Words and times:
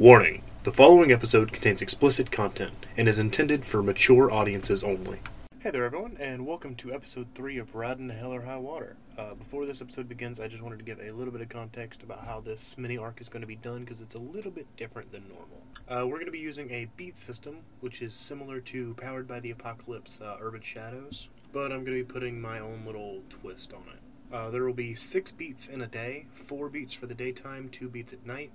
Warning 0.00 0.42
the 0.64 0.72
following 0.72 1.12
episode 1.12 1.52
contains 1.52 1.80
explicit 1.80 2.32
content 2.32 2.74
and 2.96 3.06
is 3.06 3.20
intended 3.20 3.64
for 3.64 3.80
mature 3.80 4.28
audiences 4.28 4.82
only. 4.82 5.20
Hey 5.60 5.70
there, 5.70 5.84
everyone, 5.84 6.16
and 6.18 6.44
welcome 6.44 6.74
to 6.74 6.92
episode 6.92 7.28
3 7.36 7.58
of 7.58 7.76
Riding 7.76 8.08
Hell 8.08 8.34
or 8.34 8.42
High 8.42 8.56
Water. 8.56 8.96
Uh, 9.16 9.34
before 9.34 9.66
this 9.66 9.80
episode 9.80 10.08
begins, 10.08 10.40
I 10.40 10.48
just 10.48 10.64
wanted 10.64 10.80
to 10.80 10.84
give 10.84 10.98
a 10.98 11.12
little 11.12 11.32
bit 11.32 11.42
of 11.42 11.48
context 11.48 12.02
about 12.02 12.26
how 12.26 12.40
this 12.40 12.76
mini 12.76 12.98
arc 12.98 13.20
is 13.20 13.28
going 13.28 13.42
to 13.42 13.46
be 13.46 13.54
done 13.54 13.84
because 13.84 14.00
it's 14.00 14.16
a 14.16 14.18
little 14.18 14.50
bit 14.50 14.66
different 14.76 15.12
than 15.12 15.28
normal. 15.28 15.62
Uh, 15.88 16.08
we're 16.08 16.16
going 16.16 16.26
to 16.26 16.32
be 16.32 16.40
using 16.40 16.72
a 16.72 16.88
beat 16.96 17.16
system, 17.16 17.58
which 17.78 18.02
is 18.02 18.16
similar 18.16 18.58
to 18.58 18.94
Powered 18.94 19.28
by 19.28 19.38
the 19.38 19.52
Apocalypse 19.52 20.20
uh, 20.20 20.38
Urban 20.40 20.60
Shadows, 20.60 21.28
but 21.52 21.70
I'm 21.70 21.84
going 21.84 21.96
to 21.96 22.04
be 22.04 22.12
putting 22.12 22.40
my 22.40 22.58
own 22.58 22.84
little 22.84 23.22
twist 23.28 23.72
on 23.72 23.84
it. 23.92 24.34
Uh, 24.34 24.50
there 24.50 24.64
will 24.64 24.72
be 24.72 24.96
six 24.96 25.30
beats 25.30 25.68
in 25.68 25.80
a 25.80 25.86
day, 25.86 26.26
four 26.32 26.68
beats 26.68 26.94
for 26.94 27.06
the 27.06 27.14
daytime, 27.14 27.68
two 27.68 27.88
beats 27.88 28.12
at 28.12 28.26
night, 28.26 28.50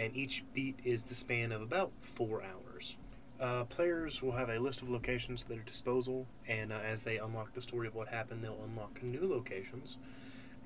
and 0.00 0.16
each 0.16 0.42
beat 0.54 0.78
is 0.82 1.02
the 1.02 1.14
span 1.14 1.52
of 1.52 1.60
about 1.60 1.92
four 2.00 2.42
hours. 2.42 2.96
Uh, 3.38 3.64
players 3.64 4.22
will 4.22 4.32
have 4.32 4.48
a 4.48 4.58
list 4.58 4.80
of 4.80 4.88
locations 4.88 5.42
at 5.42 5.48
their 5.48 5.58
disposal, 5.58 6.26
and 6.48 6.72
uh, 6.72 6.76
as 6.76 7.02
they 7.02 7.18
unlock 7.18 7.52
the 7.52 7.60
story 7.60 7.86
of 7.86 7.94
what 7.94 8.08
happened, 8.08 8.42
they'll 8.42 8.64
unlock 8.64 9.02
new 9.02 9.28
locations, 9.28 9.98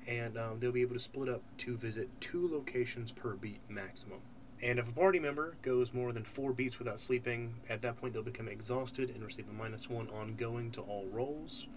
and 0.07 0.37
um, 0.37 0.59
they'll 0.59 0.71
be 0.71 0.81
able 0.81 0.93
to 0.93 0.99
split 0.99 1.27
up 1.27 1.41
to 1.57 1.75
visit 1.75 2.09
two 2.21 2.49
locations 2.49 3.11
per 3.11 3.33
beat 3.33 3.59
maximum. 3.67 4.19
And 4.61 4.79
if 4.79 4.87
a 4.87 4.93
party 4.93 5.19
member 5.19 5.57
goes 5.61 5.93
more 5.93 6.13
than 6.13 6.23
four 6.23 6.53
beats 6.53 6.79
without 6.79 7.01
sleeping, 7.01 7.55
at 7.69 7.81
that 7.81 7.97
point 7.97 8.13
they'll 8.13 8.23
become 8.23 8.47
exhausted 8.47 9.09
and 9.09 9.21
receive 9.21 9.49
a 9.49 9.53
minus 9.53 9.89
one 9.89 10.07
ongoing 10.09 10.71
to 10.71 10.81
all 10.81 11.07
rolls. 11.11 11.67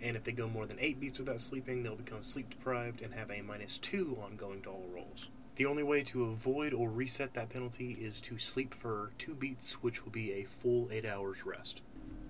And 0.00 0.16
if 0.16 0.22
they 0.22 0.32
go 0.32 0.48
more 0.48 0.64
than 0.64 0.78
eight 0.78 1.00
beats 1.00 1.18
without 1.18 1.40
sleeping, 1.40 1.82
they'll 1.82 1.96
become 1.96 2.22
sleep 2.22 2.50
deprived 2.50 3.02
and 3.02 3.12
have 3.14 3.32
a 3.32 3.42
minus 3.42 3.78
two 3.78 4.16
ongoing 4.22 4.62
to 4.62 4.70
all 4.70 4.88
rolls. 4.94 5.28
The 5.60 5.66
only 5.66 5.82
way 5.82 6.02
to 6.04 6.24
avoid 6.24 6.72
or 6.72 6.88
reset 6.88 7.34
that 7.34 7.50
penalty 7.50 7.92
is 8.00 8.22
to 8.22 8.38
sleep 8.38 8.72
for 8.72 9.10
two 9.18 9.34
beats, 9.34 9.82
which 9.82 10.02
will 10.02 10.10
be 10.10 10.32
a 10.32 10.44
full 10.44 10.88
eight 10.90 11.04
hours 11.04 11.44
rest. 11.44 11.82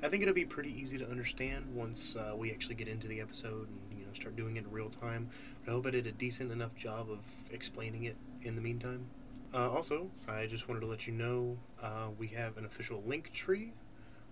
I 0.03 0.09
think 0.09 0.23
it'll 0.23 0.35
be 0.35 0.45
pretty 0.45 0.77
easy 0.77 0.99
to 0.99 1.09
understand 1.09 1.73
once 1.73 2.17
uh, 2.17 2.35
we 2.37 2.51
actually 2.51 2.75
get 2.75 2.89
into 2.89 3.07
the 3.07 3.21
episode 3.21 3.69
and 3.69 4.01
you 4.01 4.05
know 4.05 4.13
start 4.15 4.35
doing 4.35 4.57
it 4.57 4.65
in 4.65 4.71
real 4.73 4.89
time. 4.89 5.29
But 5.65 5.71
I 5.71 5.75
hope 5.75 5.87
I 5.87 5.91
did 5.91 6.09
a 6.09 6.11
decent 6.11 6.51
enough 6.51 6.75
job 6.75 7.09
of 7.09 7.25
explaining 7.53 8.03
it 8.03 8.17
in 8.43 8.57
the 8.57 8.61
meantime. 8.61 9.07
Uh, 9.55 9.71
also, 9.71 10.11
I 10.27 10.47
just 10.47 10.69
wanted 10.69 10.81
to 10.81 10.87
let 10.87 11.07
you 11.07 11.13
know 11.13 11.57
uh, 11.81 12.09
we 12.19 12.27
have 12.27 12.57
an 12.57 12.65
official 12.65 13.01
link 13.07 13.33
tree 13.33 13.75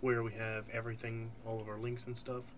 where 0.01 0.25
we 0.25 0.33
have 0.33 0.69
everything, 0.71 1.31
all 1.47 1.61
of 1.61 1.69
our 1.69 1.79
links 1.79 2.07
and 2.07 2.17
stuff. 2.17 2.53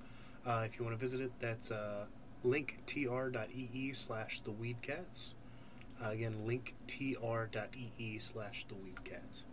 Uh, 0.47 0.63
if 0.65 0.79
you 0.79 0.87
want 0.87 0.99
to 0.99 1.01
visit 1.01 1.21
it, 1.21 1.33
that's 1.39 1.71
uh, 1.71 2.07
linktr.ee 2.47 3.93
slash 3.93 4.41
the. 4.41 4.55
Uh, 6.03 6.11
again, 6.11 6.37
linktr.ee 6.47 8.19
slash 8.19 8.65
the. 8.65 9.45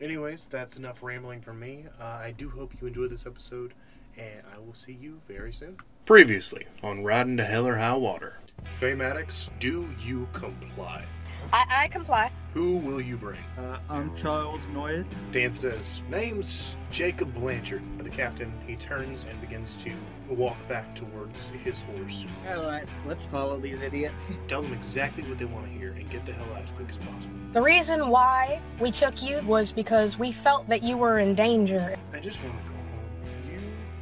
Anyways, 0.00 0.46
that's 0.46 0.76
enough 0.76 1.02
rambling 1.02 1.40
from 1.40 1.58
me. 1.58 1.86
Uh, 2.00 2.04
I 2.04 2.34
do 2.36 2.50
hope 2.50 2.74
you 2.80 2.86
enjoyed 2.86 3.10
this 3.10 3.26
episode, 3.26 3.74
and 4.16 4.42
I 4.54 4.58
will 4.58 4.74
see 4.74 4.92
you 4.92 5.20
very 5.26 5.52
soon. 5.52 5.78
Previously 6.08 6.66
on 6.82 7.04
Riding 7.04 7.36
to 7.36 7.44
Hell 7.44 7.68
or 7.68 7.76
High 7.76 7.94
Water. 7.94 8.38
Fey 8.64 8.94
Maddox, 8.94 9.50
do 9.60 9.86
you 10.00 10.26
comply? 10.32 11.04
I, 11.52 11.66
I 11.70 11.88
comply. 11.88 12.32
Who 12.54 12.78
will 12.78 12.98
you 12.98 13.18
bring? 13.18 13.40
Uh, 13.58 13.76
I'm 13.90 14.16
Charles 14.16 14.62
Noyd. 14.72 15.04
Dan 15.32 15.52
says, 15.52 16.00
Name's 16.08 16.78
Jacob 16.90 17.34
Blanchard. 17.34 17.82
The 17.98 18.08
captain, 18.08 18.50
he 18.66 18.74
turns 18.74 19.26
and 19.26 19.38
begins 19.42 19.76
to 19.84 19.92
walk 20.30 20.56
back 20.66 20.94
towards 20.94 21.50
his 21.62 21.82
horse. 21.82 22.24
Alright, 22.48 22.86
let's 23.06 23.26
follow 23.26 23.58
these 23.58 23.82
idiots. 23.82 24.32
Tell 24.48 24.62
them 24.62 24.72
exactly 24.72 25.24
what 25.24 25.36
they 25.36 25.44
want 25.44 25.66
to 25.66 25.72
hear 25.78 25.92
and 25.92 26.08
get 26.08 26.24
the 26.24 26.32
hell 26.32 26.48
out 26.56 26.62
as 26.62 26.70
quick 26.70 26.88
as 26.88 26.96
possible. 26.96 27.36
The 27.52 27.60
reason 27.60 28.08
why 28.08 28.62
we 28.80 28.90
took 28.90 29.22
you 29.22 29.42
was 29.42 29.72
because 29.72 30.18
we 30.18 30.32
felt 30.32 30.66
that 30.68 30.82
you 30.82 30.96
were 30.96 31.18
in 31.18 31.34
danger. 31.34 31.94
I 32.14 32.18
just 32.18 32.42
want 32.42 32.54
to 32.56 32.62
go 32.62 32.68
home. 32.70 32.77
You 32.77 32.77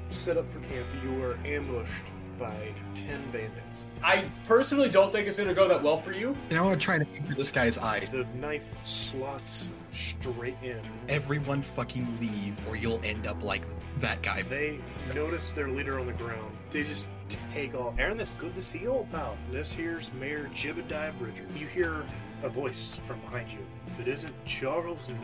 set 0.08 0.36
up 0.36 0.48
for 0.48 0.60
camp. 0.60 0.86
You 1.02 1.12
were 1.14 1.38
ambushed 1.44 2.12
by 2.38 2.74
10 2.94 3.30
bandits. 3.30 3.84
I 4.02 4.30
personally 4.46 4.88
don't 4.88 5.10
think 5.10 5.26
it's 5.26 5.38
going 5.38 5.48
to 5.48 5.54
go 5.54 5.68
that 5.68 5.82
well 5.82 5.96
for 5.96 6.12
you. 6.12 6.36
You 6.50 6.56
know, 6.56 6.70
I'm 6.70 6.78
trying 6.78 7.00
to 7.00 7.06
aim 7.14 7.22
for 7.22 7.34
this 7.34 7.50
guy's 7.50 7.78
eyes. 7.78 8.10
The 8.10 8.26
knife 8.34 8.76
slots 8.84 9.70
straight 9.92 10.56
in. 10.62 10.80
Everyone 11.08 11.62
fucking 11.62 12.06
leave, 12.20 12.56
or 12.68 12.76
you'll 12.76 13.00
end 13.04 13.26
up 13.26 13.42
like 13.42 13.62
that 14.00 14.22
guy. 14.22 14.42
They 14.42 14.78
notice 15.14 15.52
their 15.52 15.68
leader 15.68 15.98
on 15.98 16.06
the 16.06 16.12
ground. 16.12 16.56
They 16.70 16.82
just 16.82 17.06
take 17.52 17.74
off. 17.74 17.94
Aaron, 17.98 18.16
that's 18.16 18.34
good 18.34 18.54
to 18.54 18.62
see 18.62 18.80
you, 18.80 18.90
old 18.90 19.10
pal. 19.10 19.36
This 19.50 19.70
here's 19.70 20.12
Mayor 20.14 20.50
Jebediah 20.54 21.16
Bridger. 21.18 21.46
You 21.56 21.66
hear 21.66 22.04
a 22.42 22.48
voice 22.48 23.00
from 23.04 23.18
behind 23.20 23.50
you. 23.50 23.60
It 23.98 24.08
isn't 24.08 24.34
Charles 24.44 25.08
North. 25.08 25.22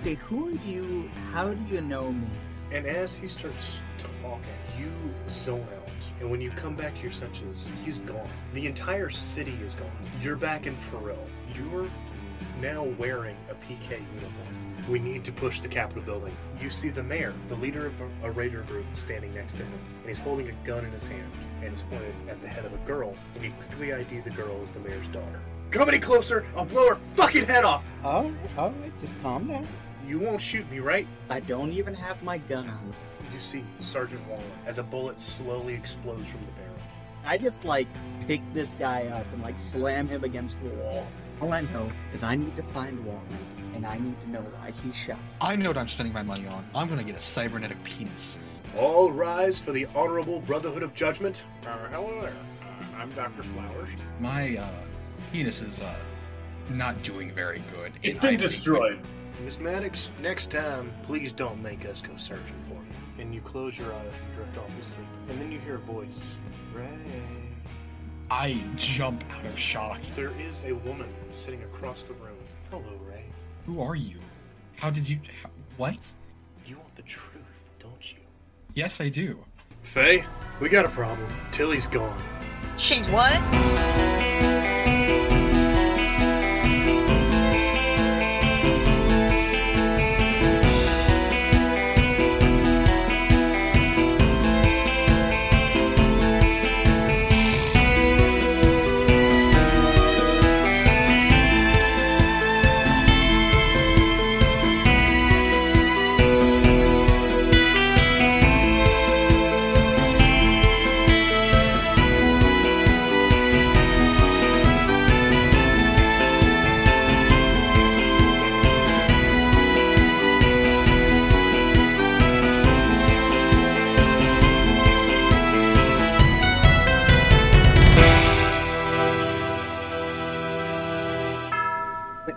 Okay, 0.00 0.14
who 0.14 0.48
are 0.48 0.58
you? 0.66 1.10
How 1.30 1.52
do 1.52 1.74
you 1.74 1.82
know 1.82 2.12
me? 2.12 2.26
And 2.74 2.88
as 2.88 3.14
he 3.14 3.28
starts 3.28 3.82
talking, 3.98 4.42
you 4.76 4.90
zone 5.30 5.64
out. 5.76 6.10
And 6.20 6.28
when 6.28 6.40
you 6.40 6.50
come 6.50 6.74
back 6.74 6.96
to 6.96 7.02
your 7.02 7.12
senses, 7.12 7.68
he's 7.84 8.00
gone. 8.00 8.28
The 8.52 8.66
entire 8.66 9.10
city 9.10 9.56
is 9.64 9.76
gone. 9.76 9.92
You're 10.20 10.34
back 10.34 10.66
in 10.66 10.76
Peril. 10.90 11.24
You're 11.54 11.88
now 12.60 12.82
wearing 12.98 13.36
a 13.48 13.54
PK 13.54 13.90
uniform. 14.16 14.74
We 14.88 14.98
need 14.98 15.22
to 15.22 15.30
push 15.30 15.60
the 15.60 15.68
Capitol 15.68 16.02
building. 16.02 16.36
You 16.60 16.68
see 16.68 16.88
the 16.88 17.04
mayor, 17.04 17.32
the 17.46 17.54
leader 17.54 17.86
of 17.86 17.94
a, 18.24 18.30
raider 18.32 18.62
group, 18.62 18.86
standing 18.92 19.32
next 19.32 19.52
to 19.52 19.62
him, 19.62 19.78
and 20.00 20.08
he's 20.08 20.18
holding 20.18 20.48
a 20.48 20.66
gun 20.66 20.84
in 20.84 20.90
his 20.90 21.06
hand 21.06 21.30
and 21.62 21.72
is 21.72 21.82
pointed 21.82 22.12
at 22.28 22.42
the 22.42 22.48
head 22.48 22.64
of 22.64 22.74
a 22.74 22.78
girl. 22.78 23.14
And 23.36 23.44
you 23.44 23.52
quickly 23.52 23.94
ID 23.94 24.18
the 24.20 24.30
girl 24.30 24.60
as 24.64 24.72
the 24.72 24.80
mayor's 24.80 25.06
daughter. 25.08 25.40
Come 25.70 25.88
any 25.88 26.00
closer, 26.00 26.44
I'll 26.56 26.64
blow 26.64 26.88
her 26.88 26.98
fucking 27.14 27.46
head 27.46 27.64
off. 27.64 27.84
Alright, 28.04 28.32
alright, 28.58 28.98
just 28.98 29.20
calm 29.22 29.46
down. 29.46 29.68
You 30.06 30.18
won't 30.18 30.40
shoot 30.40 30.70
me, 30.70 30.80
right? 30.80 31.06
I 31.30 31.40
don't 31.40 31.72
even 31.72 31.94
have 31.94 32.22
my 32.22 32.38
gun 32.38 32.68
on. 32.68 32.94
You 33.32 33.40
see 33.40 33.64
Sergeant 33.80 34.26
Waller 34.28 34.42
as 34.66 34.78
a 34.78 34.82
bullet 34.82 35.18
slowly 35.18 35.74
explodes 35.74 36.30
from 36.30 36.40
the 36.40 36.52
barrel. 36.52 36.74
I 37.24 37.38
just 37.38 37.64
like 37.64 37.88
pick 38.26 38.40
this 38.52 38.74
guy 38.74 39.06
up 39.06 39.26
and 39.32 39.42
like 39.42 39.58
slam 39.58 40.06
him 40.08 40.24
against 40.24 40.62
the 40.62 40.68
wall. 40.70 41.06
All 41.40 41.52
I 41.52 41.62
know 41.62 41.90
is 42.12 42.22
I 42.22 42.34
need 42.36 42.54
to 42.56 42.62
find 42.62 43.04
Waller, 43.04 43.18
and 43.74 43.84
I 43.86 43.98
need 43.98 44.20
to 44.22 44.30
know 44.30 44.40
why 44.40 44.70
he 44.70 44.92
shot. 44.92 45.18
I 45.40 45.56
know 45.56 45.70
what 45.70 45.78
I'm 45.78 45.88
spending 45.88 46.12
my 46.12 46.22
money 46.22 46.46
on. 46.48 46.64
I'm 46.74 46.88
gonna 46.88 47.02
get 47.02 47.16
a 47.16 47.22
cybernetic 47.22 47.82
penis. 47.82 48.38
All 48.76 49.10
rise 49.10 49.58
for 49.58 49.72
the 49.72 49.86
Honorable 49.94 50.40
Brotherhood 50.40 50.82
of 50.82 50.94
Judgment. 50.94 51.44
Uh, 51.66 51.76
hello 51.88 52.20
there. 52.22 52.32
Uh, 52.62 52.96
I'm 52.98 53.10
Dr. 53.12 53.42
Flowers. 53.42 53.88
My 54.20 54.56
uh, 54.58 54.68
penis 55.32 55.60
is 55.60 55.80
uh, 55.80 55.94
not 56.70 57.02
doing 57.02 57.32
very 57.32 57.62
good. 57.72 57.92
It's 58.02 58.18
been 58.18 58.26
I 58.26 58.30
think- 58.36 58.40
destroyed. 58.42 59.00
Miss 59.42 59.58
Maddox, 59.58 60.10
next 60.20 60.50
time, 60.50 60.92
please 61.02 61.32
don't 61.32 61.60
make 61.60 61.84
us 61.86 62.00
go 62.00 62.16
searching 62.16 62.62
for 62.68 62.74
you. 62.74 63.22
And 63.22 63.34
you 63.34 63.40
close 63.40 63.78
your 63.78 63.92
eyes 63.92 64.20
and 64.24 64.34
drift 64.34 64.56
off 64.58 64.76
to 64.78 64.84
sleep. 64.84 65.06
And 65.28 65.40
then 65.40 65.50
you 65.52 65.58
hear 65.58 65.76
a 65.76 65.78
voice. 65.78 66.36
Ray. 66.74 66.88
I 68.30 68.60
jump 68.76 69.22
out 69.32 69.44
of 69.44 69.58
shock. 69.58 70.00
There 70.14 70.32
is 70.40 70.64
a 70.64 70.72
woman 70.72 71.12
sitting 71.30 71.62
across 71.64 72.04
the 72.04 72.14
room. 72.14 72.38
Hello, 72.70 72.98
Ray. 73.08 73.24
Who 73.66 73.82
are 73.82 73.96
you? 73.96 74.18
How 74.76 74.90
did 74.90 75.08
you? 75.08 75.18
How, 75.42 75.50
what? 75.76 75.98
You 76.66 76.78
want 76.78 76.94
the 76.94 77.02
truth, 77.02 77.74
don't 77.78 78.12
you? 78.12 78.20
Yes, 78.74 79.00
I 79.00 79.08
do. 79.08 79.38
Fey, 79.82 80.24
we 80.60 80.68
got 80.68 80.84
a 80.84 80.88
problem. 80.88 81.28
Tillie's 81.52 81.86
gone. 81.86 82.18
She's 82.78 83.06
what? 83.08 83.34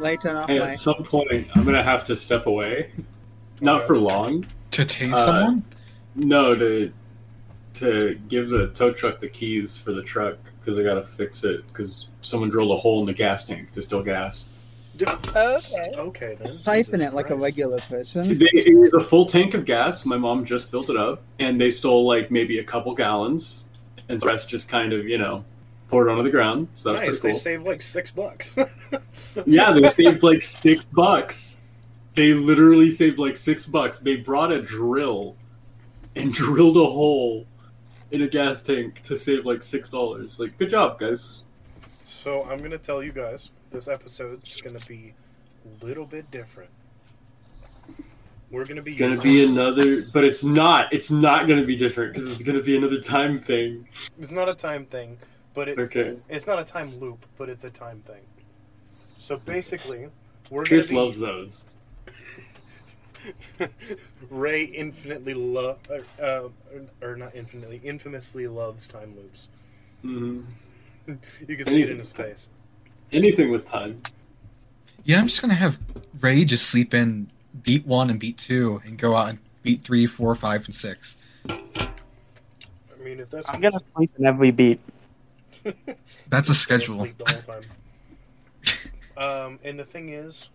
Wait, 0.07 0.23
Layton, 0.23 0.37
off 0.37 0.49
Hey, 0.49 0.59
my. 0.59 0.69
at 0.69 0.77
some 0.77 1.03
point, 1.03 1.47
I'm 1.55 1.63
going 1.63 1.75
to 1.75 1.83
have 1.83 2.05
to 2.05 2.15
step 2.15 2.45
away. 2.45 2.91
Not 3.59 3.85
for 3.85 3.97
long. 3.97 4.45
To 4.71 4.83
tase 4.83 5.11
Uh, 5.13 5.25
someone? 5.25 5.63
No, 6.15 6.55
to 6.55 6.91
to 7.73 8.19
give 8.27 8.49
the 8.49 8.67
tow 8.69 8.91
truck 8.91 9.19
the 9.19 9.27
keys 9.27 9.77
for 9.77 9.91
the 9.91 10.01
truck 10.01 10.37
because 10.59 10.79
I 10.79 10.83
got 10.83 10.95
to 10.95 11.03
fix 11.03 11.43
it 11.43 11.67
because 11.67 12.07
someone 12.21 12.49
drilled 12.49 12.71
a 12.71 12.77
hole 12.77 12.99
in 13.01 13.05
the 13.05 13.13
gas 13.13 13.45
tank 13.45 13.71
to 13.73 13.81
steal 13.83 14.01
gas. 14.01 14.45
Okay. 14.99 15.91
Okay 15.95 16.35
then. 16.39 16.47
Siphon 16.47 17.01
it 17.01 17.13
like 17.13 17.29
a 17.29 17.35
regular 17.35 17.77
person. 17.81 18.35
They, 18.39 18.47
it 18.53 18.75
was 18.75 18.93
a 18.95 18.99
full 18.99 19.27
tank 19.27 19.53
of 19.53 19.63
gas. 19.65 20.05
My 20.05 20.17
mom 20.17 20.43
just 20.43 20.71
filled 20.71 20.89
it 20.89 20.97
up, 20.97 21.21
and 21.39 21.61
they 21.61 21.69
stole 21.69 22.07
like 22.07 22.31
maybe 22.31 22.57
a 22.57 22.63
couple 22.63 22.95
gallons, 22.95 23.67
and 24.09 24.19
the 24.19 24.25
rest 24.25 24.49
just 24.49 24.69
kind 24.69 24.91
of 24.93 25.07
you 25.07 25.19
know 25.19 25.43
poured 25.87 26.09
onto 26.09 26.23
the 26.23 26.29
ground. 26.29 26.67
So 26.75 26.93
that's 26.93 27.05
Nice. 27.05 27.15
They 27.15 27.21
pretty 27.21 27.33
cool. 27.33 27.39
saved 27.39 27.65
like 27.65 27.81
six 27.81 28.11
bucks. 28.11 28.55
yeah, 29.45 29.71
they 29.71 29.89
saved 29.89 30.23
like 30.23 30.41
six 30.41 30.85
bucks. 30.85 31.63
They 32.15 32.33
literally 32.33 32.89
saved 32.91 33.19
like 33.19 33.37
six 33.37 33.65
bucks. 33.65 33.99
They 33.99 34.15
brought 34.17 34.51
a 34.51 34.61
drill 34.61 35.35
and 36.15 36.33
drilled 36.33 36.77
a 36.77 36.85
hole 36.85 37.45
in 38.11 38.21
a 38.21 38.27
gas 38.27 38.61
tank 38.63 39.01
to 39.03 39.17
save 39.17 39.45
like 39.45 39.61
six 39.63 39.89
dollars. 39.89 40.39
Like, 40.39 40.57
good 40.57 40.69
job, 40.69 40.99
guys. 40.99 41.43
So 42.05 42.43
I'm 42.49 42.57
gonna 42.59 42.77
tell 42.77 43.03
you 43.03 43.11
guys, 43.11 43.51
this 43.69 43.87
episode's 43.87 44.61
gonna 44.61 44.79
be 44.87 45.13
a 45.65 45.85
little 45.85 46.05
bit 46.05 46.29
different. 46.31 46.71
We're 48.49 48.65
gonna 48.65 48.81
be 48.81 48.95
gonna 48.95 49.11
using- 49.11 49.31
be 49.31 49.43
another, 49.45 50.01
but 50.13 50.23
it's 50.23 50.43
not. 50.43 50.91
It's 50.93 51.11
not 51.11 51.47
gonna 51.47 51.65
be 51.65 51.75
different 51.75 52.13
because 52.13 52.31
it's 52.31 52.41
gonna 52.43 52.61
be 52.61 52.77
another 52.77 52.99
time 53.01 53.37
thing. 53.37 53.87
It's 54.17 54.31
not 54.31 54.47
a 54.47 54.55
time 54.55 54.85
thing, 54.85 55.17
but 55.57 55.67
it 55.67 55.79
Okay. 55.79 56.15
it's 56.29 56.45
not 56.45 56.59
a 56.59 56.63
time 56.63 56.95
loop, 56.99 57.25
but 57.35 57.49
it's 57.49 57.63
a 57.63 57.71
time 57.71 57.99
thing. 58.01 58.21
So 59.17 59.37
basically, 59.37 60.07
we're 60.51 60.63
Chris 60.63 60.85
gonna 60.85 61.01
be 61.01 61.05
loves 61.07 61.19
those. 61.19 61.65
Ray 64.29 64.65
infinitely 64.65 65.33
love, 65.33 65.79
uh, 65.89 66.23
uh, 66.23 66.49
or 67.01 67.15
not 67.15 67.33
infinitely, 67.35 67.81
infamously 67.83 68.45
loves 68.45 68.87
time 68.87 69.15
loops. 69.15 69.47
hmm 70.03 70.41
You 71.47 71.57
can 71.57 71.65
see 71.65 71.81
it 71.81 71.89
in 71.89 71.97
his 71.97 72.13
face. 72.13 72.51
Anything 73.11 73.49
with 73.49 73.67
time. 73.67 73.99
Yeah, 75.05 75.17
I'm 75.17 75.25
just 75.25 75.41
gonna 75.41 75.55
have 75.55 75.79
Ray 76.21 76.45
just 76.45 76.69
sleep 76.69 76.93
in 76.93 77.29
beat 77.63 77.83
one 77.87 78.11
and 78.11 78.19
beat 78.19 78.37
two, 78.37 78.79
and 78.85 78.95
go 78.95 79.15
out 79.15 79.29
and 79.29 79.39
beat 79.63 79.81
three, 79.83 80.05
four, 80.05 80.35
five, 80.35 80.65
and 80.65 80.75
six. 80.75 81.17
I 81.49 81.57
mean, 83.03 83.19
if 83.19 83.31
that's 83.31 83.49
I'm 83.49 83.59
gonna 83.59 83.79
sleep 83.95 84.11
in 84.19 84.27
every 84.27 84.51
beat. 84.51 84.79
That's 86.29 86.49
a 86.49 86.55
schedule. 86.55 87.07
the 87.17 87.41
whole 87.45 87.59
time. 87.61 87.63
um, 89.17 89.59
and 89.63 89.79
the 89.79 89.85
thing 89.85 90.09
is, 90.09 90.49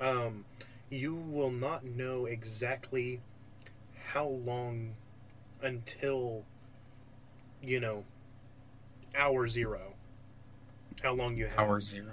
um, 0.00 0.44
you 0.90 1.14
will 1.14 1.50
not 1.50 1.84
know 1.84 2.26
exactly 2.26 3.20
how 4.06 4.26
long 4.26 4.94
until 5.62 6.44
you 7.62 7.80
know 7.80 8.04
hour 9.16 9.46
zero. 9.48 9.94
How 11.02 11.12
long 11.12 11.36
you 11.36 11.46
have? 11.46 11.58
Hour 11.58 11.80
zero. 11.80 12.12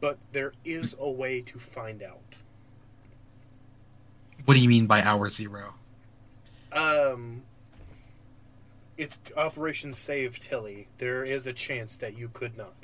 But 0.00 0.18
there 0.32 0.52
is 0.64 0.96
a 0.98 1.10
way 1.10 1.40
to 1.42 1.58
find 1.58 2.02
out. 2.02 2.18
What 4.44 4.54
do 4.54 4.60
you 4.60 4.68
mean 4.68 4.86
by 4.86 5.02
hour 5.02 5.30
zero? 5.30 5.74
Um, 6.72 7.42
it's 8.98 9.18
Operation 9.36 9.92
Save 9.92 10.38
Tillie. 10.38 10.88
There 10.98 11.24
is 11.24 11.46
a 11.46 11.52
chance 11.52 11.96
that 11.98 12.16
you 12.16 12.28
could 12.32 12.56
not. 12.56 12.74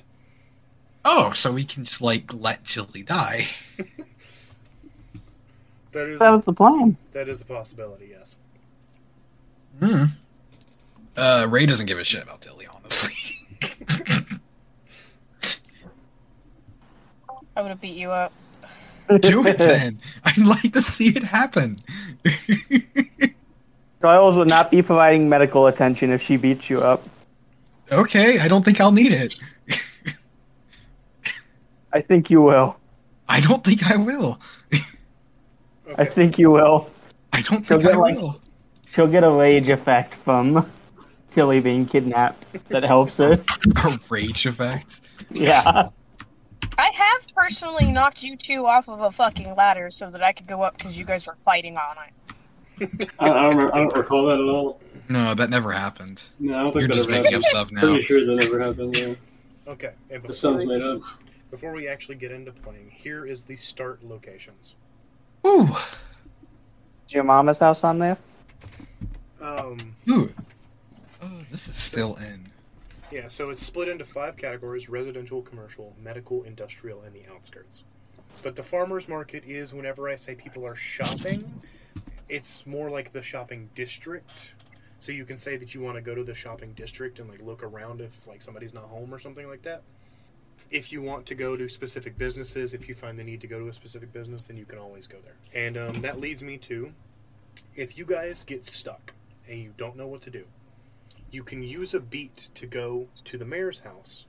Oh, 1.05 1.33
so 1.33 1.53
we 1.53 1.65
can 1.65 1.85
just 1.85 2.03
like 2.03 2.33
let 2.35 2.65
Tillie 2.65 3.03
die. 3.03 3.47
That 5.93 6.07
is 6.09 6.19
That 6.19 6.31
was 6.31 6.45
the 6.45 6.53
plan. 6.53 6.97
that 7.13 7.29
is 7.31 7.41
a 7.41 7.47
possibility. 7.47 8.09
Yes. 8.11 8.37
Hmm. 9.81 10.05
Uh, 11.17 11.47
Ray 11.49 11.65
doesn't 11.67 11.87
give 11.87 11.99
a 11.99 12.05
shit 12.05 12.23
about 12.23 12.43
Tillie, 12.43 12.67
honestly. 12.67 13.15
I 17.57 17.63
would 17.63 17.71
have 17.71 17.81
beat 17.81 17.97
you 17.97 18.11
up. 18.11 18.33
Do 19.21 19.47
it 19.47 19.57
then. 19.59 19.99
I'd 20.25 20.37
like 20.37 20.73
to 20.75 20.83
see 20.83 21.09
it 21.09 21.23
happen. 21.25 21.77
Giles 24.00 24.37
would 24.37 24.49
not 24.49 24.71
be 24.71 24.83
providing 24.83 25.29
medical 25.29 25.67
attention 25.67 26.11
if 26.11 26.23
she 26.23 26.37
beats 26.37 26.71
you 26.71 26.81
up. 26.81 27.03
okay, 27.91 28.39
I 28.39 28.49
don't 28.49 28.65
think 28.65 28.81
I'll 28.81 28.93
need 28.93 29.12
it. 29.12 29.35
I 31.93 32.00
think 32.00 32.31
you 32.31 32.43
will. 32.43 32.77
I 33.29 33.41
don't 33.41 33.65
think 33.65 33.91
I 33.91 33.97
will. 33.97 34.41
I 35.97 36.05
think 36.05 36.39
you 36.39 36.50
will. 36.50 36.91
I 37.33 37.41
don't 37.43 37.65
She'll 37.67 37.79
think 37.81 37.93
I 37.95 37.97
like- 37.97 38.17
will. 38.17 38.41
She'll 38.91 39.06
get 39.06 39.23
a 39.25 39.31
rage 39.31 39.69
effect 39.69 40.15
from 40.15 40.71
Tillie 41.33 41.61
being 41.61 41.87
kidnapped 41.87 42.45
that 42.71 42.83
helps 42.83 43.17
her. 43.19 43.33
A 43.85 43.99
rage 44.09 44.47
effect. 44.47 45.03
Yeah. 45.31 45.91
I 46.79 46.91
have 46.95 47.29
personally 47.35 47.93
knocked 47.93 48.23
you 48.23 48.35
two 48.37 48.67
off 48.67 48.89
of 48.89 49.00
a 49.00 49.11
fucking 49.11 49.55
ladder 49.55 49.91
so 49.91 50.11
that 50.11 50.23
I 50.23 50.33
could 50.33 50.47
go 50.47 50.62
up 50.62 50.79
because 50.79 50.99
you 50.99 51.05
guys 51.05 51.27
were 51.27 51.37
fighting 51.45 51.77
on 51.77 51.97
it. 52.06 52.28
I, 52.81 52.87
I 53.21 53.29
don't. 53.29 53.49
Remember, 53.57 53.75
I 53.75 53.79
don't 53.79 53.97
recall 53.97 54.27
that 54.27 54.39
at 54.41 54.49
all. 54.49 54.81
No, 55.09 55.35
that 55.35 55.49
never 55.51 55.73
happened. 55.73 56.23
No, 56.39 56.55
I 56.59 56.63
don't 56.65 56.75
You're 56.75 56.83
think 56.83 56.89
that 56.93 56.95
just 56.97 57.09
ever 57.09 57.23
making 57.23 57.41
happened. 57.41 57.45
up 57.45 57.51
stuff 57.51 57.73
now. 57.73 57.81
Pretty 57.81 58.03
sure 58.03 58.27
that 58.27 58.35
never 58.45 58.61
happened. 58.61 58.99
Yeah, 58.99 59.15
Okay. 59.67 59.93
And 60.11 60.23
that 60.23 60.23
before 60.23 60.35
sounds 60.35 60.65
we, 60.65 60.67
made 60.67 60.83
up. 60.83 61.01
before 61.51 61.73
we 61.73 61.89
actually 61.89 62.17
get 62.17 62.31
into 62.31 62.53
playing, 62.53 62.91
here 62.91 63.25
is 63.27 63.43
the 63.43 63.57
start 63.57 64.03
locations. 64.05 64.75
Ooh, 65.47 65.69
Is 67.07 67.15
your 67.15 67.25
mama's 67.25 67.59
house 67.59 67.85
on 67.85 67.99
there? 67.99 68.19
Um, 69.41 69.95
ooh. 70.09 70.33
Oh, 71.23 71.41
this 71.51 71.69
is 71.69 71.77
still 71.77 72.17
in. 72.17 72.47
yeah. 73.11 73.29
So 73.29 73.51
it's 73.51 73.65
split 73.65 73.89
into 73.89 74.05
five 74.05 74.37
categories: 74.37 74.89
residential, 74.89 75.41
commercial, 75.43 75.95
medical, 76.03 76.43
industrial, 76.45 77.03
and 77.03 77.15
the 77.15 77.23
outskirts. 77.33 77.85
But 78.43 78.57
the 78.57 78.63
farmers 78.63 79.09
market 79.09 79.45
is 79.47 79.73
whenever 79.75 80.09
I 80.09 80.17
say 80.17 80.35
people 80.35 80.65
are 80.67 80.77
shopping, 80.77 81.61
it's 82.29 82.67
more 82.67 82.91
like 82.91 83.13
the 83.13 83.23
shopping 83.23 83.71
district. 83.75 84.55
So 85.01 85.13
you 85.13 85.25
can 85.25 85.37
say 85.37 85.57
that 85.57 85.75
you 85.75 85.81
want 85.81 85.97
to 85.97 86.01
go 86.01 86.15
to 86.15 86.25
the 86.25 86.35
shopping 86.35 86.73
district 86.73 87.21
and 87.21 87.29
like 87.29 87.41
look 87.41 87.63
around 87.63 88.01
if 88.01 88.27
like 88.27 88.43
somebody's 88.43 88.75
not 88.75 88.85
home 88.85 89.15
or 89.15 89.19
something 89.19 89.49
like 89.49 89.63
that. 89.63 89.83
If 90.71 90.93
you 90.93 91.01
want 91.03 91.25
to 91.27 91.35
go 91.35 91.57
to 91.57 91.69
specific 91.69 92.19
businesses, 92.19 92.75
if 92.75 92.89
you 92.89 92.95
find 92.95 93.17
the 93.17 93.23
need 93.23 93.41
to 93.43 93.47
go 93.47 93.61
to 93.61 93.69
a 93.69 93.73
specific 93.73 94.13
business, 94.13 94.43
then 94.45 94.57
you 94.57 94.65
can 94.65 94.79
always 94.79 95.07
go 95.07 95.19
there. 95.23 95.37
And 95.55 95.77
um, 95.77 96.01
that 96.01 96.19
leads 96.19 96.43
me 96.43 96.59
to 96.59 96.93
if 97.77 97.97
you 97.97 98.05
guys 98.05 98.45
get 98.45 98.65
stuck 98.65 99.15
and 99.49 99.59
you 99.59 99.73
don't 99.77 99.97
know 99.97 100.09
what 100.09 100.21
to 100.23 100.31
do, 100.31 100.45
you 101.31 101.45
can 101.45 101.63
use 101.63 101.95
a 101.95 102.01
beat 102.01 102.49
to 102.55 102.67
go 102.67 103.07
to 103.25 103.39
the 103.39 103.45
mayor's 103.45 103.81
house, 103.81 104.27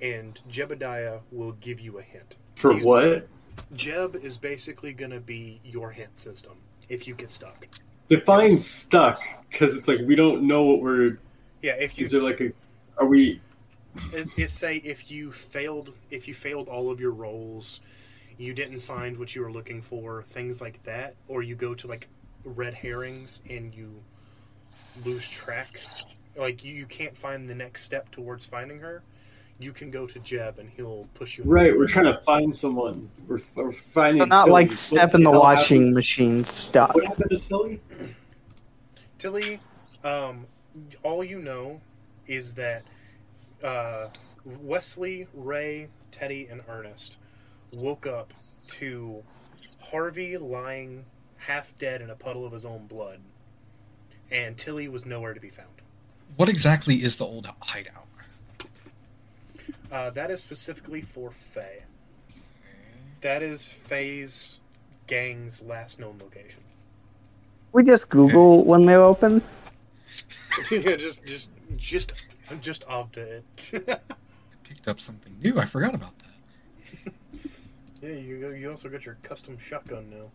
and 0.00 0.34
Jebediah 0.48 1.20
will 1.30 1.52
give 1.52 1.78
you 1.78 1.98
a 1.98 2.02
hint. 2.02 2.36
For 2.56 2.72
He's- 2.72 2.84
what? 2.84 3.28
Jeb 3.74 4.16
is 4.16 4.38
basically 4.38 4.94
going 4.94 5.10
to 5.10 5.20
be 5.20 5.60
your 5.62 5.90
hint 5.90 6.18
system 6.18 6.56
if 6.92 7.08
you 7.08 7.14
get 7.14 7.30
stuck. 7.30 7.66
Define 8.08 8.60
stuck, 8.60 9.20
because 9.50 9.74
it's 9.74 9.88
like 9.88 10.00
we 10.06 10.14
don't 10.14 10.46
know 10.46 10.64
what 10.64 10.82
we're. 10.82 11.18
Yeah, 11.62 11.72
if 11.72 11.98
you 11.98 12.04
Is 12.04 12.12
there 12.12 12.20
like 12.20 12.40
a? 12.40 12.52
Are 12.98 13.06
we? 13.06 13.40
it, 14.12 14.28
it 14.38 14.50
say 14.50 14.76
if 14.78 15.10
you 15.10 15.32
failed 15.32 15.98
if 16.10 16.28
you 16.28 16.34
failed 16.34 16.68
all 16.68 16.90
of 16.90 17.00
your 17.00 17.12
roles, 17.12 17.80
you 18.36 18.52
didn't 18.52 18.80
find 18.80 19.16
what 19.18 19.34
you 19.34 19.40
were 19.42 19.50
looking 19.50 19.80
for, 19.80 20.22
things 20.22 20.60
like 20.60 20.82
that, 20.84 21.14
or 21.28 21.42
you 21.42 21.54
go 21.54 21.72
to 21.74 21.86
like 21.86 22.08
red 22.44 22.74
herrings 22.74 23.40
and 23.48 23.74
you 23.74 23.90
lose 25.04 25.26
track, 25.28 25.68
like 26.36 26.62
you, 26.62 26.74
you 26.74 26.86
can't 26.86 27.16
find 27.16 27.48
the 27.48 27.54
next 27.54 27.82
step 27.82 28.10
towards 28.10 28.44
finding 28.44 28.78
her. 28.78 29.02
You 29.58 29.72
can 29.72 29.90
go 29.90 30.06
to 30.06 30.18
Jeb 30.20 30.58
and 30.58 30.68
he'll 30.70 31.06
push 31.14 31.38
you. 31.38 31.44
Right, 31.44 31.68
right 31.70 31.78
we're 31.78 31.86
trying 31.86 32.06
to 32.06 32.16
find 32.18 32.54
someone. 32.54 33.10
We're, 33.28 33.38
we're 33.54 33.72
finding. 33.72 34.22
So 34.22 34.26
not 34.26 34.44
Tillie. 34.46 34.52
like 34.52 34.68
What 34.70 34.78
step 34.78 35.14
in 35.14 35.22
the 35.22 35.30
washing 35.30 35.80
happened- 35.82 35.94
machine 35.94 36.44
stuff. 36.46 36.94
What 36.94 37.04
happened 37.04 37.30
to 37.30 37.38
Tillie? 37.38 37.80
Tillie, 39.18 39.60
um, 40.02 40.46
all 41.02 41.22
you 41.22 41.38
know 41.40 41.80
is 42.26 42.54
that 42.54 42.88
uh, 43.62 44.06
Wesley, 44.44 45.28
Ray, 45.32 45.88
Teddy, 46.10 46.48
and 46.50 46.60
Ernest 46.68 47.18
woke 47.72 48.06
up 48.06 48.32
to 48.70 49.22
Harvey 49.80 50.36
lying 50.38 51.04
half 51.36 51.76
dead 51.78 52.00
in 52.02 52.10
a 52.10 52.14
puddle 52.16 52.44
of 52.44 52.52
his 52.52 52.64
own 52.64 52.86
blood, 52.86 53.20
and 54.30 54.56
Tillie 54.56 54.88
was 54.88 55.06
nowhere 55.06 55.34
to 55.34 55.40
be 55.40 55.50
found. 55.50 55.68
What 56.36 56.48
exactly 56.48 56.96
is 56.96 57.16
the 57.16 57.24
old 57.24 57.48
hideout? 57.60 58.06
Uh, 59.92 60.08
that 60.08 60.30
is 60.30 60.40
specifically 60.40 61.02
for 61.02 61.30
Fey. 61.30 61.82
That 63.20 63.42
is 63.42 63.66
Fey's 63.66 64.58
gang's 65.06 65.60
last 65.60 66.00
known 66.00 66.18
location. 66.18 66.62
We 67.72 67.84
just 67.84 68.08
Google 68.08 68.64
when 68.64 68.86
they're 68.86 69.02
open. 69.02 69.42
yeah, 70.70 70.96
just, 70.96 71.26
just, 71.26 71.50
just, 71.76 72.14
just 72.62 72.84
off 72.88 73.12
to 73.12 73.20
it. 73.20 73.44
Picked 74.64 74.88
up 74.88 74.98
something 74.98 75.36
new. 75.42 75.58
I 75.58 75.66
forgot 75.66 75.94
about 75.94 76.14
that. 76.20 77.12
yeah, 78.02 78.14
you 78.14 78.50
you 78.52 78.70
also 78.70 78.88
got 78.88 79.04
your 79.04 79.18
custom 79.22 79.58
shotgun 79.58 80.08
now. 80.08 80.30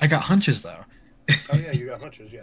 I 0.00 0.08
got 0.08 0.22
hunches 0.22 0.62
though. 0.62 0.84
Oh 1.30 1.56
yeah, 1.56 1.72
you 1.72 1.86
got 1.86 2.00
hunches, 2.00 2.32
yeah. 2.32 2.42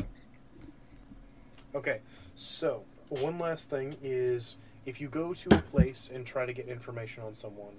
Okay, 1.76 2.00
so 2.36 2.84
one 3.10 3.38
last 3.38 3.70
thing 3.70 3.96
is 4.02 4.56
if 4.86 5.00
you 5.00 5.08
go 5.08 5.34
to 5.34 5.56
a 5.56 5.62
place 5.62 6.10
and 6.14 6.26
try 6.26 6.46
to 6.46 6.54
get 6.54 6.68
information 6.68 7.24
on 7.24 7.36
someone, 7.36 7.76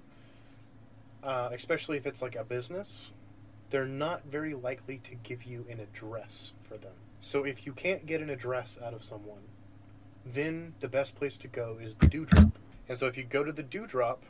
uh, 1.22 1.50
especially 1.52 1.96
if 1.96 2.06
it's 2.06 2.22
like 2.22 2.36
a 2.36 2.44
business, 2.44 3.10
they're 3.70 3.86
not 3.86 4.24
very 4.24 4.54
likely 4.54 4.98
to 4.98 5.14
give 5.14 5.44
you 5.44 5.64
an 5.70 5.80
address 5.80 6.52
for 6.62 6.76
them. 6.76 6.92
So 7.20 7.44
if 7.44 7.66
you 7.66 7.72
can't 7.72 8.06
get 8.06 8.20
an 8.20 8.30
address 8.30 8.78
out 8.84 8.92
of 8.92 9.02
someone, 9.02 9.42
then 10.24 10.74
the 10.80 10.88
best 10.88 11.14
place 11.14 11.36
to 11.38 11.48
go 11.48 11.78
is 11.80 11.94
the 11.96 12.06
dewdrop. 12.06 12.52
And 12.88 12.98
so 12.98 13.06
if 13.06 13.16
you 13.16 13.24
go 13.24 13.42
to 13.42 13.52
the 13.52 13.62
dewdrop, 13.62 14.22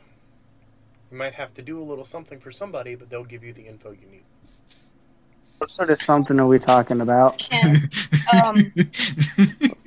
you 1.11 1.17
might 1.17 1.33
have 1.33 1.53
to 1.55 1.61
do 1.61 1.81
a 1.81 1.83
little 1.83 2.05
something 2.05 2.39
for 2.39 2.51
somebody, 2.51 2.95
but 2.95 3.09
they'll 3.09 3.23
give 3.23 3.43
you 3.43 3.53
the 3.53 3.67
info 3.67 3.91
you 3.91 4.07
need. 4.09 4.23
What 5.57 5.71
sort 5.71 5.89
of 5.89 6.01
something 6.01 6.39
are 6.39 6.47
we 6.47 6.59
talking 6.59 7.01
about? 7.01 7.37
Can, 7.39 7.89
um, 8.43 8.73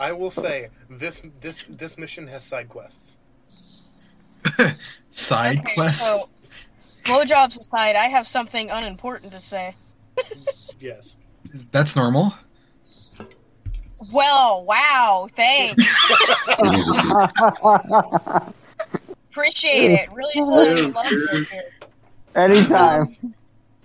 I 0.00 0.12
will 0.12 0.30
say 0.30 0.68
this 0.88 1.22
this 1.40 1.64
this 1.64 1.98
mission 1.98 2.26
has 2.28 2.42
side 2.42 2.68
quests. 2.68 3.18
Side 5.10 5.58
okay, 5.58 5.74
quest. 5.74 6.00
so 6.00 6.30
blowjobs 7.04 7.60
aside, 7.60 7.96
I 7.96 8.06
have 8.06 8.26
something 8.26 8.70
unimportant 8.70 9.32
to 9.32 9.38
say. 9.40 9.74
Yes. 10.80 11.16
That's 11.72 11.94
normal. 11.94 12.32
Well, 14.14 14.64
wow, 14.64 15.28
thanks. 15.36 16.10
Appreciate 19.30 19.90
it. 19.90 20.08
Really 20.10 20.40
love 20.90 21.04
it 21.10 21.48
here. 21.48 21.62
Anytime. 22.34 23.14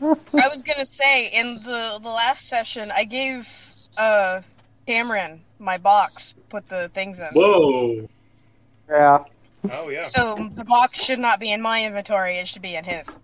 I 0.01 0.47
was 0.47 0.63
gonna 0.63 0.85
say 0.85 1.27
in 1.27 1.55
the 1.55 1.99
the 2.01 2.07
last 2.09 2.47
session, 2.47 2.91
I 2.95 3.03
gave 3.03 3.49
uh 3.97 4.41
Cameron 4.87 5.41
my 5.59 5.77
box, 5.77 6.35
put 6.49 6.69
the 6.69 6.89
things 6.89 7.19
in. 7.19 7.27
Whoa. 7.33 8.07
Yeah. 8.89 9.23
Oh 9.71 9.89
yeah. 9.89 10.03
So 10.03 10.49
the 10.53 10.65
box 10.65 11.03
should 11.03 11.19
not 11.19 11.39
be 11.39 11.51
in 11.51 11.61
my 11.61 11.83
inventory; 11.85 12.37
it 12.37 12.47
should 12.47 12.61
be 12.61 12.75
in 12.75 12.83
his. 12.83 13.17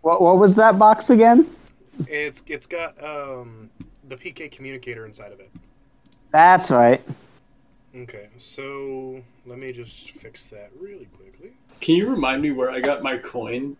What 0.00 0.22
what 0.22 0.38
was 0.38 0.56
that 0.56 0.78
box 0.78 1.10
again? 1.10 1.48
It's 2.08 2.42
it's 2.46 2.66
got 2.66 3.02
um 3.02 3.70
the 4.08 4.16
PK 4.16 4.50
communicator 4.50 5.06
inside 5.06 5.32
of 5.32 5.40
it. 5.40 5.50
That's 6.30 6.70
right. 6.70 7.02
Okay, 7.94 8.28
so 8.38 9.22
let 9.44 9.58
me 9.58 9.70
just 9.70 10.12
fix 10.12 10.46
that 10.46 10.70
really 10.80 11.06
quickly. 11.16 11.52
Can 11.80 11.94
you 11.94 12.08
remind 12.08 12.40
me 12.40 12.50
where 12.50 12.70
I 12.70 12.80
got 12.80 13.02
my 13.02 13.18
coin? 13.18 13.76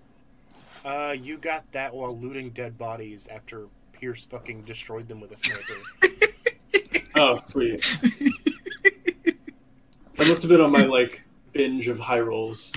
Uh, 0.84 1.14
you 1.18 1.38
got 1.38 1.70
that 1.72 1.94
while 1.94 2.16
looting 2.16 2.50
dead 2.50 2.76
bodies 2.76 3.26
after 3.28 3.68
Pierce 3.92 4.26
fucking 4.26 4.62
destroyed 4.62 5.08
them 5.08 5.20
with 5.20 5.32
a 5.32 5.36
sniper. 5.36 5.74
Oh, 7.14 7.40
sweet. 7.44 7.80
that 10.16 10.18
must 10.18 10.42
have 10.42 10.48
been 10.48 10.60
on 10.60 10.72
my 10.72 10.84
like 10.84 11.22
binge 11.52 11.88
of 11.88 11.98
high 11.98 12.20
rolls. 12.20 12.72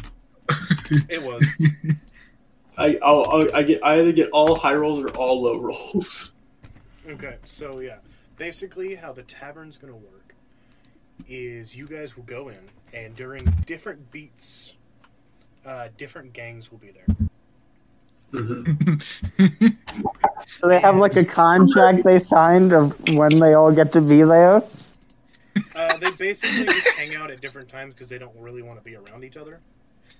it 1.09 1.21
was. 1.23 1.45
I 2.77 2.97
I'll, 3.01 3.25
I'll, 3.29 3.55
I 3.55 3.63
get 3.63 3.83
I 3.83 3.99
either 3.99 4.11
get 4.11 4.29
all 4.31 4.55
high 4.55 4.73
rolls 4.73 4.99
or 5.05 5.15
all 5.15 5.41
low 5.41 5.57
rolls. 5.57 6.33
Okay, 7.07 7.37
so 7.43 7.79
yeah, 7.79 7.97
basically 8.37 8.95
how 8.95 9.11
the 9.11 9.23
tavern's 9.23 9.77
gonna 9.77 9.95
work 9.95 10.35
is 11.27 11.75
you 11.75 11.87
guys 11.87 12.17
will 12.17 12.23
go 12.23 12.49
in, 12.49 12.59
and 12.93 13.15
during 13.15 13.45
different 13.65 14.11
beats, 14.11 14.73
uh, 15.65 15.87
different 15.97 16.33
gangs 16.33 16.71
will 16.71 16.79
be 16.79 16.91
there. 16.91 17.24
So 20.59 20.67
they 20.67 20.79
have 20.79 20.97
like 20.97 21.15
a 21.15 21.25
contract 21.25 22.03
they 22.03 22.19
signed 22.19 22.71
of 22.73 22.95
when 23.15 23.39
they 23.39 23.53
all 23.53 23.71
get 23.71 23.91
to 23.93 24.01
be 24.01 24.21
there. 24.23 24.61
Uh, 25.75 25.97
they 25.97 26.11
basically 26.11 26.65
just 26.65 26.87
hang 26.97 27.15
out 27.15 27.31
at 27.31 27.41
different 27.41 27.67
times 27.69 27.93
because 27.93 28.09
they 28.09 28.17
don't 28.17 28.35
really 28.37 28.61
want 28.61 28.77
to 28.77 28.83
be 28.83 28.95
around 28.95 29.23
each 29.23 29.37
other. 29.37 29.59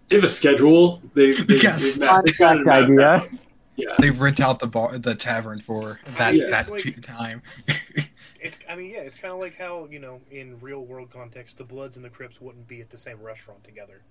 They 0.07 0.15
have 0.15 0.23
a 0.25 0.29
schedule. 0.29 1.01
They, 1.13 1.31
they, 1.31 1.55
Yes. 1.57 1.95
they've 1.95 2.07
mapped- 2.07 2.25
they've 2.27 2.37
got 2.37 2.57
Contract 2.65 2.89
idea. 2.89 3.29
Yeah. 3.75 3.93
they 3.99 4.09
rent 4.09 4.39
out 4.39 4.59
the 4.59 4.67
bar, 4.67 4.97
the 4.97 5.13
tavern 5.15 5.59
for 5.59 5.99
that 6.17 6.35
Yeah, 6.35 6.49
that 6.49 6.69
like- 6.69 7.01
time. 7.05 7.41
It's, 8.39 8.59
I 8.69 8.75
mean, 8.75 8.91
yeah, 8.93 8.99
it's 8.99 9.15
kind 9.15 9.33
of 9.33 9.39
like 9.39 9.57
how 9.57 9.87
you 9.89 9.97
know, 9.97 10.21
in 10.29 10.59
real 10.61 10.85
world 10.85 11.09
context, 11.09 11.57
the 11.57 11.63
Bloods 11.63 11.95
and 11.95 12.05
the 12.05 12.11
Crips 12.11 12.39
wouldn't 12.39 12.67
be 12.67 12.79
at 12.79 12.91
the 12.91 12.97
same 12.97 13.19
restaurant 13.19 13.63
together. 13.63 14.01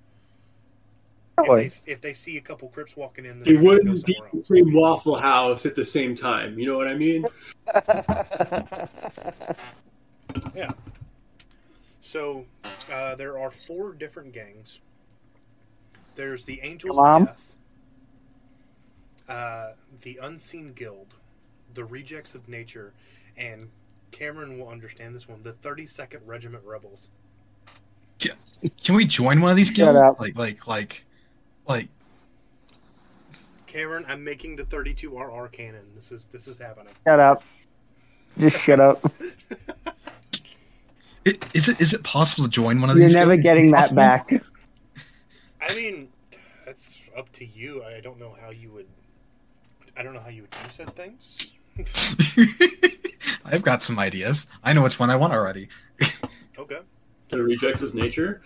If 1.37 1.85
they, 1.85 1.93
if 1.93 2.01
they 2.01 2.13
see 2.13 2.37
a 2.37 2.41
couple 2.41 2.69
Crips 2.69 2.97
walking 2.97 3.25
in, 3.25 3.33
then 3.35 3.43
They 3.45 3.53
they're 3.53 3.63
gonna 3.63 3.65
go 3.83 3.93
wouldn't 3.93 4.07
be 4.07 4.17
in 4.17 4.25
the 4.33 4.37
else. 4.39 4.47
same 4.49 4.73
Waffle 4.73 5.17
House 5.17 5.67
at 5.67 5.75
the 5.75 5.85
same 5.85 6.15
time. 6.15 6.59
You 6.59 6.67
know 6.67 6.77
what 6.77 6.87
I 6.89 6.95
mean? 6.95 7.27
Yeah. 10.55 10.71
So 12.01 12.45
uh, 12.93 13.15
there 13.15 13.39
are 13.39 13.51
four 13.51 13.93
different 13.93 14.33
gangs. 14.33 14.81
There's 16.17 16.45
the 16.45 16.61
Angels 16.63 16.97
Come 16.97 17.05
on. 17.05 17.23
of 17.23 17.29
Death, 17.29 17.57
uh, 19.29 19.73
the 20.03 20.19
Unseen 20.23 20.73
Guild, 20.75 21.17
the 21.75 21.85
Rejects 21.85 22.35
of 22.35 22.49
Nature, 22.49 22.93
and 23.37 23.69
Cameron 24.11 24.59
will 24.59 24.69
understand 24.69 25.15
this 25.15 25.29
one: 25.29 25.43
the 25.43 25.55
32nd 25.55 26.21
Regiment 26.25 26.65
Rebels. 26.65 27.11
Can 28.19 28.95
we 28.95 29.07
join 29.07 29.41
one 29.41 29.51
of 29.51 29.57
these 29.57 29.69
Shut 29.69 29.77
guilds? 29.95 30.21
Like 30.21 30.37
like 30.37 30.67
like 30.67 31.05
like 31.67 31.89
Cameron, 33.67 34.05
I'm 34.09 34.23
making 34.23 34.57
the 34.57 34.65
32RR 34.65 35.51
cannon. 35.53 35.83
This 35.95 36.13
is 36.13 36.27
this 36.27 36.47
is 36.49 36.59
happening. 36.59 36.93
Shut 37.07 37.19
up. 37.21 37.43
Just 38.39 38.61
shut 38.61 38.81
up. 38.81 39.13
i- 41.27 41.39
is 41.55 41.69
it 41.69 41.81
is 41.81 41.93
it 41.93 42.03
possible 42.05 42.45
to 42.45 42.51
join 42.51 42.81
one 42.81 42.91
of 42.91 42.97
You're 42.97 43.07
these? 43.09 43.15
never 43.15 43.37
guilds? 43.37 43.47
Is 43.47 43.51
it 43.51 43.55
getting 43.55 43.71
that 43.73 43.95
back. 43.95 44.31
I 45.61 45.75
mean, 45.75 46.09
that's 46.67 47.01
up 47.17 47.31
to 47.33 47.45
you. 47.45 47.83
I 47.85 48.01
don't 48.01 48.19
know 48.19 48.37
how 48.41 48.51
you 48.51 48.71
would. 48.73 48.87
I 49.97 50.03
don't 50.03 50.13
know 50.15 50.21
how 50.21 50.29
you 50.29 50.43
would 50.43 50.51
do 50.51 50.59
said 50.69 50.95
things. 50.95 51.53
I've 53.45 53.63
got 53.63 53.83
some 53.83 53.99
ideas. 53.99 54.47
I 54.63 54.73
know 54.73 54.83
which 54.83 54.99
one 54.99 55.11
I 55.11 55.17
want 55.17 55.33
already. 55.33 55.69
Okay. 56.57 56.79
The 57.31 57.43
rejects 57.43 57.83
of 57.83 57.95
nature. 57.97 58.41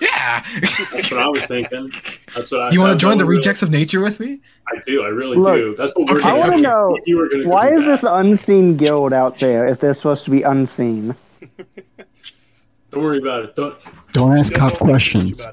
Yeah. 0.00 0.44
That's 0.60 1.10
what 1.10 1.20
I 1.20 1.28
was 1.28 1.46
thinking. 1.46 1.86
That's 2.34 2.50
what 2.50 2.60
I. 2.60 2.70
you 2.70 2.80
want 2.80 2.92
to 2.92 3.02
join 3.02 3.18
the 3.18 3.24
we- 3.26 3.36
Rejects 3.36 3.62
of 3.62 3.70
Nature 3.70 4.00
with 4.00 4.20
me? 4.20 4.40
I 4.68 4.80
do. 4.86 5.02
I 5.02 5.08
really 5.08 5.36
Look, 5.36 5.54
do. 5.56 5.74
That's 5.76 5.92
what 5.96 6.08
we're. 6.10 6.18
Okay, 6.18 6.28
I 6.28 6.30
gonna 6.32 6.40
want 6.40 6.50
to 6.50 6.54
okay. 6.56 6.62
know 6.62 6.98
You 7.06 7.16
were 7.18 7.28
gonna 7.28 7.48
why 7.48 7.70
is 7.70 7.84
that. 7.84 8.02
this 8.02 8.04
unseen 8.06 8.76
guild 8.76 9.12
out 9.12 9.38
there 9.38 9.66
if 9.66 9.80
they're 9.80 9.94
supposed 9.94 10.24
to 10.26 10.30
be 10.30 10.42
unseen? 10.42 11.14
Don't 12.90 13.02
worry 13.02 13.18
about 13.18 13.44
it. 13.44 13.56
Don't. 13.56 13.76
Don't 14.12 14.36
ask 14.38 14.52
Don't 14.52 14.60
cop 14.60 14.72
know 14.72 14.78
too 14.78 14.84
much 14.84 14.90
questions. 14.90 15.48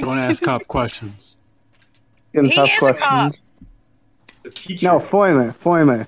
Don't 0.00 0.18
ask 0.18 0.42
cop 0.42 0.66
questions. 0.66 1.36
Give 2.32 2.42
them 2.42 2.50
He 2.50 2.56
tough 2.56 2.68
is 2.68 2.74
a 2.76 2.78
questions. 2.80 3.00
cop. 3.02 3.34
No, 4.82 5.00
Foimer, 5.00 5.54
Foimer. 5.56 6.06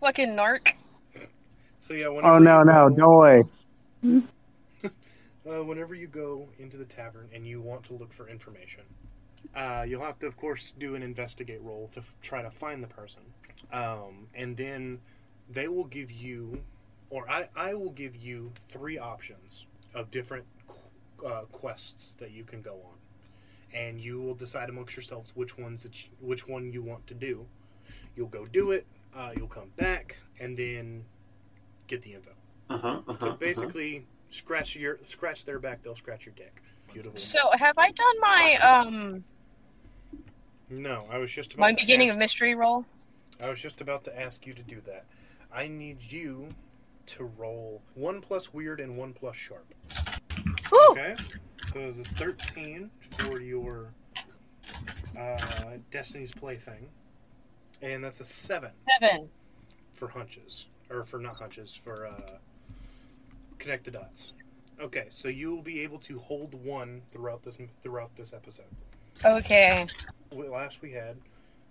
Fucking 0.00 0.30
narc. 0.36 0.72
So 1.80 1.94
yeah. 1.94 2.06
Oh 2.06 2.38
no, 2.38 2.60
you 2.60 2.64
no, 2.66 2.88
go- 2.90 2.96
don't 2.96 3.16
worry. 3.16 3.44
Uh, 5.46 5.62
whenever 5.62 5.94
you 5.94 6.06
go 6.06 6.48
into 6.58 6.76
the 6.78 6.84
tavern 6.84 7.28
and 7.34 7.46
you 7.46 7.60
want 7.60 7.84
to 7.84 7.92
look 7.94 8.12
for 8.12 8.28
information, 8.28 8.82
uh, 9.54 9.84
you'll 9.86 10.00
have 10.02 10.18
to, 10.18 10.26
of 10.26 10.36
course, 10.36 10.72
do 10.78 10.94
an 10.94 11.02
investigate 11.02 11.60
roll 11.62 11.88
to 11.88 12.00
f- 12.00 12.14
try 12.22 12.40
to 12.40 12.50
find 12.50 12.82
the 12.82 12.88
person. 12.88 13.20
Um, 13.72 14.26
and 14.34 14.56
then 14.56 15.00
they 15.50 15.68
will 15.68 15.84
give 15.84 16.10
you, 16.10 16.62
or 17.10 17.28
I, 17.30 17.48
I 17.54 17.74
will 17.74 17.90
give 17.90 18.16
you 18.16 18.52
three 18.68 18.98
options 18.98 19.66
of 19.94 20.10
different 20.10 20.44
qu- 20.66 21.26
uh, 21.26 21.42
quests 21.52 22.12
that 22.14 22.30
you 22.30 22.44
can 22.44 22.62
go 22.62 22.72
on, 22.74 22.96
and 23.74 24.02
you 24.02 24.20
will 24.22 24.34
decide 24.34 24.70
amongst 24.70 24.96
yourselves 24.96 25.32
which 25.36 25.58
ones 25.58 25.82
that 25.82 26.04
you, 26.04 26.10
which 26.20 26.48
one 26.48 26.72
you 26.72 26.82
want 26.82 27.06
to 27.08 27.14
do. 27.14 27.46
You'll 28.16 28.28
go 28.28 28.46
do 28.46 28.70
it. 28.70 28.86
Uh, 29.14 29.32
you'll 29.36 29.46
come 29.46 29.70
back 29.76 30.16
and 30.40 30.56
then 30.56 31.04
get 31.86 32.00
the 32.00 32.14
info. 32.14 32.30
Uh-huh, 32.70 32.88
uh-huh, 33.06 33.16
So 33.20 33.28
uh-huh. 33.28 33.36
Basically, 34.28 34.36
scratch 34.36 34.76
your 34.76 34.98
scratch 35.02 35.44
their 35.44 35.58
back, 35.58 35.82
they'll 35.82 35.94
scratch 35.94 36.26
your 36.26 36.34
dick. 36.34 36.62
Beautiful. 36.92 37.18
So 37.18 37.38
have 37.58 37.76
I 37.78 37.90
done 37.90 38.20
my 38.20 38.56
um 38.56 39.24
no, 40.70 41.06
I 41.10 41.18
was 41.18 41.32
just 41.32 41.54
about 41.54 41.60
my 41.60 41.72
to 41.72 41.80
beginning 41.80 42.08
ask, 42.08 42.16
of 42.16 42.20
mystery 42.20 42.54
roll? 42.54 42.84
I 43.42 43.48
was 43.48 43.60
just 43.60 43.80
about 43.80 44.04
to 44.04 44.20
ask 44.20 44.46
you 44.46 44.54
to 44.54 44.62
do 44.62 44.80
that. 44.86 45.04
I 45.52 45.68
need 45.68 46.00
you 46.00 46.48
to 47.06 47.24
roll 47.36 47.82
one 47.94 48.20
plus 48.20 48.54
weird 48.54 48.80
and 48.80 48.96
one 48.96 49.12
plus 49.12 49.36
sharp. 49.36 49.74
Woo! 50.72 50.78
Okay. 50.90 51.16
So 51.72 51.92
the 51.92 52.04
thirteen 52.16 52.90
for 53.18 53.40
your 53.40 53.92
uh, 55.18 55.76
Destiny's 55.90 56.32
Plaything, 56.32 56.88
and 57.82 58.02
that's 58.02 58.20
a 58.20 58.24
seven 58.24 58.70
Seven. 59.00 59.28
for 59.92 60.08
hunches, 60.08 60.66
or 60.90 61.04
for 61.04 61.18
not 61.18 61.36
hunches, 61.36 61.74
for 61.74 62.06
uh, 62.06 62.38
connect 63.64 63.84
the 63.84 63.90
dots. 63.90 64.34
Okay, 64.78 65.06
so 65.08 65.28
you 65.28 65.54
will 65.54 65.62
be 65.62 65.80
able 65.80 65.98
to 66.00 66.18
hold 66.18 66.54
one 66.64 67.00
throughout 67.10 67.42
this 67.42 67.58
throughout 67.82 68.14
this 68.14 68.32
episode. 68.32 68.66
Okay. 69.24 69.86
last 70.30 70.82
we 70.82 70.92
had, 70.92 71.16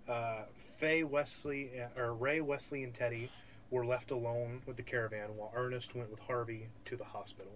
uh, 0.08 0.44
Fey, 0.56 1.04
Wesley, 1.04 1.70
uh, 1.80 2.02
or 2.02 2.14
Ray, 2.14 2.42
Wesley, 2.42 2.84
and 2.84 2.94
Teddy 2.94 3.30
were 3.70 3.86
left 3.86 4.12
alone 4.12 4.62
with 4.66 4.78
the 4.78 4.84
caravan, 4.84 5.36
while 5.36 5.52
Ernest 5.56 5.94
went 5.96 6.10
with 6.10 6.20
Harvey 6.20 6.68
to 6.86 6.96
the 6.96 7.04
hospital. 7.04 7.52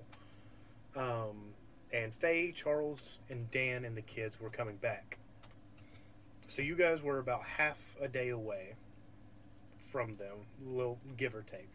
Um, 0.96 1.53
and 1.91 2.13
Fey, 2.13 2.51
Charles, 2.51 3.20
and 3.29 3.50
Dan 3.50 3.86
and 3.86 3.96
the 3.96 4.01
kids 4.01 4.39
were 4.39 4.50
coming 4.50 4.75
back. 4.75 5.17
So 6.48 6.62
you 6.62 6.75
guys 6.75 7.01
were 7.01 7.20
about 7.20 7.44
half 7.44 7.96
a 8.01 8.08
day 8.08 8.29
away 8.29 8.75
from 9.84 10.13
them, 10.13 10.38
little 10.65 11.00
give 11.15 11.34
or 11.34 11.41
take. 11.44 11.70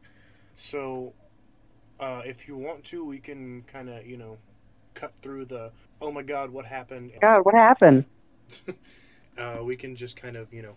So, 0.55 1.13
uh, 2.03 2.21
if 2.25 2.49
you 2.49 2.57
want 2.57 2.83
to, 2.83 3.05
we 3.05 3.19
can 3.19 3.63
kind 3.63 3.89
of, 3.89 4.05
you 4.05 4.17
know, 4.17 4.37
cut 4.95 5.13
through 5.23 5.45
the 5.45 5.71
oh 6.01 6.11
my 6.11 6.23
god, 6.23 6.51
what 6.51 6.67
happened? 6.67 7.13
God, 7.21 7.45
what 7.45 7.55
happened? 7.55 8.05
Uh, 9.39 9.61
we 9.63 9.75
can 9.75 9.97
just 9.97 10.15
kind 10.21 10.37
of, 10.37 10.53
you 10.53 10.61
know, 10.61 10.75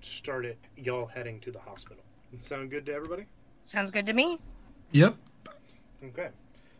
start 0.00 0.44
it. 0.44 0.56
Y'all 0.76 1.06
heading 1.06 1.40
to 1.40 1.50
the 1.50 1.58
hospital. 1.58 2.04
Sound 2.38 2.70
good 2.70 2.86
to 2.86 2.94
everybody? 2.94 3.24
Sounds 3.64 3.90
good 3.90 4.06
to 4.06 4.12
me. 4.12 4.38
Yep. 4.92 5.16
Okay. 6.04 6.28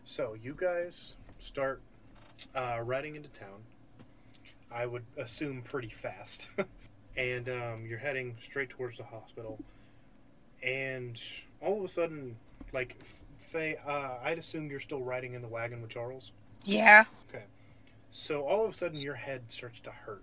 So 0.05 0.37
you 0.41 0.55
guys 0.57 1.17
start 1.39 1.83
uh, 2.55 2.79
riding 2.85 3.17
into 3.17 3.29
town. 3.31 3.61
I 4.71 4.87
would 4.87 5.05
assume 5.17 5.63
pretty 5.63 5.89
fast. 5.89 6.49
and 7.17 7.49
um, 7.49 7.85
you're 7.85 7.99
heading 7.99 8.37
straight 8.39 8.71
towards 8.71 8.99
the 8.99 9.05
hospital. 9.05 9.59
And 10.63 11.21
all 11.61 11.79
of 11.79 11.85
a 11.85 11.89
sudden, 11.89 12.37
like, 12.73 12.97
Fey, 13.39 13.77
uh, 13.87 14.19
I'd 14.23 14.39
assume 14.39 14.71
you're 14.71 14.81
still 14.81 15.03
riding 15.03 15.35
in 15.35 15.43
the 15.43 15.49
wagon 15.49 15.81
with 15.81 15.91
Charles. 15.91 16.33
Yeah. 16.65 17.05
Okay. 17.29 17.45
So 18.11 18.43
all 18.43 18.65
of 18.65 18.71
a 18.71 18.73
sudden, 18.73 19.01
your 19.01 19.15
head 19.15 19.43
starts 19.49 19.81
to 19.81 19.91
hurt 19.91 20.23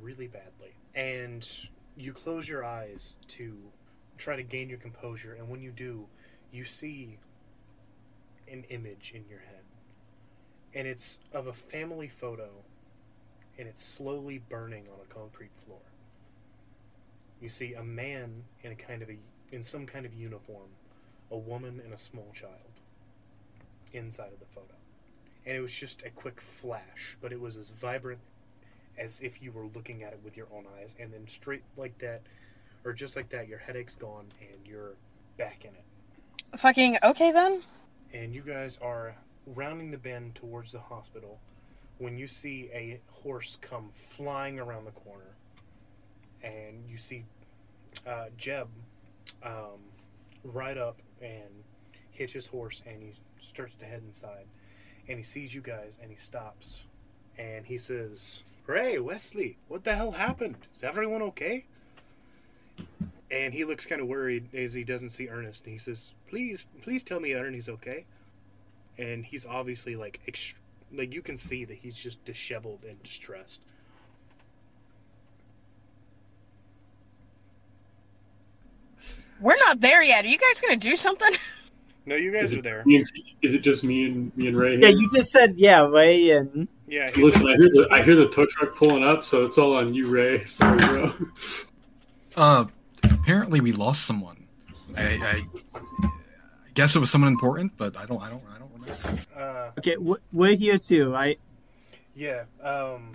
really 0.00 0.26
badly. 0.26 0.74
And 0.94 1.48
you 1.96 2.12
close 2.12 2.48
your 2.48 2.64
eyes 2.64 3.16
to 3.28 3.56
try 4.18 4.36
to 4.36 4.42
gain 4.42 4.68
your 4.68 4.78
composure. 4.78 5.34
And 5.34 5.48
when 5.48 5.60
you 5.60 5.70
do, 5.70 6.06
you 6.52 6.64
see 6.64 7.18
an 8.50 8.64
image 8.70 9.12
in 9.14 9.24
your 9.28 9.40
head. 9.40 9.64
And 10.74 10.86
it's 10.86 11.20
of 11.32 11.46
a 11.48 11.52
family 11.52 12.08
photo. 12.08 12.50
And 13.58 13.68
it's 13.68 13.82
slowly 13.82 14.42
burning 14.48 14.84
on 14.92 14.98
a 15.02 15.12
concrete 15.12 15.54
floor. 15.54 15.80
You 17.40 17.48
see 17.48 17.74
a 17.74 17.82
man 17.82 18.44
in 18.62 18.72
a 18.72 18.74
kind 18.74 19.02
of 19.02 19.10
a 19.10 19.18
in 19.52 19.62
some 19.62 19.86
kind 19.86 20.06
of 20.06 20.14
uniform, 20.14 20.68
a 21.30 21.36
woman 21.36 21.80
and 21.84 21.92
a 21.92 21.98
small 21.98 22.30
child 22.32 22.54
inside 23.92 24.32
of 24.32 24.40
the 24.40 24.46
photo 24.46 24.74
and 25.46 25.56
it 25.56 25.60
was 25.60 25.74
just 25.74 26.02
a 26.02 26.10
quick 26.10 26.40
flash, 26.40 27.16
but 27.20 27.32
it 27.32 27.40
was 27.40 27.56
as 27.56 27.70
vibrant 27.70 28.20
as 28.98 29.20
if 29.20 29.42
you 29.42 29.52
were 29.52 29.66
looking 29.74 30.02
at 30.02 30.12
it 30.12 30.20
with 30.22 30.36
your 30.36 30.46
own 30.54 30.64
eyes, 30.78 30.94
and 31.00 31.12
then 31.12 31.26
straight 31.26 31.62
like 31.76 31.96
that, 31.98 32.20
or 32.84 32.92
just 32.92 33.16
like 33.16 33.28
that, 33.30 33.48
your 33.48 33.58
headache's 33.58 33.96
gone 33.96 34.26
and 34.40 34.66
you're 34.66 34.94
back 35.38 35.64
in 35.64 35.70
it. 35.70 36.58
Fucking 36.58 36.98
okay 37.02 37.32
then. 37.32 37.62
And 38.12 38.34
you 38.34 38.42
guys 38.42 38.78
are 38.82 39.14
rounding 39.46 39.90
the 39.90 39.98
bend 39.98 40.34
towards 40.34 40.72
the 40.72 40.80
hospital 40.80 41.40
when 41.98 42.18
you 42.18 42.26
see 42.26 42.68
a 42.72 43.00
horse 43.08 43.58
come 43.60 43.90
flying 43.94 44.58
around 44.58 44.84
the 44.84 44.92
corner, 44.92 45.36
and 46.42 46.84
you 46.88 46.96
see 46.96 47.24
uh, 48.06 48.26
Jeb 48.36 48.68
um, 49.42 49.80
ride 50.44 50.78
up 50.78 50.98
and 51.20 51.64
hitch 52.10 52.32
his 52.32 52.46
horse, 52.46 52.82
and 52.86 53.02
he 53.02 53.12
starts 53.40 53.74
to 53.76 53.84
head 53.84 54.02
inside 54.06 54.46
and 55.10 55.18
he 55.18 55.24
sees 55.24 55.54
you 55.54 55.60
guys 55.60 55.98
and 56.00 56.10
he 56.10 56.16
stops 56.16 56.84
and 57.36 57.66
he 57.66 57.78
says, 57.78 58.44
Ray, 58.66 58.98
Wesley, 58.98 59.56
what 59.68 59.82
the 59.82 59.94
hell 59.94 60.12
happened? 60.12 60.56
Is 60.74 60.84
everyone 60.84 61.22
okay? 61.22 61.64
And 63.30 63.52
he 63.52 63.64
looks 63.64 63.86
kind 63.86 64.00
of 64.00 64.06
worried 64.06 64.54
as 64.54 64.72
he 64.72 64.84
doesn't 64.84 65.10
see 65.10 65.28
Ernest 65.28 65.64
and 65.64 65.72
he 65.72 65.78
says, 65.78 66.12
Please, 66.28 66.68
please 66.82 67.02
tell 67.02 67.18
me 67.18 67.34
Ernest's 67.34 67.68
okay. 67.68 68.04
And 68.98 69.24
he's 69.24 69.46
obviously 69.46 69.96
like, 69.96 70.20
ext- 70.28 70.54
like 70.92 71.12
you 71.12 71.22
can 71.22 71.36
see 71.36 71.64
that 71.64 71.76
he's 71.76 71.96
just 71.96 72.24
disheveled 72.24 72.84
and 72.88 73.02
distressed. 73.02 73.60
We're 79.42 79.56
not 79.58 79.80
there 79.80 80.02
yet. 80.02 80.24
Are 80.24 80.28
you 80.28 80.38
guys 80.38 80.60
gonna 80.60 80.76
do 80.76 80.96
something? 80.96 81.32
No, 82.06 82.16
you 82.16 82.32
guys 82.32 82.44
Is 82.50 82.56
are 82.56 82.58
it, 82.60 82.62
there. 82.62 82.82
me 82.86 82.96
and- 82.96 83.06
is 83.42 83.52
it 83.52 83.60
just 83.60 83.84
me 83.84 84.06
and 84.06 84.36
me 84.36 84.48
and 84.48 84.56
Ray? 84.56 84.78
Yeah, 84.78 84.88
you 84.88 85.08
just 85.14 85.30
said 85.30 85.54
yeah, 85.58 85.86
Ray, 85.86 86.30
and 86.30 86.66
Yeah, 86.88 87.10
Listen, 87.14 87.42
I 87.46 87.54
hear 87.56 87.68
the 87.68 87.88
I 87.92 88.02
hear 88.02 88.16
the 88.16 88.28
tow 88.30 88.46
truck 88.46 88.74
pulling 88.74 89.04
up, 89.04 89.22
so 89.22 89.44
it's 89.44 89.58
all 89.58 89.76
on 89.76 89.92
you, 89.92 90.08
Ray. 90.08 90.42
Sorry, 90.46 90.78
bro. 90.78 91.12
Uh, 92.36 92.64
apparently 93.04 93.60
we 93.60 93.72
lost 93.72 94.06
someone. 94.06 94.46
I, 94.96 95.44
I, 95.74 95.78
I 95.78 96.10
guess 96.74 96.96
it 96.96 97.00
was 97.00 97.10
someone 97.10 97.30
important, 97.32 97.72
but 97.76 97.96
I 97.98 98.06
don't, 98.06 98.20
I 98.22 98.30
don't, 98.30 98.42
I 98.52 98.58
don't 98.58 98.72
remember. 98.72 99.22
uh, 99.36 99.70
okay, 99.78 99.96
we're 100.32 100.56
here 100.56 100.78
too. 100.78 101.14
I 101.14 101.36
yeah. 102.16 102.44
Um, 102.62 103.12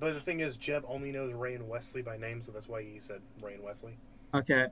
but 0.00 0.14
the 0.14 0.20
thing 0.20 0.40
is, 0.40 0.56
Jeb 0.56 0.84
only 0.88 1.12
knows 1.12 1.32
Ray 1.34 1.54
and 1.54 1.68
Wesley 1.68 2.00
by 2.02 2.16
name, 2.16 2.40
so 2.40 2.50
that's 2.50 2.68
why 2.68 2.82
he 2.82 2.98
said 2.98 3.20
Ray 3.42 3.54
and 3.54 3.62
Wesley. 3.62 3.96
okay. 4.32 4.68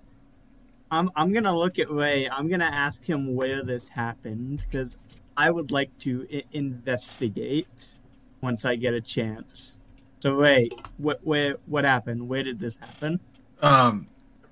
I'm 0.93 1.11
I'm 1.17 1.33
gonna 1.33 1.57
look 1.57 1.79
at 1.79 1.91
Ray. 1.91 2.29
I'm 2.31 2.49
gonna 2.49 2.65
ask 2.73 3.03
him 3.05 3.35
where 3.35 3.65
this 3.65 3.89
happened 3.89 4.65
because 4.71 4.99
I 5.37 5.51
would 5.51 5.71
like 5.73 5.97
to 6.01 6.27
I- 6.33 6.45
investigate 6.53 7.95
once 8.43 8.65
I 8.67 8.77
get 8.77 8.93
a 8.93 9.01
chance. 9.01 9.79
So 10.21 10.35
Ray, 10.35 10.69
what 10.99 11.21
where 11.25 11.57
what 11.67 11.85
happened? 11.85 12.29
Where 12.29 12.43
did 12.43 12.59
this 12.61 12.77
happen? 12.77 13.19
Um, 13.63 14.07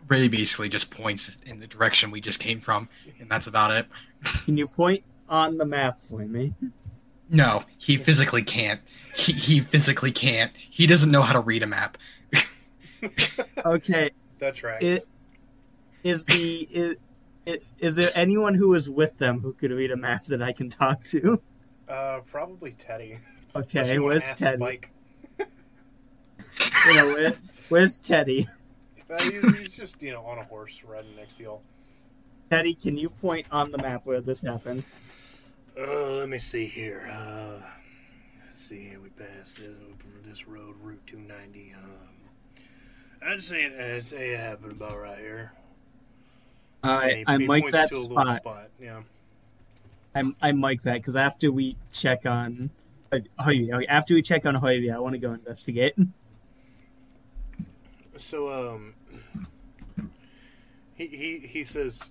Ray 0.09 0.29
basically 0.29 0.71
just 0.71 0.91
points 0.91 1.39
in 1.45 1.61
the 1.61 1.67
direction 1.67 2.11
we 2.11 2.23
just 2.23 2.41
came 2.41 2.59
from, 2.59 2.89
and 3.21 3.31
that's 3.31 3.47
about 3.47 3.71
it. 3.73 3.87
Can 4.47 4.57
you 4.57 4.67
point 4.67 5.05
on 5.29 5.59
the 5.59 5.67
map 5.67 6.01
for 6.03 6.21
me? 6.21 6.55
No, 7.29 7.63
he 7.77 7.97
physically 7.99 8.43
can't. 8.43 8.81
He, 9.15 9.33
he 9.33 9.61
physically 9.61 10.11
can't. 10.11 10.51
He 10.57 10.87
doesn't 10.87 11.11
know 11.13 11.23
how 11.23 11.35
to 11.35 11.41
read 11.41 11.63
a 11.63 11.67
map. 11.67 11.99
Okay, 13.65 14.11
That 14.39 14.55
tracks. 14.55 14.85
It- 14.85 15.05
is 16.05 16.25
the 16.27 16.69
is, 16.71 16.97
is, 17.47 17.61
is 17.79 17.95
there 17.95 18.11
anyone 18.15 18.55
who 18.55 18.69
was 18.69 18.89
with 18.91 19.17
them 19.19 19.41
who 19.41 19.53
could 19.53 19.71
read 19.71 19.91
a 19.91 19.97
map 19.97 20.25
that 20.25 20.43
I 20.43 20.53
can 20.53 20.71
talk 20.71 21.05
to? 21.05 21.41
Uh, 21.89 22.21
probably 22.31 22.73
Teddy. 22.73 23.19
Okay, 23.57 23.99
where's 23.99 24.25
Teddy? 24.33 24.59
Spike. 24.59 24.91
You 26.87 26.95
know, 26.97 27.07
where, 27.09 27.35
where's 27.69 27.99
Teddy? 27.99 28.47
Uh, 29.11 29.21
he's, 29.23 29.59
he's 29.59 29.77
just 29.77 30.01
you 30.03 30.13
know 30.13 30.23
on 30.25 30.39
a 30.39 30.45
horse 30.45 30.85
riding 30.85 31.17
next 31.17 31.37
to 31.39 31.43
y'all. 31.43 31.63
Teddy, 32.51 32.75
can 32.75 32.97
you 32.97 33.11
point 33.11 33.47
on 33.51 33.71
the 33.71 33.79
map 33.79 34.03
where 34.07 34.21
this 34.21 34.41
happened? 34.41 34.85
Uh, 35.79 36.11
let 36.13 36.29
me 36.29 36.39
see 36.39 36.67
here. 36.67 37.11
Uh, 37.13 37.61
let's 38.47 38.61
see 38.61 38.81
here. 38.89 39.01
We 39.01 39.09
passed 39.11 39.57
this, 39.57 39.75
this 40.25 40.47
road, 40.49 40.75
Route 40.83 41.05
290. 41.07 41.75
Um, 41.77 43.29
I'd 43.29 43.43
say 43.43 43.65
it, 43.65 43.81
I'd 43.81 44.03
say 44.03 44.31
it 44.35 44.41
happened 44.41 44.73
about 44.73 44.99
right 45.01 45.19
here. 45.19 45.53
All 45.55 45.57
And 45.57 45.59
right, 45.59 46.67
he- 46.67 46.70
I 46.83 47.25
he 47.39 47.47
mic 47.47 47.63
points 47.65 47.73
that 47.73 47.91
to 47.91 47.97
a 47.97 47.99
little 47.99 48.17
spot. 48.17 48.37
spot. 48.37 48.69
Yeah. 48.81 49.03
I 50.15 50.23
I 50.41 50.53
mic 50.53 50.83
that 50.83 50.95
because 50.95 51.17
after 51.17 51.53
we 51.53 51.77
check 51.93 52.27
on 52.27 52.71
uh, 53.13 53.19
Hoyvie, 53.41 53.85
after 53.89 54.15
we 54.15 54.23
check 54.23 54.47
on 54.47 54.55
Hoyvie, 54.57 54.93
I 54.93 54.99
want 54.99 55.13
to 55.15 55.19
go 55.19 55.33
investigate. 55.33 55.95
So 58.17 58.51
um, 58.71 58.95
he 60.95 61.07
he 61.07 61.39
he 61.47 61.65
says 61.65 62.11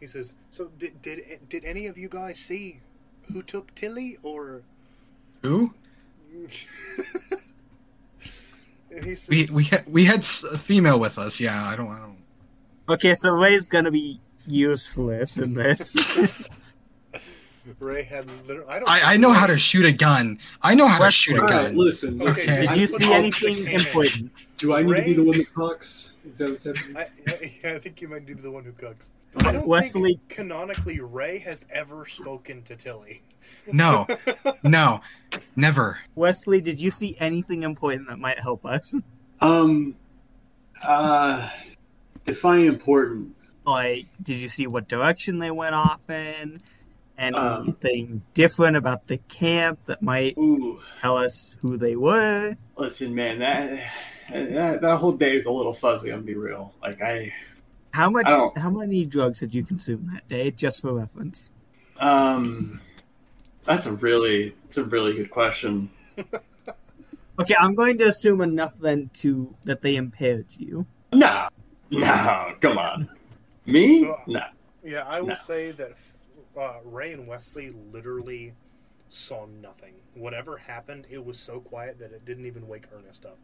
he 0.00 0.06
says. 0.06 0.34
So 0.50 0.68
did 0.78 1.00
did 1.02 1.20
did 1.48 1.64
any 1.64 1.86
of 1.86 1.96
you 1.96 2.08
guys 2.08 2.38
see 2.38 2.80
who 3.32 3.42
took 3.42 3.74
Tillie 3.74 4.18
or? 4.22 4.62
Who? 5.42 5.74
and 8.90 9.04
he 9.04 9.14
says, 9.14 9.28
We 9.28 9.48
we 9.54 9.64
had 9.64 9.84
we 9.86 10.04
had 10.04 10.18
s- 10.20 10.44
a 10.44 10.56
female 10.58 11.00
with 11.00 11.18
us. 11.18 11.40
Yeah, 11.40 11.66
I 11.66 11.74
don't, 11.76 11.88
I 11.88 11.98
don't. 11.98 12.21
Okay, 12.92 13.14
so 13.14 13.30
Ray's 13.30 13.68
gonna 13.68 13.90
be 13.90 14.20
useless 14.46 15.36
in 15.38 15.54
this. 15.54 16.48
Ray 17.78 18.02
had 18.02 18.26
literally. 18.46 18.68
I 18.68 18.78
don't. 18.80 18.90
I, 18.90 19.14
I 19.14 19.16
know 19.16 19.32
how 19.32 19.46
to 19.46 19.56
shoot 19.56 19.84
a 19.84 19.92
gun. 19.92 20.38
I 20.62 20.74
know 20.74 20.88
how 20.88 20.98
to 20.98 21.04
What? 21.04 21.12
shoot 21.12 21.36
a 21.38 21.40
All 21.42 21.46
right, 21.46 21.66
gun. 21.66 21.76
listen. 21.76 22.20
Okay, 22.20 22.30
listen. 22.30 22.46
Did 22.60 22.68
Did 22.68 22.76
you 22.76 22.86
see 22.86 23.12
anything 23.12 23.66
important? 23.68 24.32
Do 24.58 24.74
I 24.74 24.82
need 24.82 24.94
to 24.94 25.02
be 25.04 25.12
the 25.14 25.24
one 25.24 25.38
that 25.38 25.52
talks? 25.54 26.12
Is 26.28 26.38
that 26.38 26.50
what's 26.50 26.64
happening? 26.64 26.96
I, 26.96 27.68
I, 27.68 27.74
I 27.74 27.78
think 27.78 28.00
you 28.00 28.08
might 28.08 28.20
need 28.22 28.28
to 28.28 28.34
be 28.36 28.42
the 28.42 28.50
one 28.50 28.64
who 28.64 28.72
cooks. 28.72 29.10
I 29.44 29.52
don't 29.52 29.66
Wesley- 29.66 30.14
think 30.14 30.28
canonically 30.28 31.00
Ray 31.00 31.38
has 31.38 31.64
ever 31.70 32.04
spoken 32.06 32.62
to 32.64 32.76
Tillie. 32.76 33.22
No, 33.72 34.06
no, 34.64 35.00
never. 35.56 35.98
Wesley, 36.16 36.60
did 36.60 36.80
you 36.80 36.90
see 36.90 37.16
anything 37.20 37.62
important 37.62 38.08
that 38.08 38.18
might 38.18 38.38
help 38.40 38.66
us? 38.66 38.94
Um, 39.40 39.94
uh, 40.82 41.48
define 42.24 42.64
important. 42.66 43.34
Like, 43.66 44.06
did 44.22 44.38
you 44.38 44.48
see 44.48 44.66
what 44.66 44.88
direction 44.88 45.38
they 45.38 45.50
went 45.50 45.74
off 45.74 46.08
in? 46.10 46.60
Um, 47.32 47.76
Anything 47.82 48.22
different 48.34 48.76
about 48.76 49.06
the 49.06 49.18
camp 49.18 49.80
that 49.86 50.02
might 50.02 50.38
Ooh, 50.38 50.80
tell 51.00 51.16
us 51.16 51.56
who 51.60 51.76
they 51.76 51.94
were? 51.96 52.56
listen, 52.76 53.14
man, 53.14 53.38
that 53.38 53.90
that, 54.30 54.80
that 54.80 54.96
whole 54.98 55.12
day 55.12 55.34
is 55.36 55.46
a 55.46 55.52
little 55.52 55.74
fuzzy. 55.74 56.10
I'm 56.10 56.16
gonna 56.20 56.26
be 56.26 56.34
real. 56.34 56.74
Like 56.82 57.00
I, 57.02 57.32
How 57.92 58.10
much? 58.10 58.42
How 58.56 58.70
many 58.70 59.04
drugs 59.06 59.40
did 59.40 59.54
you 59.54 59.64
consume 59.64 60.10
that 60.12 60.26
day, 60.28 60.50
just 60.50 60.80
for 60.80 60.92
reference? 60.94 61.50
um, 62.00 62.80
That's 63.64 63.86
a 63.86 63.92
really, 63.92 64.54
it's 64.66 64.78
a 64.78 64.84
really 64.84 65.14
good 65.14 65.30
question. 65.30 65.90
Okay, 67.40 67.54
I'm 67.58 67.74
going 67.74 67.96
to 67.98 68.04
assume 68.04 68.42
enough 68.42 68.76
then 68.76 69.10
to 69.14 69.54
that 69.64 69.80
they 69.82 69.96
impaired 69.96 70.46
you. 70.50 70.86
No, 71.12 71.48
no, 71.92 72.54
come 72.60 72.78
on. 72.78 73.08
Me? 73.66 74.00
So- 74.00 74.18
No. 74.26 74.40
Yeah, 74.84 75.04
I 75.06 75.20
will 75.20 75.28
No. 75.28 75.34
say 75.34 75.70
that 75.72 75.92
uh, 76.58 76.78
Ray 76.84 77.12
and 77.12 77.26
Wesley 77.28 77.70
literally 77.92 78.52
saw 79.08 79.46
nothing. 79.46 79.94
Whatever 80.14 80.56
happened, 80.56 81.06
it 81.08 81.24
was 81.24 81.38
so 81.38 81.60
quiet 81.60 81.98
that 82.00 82.12
it 82.12 82.24
didn't 82.24 82.46
even 82.46 82.66
wake 82.66 82.84
Ernest 82.92 83.24
up. 83.24 83.38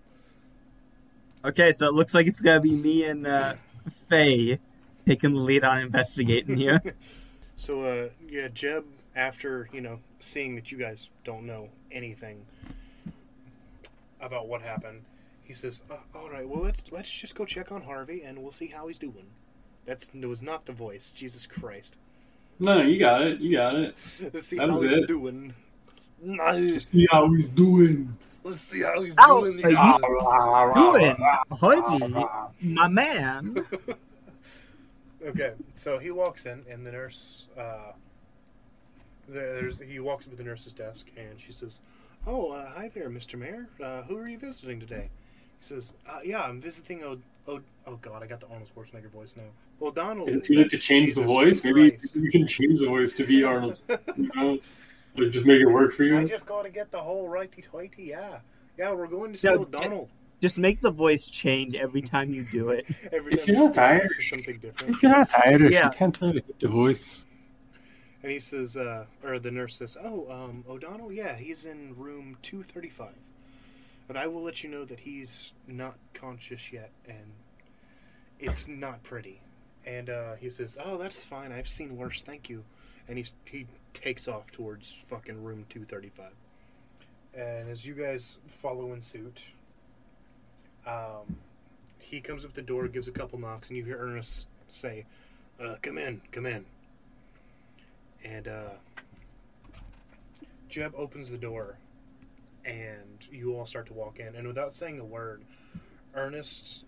Okay, 1.45 1.71
so 1.73 1.87
it 1.87 1.95
looks 1.95 2.13
like 2.15 2.27
it's 2.27 2.41
gonna 2.43 2.61
be 2.61 2.73
me 2.73 3.05
and 3.05 3.27
uh, 3.27 3.55
Fey 4.09 4.59
taking 5.07 5.33
the 5.35 5.41
lead 5.41 5.63
on 5.65 5.81
investigating 5.81 6.57
here. 6.57 6.81
So, 7.61 7.83
uh, 7.83 8.09
yeah, 8.29 8.47
Jeb, 8.55 8.85
after, 9.17 9.69
you 9.73 9.81
know, 9.81 9.99
seeing 10.21 10.55
that 10.55 10.71
you 10.71 10.79
guys 10.79 11.09
don't 11.25 11.45
know 11.45 11.71
anything 11.91 12.47
about 14.21 14.47
what 14.47 14.63
happened, 14.63 15.03
he 15.49 15.55
says, 15.55 15.83
uh, 15.91 15.97
all 16.15 16.31
right, 16.31 16.47
well, 16.49 16.63
let's 16.63 16.93
let's 16.93 17.11
just 17.11 17.35
go 17.35 17.45
check 17.45 17.73
on 17.73 17.83
Harvey 17.83 18.23
and 18.23 18.39
we'll 18.41 18.53
see 18.53 18.67
how 18.67 18.87
he's 18.87 18.99
doing. 18.99 19.27
That's 19.87 20.11
it 20.15 20.25
was 20.27 20.43
not 20.43 20.67
the 20.67 20.73
voice. 20.73 21.11
Jesus 21.11 21.47
Christ. 21.47 21.97
No, 22.61 22.83
you 22.83 22.99
got 23.01 23.23
it. 23.23 23.41
You 23.41 23.57
got 23.57 23.75
it. 23.77 23.95
Let's 24.35 24.47
see 24.47 24.57
That 24.59 24.69
how 24.69 24.81
he's 24.81 24.93
it. 24.93 25.07
doing. 25.07 25.55
Nice. 26.21 26.89
See 26.89 27.07
how 27.11 27.33
he's 27.33 27.49
doing. 27.49 28.15
Let's 28.43 28.63
see 28.63 28.83
how 28.83 29.01
he's 29.01 29.15
Ow, 29.19 29.41
doing. 29.41 29.65
are 29.65 29.71
yeah. 29.71 30.73
Doing, 30.75 31.17
Harvey, 31.59 32.15
my 32.61 32.89
man. 32.89 33.57
Okay, 35.27 35.55
so 35.75 35.99
he 35.99 36.13
walks 36.13 36.47
in, 36.47 36.65
and 36.71 36.87
the 36.87 36.93
nurse, 36.93 37.49
uh, 37.59 37.91
there's 39.29 39.81
he 39.81 39.99
walks 39.99 40.27
up 40.27 40.31
to 40.31 40.37
the 40.37 40.45
nurse's 40.45 40.73
desk, 40.73 41.09
and 41.17 41.39
she 41.41 41.51
says, 41.51 41.81
"Oh, 42.25 42.53
uh, 42.53 42.71
hi 42.71 42.89
there, 42.89 43.11
Mr. 43.11 43.37
Mayor. 43.37 43.69
Uh, 43.83 44.03
who 44.03 44.17
are 44.17 44.29
you 44.29 44.39
visiting 44.39 44.79
today?" 44.79 45.11
He 45.59 45.65
says, 45.65 45.93
uh, 46.09 46.21
"Yeah, 46.25 46.43
I'm 46.43 46.59
visiting. 46.61 47.03
O- 47.03 47.19
o- 47.49 47.61
oh 47.87 47.97
God, 47.97 48.23
I 48.23 48.27
got 48.27 48.41
the 48.41 48.47
Arnold 48.49 48.71
Schwarzenegger 48.75 49.11
voice 49.11 49.35
now. 49.37 49.43
O'Donnell. 49.87 50.27
Is 50.29 50.37
it 50.37 50.45
too 50.45 50.55
late 50.55 50.71
to 50.71 50.77
that's 50.77 50.85
change 50.85 51.15
the 51.15 51.23
Jesus 51.23 51.35
voice? 51.37 51.65
Maybe 51.65 51.91
Christ. 51.91 52.17
you 52.17 52.31
can 52.31 52.47
change 52.47 52.81
the 52.81 52.87
voice 52.87 53.13
to 53.15 53.25
be 53.25 53.43
Arnold. 53.45 53.81
You 54.17 54.31
know, 54.35 54.59
or 55.17 55.25
just 55.27 55.47
make 55.47 55.61
it 55.61 55.67
work 55.67 55.93
for 55.95 56.05
you. 56.05 56.19
I 56.19 56.25
just 56.25 56.47
got 56.47 56.65
to 56.65 56.71
get 56.71 56.91
the 56.91 56.99
whole 57.01 57.29
righty-tighty. 57.29 58.05
Yeah, 58.05 58.41
yeah, 58.77 58.93
we're 58.93 59.07
going 59.09 59.33
to 59.33 59.39
see 59.39 59.49
No, 59.49 59.63
O'Donnell 59.63 60.09
Just 60.41 60.59
make 60.59 60.81
the 60.81 60.93
voice 60.93 61.29
change 61.29 61.75
every 61.75 62.03
time 62.03 62.33
you 62.33 62.45
do 62.45 62.69
it. 62.71 62.87
every 63.13 63.33
If 63.35 63.41
time 63.47 63.55
you're 63.55 63.57
not 63.65 63.75
speaks, 63.75 63.77
tired- 63.77 64.11
something 64.31 64.59
different." 64.59 64.95
If 64.95 65.03
you're 65.03 65.13
not 65.13 65.33
Irish, 65.47 65.73
Yeah. 65.73 65.87
you 65.87 65.97
can't 65.97 66.21
really 66.21 66.43
hit 66.47 66.59
the 66.61 66.69
voice. 66.69 67.25
And 68.23 68.31
he 68.33 68.39
says, 68.41 68.77
uh, 68.77 69.07
or 69.25 69.39
the 69.39 69.51
nurse 69.51 69.77
says, 69.77 69.97
"Oh, 70.01 70.29
um, 70.31 70.65
O'Donnell, 70.69 71.13
yeah, 71.13 71.35
he's 71.37 71.65
in 71.67 71.97
room 71.97 72.37
two 72.43 72.63
thirty-five, 72.65 73.15
but 74.09 74.17
I 74.17 74.27
will 74.27 74.43
let 74.43 74.65
you 74.65 74.71
know 74.71 74.85
that 74.85 74.99
he's 74.99 75.53
not 75.69 75.95
conscious 76.15 76.73
yet, 76.73 76.91
and 77.07 77.33
it's 78.41 78.67
not 78.67 79.03
pretty." 79.05 79.41
And 79.87 80.11
uh, 80.11 80.35
he 80.35 80.51
says, 80.51 80.77
"Oh, 80.85 80.99
that's 80.99 81.25
fine. 81.25 81.53
I've 81.53 81.69
seen 81.69 81.97
worse. 81.97 82.23
Thank 82.23 82.51
you." 82.51 82.65
And 83.07 83.17
he's, 83.17 83.31
he 83.45 83.67
takes 83.95 84.27
off 84.27 84.51
towards 84.51 84.93
fucking 85.09 85.45
room 85.45 85.65
two 85.69 85.85
thirty-five. 85.85 86.35
And 87.35 87.71
as 87.71 87.87
you 87.87 87.95
guys 87.95 88.39
follow 88.49 88.93
in 88.93 89.01
suit, 89.01 89.45
um, 90.87 91.37
he 92.01 92.21
comes 92.21 92.45
up 92.45 92.55
the 92.55 92.63
door, 92.63 92.89
gives 92.89 93.07
a 93.07 93.13
couple 93.13 93.39
knocks, 93.39 93.69
and 93.69 93.77
you 93.77 93.85
hear 93.85 93.99
Ernest 93.99 94.49
say, 94.67 95.07
uh, 95.63 95.77
"Come 95.81 95.99
in, 95.99 96.21
come 96.33 96.47
in." 96.47 96.65
and 98.25 98.49
uh, 98.49 98.71
Jeb 100.69 100.93
opens 100.97 101.31
the 101.31 101.39
door, 101.39 101.77
and 102.69 103.27
you 103.33 103.57
all 103.57 103.65
start 103.65 103.87
to 103.87 103.95
walk 103.95 104.21
in. 104.21 104.35
And 104.37 104.47
without 104.47 104.73
saying 104.73 105.01
a 105.01 105.05
word, 105.05 105.43
Ernest 106.15 106.85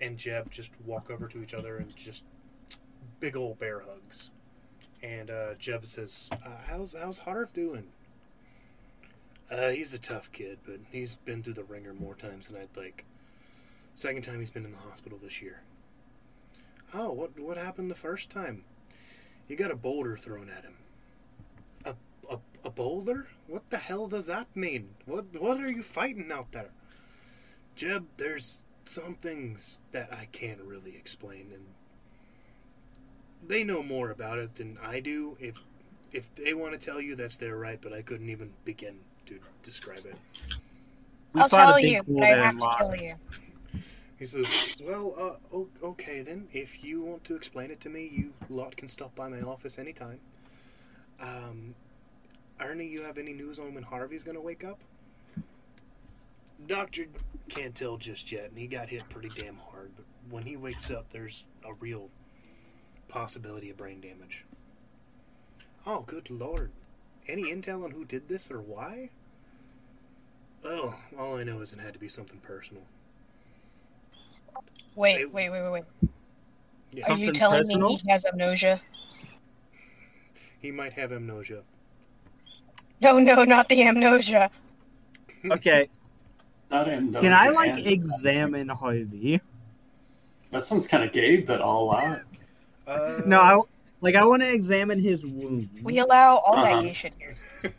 and 0.00 0.16
Jeb 0.16 0.50
just 0.50 0.70
walk 0.86 1.10
over 1.10 1.26
to 1.28 1.42
each 1.42 1.54
other 1.54 1.78
and 1.78 1.94
just 1.96 2.22
big 3.20 3.36
old 3.36 3.58
bear 3.58 3.80
hugs. 3.80 4.30
And 5.02 5.30
uh, 5.30 5.54
Jeb 5.58 5.84
says, 5.86 6.30
uh, 6.32 6.36
"How's 6.66 6.94
how's 6.94 7.18
Harv 7.18 7.52
doing?" 7.52 7.88
Uh, 9.50 9.70
he's 9.70 9.92
a 9.92 9.98
tough 9.98 10.32
kid, 10.32 10.58
but 10.64 10.78
he's 10.90 11.16
been 11.16 11.42
through 11.42 11.54
the 11.54 11.64
ringer 11.64 11.92
more 11.92 12.14
times 12.14 12.48
than 12.48 12.60
I'd 12.60 12.76
like. 12.76 13.04
Second 13.94 14.22
time 14.22 14.38
he's 14.38 14.50
been 14.50 14.64
in 14.64 14.72
the 14.72 14.78
hospital 14.78 15.18
this 15.22 15.42
year. 15.42 15.60
Oh, 16.94 17.12
what 17.12 17.38
what 17.38 17.56
happened 17.56 17.90
the 17.90 17.96
first 17.96 18.30
time? 18.30 18.64
He 19.46 19.56
got 19.56 19.70
a 19.70 19.76
boulder 19.76 20.16
thrown 20.16 20.48
at 20.48 20.62
him. 20.62 20.76
Boulder? 22.74 23.28
What 23.46 23.68
the 23.70 23.78
hell 23.78 24.08
does 24.08 24.26
that 24.26 24.46
mean? 24.54 24.90
What 25.06 25.26
what 25.40 25.58
are 25.58 25.70
you 25.70 25.82
fighting 25.82 26.30
out 26.32 26.52
there? 26.52 26.70
Jeb, 27.76 28.06
there's 28.16 28.62
some 28.84 29.14
things 29.14 29.80
that 29.92 30.12
I 30.12 30.26
can't 30.32 30.60
really 30.60 30.94
explain 30.96 31.50
and 31.52 31.64
they 33.46 33.64
know 33.64 33.82
more 33.82 34.10
about 34.10 34.38
it 34.38 34.54
than 34.54 34.78
I 34.82 35.00
do. 35.00 35.36
If 35.40 35.58
if 36.12 36.34
they 36.34 36.54
want 36.54 36.72
to 36.72 36.78
tell 36.78 37.00
you 37.00 37.14
that's 37.14 37.36
their 37.36 37.56
right, 37.56 37.78
but 37.80 37.92
I 37.92 38.02
couldn't 38.02 38.30
even 38.30 38.50
begin 38.64 38.96
to 39.26 39.38
describe 39.62 40.06
it. 40.06 40.16
We 41.32 41.40
I'll 41.40 41.48
tell 41.48 41.78
you, 41.78 42.02
but 42.06 42.22
I 42.22 42.28
have 42.28 42.58
to 42.58 42.64
lost. 42.64 42.92
kill 42.92 43.02
you. 43.02 43.14
He 44.18 44.24
says, 44.24 44.76
"Well, 44.80 45.40
uh, 45.52 45.86
okay 45.86 46.22
then. 46.22 46.48
If 46.52 46.84
you 46.84 47.02
want 47.02 47.24
to 47.24 47.34
explain 47.34 47.70
it 47.70 47.80
to 47.80 47.88
me, 47.88 48.08
you 48.12 48.32
lot 48.48 48.76
can 48.76 48.86
stop 48.88 49.14
by 49.16 49.28
my 49.28 49.40
office 49.40 49.78
anytime. 49.78 50.20
Um, 51.20 51.74
Ernie, 52.60 52.86
you 52.86 53.02
have 53.02 53.18
any 53.18 53.32
news 53.32 53.58
on 53.58 53.74
when 53.74 53.82
Harvey's 53.82 54.22
gonna 54.22 54.40
wake 54.40 54.64
up? 54.64 54.78
Doctor 56.66 57.06
can't 57.48 57.74
tell 57.74 57.96
just 57.96 58.30
yet, 58.32 58.50
and 58.50 58.58
he 58.58 58.66
got 58.66 58.88
hit 58.88 59.08
pretty 59.08 59.28
damn 59.28 59.56
hard. 59.56 59.90
But 59.96 60.04
when 60.30 60.44
he 60.44 60.56
wakes 60.56 60.90
up, 60.90 61.10
there's 61.10 61.44
a 61.64 61.74
real 61.74 62.08
possibility 63.08 63.70
of 63.70 63.76
brain 63.76 64.00
damage. 64.00 64.44
Oh, 65.86 66.00
good 66.06 66.30
lord! 66.30 66.70
Any 67.28 67.44
intel 67.44 67.84
on 67.84 67.90
who 67.90 68.04
did 68.04 68.28
this 68.28 68.50
or 68.50 68.60
why? 68.60 69.10
Oh, 70.64 70.94
all 71.18 71.36
I 71.36 71.44
know 71.44 71.60
is 71.60 71.72
it 71.72 71.80
had 71.80 71.92
to 71.92 71.98
be 71.98 72.08
something 72.08 72.40
personal." 72.40 72.84
Wait, 74.96 75.30
wait, 75.32 75.50
wait, 75.50 75.62
wait, 75.62 75.72
wait. 75.72 76.10
Yeah. 76.92 77.12
Are 77.12 77.18
you 77.18 77.32
telling 77.32 77.58
personal? 77.58 77.88
me 77.88 77.96
he 77.96 78.10
has 78.10 78.24
amnesia? 78.24 78.80
He 80.60 80.70
might 80.70 80.92
have 80.92 81.12
amnesia. 81.12 81.64
No, 83.04 83.18
no, 83.18 83.44
not 83.44 83.68
the 83.68 83.82
amnesia. 83.82 84.50
Okay, 85.50 85.88
Not 86.70 86.88
in. 86.88 87.12
can 87.12 87.34
I 87.34 87.50
like 87.50 87.84
examine 87.86 88.70
Harvey? 88.70 89.42
That 90.50 90.64
sounds 90.64 90.86
kind 90.88 91.04
of 91.04 91.12
gay, 91.12 91.36
but 91.36 91.60
I'll 91.60 91.80
allow 91.80 92.12
it. 92.14 92.22
Uh, 92.86 93.20
No, 93.26 93.40
I 93.40 93.60
like 94.00 94.14
I 94.14 94.24
want 94.24 94.40
to 94.42 94.50
examine 94.50 95.00
his 95.00 95.26
wound. 95.26 95.68
We 95.82 95.98
allow 95.98 96.36
all 96.46 96.54
Uh-huh. 96.58 96.64
that 96.64 96.82
gay 96.82 96.92
shit 96.94 97.14
here. 97.18 97.34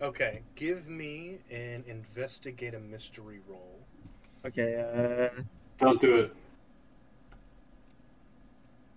Okay, 0.00 0.42
give 0.54 0.86
me 0.88 1.38
an 1.50 1.82
investigate 1.88 2.72
a 2.74 2.78
mystery 2.78 3.40
roll. 3.48 3.80
Okay, 4.46 4.70
uh, 4.78 5.42
Don't 5.78 6.00
do 6.00 6.16
it. 6.20 6.36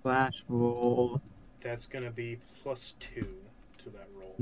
flash 0.03 0.43
roll 0.47 1.19
That's 1.61 1.87
gonna 1.87 2.11
be 2.11 2.37
plus 2.61 2.93
two 2.99 3.33
to 3.79 3.89
that 3.89 4.09
roll. 4.15 4.35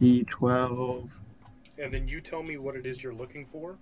D12. 0.00 1.08
And 1.78 1.92
then 1.92 2.08
you 2.08 2.20
tell 2.20 2.42
me 2.42 2.56
what 2.56 2.74
it 2.76 2.86
is 2.86 3.02
you're 3.02 3.14
looking 3.14 3.46
for. 3.46 3.76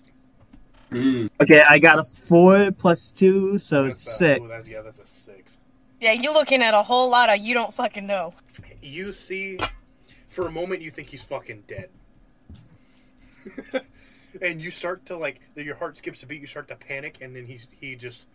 Mm. 0.90 1.29
Okay, 1.40 1.62
I 1.68 1.79
got 1.79 1.98
a 1.98 2.05
four 2.05 2.70
plus 2.72 3.11
two, 3.11 3.59
so 3.59 3.85
That's 3.85 4.07
a- 4.07 4.11
six. 4.11 4.40
oh, 4.42 4.46
that's, 4.46 4.70
yeah, 4.70 4.83
that's 4.83 4.98
a 4.98 5.07
six. 5.07 5.59
Yeah, 6.00 6.12
you're 6.12 6.35
looking 6.35 6.62
at 6.62 6.74
a 6.74 6.83
whole 6.83 7.11
lot 7.11 7.31
of 7.31 7.38
you 7.38 7.55
don't 7.55 7.72
fucking 7.72 8.07
know. 8.07 8.31
You 8.83 9.12
see, 9.12 9.59
for 10.29 10.46
a 10.46 10.50
moment, 10.50 10.83
you 10.83 10.90
think 10.90 11.09
he's 11.09 11.24
fucking 11.24 11.64
dead. 11.66 11.88
and 14.42 14.61
you 14.61 14.70
start 14.70 15.07
to 15.07 15.16
like, 15.16 15.40
your 15.57 15.74
heart 15.76 15.96
skips 15.96 16.22
a 16.22 16.26
beat. 16.26 16.40
You 16.40 16.46
start 16.46 16.68
to 16.68 16.76
panic, 16.76 17.18
and 17.22 17.35
then 17.35 17.46
he's 17.46 17.66
he 17.81 17.96
just 17.96 18.26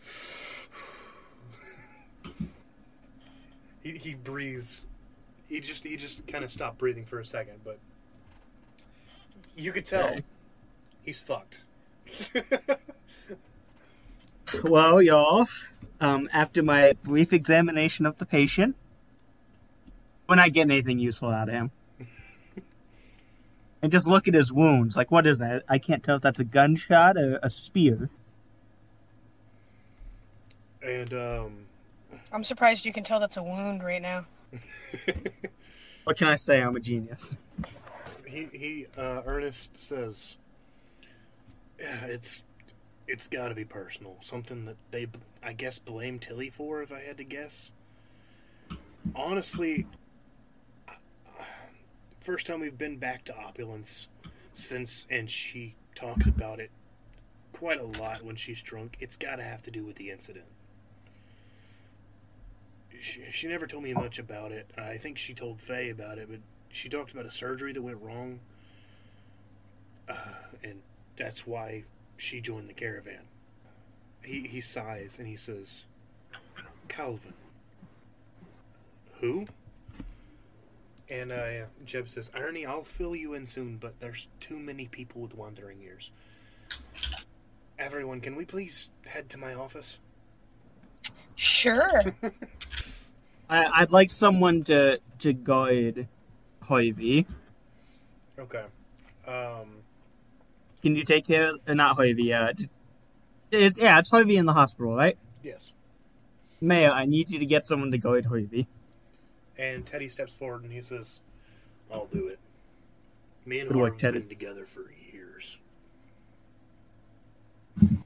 he 3.84 3.92
he 3.98 4.14
breathes. 4.16 4.88
He 5.52 5.60
just 5.60 5.84
he 5.84 5.98
just 5.98 6.26
kind 6.28 6.46
of 6.46 6.52
stopped 6.52 6.78
breathing 6.78 7.04
for 7.04 7.20
a 7.20 7.26
second, 7.26 7.60
but 7.66 7.78
you 9.58 9.74
could 9.74 9.84
tell 9.84 10.06
Okay. 10.06 10.24
he's 11.04 11.20
fucked. 11.20 11.66
Well, 14.66 15.02
y'all, 15.02 15.46
um, 16.02 16.28
after 16.34 16.62
my 16.62 16.94
brief 17.04 17.32
examination 17.32 18.06
of 18.06 18.18
the 18.18 18.26
patient, 18.26 18.76
we're 20.28 20.36
not 20.36 20.52
getting 20.52 20.72
anything 20.72 21.00
useful 21.00 21.30
out 21.30 21.48
of 21.48 21.54
him. 21.54 21.72
and 23.82 23.90
just 23.92 24.06
look 24.08 24.28
at 24.28 24.34
his 24.34 24.52
wounds. 24.52 24.98
Like, 24.98 25.10
what 25.10 25.26
is 25.26 25.40
that? 25.40 25.64
I 25.70 25.78
can't 25.78 26.04
tell 26.04 26.18
if 26.18 26.22
that's 26.22 26.40
a 26.40 26.44
gunshot 26.44 27.16
or 27.18 27.40
a 27.42 27.50
spear. 27.50 28.10
and 30.82 31.14
um, 31.14 31.66
I'm 32.34 32.44
surprised 32.44 32.86
you 32.86 32.92
can 32.92 33.06
tell 33.06 33.22
that's 33.22 33.38
a 33.38 33.44
wound 33.44 33.84
right 33.84 34.02
now. 34.02 34.26
What 36.04 36.18
can 36.18 36.28
I 36.28 36.36
say? 36.36 36.62
I'm 36.62 36.76
a 36.76 36.80
genius. 36.80 37.36
he 38.28 38.46
he 38.52 38.88
uh, 38.98 39.22
Ernest 39.26 39.78
says, 39.78 40.38
"Yeah, 41.80 42.06
it's 42.06 42.44
it's 43.08 43.28
got 43.28 43.50
to 43.50 43.56
be 43.56 43.66
personal. 43.66 44.16
Something 44.20 44.66
that 44.66 44.78
they, 44.90 45.08
I 45.44 45.54
guess, 45.54 45.78
blame 45.78 46.18
Tillie 46.18 46.50
for. 46.50 46.82
If 46.82 46.92
I 46.92 47.02
had 47.02 47.18
to 47.18 47.24
guess, 47.24 47.72
honestly, 49.16 49.86
first 52.20 52.48
time 52.48 52.62
we've 52.62 52.78
been 52.78 52.98
back 52.98 53.24
to 53.26 53.38
opulence 53.38 54.08
since, 54.54 55.06
and 55.12 55.30
she 55.30 55.76
talks 55.94 56.26
about 56.26 56.60
it 56.60 56.72
quite 57.54 57.80
a 57.80 57.86
lot 58.02 58.24
when 58.24 58.36
she's 58.36 58.62
drunk. 58.64 58.98
It's 59.00 59.18
got 59.18 59.36
to 59.36 59.44
have 59.44 59.62
to 59.64 59.72
do 59.72 59.86
with 59.86 59.98
the 59.98 60.10
incident." 60.10 60.48
She, 63.02 63.24
she 63.32 63.48
never 63.48 63.66
told 63.66 63.84
me 63.84 63.94
much 63.94 64.20
about 64.20 64.52
it. 64.52 64.70
I 64.78 64.98
think 64.98 65.18
she 65.18 65.34
told 65.34 65.60
Fey 65.60 65.90
about 65.90 66.20
it, 66.20 66.28
but 66.30 66.40
she 66.70 66.88
talked 66.88 67.12
about 67.12 67.26
a 67.26 67.32
surgery 67.32 67.74
that 67.74 67.82
went 67.82 68.00
wrong, 68.00 68.40
uh, 70.08 70.14
and 70.64 70.82
that's 71.16 71.48
why 71.48 71.84
she 72.18 72.42
joined 72.42 72.70
the 72.70 72.74
caravan. 72.74 73.24
He 74.24 74.48
he 74.48 74.62
sighs 74.62 75.18
and 75.18 75.28
he 75.28 75.36
says, 75.36 75.86
"Calvin, 76.88 77.34
who?" 79.20 79.48
And 81.10 81.32
uh, 81.32 81.66
Jeb 81.84 82.08
says, 82.08 82.30
"Ernie, 82.36 82.68
I'll 82.68 82.84
fill 82.84 83.16
you 83.16 83.34
in 83.34 83.48
soon, 83.48 83.78
but 83.78 84.00
there's 84.00 84.28
too 84.40 84.60
many 84.60 84.86
people 84.86 85.22
with 85.22 85.36
wandering 85.36 85.82
ears. 85.82 86.12
Everyone, 87.80 88.22
can 88.22 88.36
we 88.36 88.46
please 88.46 88.92
head 89.08 89.28
to 89.32 89.40
my 89.40 89.56
office?" 89.56 89.98
Sure. 91.42 92.16
I, 93.50 93.82
I'd 93.82 93.92
like 93.92 94.12
someone 94.12 94.62
to 94.66 95.00
to 95.20 95.34
guide 95.34 96.08
Hoivy. 96.66 97.26
Okay. 98.38 98.64
Um, 99.26 99.82
Can 100.84 100.96
you 100.96 101.02
take 101.02 101.26
care? 101.26 101.54
Uh, 101.68 101.74
not 101.74 101.98
Hoivy. 101.98 102.32
Uh, 102.32 102.54
it's, 103.52 103.82
yeah, 103.82 103.98
it's 103.98 104.12
Hoivy 104.12 104.38
in 104.38 104.46
the 104.46 104.54
hospital, 104.54 104.96
right? 104.96 105.18
yes. 105.42 105.74
Mayor, 106.62 106.92
I 106.92 107.06
need 107.06 107.32
you 107.32 107.40
to 107.40 107.46
get 107.48 107.66
someone 107.66 107.90
to 107.90 107.98
guide 107.98 108.26
Hoivy. 108.26 108.68
And 109.58 109.84
Teddy 109.84 110.10
steps 110.10 110.36
forward 110.36 110.62
and 110.62 110.72
he 110.72 110.82
says, 110.82 111.22
"I'll 111.92 112.06
do 112.06 112.28
it." 112.28 112.38
Me 113.48 113.62
and 113.62 113.70
Good 113.72 114.00
have 114.04 114.14
been 114.14 114.30
together 114.30 114.66
for 114.66 114.92
years. 115.12 115.58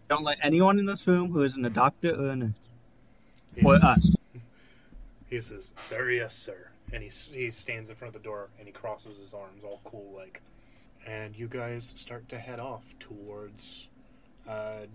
Don't 0.08 0.24
let 0.24 0.38
anyone 0.41 0.80
in 0.80 0.86
this 0.86 1.06
room 1.06 1.32
who 1.32 1.41
isn't 1.41 1.65
a 1.65 1.69
doctor 1.69 2.15
or 2.15 2.30
a 2.30 2.36
nurse 2.38 2.54
He 3.56 3.65
or 3.65 3.80
says- 3.80 3.84
us. 3.84 4.15
He 5.28 5.41
says, 5.41 5.74
"Sir, 5.82 6.12
yes, 6.12 6.36
sir." 6.36 6.70
And 6.94 7.02
he 7.02 7.10
he 7.10 7.50
stands 7.52 7.89
in 7.89 7.96
front 7.96 8.15
of 8.15 8.22
the 8.22 8.28
door 8.28 8.50
and 8.60 8.68
he 8.68 8.72
crosses 8.72 9.18
his 9.18 9.34
arms, 9.34 9.63
all 9.63 9.82
cool 9.84 10.13
like. 10.15 10.41
And 11.06 11.36
you 11.36 11.48
guys 11.48 11.94
start 11.96 12.30
to 12.30 12.38
head 12.38 12.60
off 12.60 12.94
towards, 13.00 13.88
uh, 14.48 14.86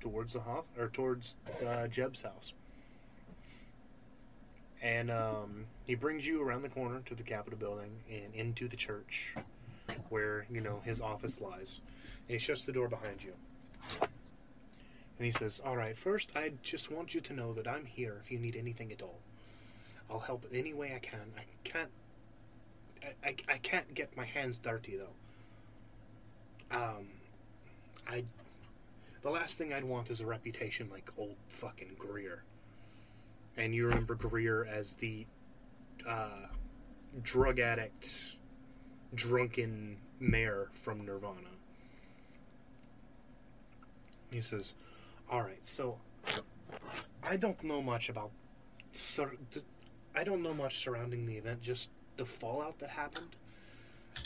towards 0.00 0.34
the 0.34 0.40
hop 0.40 0.66
or 0.78 0.88
towards 0.88 1.36
uh, 1.66 1.86
Jeb's 1.88 2.22
house. 2.22 2.52
And 4.82 5.10
um, 5.10 5.64
he 5.86 5.94
brings 5.94 6.26
you 6.26 6.42
around 6.42 6.62
the 6.62 6.68
corner 6.68 7.00
to 7.06 7.14
the 7.14 7.22
Capitol 7.22 7.58
building 7.58 7.90
and 8.10 8.34
into 8.34 8.68
the 8.68 8.76
church, 8.76 9.34
where 10.10 10.46
you 10.50 10.60
know 10.60 10.80
his 10.84 11.00
office 11.00 11.40
lies. 11.40 11.80
And 12.28 12.34
he 12.34 12.38
shuts 12.38 12.64
the 12.64 12.72
door 12.72 12.88
behind 12.88 13.24
you. 13.24 13.32
And 15.18 15.26
he 15.26 15.32
says, 15.32 15.60
All 15.64 15.76
right, 15.76 15.96
first, 15.96 16.30
I 16.36 16.52
just 16.62 16.90
want 16.90 17.14
you 17.14 17.20
to 17.20 17.32
know 17.32 17.52
that 17.54 17.66
I'm 17.66 17.86
here 17.86 18.18
if 18.20 18.30
you 18.30 18.38
need 18.38 18.56
anything 18.56 18.92
at 18.92 19.02
all. 19.02 19.20
I'll 20.10 20.20
help 20.20 20.44
any 20.52 20.72
way 20.72 20.94
I 20.94 20.98
can. 20.98 21.32
I 21.36 21.42
can't. 21.64 21.90
I, 23.02 23.28
I, 23.28 23.36
I 23.54 23.58
can't 23.58 23.92
get 23.94 24.16
my 24.16 24.24
hands 24.24 24.58
dirty, 24.58 24.96
though. 24.96 26.76
Um, 26.76 27.06
I. 28.08 28.24
The 29.22 29.30
last 29.30 29.58
thing 29.58 29.72
I'd 29.72 29.84
want 29.84 30.10
is 30.10 30.20
a 30.20 30.26
reputation 30.26 30.88
like 30.90 31.10
old 31.18 31.34
fucking 31.48 31.96
Greer. 31.98 32.44
And 33.56 33.74
you 33.74 33.86
remember 33.86 34.14
Greer 34.14 34.66
as 34.66 34.94
the 34.94 35.26
uh, 36.06 36.46
drug 37.22 37.58
addict, 37.58 38.36
drunken 39.14 39.96
mayor 40.20 40.68
from 40.74 41.04
Nirvana. 41.04 41.48
He 44.30 44.40
says, 44.40 44.74
all 45.30 45.42
right, 45.42 45.64
so 45.64 45.98
I 47.22 47.36
don't 47.36 47.62
know 47.64 47.82
much 47.82 48.08
about. 48.08 48.30
Sur- 48.92 49.36
the, 49.50 49.62
I 50.14 50.24
don't 50.24 50.42
know 50.42 50.54
much 50.54 50.78
surrounding 50.78 51.26
the 51.26 51.36
event, 51.36 51.60
just 51.60 51.90
the 52.16 52.24
fallout 52.24 52.78
that 52.78 52.90
happened, 52.90 53.36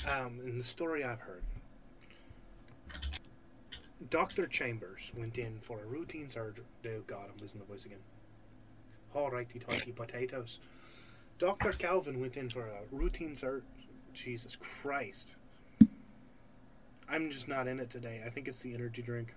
um, 0.08 0.38
and 0.44 0.60
the 0.60 0.64
story 0.64 1.02
I've 1.02 1.20
heard. 1.20 1.42
Doctor 4.08 4.46
Chambers 4.46 5.12
went 5.16 5.36
in 5.38 5.58
for 5.60 5.80
a 5.80 5.86
routine 5.86 6.28
surgery. 6.28 6.64
Oh 6.86 7.02
God, 7.06 7.26
I'm 7.32 7.40
losing 7.40 7.60
the 7.60 7.66
voice 7.66 7.84
again. 7.84 7.98
All 9.14 9.30
righty, 9.30 9.58
tighty 9.58 9.92
potatoes. 9.92 10.60
Doctor 11.38 11.72
Calvin 11.72 12.20
went 12.20 12.36
in 12.36 12.48
for 12.48 12.66
a 12.66 12.94
routine 12.94 13.34
surgery. 13.34 13.62
Jesus 14.12 14.56
Christ. 14.56 15.36
I'm 17.08 17.30
just 17.30 17.48
not 17.48 17.66
in 17.66 17.80
it 17.80 17.90
today. 17.90 18.22
I 18.24 18.30
think 18.30 18.46
it's 18.48 18.60
the 18.60 18.72
energy 18.74 19.02
drink. 19.02 19.34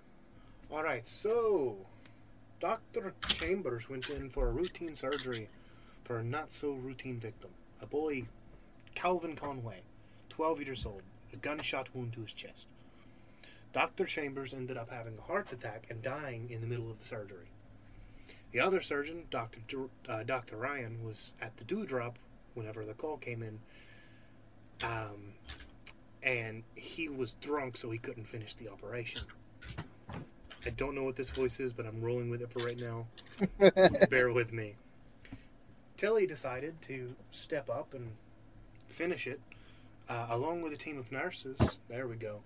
Alright, 0.70 1.06
so 1.06 1.76
Dr. 2.60 3.12
Chambers 3.28 3.88
went 3.88 4.08
in 4.08 4.30
for 4.30 4.48
a 4.48 4.52
routine 4.52 4.94
surgery 4.94 5.48
for 6.04 6.18
a 6.18 6.24
not 6.24 6.50
so 6.50 6.72
routine 6.72 7.20
victim. 7.20 7.50
A 7.80 7.86
boy, 7.86 8.24
Calvin 8.94 9.36
Conway, 9.36 9.82
12 10.30 10.62
years 10.62 10.86
old, 10.86 11.02
a 11.32 11.36
gunshot 11.36 11.88
wound 11.94 12.12
to 12.14 12.22
his 12.22 12.32
chest. 12.32 12.66
Dr. 13.72 14.04
Chambers 14.04 14.54
ended 14.54 14.76
up 14.76 14.90
having 14.90 15.18
a 15.18 15.22
heart 15.22 15.52
attack 15.52 15.86
and 15.90 16.00
dying 16.00 16.48
in 16.50 16.60
the 16.60 16.66
middle 16.66 16.90
of 16.90 16.98
the 16.98 17.04
surgery. 17.04 17.46
The 18.52 18.60
other 18.60 18.80
surgeon, 18.80 19.24
Dr. 19.30 19.60
Dr- 19.66 19.90
uh, 20.08 20.22
Dr. 20.22 20.56
Ryan, 20.56 21.04
was 21.04 21.34
at 21.40 21.56
the 21.56 21.64
dewdrop 21.64 22.18
whenever 22.54 22.84
the 22.84 22.94
call 22.94 23.16
came 23.16 23.42
in. 23.42 23.58
Um, 24.82 25.34
and 26.22 26.62
he 26.74 27.08
was 27.08 27.34
drunk, 27.34 27.76
so 27.76 27.90
he 27.90 27.98
couldn't 27.98 28.24
finish 28.24 28.54
the 28.54 28.68
operation. 28.68 29.22
I 30.66 30.70
don't 30.70 30.94
know 30.94 31.04
what 31.04 31.16
this 31.16 31.30
voice 31.30 31.60
is, 31.60 31.72
but 31.72 31.84
I'm 31.84 32.00
rolling 32.00 32.30
with 32.30 32.40
it 32.40 32.50
for 32.50 32.64
right 32.64 32.80
now. 32.80 33.06
Bear 34.10 34.32
with 34.32 34.52
me. 34.52 34.76
Tillie 35.96 36.26
decided 36.26 36.80
to 36.82 37.14
step 37.30 37.68
up 37.68 37.92
and 37.92 38.10
finish 38.88 39.26
it, 39.26 39.40
uh, 40.08 40.26
along 40.30 40.62
with 40.62 40.72
a 40.72 40.76
team 40.76 40.98
of 40.98 41.12
nurses. 41.12 41.78
There 41.88 42.08
we 42.08 42.16
go. 42.16 42.40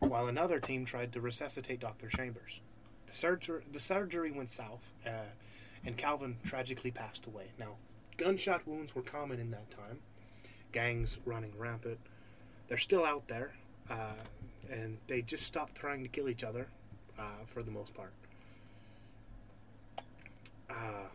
While 0.00 0.26
another 0.26 0.58
team 0.58 0.84
tried 0.84 1.12
to 1.12 1.20
resuscitate 1.20 1.78
Dr. 1.78 2.08
Chambers. 2.08 2.60
The 3.06 3.16
surgery, 3.16 3.62
the 3.72 3.80
surgery 3.80 4.32
went 4.32 4.50
south, 4.50 4.92
uh, 5.06 5.30
and 5.84 5.96
Calvin 5.96 6.36
tragically 6.44 6.90
passed 6.90 7.26
away. 7.26 7.52
Now, 7.58 7.76
gunshot 8.16 8.66
wounds 8.66 8.94
were 8.94 9.02
common 9.02 9.38
in 9.38 9.50
that 9.52 9.70
time, 9.70 9.98
gangs 10.72 11.20
running 11.24 11.52
rampant. 11.56 11.98
They're 12.68 12.78
still 12.78 13.04
out 13.04 13.28
there, 13.28 13.52
uh, 13.88 14.14
and 14.70 14.98
they 15.06 15.22
just 15.22 15.44
stopped 15.44 15.76
trying 15.76 16.02
to 16.02 16.08
kill 16.08 16.28
each 16.28 16.44
other 16.44 16.66
uh, 17.20 17.44
for 17.44 17.62
the 17.62 17.70
most 17.70 17.94
part. 17.94 18.12
Uh, 20.68 21.08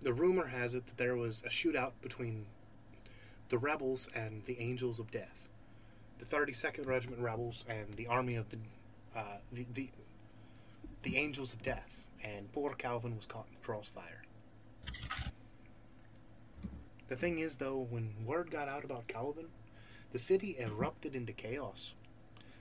the 0.00 0.12
rumor 0.12 0.46
has 0.46 0.74
it 0.74 0.86
that 0.86 0.96
there 0.98 1.16
was 1.16 1.42
a 1.46 1.48
shootout 1.48 1.92
between 2.02 2.44
the 3.48 3.58
rebels 3.58 4.08
and 4.14 4.44
the 4.44 4.58
Angels 4.60 4.98
of 4.98 5.10
Death, 5.10 5.48
the 6.18 6.24
32nd 6.26 6.86
Regiment 6.86 7.20
rebels 7.20 7.64
and 7.68 7.92
the 7.94 8.06
army 8.06 8.36
of 8.36 8.48
the 8.50 8.58
uh, 9.16 9.38
the, 9.52 9.64
the 9.74 9.88
the 11.02 11.16
Angels 11.16 11.52
of 11.52 11.62
Death, 11.62 12.08
and 12.22 12.50
poor 12.52 12.72
Calvin 12.72 13.16
was 13.16 13.26
caught 13.26 13.46
in 13.48 13.54
the 13.54 13.64
crossfire. 13.64 14.22
The 17.08 17.16
thing 17.16 17.38
is, 17.38 17.56
though, 17.56 17.86
when 17.90 18.14
word 18.24 18.50
got 18.50 18.68
out 18.68 18.84
about 18.84 19.06
Calvin, 19.06 19.48
the 20.12 20.18
city 20.18 20.56
erupted 20.58 21.14
into 21.14 21.32
chaos. 21.32 21.92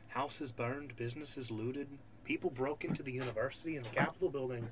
Houses 0.10 0.52
burned, 0.52 0.96
businesses 0.98 1.50
looted, 1.50 1.88
people 2.24 2.50
broke 2.50 2.86
into 2.86 3.04
the 3.04 3.12
university 3.12 3.76
and 3.76 3.86
the 3.86 3.90
Capitol 3.90 4.30
building 4.30 4.68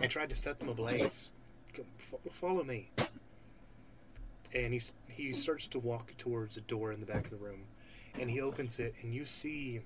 and 0.00 0.10
tried 0.10 0.30
to 0.30 0.36
set 0.36 0.58
them 0.58 0.68
ablaze. 0.68 1.32
Follow 2.30 2.64
me. 2.64 2.90
And 4.54 4.72
he, 4.72 4.80
he 5.08 5.32
starts 5.32 5.66
to 5.68 5.78
walk 5.78 6.16
towards 6.18 6.56
a 6.56 6.60
door 6.62 6.92
in 6.92 7.00
the 7.00 7.06
back 7.06 7.24
of 7.24 7.30
the 7.30 7.36
room. 7.36 7.60
And 8.18 8.30
he 8.30 8.42
opens 8.42 8.78
it, 8.78 8.94
and 9.02 9.14
you 9.14 9.24
see 9.24 9.80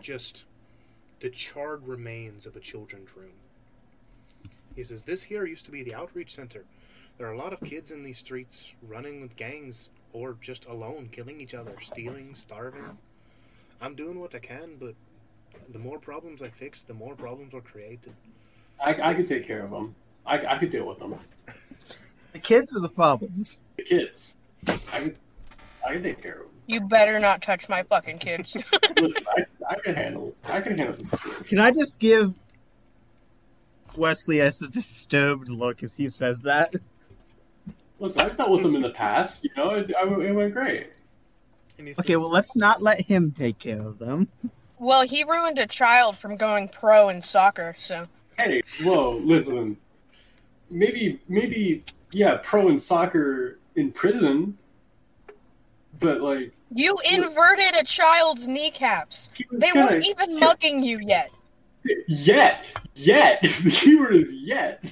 just 0.00 0.44
the 1.20 1.30
charred 1.30 1.86
remains 1.86 2.46
of 2.46 2.56
a 2.56 2.60
children's 2.60 3.16
room. 3.16 3.32
He 4.74 4.82
says, 4.82 5.04
This 5.04 5.22
here 5.22 5.46
used 5.46 5.64
to 5.66 5.70
be 5.70 5.82
the 5.82 5.94
outreach 5.94 6.34
center. 6.34 6.64
There 7.16 7.26
are 7.26 7.32
a 7.32 7.38
lot 7.38 7.52
of 7.52 7.60
kids 7.60 7.90
in 7.90 8.02
these 8.02 8.18
streets 8.18 8.76
running 8.82 9.20
with 9.20 9.36
gangs 9.36 9.90
or 10.12 10.36
just 10.40 10.66
alone, 10.66 11.08
killing 11.10 11.40
each 11.40 11.54
other, 11.54 11.74
stealing, 11.82 12.34
starving. 12.34 12.96
I'm 13.80 13.94
doing 13.94 14.20
what 14.20 14.34
I 14.34 14.38
can, 14.38 14.76
but 14.78 14.94
the 15.70 15.78
more 15.78 15.98
problems 15.98 16.42
I 16.42 16.48
fix, 16.48 16.82
the 16.82 16.94
more 16.94 17.14
problems 17.14 17.54
are 17.54 17.60
created. 17.60 18.14
I, 18.84 18.96
I 19.02 19.14
could 19.14 19.26
take 19.26 19.46
care 19.46 19.62
of 19.62 19.70
them. 19.70 19.94
I, 20.26 20.38
I 20.46 20.58
could 20.58 20.70
deal 20.70 20.86
with 20.86 20.98
them. 20.98 21.14
The 22.34 22.38
kids 22.40 22.76
are 22.76 22.80
the 22.80 22.90
problems. 22.90 23.56
The 23.78 23.84
kids. 23.84 24.36
I 24.66 24.76
could, 24.76 25.16
I 25.84 25.92
could 25.94 26.02
take 26.02 26.22
care 26.22 26.34
of 26.34 26.38
them. 26.40 26.50
You 26.66 26.82
better 26.82 27.18
not 27.18 27.40
touch 27.40 27.68
my 27.70 27.82
fucking 27.82 28.18
kids. 28.18 28.54
Listen, 29.00 29.24
I, 29.36 29.44
I 29.68 29.78
can 29.80 29.94
handle. 29.94 30.36
I 30.44 30.60
can 30.60 30.76
handle 30.76 30.96
this. 30.96 31.42
Can 31.44 31.58
I 31.58 31.70
just 31.70 31.98
give 31.98 32.34
Wesley 33.96 34.42
as 34.42 34.60
a 34.60 34.68
disturbed 34.68 35.48
look 35.48 35.82
as 35.82 35.96
he 35.96 36.10
says 36.10 36.40
that? 36.40 36.74
Listen, 37.98 38.20
I've 38.20 38.36
dealt 38.36 38.50
with 38.50 38.62
them 38.62 38.76
in 38.76 38.82
the 38.82 38.90
past. 38.90 39.44
You 39.44 39.50
know, 39.56 39.70
it, 39.70 39.90
I, 39.96 40.02
it 40.02 40.32
went 40.32 40.52
great. 40.52 40.88
Okay, 41.80 41.94
says, 41.94 42.06
well, 42.08 42.30
let's 42.30 42.54
not 42.56 42.82
let 42.82 43.00
him 43.00 43.32
take 43.32 43.58
care 43.58 43.80
of 43.80 43.98
them. 43.98 44.28
Well, 44.78 45.06
he 45.06 45.24
ruined 45.24 45.58
a 45.58 45.66
child 45.66 46.18
from 46.18 46.36
going 46.36 46.68
pro 46.68 47.08
in 47.08 47.22
soccer, 47.22 47.76
so. 47.78 48.06
Hey, 48.36 48.62
whoa, 48.82 49.16
listen. 49.22 49.76
Maybe, 50.70 51.20
maybe, 51.28 51.82
yeah, 52.12 52.38
pro 52.42 52.68
in 52.68 52.78
soccer 52.78 53.58
in 53.74 53.90
prison, 53.92 54.58
but 55.98 56.20
like 56.20 56.52
You 56.74 56.96
inverted 57.12 57.74
a 57.74 57.84
child's 57.84 58.46
kneecaps. 58.46 59.30
They 59.50 59.70
gonna- 59.70 59.92
weren't 59.92 60.04
even 60.06 60.38
mugging 60.38 60.82
you 60.82 60.98
yet. 61.00 61.30
yet, 62.06 62.66
yet. 62.94 63.40
the 63.42 63.70
keyword 63.70 64.14
is 64.14 64.32
yet. 64.32 64.84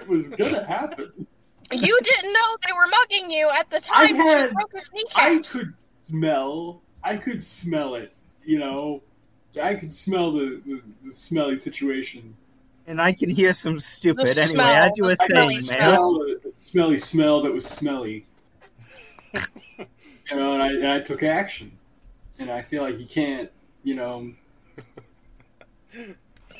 it 0.00 0.08
was 0.08 0.28
gonna 0.28 0.64
happen. 0.64 1.26
You 1.70 1.98
didn't 2.02 2.32
know 2.32 2.56
they 2.66 2.72
were 2.72 2.86
mugging 2.86 3.30
you 3.30 3.48
at 3.58 3.70
the 3.70 3.80
time 3.80 4.16
that 4.18 4.26
had- 4.26 4.48
you 4.50 4.54
broke 4.54 4.72
his 4.72 4.90
I 5.14 5.38
could 5.38 5.74
smell. 6.02 6.82
I 7.02 7.16
could 7.16 7.44
smell 7.44 7.94
it. 7.94 8.13
You 8.44 8.58
know, 8.58 9.02
I 9.60 9.74
could 9.74 9.94
smell 9.94 10.32
the, 10.32 10.60
the, 10.66 10.82
the 11.04 11.12
smelly 11.12 11.58
situation. 11.58 12.36
And 12.86 13.00
I 13.00 13.12
can 13.12 13.30
hear 13.30 13.52
some 13.54 13.78
stupid. 13.78 14.26
The 14.26 14.30
anyway, 14.30 14.46
smell, 14.46 14.82
as 14.82 14.90
you 14.96 15.04
were 15.04 15.16
saying, 15.28 15.60
smell. 15.60 15.78
man. 15.78 15.94
Smell 15.94 16.12
the, 16.18 16.40
the 16.44 16.52
smelly 16.58 16.98
smell 16.98 17.42
that 17.42 17.52
was 17.52 17.66
smelly. 17.66 18.26
you 19.34 20.36
know, 20.36 20.54
and 20.54 20.62
I, 20.62 20.68
and 20.68 20.88
I 20.88 21.00
took 21.00 21.22
action. 21.22 21.72
And 22.38 22.50
I 22.50 22.62
feel 22.62 22.82
like 22.82 22.98
you 22.98 23.06
can't, 23.06 23.50
you 23.84 23.94
know, 23.94 24.28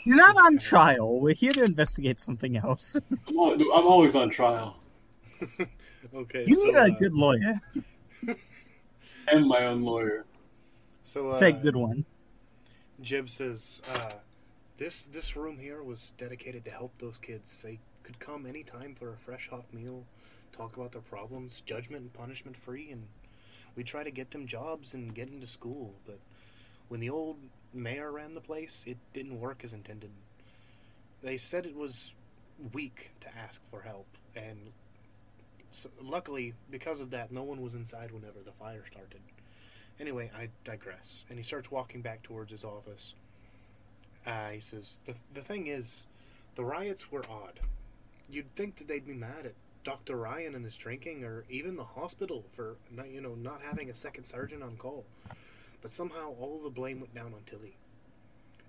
You're 0.05 0.17
not 0.17 0.37
on 0.37 0.59
trial. 0.59 1.19
We're 1.19 1.35
here 1.35 1.53
to 1.53 1.65
investigate 1.65 2.21
something 2.21 2.57
else. 2.57 2.97
I'm, 3.29 3.39
al- 3.39 3.53
I'm 3.53 3.87
always 3.87 4.15
on 4.15 4.31
trial. 4.31 4.79
okay, 6.15 6.45
You 6.47 6.55
so, 6.55 6.65
need 6.65 6.75
a 6.77 6.83
uh, 6.83 6.89
good 6.91 7.15
lawyer. 7.15 7.61
And 9.29 9.47
my 9.47 9.65
own 9.67 9.83
lawyer. 9.83 10.25
So, 11.05 11.29
uh, 11.29 11.39
Say 11.39 11.53
good 11.53 11.77
one. 11.77 12.07
Jib 13.01 13.29
says, 13.29 13.83
uh, 13.89 14.15
"This 14.79 15.05
this 15.05 15.37
room 15.37 15.59
here 15.59 15.83
was 15.83 16.13
dedicated 16.17 16.65
to 16.65 16.71
help 16.71 16.97
those 16.99 17.19
kids. 17.19 17.61
They 17.61 17.79
could 18.03 18.19
come 18.19 18.47
anytime 18.47 18.95
for 18.95 19.13
a 19.13 19.17
fresh 19.19 19.49
hot 19.49 19.73
meal, 19.73 20.07
talk 20.51 20.77
about 20.77 20.93
their 20.93 21.03
problems, 21.03 21.61
judgment 21.61 22.03
and 22.03 22.13
punishment 22.13 22.57
free, 22.57 22.91
and 22.91 23.07
we 23.77 23.85
try 23.85 24.03
to 24.03 24.11
get 24.11 24.31
them 24.31 24.47
jobs 24.47 24.95
and 24.95 25.15
get 25.15 25.29
into 25.29 25.47
school. 25.47 25.95
But 26.07 26.21
when 26.89 27.01
the 27.01 27.11
old 27.11 27.39
mayor 27.75 28.11
ran 28.11 28.33
the 28.33 28.41
place, 28.41 28.85
it 28.87 28.97
didn't 29.13 29.39
work 29.39 29.63
as 29.63 29.75
intended. 29.75 30.11
They 31.23 31.37
said 31.37 31.67
it 31.67 31.77
was 31.77 32.15
weak 32.73 33.13
to 33.21 33.37
ask 33.37 33.61
for 33.71 33.83
help, 33.83 34.07
and 34.35 34.73
so, 35.71 35.91
luckily, 36.01 36.55
because 36.71 37.01
of 37.01 37.11
that, 37.11 37.31
no 37.31 37.43
one 37.43 37.61
was 37.61 37.75
inside 37.75 38.11
whenever 38.11 38.41
the 38.43 38.53
fire 38.53 38.87
started." 38.87 39.21
Anyway, 40.01 40.31
I 40.37 40.49
digress. 40.65 41.25
And 41.31 41.39
he 41.39 41.45
starts 41.45 41.71
walking 41.71 42.03
back 42.03 42.23
towards 42.23 42.51
his 42.51 42.65
office. 42.65 43.15
Uh, 44.27 44.51
he 44.51 44.61
says, 44.61 44.99
the, 45.07 45.15
the 45.35 45.41
thing 45.41 45.67
is, 45.67 46.07
the 46.55 46.65
riots 46.65 47.11
were 47.13 47.25
odd. 47.31 47.61
You'd 48.31 48.55
think 48.57 48.77
that 48.77 48.89
they'd 48.89 49.07
be 49.07 49.15
mad 49.15 49.45
at 49.45 49.55
Dr. 49.85 50.17
Ryan 50.17 50.55
and 50.55 50.65
his 50.65 50.77
drinking, 50.77 51.25
or 51.25 51.45
even 51.51 51.77
the 51.77 51.85
hospital 51.85 52.45
for, 52.53 52.77
not, 52.91 53.11
you 53.11 53.21
know, 53.21 53.35
not 53.35 53.61
having 53.63 53.91
a 53.91 53.95
second 53.95 54.25
sergeant 54.25 54.63
on 54.63 54.77
call. 54.77 55.05
But 55.83 55.91
somehow 55.91 56.35
all 56.41 56.61
the 56.63 56.71
blame 56.71 57.01
went 57.01 57.15
down 57.15 57.35
on 57.35 57.41
Tillie. 57.45 57.77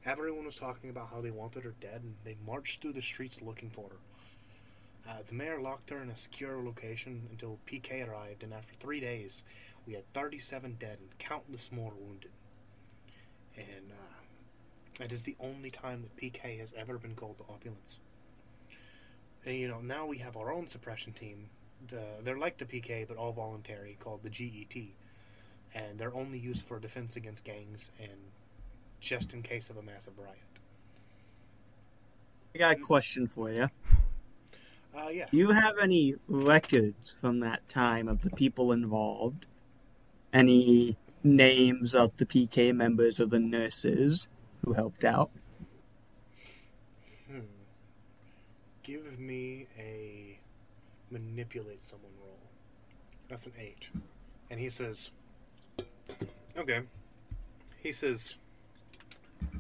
Everyone 0.06 0.46
was 0.46 0.56
talking 0.56 0.90
about 0.90 1.10
how 1.10 1.22
they 1.22 1.32
wanted 1.32 1.64
her 1.64 1.74
dead, 1.80 2.02
and 2.04 2.16
they 2.26 2.36
marched 2.46 2.82
through 2.82 2.94
the 2.94 3.02
streets 3.02 3.42
looking 3.42 3.70
for 3.70 3.90
her. 3.90 5.10
Uh, 5.10 5.18
the 5.28 5.36
mayor 5.36 5.62
locked 5.62 5.90
her 5.90 6.02
in 6.02 6.10
a 6.10 6.16
secure 6.16 6.62
location 6.64 7.28
until 7.32 7.60
PK 7.68 8.08
arrived, 8.08 8.44
and 8.44 8.54
after 8.54 8.74
three 8.80 9.00
days, 9.00 9.44
we 9.88 9.94
had 9.94 10.12
37 10.14 10.78
dead 10.80 10.98
and 11.00 11.18
countless 11.20 11.72
more 11.72 11.94
wounded. 12.00 12.32
And 13.56 13.92
uh, 13.92 14.16
that 15.00 15.12
is 15.12 15.24
the 15.24 15.36
only 15.40 15.70
time 15.70 16.02
that 16.02 16.16
PK 16.18 16.60
has 16.60 16.74
ever 16.78 16.98
been 16.98 17.16
called 17.16 17.38
to 17.38 17.44
opulence. 17.44 18.00
And 19.46 19.56
you 19.56 19.68
know, 19.68 19.80
now 19.80 20.06
we 20.06 20.18
have 20.18 20.36
our 20.36 20.52
own 20.52 20.68
suppression 20.68 21.14
team. 21.14 21.50
The, 21.88 22.02
they're 22.24 22.38
like 22.38 22.58
the 22.58 22.66
PK, 22.66 23.08
but 23.08 23.18
all 23.18 23.32
voluntary, 23.32 23.98
called 24.00 24.24
the 24.24 24.30
GET. 24.30 24.76
And 25.74 26.00
they're 26.00 26.16
only 26.16 26.40
used 26.40 26.66
for 26.66 26.80
defense 26.80 27.16
against 27.16 27.44
gangs 27.44 27.92
and 28.02 28.18
just 29.00 29.34
in 29.34 29.44
case 29.44 29.70
of 29.70 29.78
a 29.78 29.82
massive 29.82 30.18
riot. 30.18 30.38
I 32.56 32.58
got 32.58 32.78
a 32.78 32.80
question 32.80 33.28
for 33.28 33.52
you. 33.52 33.70
Uh, 34.98 35.10
yeah. 35.10 35.26
Do 35.30 35.38
you 35.38 35.52
have 35.52 35.78
any 35.78 36.16
records 36.28 37.12
from 37.12 37.42
that 37.42 37.68
time 37.68 38.08
of 38.08 38.22
the 38.22 38.30
people 38.30 38.72
involved? 38.72 39.46
Any 40.36 40.98
names 41.24 41.96
of 41.96 42.12
the 42.18 42.26
PK 42.26 42.76
members 42.76 43.22
or 43.22 43.26
the 43.26 43.40
nurses 43.40 44.28
who 44.66 44.74
helped 44.74 45.06
out? 45.06 45.32
Hmm. 47.32 47.40
Give 48.84 49.18
me 49.18 49.68
a 49.80 50.38
manipulate 51.10 51.82
someone 51.82 52.12
roll. 52.20 52.38
That's 53.30 53.48
an 53.48 53.54
eight. 53.58 53.90
And 54.52 54.60
he 54.60 54.70
says, 54.70 55.12
okay. 56.58 56.82
He 57.82 57.94
says, 57.94 58.36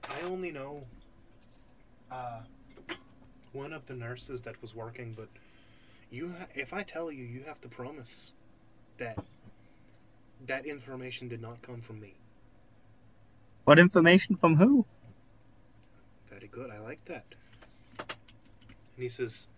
I 0.03 0.25
only 0.25 0.51
know 0.51 0.83
uh, 2.11 2.41
one 3.53 3.71
of 3.71 3.85
the 3.85 3.93
nurses 3.93 4.41
that 4.41 4.61
was 4.61 4.75
working, 4.75 5.13
but 5.15 5.29
you, 6.11 6.35
ha- 6.38 6.47
if 6.53 6.73
I 6.73 6.83
tell 6.83 7.13
you, 7.13 7.23
you 7.23 7.43
have 7.47 7.61
to 7.61 7.69
promise 7.69 8.33
that 8.97 9.17
that 10.47 10.65
information 10.65 11.27
did 11.27 11.41
not 11.41 11.62
come 11.62 11.81
from 11.81 11.99
me. 11.99 12.15
What 13.65 13.79
information 13.79 14.36
from 14.36 14.58
who? 14.58 14.86
Very 16.27 16.47
good. 16.47 16.69
I 16.69 16.79
like 16.79 17.03
that. 17.05 17.25
And 17.99 19.03
he 19.03 19.10
says, 19.10 19.49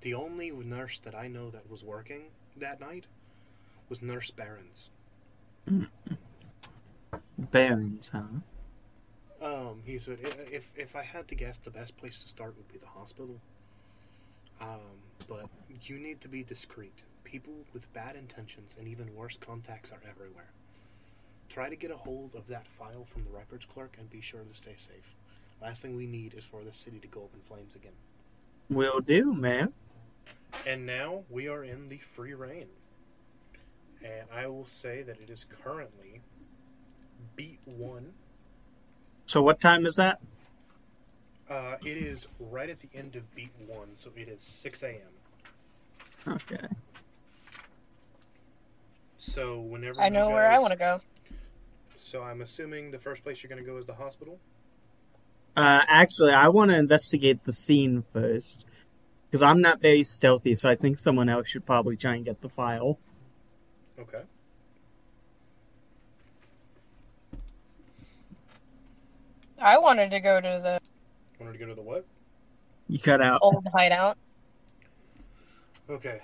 the 0.00 0.14
only 0.14 0.50
nurse 0.50 0.98
that 1.00 1.14
I 1.14 1.28
know 1.28 1.50
that 1.50 1.70
was 1.70 1.84
working 1.84 2.22
that 2.56 2.80
night 2.80 3.06
was 3.88 4.02
Nurse 4.02 4.30
Barons. 4.30 4.90
Barons, 7.38 8.10
huh? 8.10 8.22
Um, 9.42 9.82
he 9.84 9.98
said, 9.98 10.18
if 10.52 10.72
if 10.76 10.94
I 10.94 11.02
had 11.02 11.26
to 11.28 11.34
guess, 11.34 11.58
the 11.58 11.70
best 11.70 11.96
place 11.96 12.22
to 12.22 12.28
start 12.28 12.54
would 12.56 12.68
be 12.68 12.78
the 12.78 12.86
hospital. 12.86 13.40
Um, 14.60 15.00
but 15.26 15.46
you 15.82 15.98
need 15.98 16.20
to 16.20 16.28
be 16.28 16.42
discreet. 16.42 17.02
People 17.30 17.52
with 17.72 17.92
bad 17.92 18.16
intentions 18.16 18.76
and 18.76 18.88
even 18.88 19.14
worse 19.14 19.36
contacts 19.36 19.92
are 19.92 20.00
everywhere. 20.08 20.50
Try 21.48 21.68
to 21.68 21.76
get 21.76 21.92
a 21.92 21.96
hold 21.96 22.34
of 22.34 22.48
that 22.48 22.66
file 22.66 23.04
from 23.04 23.22
the 23.22 23.30
records 23.30 23.64
clerk 23.64 23.94
and 24.00 24.10
be 24.10 24.20
sure 24.20 24.40
to 24.40 24.52
stay 24.52 24.74
safe. 24.76 25.14
Last 25.62 25.80
thing 25.80 25.94
we 25.94 26.08
need 26.08 26.34
is 26.34 26.44
for 26.44 26.64
the 26.64 26.72
city 26.72 26.98
to 26.98 27.06
go 27.06 27.20
up 27.20 27.30
in 27.32 27.40
flames 27.40 27.76
again. 27.76 27.92
Will 28.68 28.98
do, 28.98 29.32
man. 29.32 29.72
And 30.66 30.84
now 30.84 31.22
we 31.30 31.46
are 31.46 31.62
in 31.62 31.88
the 31.88 31.98
free 31.98 32.34
reign. 32.34 32.66
And 34.02 34.26
I 34.34 34.48
will 34.48 34.64
say 34.64 35.02
that 35.02 35.20
it 35.20 35.30
is 35.30 35.44
currently 35.44 36.22
beat 37.36 37.60
one. 37.64 38.14
So 39.26 39.40
what 39.40 39.60
time 39.60 39.86
is 39.86 39.94
that? 39.96 40.18
Uh, 41.48 41.76
it 41.84 41.96
is 41.96 42.26
right 42.40 42.70
at 42.70 42.80
the 42.80 42.88
end 42.92 43.14
of 43.14 43.32
beat 43.36 43.52
one, 43.68 43.94
so 43.94 44.10
it 44.16 44.28
is 44.28 44.42
6 44.42 44.82
a.m. 44.82 44.96
Okay. 46.26 46.66
So 49.20 49.60
whenever 49.60 50.00
I 50.00 50.06
you 50.06 50.12
know 50.12 50.30
where 50.30 50.50
I 50.50 50.58
want 50.58 50.72
to 50.72 50.78
go. 50.78 51.02
So 51.94 52.22
I'm 52.22 52.40
assuming 52.40 52.90
the 52.90 52.98
first 52.98 53.22
place 53.22 53.42
you're 53.42 53.50
going 53.50 53.62
to 53.62 53.70
go 53.70 53.76
is 53.76 53.84
the 53.84 53.94
hospital. 53.94 54.38
Uh, 55.54 55.82
actually, 55.88 56.32
I 56.32 56.48
want 56.48 56.70
to 56.70 56.78
investigate 56.78 57.44
the 57.44 57.52
scene 57.52 58.02
first. 58.14 58.64
Because 59.26 59.42
I'm 59.42 59.60
not 59.60 59.82
very 59.82 60.04
stealthy, 60.04 60.54
so 60.54 60.70
I 60.70 60.74
think 60.74 60.96
someone 60.96 61.28
else 61.28 61.48
should 61.48 61.66
probably 61.66 61.96
try 61.96 62.14
and 62.14 62.24
get 62.24 62.40
the 62.40 62.48
file. 62.48 62.98
Okay. 63.98 64.22
I 69.60 69.76
wanted 69.76 70.10
to 70.12 70.20
go 70.20 70.40
to 70.40 70.48
the 70.48 70.80
Wanted 71.38 71.52
to 71.52 71.58
go 71.58 71.66
to 71.66 71.74
the 71.74 71.82
what? 71.82 72.06
You 72.88 72.98
cut 72.98 73.20
out. 73.20 73.40
old 73.42 73.68
hideout. 73.74 74.16
Okay. 75.90 76.20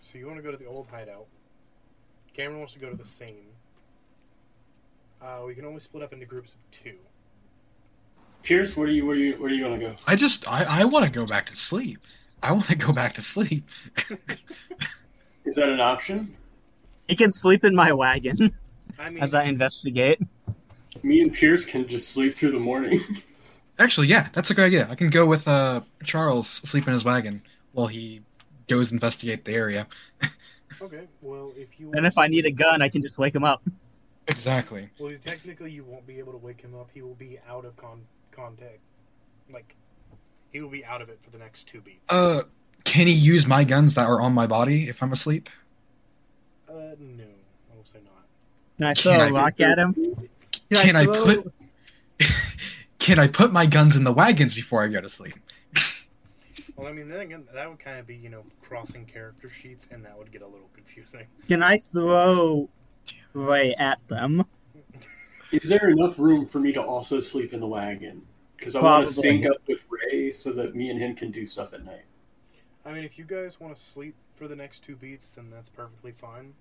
So 0.00 0.16
you 0.16 0.28
want 0.28 0.38
to 0.38 0.42
go 0.42 0.52
to 0.52 0.56
the 0.56 0.66
old 0.66 0.86
hideout. 0.86 1.26
Cameron 2.38 2.60
wants 2.60 2.74
to 2.74 2.78
go 2.78 2.88
to 2.88 2.96
the 2.96 3.04
same. 3.04 3.48
Uh, 5.20 5.42
we 5.44 5.56
can 5.56 5.64
only 5.64 5.80
split 5.80 6.04
up 6.04 6.12
into 6.12 6.24
groups 6.24 6.52
of 6.52 6.58
two. 6.70 6.94
Pierce, 8.44 8.76
where 8.76 8.86
do 8.86 8.92
you 8.92 9.04
where 9.04 9.16
do 9.16 9.22
you 9.22 9.34
where 9.34 9.50
do 9.50 9.56
you 9.56 9.64
want 9.64 9.80
to 9.80 9.88
go? 9.88 9.96
I 10.06 10.14
just 10.14 10.46
I, 10.46 10.82
I 10.82 10.84
want 10.84 11.04
to 11.04 11.10
go 11.10 11.26
back 11.26 11.46
to 11.46 11.56
sleep. 11.56 11.98
I 12.40 12.52
want 12.52 12.68
to 12.68 12.76
go 12.76 12.92
back 12.92 13.14
to 13.14 13.22
sleep. 13.22 13.68
Is 15.44 15.56
that 15.56 15.68
an 15.68 15.80
option? 15.80 16.36
He 17.08 17.16
can 17.16 17.32
sleep 17.32 17.64
in 17.64 17.74
my 17.74 17.92
wagon 17.92 18.56
I 19.00 19.10
mean, 19.10 19.20
as 19.20 19.34
I 19.34 19.44
investigate. 19.44 20.20
Me 21.02 21.20
and 21.20 21.34
Pierce 21.34 21.64
can 21.64 21.88
just 21.88 22.10
sleep 22.10 22.34
through 22.34 22.52
the 22.52 22.60
morning. 22.60 23.00
Actually, 23.80 24.06
yeah, 24.06 24.28
that's 24.32 24.50
a 24.50 24.54
good 24.54 24.66
idea. 24.66 24.86
I 24.88 24.94
can 24.94 25.10
go 25.10 25.26
with 25.26 25.48
uh, 25.48 25.80
Charles 26.04 26.48
sleep 26.48 26.86
in 26.86 26.92
his 26.92 27.04
wagon 27.04 27.42
while 27.72 27.88
he 27.88 28.22
goes 28.68 28.92
investigate 28.92 29.44
the 29.44 29.54
area. 29.54 29.88
okay. 30.82 31.08
Well, 31.22 31.52
if 31.56 31.78
you 31.80 31.90
And 31.92 32.06
if 32.06 32.18
I 32.18 32.26
need 32.28 32.46
a 32.46 32.50
gun, 32.50 32.82
I 32.82 32.88
can 32.88 33.02
just 33.02 33.18
wake 33.18 33.34
him 33.34 33.44
up. 33.44 33.62
Exactly. 34.26 34.90
well, 34.98 35.14
technically, 35.24 35.70
you 35.72 35.84
won't 35.84 36.06
be 36.06 36.18
able 36.18 36.32
to 36.32 36.38
wake 36.38 36.60
him 36.60 36.74
up. 36.74 36.90
He 36.92 37.00
will 37.02 37.14
be 37.14 37.38
out 37.48 37.64
of 37.64 37.76
con- 37.76 38.04
contact. 38.30 38.78
Like, 39.50 39.74
he 40.52 40.60
will 40.60 40.68
be 40.68 40.84
out 40.84 41.00
of 41.00 41.08
it 41.08 41.18
for 41.22 41.30
the 41.30 41.38
next 41.38 41.64
two 41.64 41.80
beats. 41.80 42.10
Uh, 42.10 42.42
can 42.84 43.06
he 43.06 43.12
use 43.12 43.46
my 43.46 43.64
guns 43.64 43.94
that 43.94 44.06
are 44.06 44.20
on 44.20 44.32
my 44.34 44.46
body 44.46 44.88
if 44.88 45.02
I'm 45.02 45.12
asleep? 45.12 45.48
Uh, 46.68 46.72
no, 46.98 47.24
I 47.72 47.76
will 47.76 47.84
say 47.84 47.98
not. 48.04 48.26
Can 48.76 48.86
I 48.86 48.94
Can 48.94 49.02
throw 49.16 49.24
I- 49.24 49.28
a 49.28 49.32
rock 49.32 49.60
at 49.60 49.78
him? 49.78 49.94
Can 50.70 50.96
I 50.96 51.04
throw- 51.04 51.24
put 51.24 51.52
Can 52.98 53.18
I 53.18 53.26
put 53.28 53.52
my 53.52 53.64
guns 53.64 53.96
in 53.96 54.04
the 54.04 54.12
wagons 54.12 54.54
before 54.54 54.82
I 54.84 54.88
go 54.88 55.00
to 55.00 55.08
sleep? 55.08 55.34
Well, 56.78 56.86
I 56.86 56.92
mean, 56.92 57.08
then 57.08 57.20
again, 57.20 57.44
that 57.52 57.68
would 57.68 57.80
kind 57.80 57.98
of 57.98 58.06
be, 58.06 58.14
you 58.14 58.28
know, 58.28 58.44
crossing 58.62 59.04
character 59.04 59.50
sheets, 59.50 59.88
and 59.90 60.04
that 60.04 60.16
would 60.16 60.30
get 60.30 60.42
a 60.42 60.46
little 60.46 60.70
confusing. 60.72 61.26
Can 61.48 61.60
I 61.60 61.78
throw 61.78 62.68
Ray 63.32 63.74
at 63.74 64.06
them? 64.06 64.44
Is 65.50 65.64
there 65.64 65.90
enough 65.90 66.20
room 66.20 66.46
for 66.46 66.60
me 66.60 66.72
to 66.72 66.80
also 66.80 67.18
sleep 67.18 67.52
in 67.52 67.58
the 67.58 67.66
wagon? 67.66 68.22
Because 68.56 68.76
I 68.76 68.80
want 68.80 69.08
to 69.08 69.12
sync 69.12 69.44
up 69.46 69.56
with 69.66 69.82
Ray 69.90 70.30
so 70.30 70.52
that 70.52 70.76
me 70.76 70.90
and 70.90 71.00
him 71.00 71.16
can 71.16 71.32
do 71.32 71.44
stuff 71.44 71.74
at 71.74 71.84
night. 71.84 72.04
I 72.86 72.92
mean, 72.92 73.02
if 73.02 73.18
you 73.18 73.24
guys 73.24 73.58
want 73.58 73.74
to 73.74 73.82
sleep 73.82 74.14
for 74.36 74.46
the 74.46 74.56
next 74.56 74.84
two 74.84 74.94
beats, 74.94 75.32
then 75.34 75.50
that's 75.50 75.68
perfectly 75.68 76.12
fine. 76.12 76.54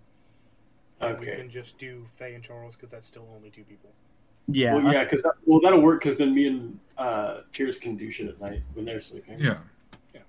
And 0.99 1.19
We 1.19 1.27
can 1.27 1.47
just 1.47 1.77
do 1.77 2.07
Fey 2.15 2.33
and 2.33 2.43
Charles 2.43 2.75
because 2.75 2.89
that's 2.89 3.05
still 3.05 3.27
only 3.35 3.51
two 3.51 3.63
people. 3.63 3.91
Yeah. 4.47 4.75
Well, 4.75 4.91
yeah, 4.91 5.03
because 5.03 5.21
that, 5.21 5.33
well, 5.45 5.59
that'll 5.59 5.81
work. 5.81 6.01
Because 6.01 6.17
then 6.17 6.33
me 6.33 6.47
and 6.47 6.79
uh, 6.97 7.41
Pierce 7.51 7.77
can 7.77 7.97
do 7.97 8.09
shit 8.09 8.27
at 8.27 8.41
night 8.41 8.63
when 8.73 8.85
they're 8.85 8.99
sleeping. 9.01 9.37
Yeah. 9.39 9.57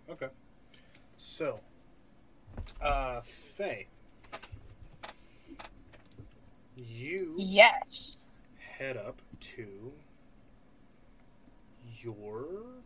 Okay. 0.09 0.28
So, 1.16 1.61
uh, 2.80 3.20
Fey, 3.20 3.88
you 6.76 7.48
Yes. 7.48 8.16
head 8.78 8.96
up 8.96 9.20
to 9.40 9.92
your 12.02 12.84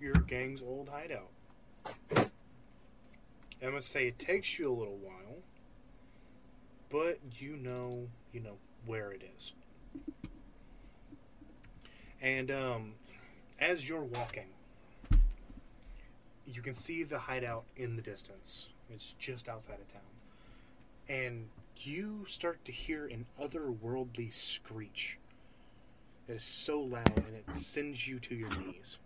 your 0.00 0.20
gang's 0.20 0.62
old 0.62 0.88
hideout. 0.88 1.30
I 3.62 3.70
must 3.70 3.88
say 3.90 4.08
it 4.08 4.18
takes 4.18 4.58
you 4.58 4.70
a 4.70 4.74
little 4.74 4.98
while, 4.98 5.42
but 6.90 7.18
you 7.40 7.56
know 7.56 8.08
you 8.32 8.40
know 8.40 8.58
where 8.86 9.12
it 9.12 9.22
is. 9.36 9.52
And 12.20 12.50
um, 12.50 12.94
as 13.58 13.88
you're 13.88 14.02
walking, 14.04 14.48
you 16.52 16.62
can 16.62 16.74
see 16.74 17.02
the 17.02 17.18
hideout 17.18 17.64
in 17.76 17.96
the 17.96 18.02
distance. 18.02 18.68
It's 18.90 19.14
just 19.18 19.48
outside 19.48 19.78
of 19.80 19.88
town. 19.88 20.02
And 21.08 21.48
you 21.78 22.24
start 22.26 22.64
to 22.66 22.72
hear 22.72 23.06
an 23.06 23.26
otherworldly 23.40 24.32
screech 24.32 25.18
that 26.26 26.34
is 26.34 26.42
so 26.42 26.80
loud 26.80 27.16
and 27.16 27.36
it 27.36 27.52
sends 27.52 28.06
you 28.06 28.18
to 28.20 28.34
your 28.34 28.50
knees. 28.50 28.98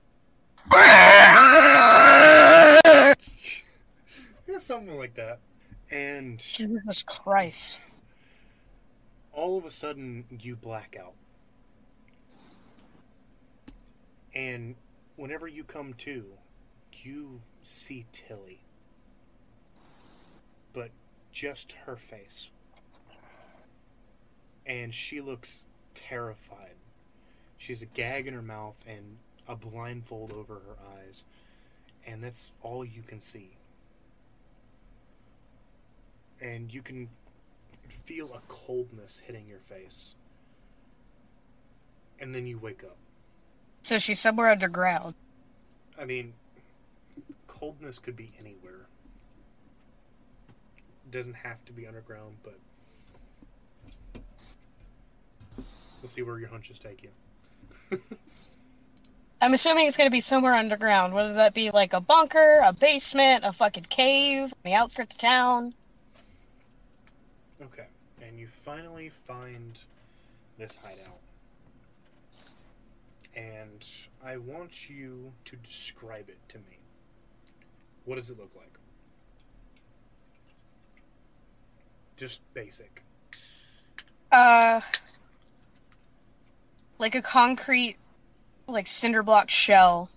yeah, 0.72 3.14
something 4.58 4.98
like 4.98 5.14
that. 5.14 5.38
And 5.90 6.38
Jesus 6.38 7.02
Christ. 7.02 7.80
all 9.32 9.56
of 9.56 9.64
a 9.64 9.70
sudden 9.70 10.24
you 10.40 10.56
black 10.56 10.96
out. 11.00 11.14
And 14.34 14.74
whenever 15.16 15.46
you 15.46 15.64
come 15.64 15.94
to, 15.94 16.24
you 17.06 17.40
see 17.62 18.04
Tillie. 18.12 18.60
But 20.72 20.90
just 21.32 21.72
her 21.84 21.96
face. 21.96 22.50
And 24.66 24.92
she 24.92 25.20
looks 25.20 25.62
terrified. 25.94 26.74
She 27.56 27.72
has 27.72 27.82
a 27.82 27.86
gag 27.86 28.26
in 28.26 28.34
her 28.34 28.42
mouth 28.42 28.76
and 28.86 29.18
a 29.48 29.54
blindfold 29.54 30.32
over 30.32 30.54
her 30.54 30.76
eyes. 30.98 31.24
And 32.06 32.22
that's 32.22 32.52
all 32.62 32.84
you 32.84 33.02
can 33.02 33.20
see. 33.20 33.50
And 36.40 36.72
you 36.72 36.82
can 36.82 37.08
feel 37.88 38.34
a 38.34 38.40
coldness 38.48 39.22
hitting 39.24 39.46
your 39.48 39.60
face. 39.60 40.14
And 42.20 42.34
then 42.34 42.46
you 42.46 42.58
wake 42.58 42.84
up. 42.84 42.96
So 43.82 43.98
she's 43.98 44.20
somewhere 44.20 44.48
underground. 44.48 45.14
I 45.98 46.04
mean, 46.04 46.34
coldness 47.46 47.98
could 47.98 48.16
be 48.16 48.32
anywhere. 48.40 48.86
It 50.48 51.12
doesn't 51.12 51.34
have 51.34 51.64
to 51.66 51.72
be 51.72 51.86
underground, 51.86 52.36
but 52.42 52.58
we'll 55.56 55.64
see 55.64 56.22
where 56.22 56.38
your 56.38 56.48
hunches 56.48 56.78
take 56.78 57.02
you. 57.02 58.00
I'm 59.40 59.52
assuming 59.52 59.86
it's 59.86 59.96
gonna 59.96 60.10
be 60.10 60.20
somewhere 60.20 60.54
underground. 60.54 61.14
Whether 61.14 61.34
that 61.34 61.54
be 61.54 61.70
like 61.70 61.92
a 61.92 62.00
bunker, 62.00 62.60
a 62.64 62.72
basement, 62.72 63.44
a 63.44 63.52
fucking 63.52 63.86
cave, 63.90 64.54
the 64.64 64.72
outskirts 64.72 65.16
of 65.16 65.20
town. 65.20 65.74
Okay, 67.62 67.86
and 68.22 68.38
you 68.38 68.46
finally 68.46 69.08
find 69.08 69.78
this 70.58 70.76
hideout. 70.76 71.20
And 73.36 73.86
I 74.24 74.38
want 74.38 74.88
you 74.88 75.32
to 75.44 75.56
describe 75.56 76.30
it 76.30 76.38
to 76.48 76.58
me. 76.58 76.78
What 78.06 78.14
does 78.14 78.30
it 78.30 78.38
look 78.38 78.52
like? 78.56 78.70
Just 82.16 82.40
basic. 82.54 83.02
Uh, 84.32 84.80
like 86.98 87.14
a 87.14 87.20
concrete, 87.20 87.96
like 88.66 88.86
cinder 88.86 89.22
block 89.22 89.50
shell. 89.50 90.08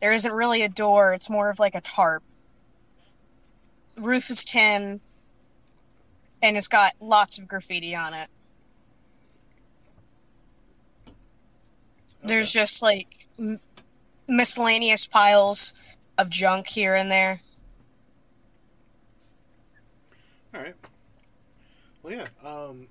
There 0.00 0.12
isn't 0.12 0.32
really 0.32 0.62
a 0.62 0.68
door. 0.68 1.12
It's 1.12 1.28
more 1.28 1.50
of 1.50 1.58
like 1.58 1.74
a 1.74 1.80
tarp. 1.80 2.22
Roof 3.98 4.30
is 4.30 4.44
tin, 4.44 5.00
and 6.40 6.56
it's 6.56 6.68
got 6.68 6.92
lots 7.00 7.38
of 7.38 7.48
graffiti 7.48 7.94
on 7.94 8.14
it. 8.14 8.28
There's 12.22 12.52
just 12.52 12.80
like 12.82 13.26
m- 13.38 13.60
miscellaneous 14.28 15.06
piles 15.06 15.72
of 16.18 16.30
junk 16.30 16.66
here 16.66 16.94
and 16.94 17.10
there. 17.10 17.40
All 20.54 20.60
right. 20.60 20.74
Well, 22.02 22.14
yeah. 22.14 22.26
Um, 22.48 22.86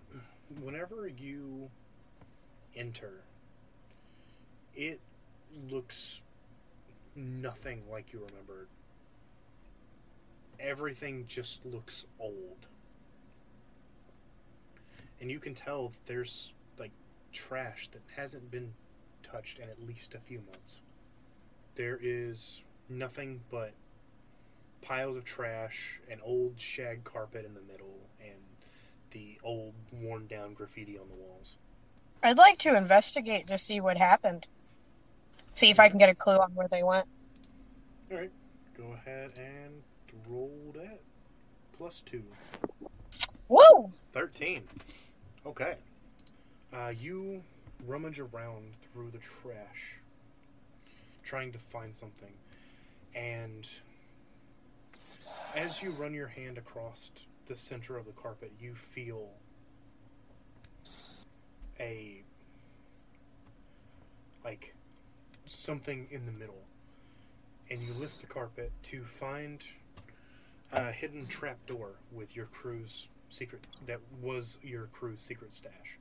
whenever 0.62 1.08
you 1.08 1.70
enter, 2.76 3.22
it 4.76 5.00
looks 5.70 6.22
nothing 7.16 7.82
like 7.90 8.14
you 8.14 8.20
remembered. 8.30 8.68
Everything 10.60 11.26
just 11.28 11.66
looks 11.66 12.06
old, 12.20 12.68
and 15.20 15.30
you 15.30 15.40
can 15.40 15.54
tell 15.54 15.90
that 15.90 16.06
there's 16.06 16.54
like 16.78 16.92
trash 17.34 17.88
that 17.90 18.02
hasn't 18.16 18.50
been 18.52 18.74
touched 19.22 19.60
in 19.60 19.70
at 19.70 19.82
least 19.86 20.16
a 20.16 20.20
few 20.20 20.40
months. 20.40 20.82
There 21.76 22.00
is 22.02 22.64
nothing 22.90 23.42
but 23.50 23.74
piles 24.82 25.18
of 25.18 25.26
trash, 25.26 26.00
an 26.10 26.20
old 26.24 26.60
shag 26.60 27.04
carpet 27.04 27.46
in 27.46 27.54
the 27.54 27.62
middle, 27.62 28.00
and 28.20 28.38
the 29.12 29.40
old 29.44 29.74
worn 29.92 30.28
down 30.28 30.54
graffiti 30.54 30.98
on 30.98 31.08
the 31.10 31.16
walls. 31.16 31.58
I'd 32.22 32.38
like 32.38 32.58
to 32.60 32.76
investigate 32.76 33.48
to 33.48 33.58
see 33.58 33.80
what 33.82 33.98
happened. 33.98 34.48
See 35.54 35.70
if 35.70 35.80
I 35.80 35.90
can 35.90 35.98
get 35.98 36.10
a 36.10 36.16
clue 36.16 36.38
on 36.38 36.54
where 36.54 36.68
they 36.68 36.84
went. 36.84 37.08
Alright, 38.12 38.32
go 38.78 38.94
ahead 38.94 39.32
and 39.38 39.82
roll 40.28 40.74
that. 40.76 41.00
Plus 41.78 42.02
two. 42.02 42.24
Woo! 43.50 43.88
13. 44.14 44.64
Okay. 45.46 45.76
Uh, 46.74 46.92
you 47.00 47.42
rummage 47.86 48.20
around 48.20 48.74
through 48.82 49.12
the 49.12 49.18
trash, 49.20 50.00
trying 51.24 51.52
to 51.52 51.60
find 51.60 51.96
something. 51.96 52.32
And 53.16 53.68
as 55.56 55.82
you 55.82 55.92
run 55.92 56.14
your 56.14 56.28
hand 56.28 56.58
across 56.58 57.12
the 57.46 57.56
center 57.56 57.98
of 57.98 58.06
the 58.06 58.12
carpet, 58.12 58.52
you 58.60 58.76
feel 58.76 59.30
a. 61.80 62.22
like 64.44 64.76
something 65.46 66.08
in 66.12 66.26
the 66.26 66.32
middle. 66.32 66.62
And 67.70 67.80
you 67.80 67.94
lift 67.94 68.22
the 68.22 68.28
carpet 68.28 68.72
to 68.84 69.04
find 69.04 69.66
a 70.72 70.92
hidden 70.92 71.26
trap 71.26 71.58
door 71.66 71.92
with 72.12 72.36
your 72.36 72.46
crew's 72.48 73.08
secret 73.30 73.66
that 73.88 74.00
was 74.22 74.58
your 74.62 74.86
crew's 74.88 75.22
secret 75.22 75.56
stash. 75.56 75.98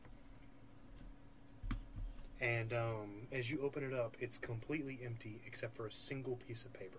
And 2.40 2.72
um, 2.72 3.26
as 3.32 3.50
you 3.50 3.60
open 3.62 3.82
it 3.84 3.94
up, 3.94 4.16
it's 4.20 4.36
completely 4.36 4.98
empty 5.04 5.40
except 5.46 5.76
for 5.76 5.86
a 5.86 5.92
single 5.92 6.36
piece 6.36 6.64
of 6.64 6.72
paper. 6.72 6.98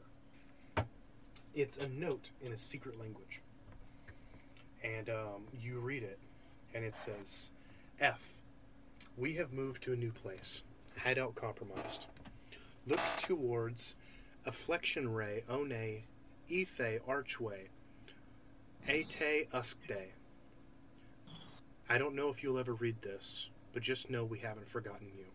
It's 1.56 1.78
a 1.78 1.88
note 1.88 2.32
in 2.43 2.51
a 2.51 2.58
secret 2.58 2.99
language. 2.99 3.41
And 4.84 5.10
um, 5.10 5.43
you 5.62 5.80
read 5.80 6.03
it, 6.03 6.20
and 6.74 6.84
it 6.84 6.95
says 6.95 7.49
F. 8.01 8.41
We 9.18 9.34
have 9.36 9.53
moved 9.53 9.82
to 9.84 9.93
a 9.93 9.95
new 9.95 10.12
place. 10.12 10.64
Hideout 10.97 11.36
compromised. 11.36 12.08
Look 12.86 12.99
towards 13.18 13.95
Afflection 14.45 15.14
Ray, 15.14 15.43
One, 15.47 16.03
Ethe 16.49 16.99
Archway, 17.08 17.70
Ate 18.88 19.49
Uskday. 19.51 20.08
I 21.89 21.97
don't 21.97 22.16
know 22.16 22.30
if 22.30 22.43
you'll 22.43 22.60
ever 22.60 22.74
read 22.74 23.01
this, 23.01 23.49
but 23.74 23.82
just 23.82 24.10
know 24.10 24.26
we 24.26 24.39
haven't 24.39 24.70
forgotten 24.70 25.08
you. 25.16 25.26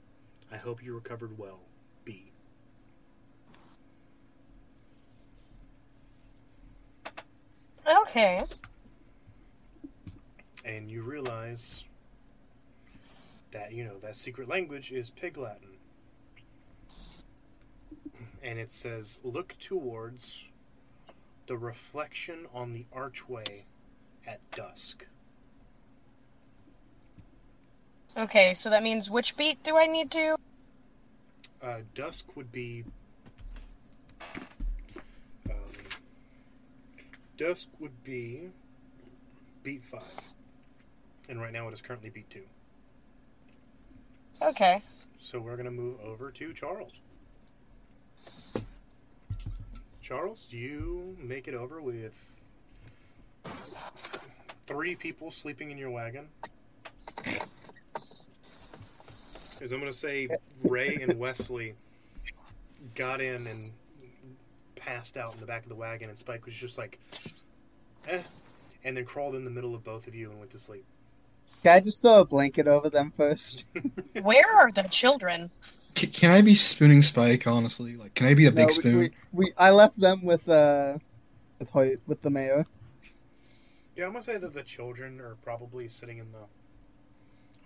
I 0.52 0.56
hope 0.56 0.84
you 0.84 0.94
recovered 0.94 1.38
well. 1.38 1.60
B. 2.04 2.30
Okay. 8.10 8.42
And 10.64 10.90
you 10.90 11.02
realize 11.02 11.84
that, 13.52 13.72
you 13.72 13.84
know, 13.84 13.98
that 13.98 14.16
secret 14.16 14.48
language 14.48 14.90
is 14.90 15.10
Pig 15.10 15.38
Latin. 15.38 15.68
And 18.42 18.58
it 18.58 18.72
says, 18.72 19.20
look 19.22 19.54
towards 19.60 20.48
the 21.46 21.56
reflection 21.56 22.46
on 22.52 22.72
the 22.72 22.84
archway 22.92 23.44
at 24.26 24.40
dusk. 24.50 25.06
Okay, 28.16 28.54
so 28.54 28.70
that 28.70 28.82
means 28.82 29.08
which 29.08 29.36
beat 29.36 29.62
do 29.62 29.76
I 29.76 29.86
need 29.86 30.10
to? 30.10 30.36
Uh, 31.62 31.76
dusk 31.94 32.36
would 32.36 32.50
be. 32.50 32.84
Um, 35.48 35.54
dusk 37.40 37.68
would 37.78 38.04
be 38.04 38.50
beat 39.62 39.82
five, 39.82 40.34
and 41.30 41.40
right 41.40 41.54
now 41.54 41.66
it 41.68 41.72
is 41.72 41.80
currently 41.80 42.10
beat 42.10 42.28
two. 42.28 42.42
Okay. 44.42 44.82
So 45.18 45.40
we're 45.40 45.56
gonna 45.56 45.70
move 45.70 45.98
over 46.04 46.30
to 46.32 46.52
Charles. 46.52 47.00
Charles, 50.02 50.48
you 50.50 51.16
make 51.18 51.48
it 51.48 51.54
over 51.54 51.80
with 51.80 52.44
three 54.66 54.94
people 54.94 55.30
sleeping 55.30 55.70
in 55.70 55.78
your 55.78 55.90
wagon. 55.90 56.28
As 57.96 59.72
I'm 59.72 59.78
gonna 59.78 59.94
say, 59.94 60.28
Ray 60.62 60.96
and 60.96 61.18
Wesley 61.18 61.72
got 62.94 63.22
in 63.22 63.46
and 63.46 63.70
passed 64.90 65.16
out 65.16 65.32
in 65.32 65.40
the 65.40 65.46
back 65.46 65.62
of 65.62 65.68
the 65.68 65.74
wagon, 65.74 66.08
and 66.08 66.18
Spike 66.18 66.44
was 66.44 66.54
just 66.54 66.76
like, 66.76 66.98
eh, 68.08 68.22
and 68.84 68.96
then 68.96 69.04
crawled 69.04 69.34
in 69.36 69.44
the 69.44 69.50
middle 69.50 69.74
of 69.74 69.84
both 69.84 70.06
of 70.08 70.14
you 70.14 70.30
and 70.30 70.38
went 70.38 70.50
to 70.50 70.58
sleep. 70.58 70.84
Can 71.62 71.76
I 71.76 71.80
just 71.80 72.00
throw 72.02 72.20
a 72.20 72.24
blanket 72.24 72.66
over 72.66 72.90
them 72.90 73.12
first? 73.16 73.64
Where 74.22 74.52
are 74.56 74.70
the 74.70 74.82
children? 74.90 75.50
C- 75.96 76.06
can 76.06 76.30
I 76.30 76.42
be 76.42 76.54
spooning 76.54 77.02
Spike? 77.02 77.46
Honestly, 77.46 77.96
like, 77.96 78.14
can 78.14 78.26
I 78.26 78.34
be 78.34 78.46
a 78.46 78.52
big 78.52 78.58
No, 78.58 78.66
we- 78.66 78.72
spoon? 78.72 78.98
We, 78.98 79.10
we, 79.32 79.52
I 79.56 79.70
left 79.70 79.98
them 80.00 80.22
with 80.24 80.48
uh 80.48 80.98
with 81.58 81.70
Hoyt, 81.70 82.00
with 82.06 82.22
the 82.22 82.30
mayor. 82.30 82.66
Yeah, 83.96 84.06
I'm 84.06 84.12
gonna 84.12 84.22
say 84.24 84.38
that 84.38 84.54
the 84.54 84.62
children 84.62 85.20
are 85.20 85.36
probably 85.42 85.88
sitting 85.88 86.18
in 86.18 86.30
the 86.32 86.46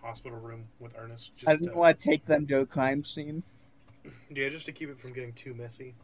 hospital 0.03 0.39
room 0.39 0.65
with 0.81 0.93
Ernest. 0.99 1.37
Just 1.37 1.49
I 1.49 1.53
didn't 1.57 1.73
to- 1.73 1.79
want 1.79 1.99
to 1.99 2.05
take 2.09 2.27
them 2.27 2.47
to 2.49 2.61
a 2.61 2.67
crime 2.67 3.05
scene. 3.05 3.43
Yeah, 4.31 4.49
just 4.51 4.67
to 4.67 4.73
keep 4.73 4.89
it 4.91 4.99
from 4.99 5.13
getting 5.15 5.33
too 5.33 5.55
messy. 5.55 5.95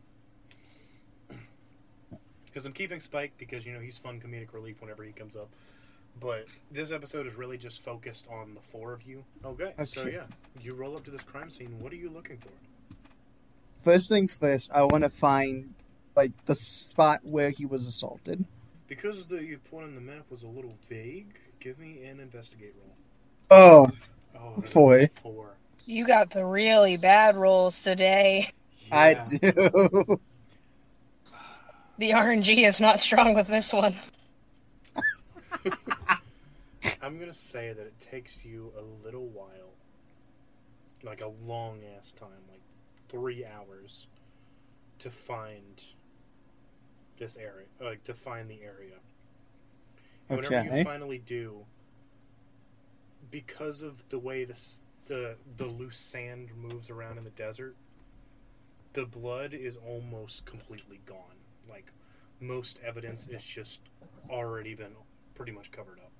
Because 2.50 2.66
I'm 2.66 2.72
keeping 2.72 3.00
Spike 3.00 3.32
because 3.38 3.64
you 3.64 3.72
know 3.72 3.80
he's 3.80 3.98
fun 3.98 4.20
comedic 4.20 4.52
relief 4.52 4.80
whenever 4.80 5.04
he 5.04 5.12
comes 5.12 5.36
up. 5.36 5.48
But 6.18 6.46
this 6.72 6.90
episode 6.90 7.26
is 7.26 7.36
really 7.36 7.56
just 7.56 7.82
focused 7.82 8.26
on 8.30 8.54
the 8.54 8.60
four 8.60 8.92
of 8.92 9.02
you. 9.04 9.24
Okay, 9.44 9.72
so 9.84 10.06
yeah, 10.06 10.24
you 10.60 10.74
roll 10.74 10.96
up 10.96 11.04
to 11.04 11.10
this 11.10 11.22
crime 11.22 11.50
scene. 11.50 11.78
What 11.78 11.92
are 11.92 11.96
you 11.96 12.10
looking 12.10 12.38
for? 12.38 12.50
First 13.84 14.08
things 14.08 14.34
first, 14.34 14.70
I 14.72 14.82
want 14.82 15.04
to 15.04 15.10
find 15.10 15.74
like 16.16 16.32
the 16.46 16.56
spot 16.56 17.20
where 17.22 17.50
he 17.50 17.64
was 17.64 17.86
assaulted. 17.86 18.44
Because 18.88 19.26
the 19.26 19.56
point 19.70 19.84
on 19.84 19.94
the 19.94 20.00
map 20.00 20.24
was 20.28 20.42
a 20.42 20.48
little 20.48 20.74
vague, 20.88 21.38
give 21.60 21.78
me 21.78 22.02
an 22.04 22.18
investigate 22.18 22.74
roll. 22.76 22.96
Oh, 23.52 23.90
Oh, 24.42 24.54
that 24.56 24.64
is 24.64 24.72
Boy. 24.72 25.10
four. 25.22 25.56
You 25.86 26.06
got 26.06 26.30
the 26.30 26.44
really 26.44 26.96
bad 26.96 27.36
rolls 27.36 27.82
today. 27.82 28.48
I 28.92 29.14
do. 29.14 30.20
The 32.00 32.10
RNG 32.12 32.66
is 32.66 32.80
not 32.80 32.98
strong 32.98 33.34
with 33.34 33.48
this 33.48 33.74
one. 33.74 33.94
I'm 37.02 37.18
gonna 37.18 37.34
say 37.34 37.74
that 37.74 37.86
it 37.86 38.00
takes 38.00 38.42
you 38.42 38.72
a 38.78 39.04
little 39.04 39.26
while, 39.26 39.74
like 41.02 41.20
a 41.20 41.28
long 41.46 41.80
ass 41.98 42.12
time, 42.12 42.30
like 42.50 42.62
three 43.10 43.44
hours, 43.44 44.06
to 45.00 45.10
find 45.10 45.84
this 47.18 47.36
area, 47.36 47.66
like 47.82 48.02
to 48.04 48.14
find 48.14 48.48
the 48.48 48.62
area. 48.62 48.96
And 50.30 50.38
whenever 50.38 50.78
you 50.78 50.82
finally 50.82 51.18
do, 51.18 51.66
because 53.30 53.82
of 53.82 54.08
the 54.08 54.18
way 54.18 54.44
this 54.44 54.80
the 55.04 55.36
the 55.58 55.66
loose 55.66 55.98
sand 55.98 56.48
moves 56.56 56.88
around 56.88 57.18
in 57.18 57.24
the 57.24 57.30
desert, 57.30 57.76
the 58.94 59.04
blood 59.04 59.52
is 59.52 59.76
almost 59.76 60.46
completely 60.46 61.02
gone. 61.04 61.39
Like 61.70 61.92
most 62.40 62.80
evidence 62.84 63.28
is 63.28 63.44
just 63.44 63.80
already 64.28 64.74
been 64.74 64.94
pretty 65.34 65.52
much 65.52 65.70
covered 65.70 65.98
up. 65.98 66.10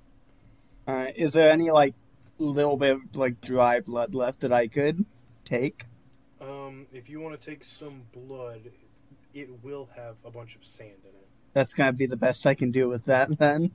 Uh, 0.86 1.12
is 1.14 1.32
there 1.32 1.51
any 1.51 1.70
like 1.70 1.94
little 2.38 2.76
bit 2.76 2.96
of 2.96 3.16
like 3.16 3.40
dry 3.40 3.80
blood 3.80 4.14
left 4.14 4.40
that 4.40 4.53
I 4.53 4.66
could 4.66 5.05
take? 5.44 5.84
Um, 6.40 6.86
if 6.92 7.11
you 7.11 7.20
want 7.20 7.38
to 7.38 7.46
take 7.46 7.64
some 7.64 8.05
blood, 8.12 8.70
it 9.34 9.62
will 9.62 9.90
have 9.94 10.16
a 10.24 10.30
bunch 10.30 10.57
of 10.57 10.64
sand 10.64 11.03
in 11.03 11.11
it. 11.11 11.28
That's 11.53 11.74
gonna 11.74 11.92
be 11.92 12.07
the 12.07 12.16
best 12.16 12.46
I 12.46 12.55
can 12.55 12.70
do 12.70 12.88
with 12.88 13.05
that 13.05 13.38
then. 13.38 13.72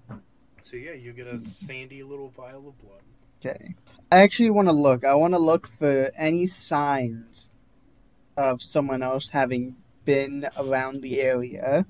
So 0.61 0.78
yeah, 0.78 0.93
you 0.93 1.13
get 1.13 1.28
a 1.28 1.39
sandy 1.39 2.01
little 2.01 2.30
vial 2.30 2.67
of 2.67 2.80
blood. 2.80 3.01
Okay. 3.45 3.76
I 4.11 4.19
actually 4.19 4.49
want 4.49 4.67
to 4.67 4.73
look. 4.73 5.03
I 5.03 5.13
want 5.13 5.34
to 5.34 5.39
look 5.39 5.67
for 5.67 6.11
any 6.15 6.47
signs 6.47 7.49
of 8.38 8.61
someone 8.61 9.03
else 9.03 9.30
having 9.30 9.76
been 10.10 10.47
around 10.58 11.01
the 11.01 11.22
area 11.22 11.86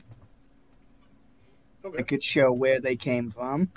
Okay. 1.83 1.97
that 1.97 2.07
could 2.07 2.23
show 2.23 2.51
where 2.51 2.79
they 2.79 2.95
came 2.95 3.29
from. 3.29 3.69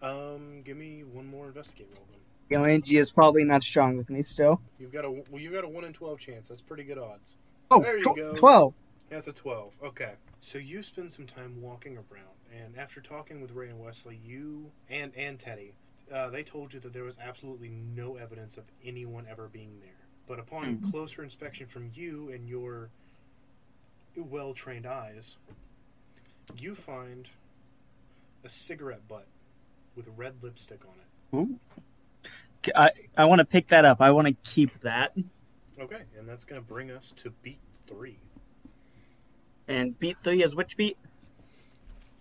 Um, 0.00 0.62
give 0.62 0.76
me 0.76 1.02
one 1.04 1.26
more 1.26 1.46
investigate 1.46 1.88
roll 1.94 2.06
then. 2.10 2.20
The 2.48 2.56
RNG 2.56 2.98
is 2.98 3.10
probably 3.12 3.44
not 3.44 3.64
strong 3.64 3.96
with 3.96 4.08
me 4.08 4.22
still. 4.22 4.60
You've 4.78 4.92
got 4.92 5.04
a 5.04 5.10
well, 5.10 5.24
you 5.40 5.50
got 5.50 5.64
a 5.64 5.68
one 5.68 5.84
in 5.84 5.92
twelve 5.92 6.18
chance. 6.20 6.48
That's 6.48 6.62
pretty 6.62 6.84
good 6.84 6.98
odds. 6.98 7.36
Oh, 7.70 7.82
There 7.82 7.98
you 7.98 8.04
tw- 8.04 8.16
go. 8.16 8.34
12. 8.34 8.74
That's 9.10 9.26
a 9.26 9.32
twelve. 9.32 9.76
Okay. 9.82 10.12
So 10.38 10.58
you 10.58 10.82
spend 10.82 11.12
some 11.12 11.26
time 11.26 11.60
walking 11.60 11.96
around, 11.96 12.36
and 12.54 12.78
after 12.78 13.00
talking 13.00 13.40
with 13.40 13.50
Ray 13.52 13.68
and 13.68 13.80
Wesley, 13.80 14.20
you 14.24 14.70
and 14.88 15.12
and 15.16 15.38
Teddy, 15.38 15.74
uh, 16.12 16.30
they 16.30 16.44
told 16.44 16.72
you 16.72 16.80
that 16.80 16.92
there 16.92 17.04
was 17.04 17.18
absolutely 17.20 17.70
no 17.70 18.16
evidence 18.16 18.56
of 18.56 18.64
anyone 18.84 19.26
ever 19.28 19.48
being 19.48 19.80
there. 19.80 19.90
But 20.28 20.38
upon 20.38 20.78
Mhm. 20.78 20.90
closer 20.92 21.24
inspection 21.24 21.66
from 21.66 21.90
you 21.94 22.30
and 22.30 22.48
your 22.48 22.90
well 24.22 24.52
trained 24.54 24.86
eyes, 24.86 25.36
you 26.58 26.74
find 26.74 27.28
a 28.44 28.48
cigarette 28.48 29.06
butt 29.08 29.26
with 29.94 30.08
red 30.16 30.34
lipstick 30.42 30.84
on 30.86 31.48
it. 31.48 32.72
I, 32.74 32.90
I 33.16 33.24
want 33.26 33.38
to 33.40 33.44
pick 33.44 33.68
that 33.68 33.84
up. 33.84 34.00
I 34.00 34.10
want 34.10 34.28
to 34.28 34.34
keep 34.48 34.80
that. 34.80 35.16
Okay, 35.78 36.02
and 36.18 36.28
that's 36.28 36.44
going 36.44 36.60
to 36.60 36.66
bring 36.66 36.90
us 36.90 37.12
to 37.16 37.30
beat 37.42 37.60
three. 37.86 38.18
And 39.68 39.98
beat 39.98 40.16
three 40.22 40.42
is 40.42 40.54
which 40.54 40.76
beat? 40.76 40.96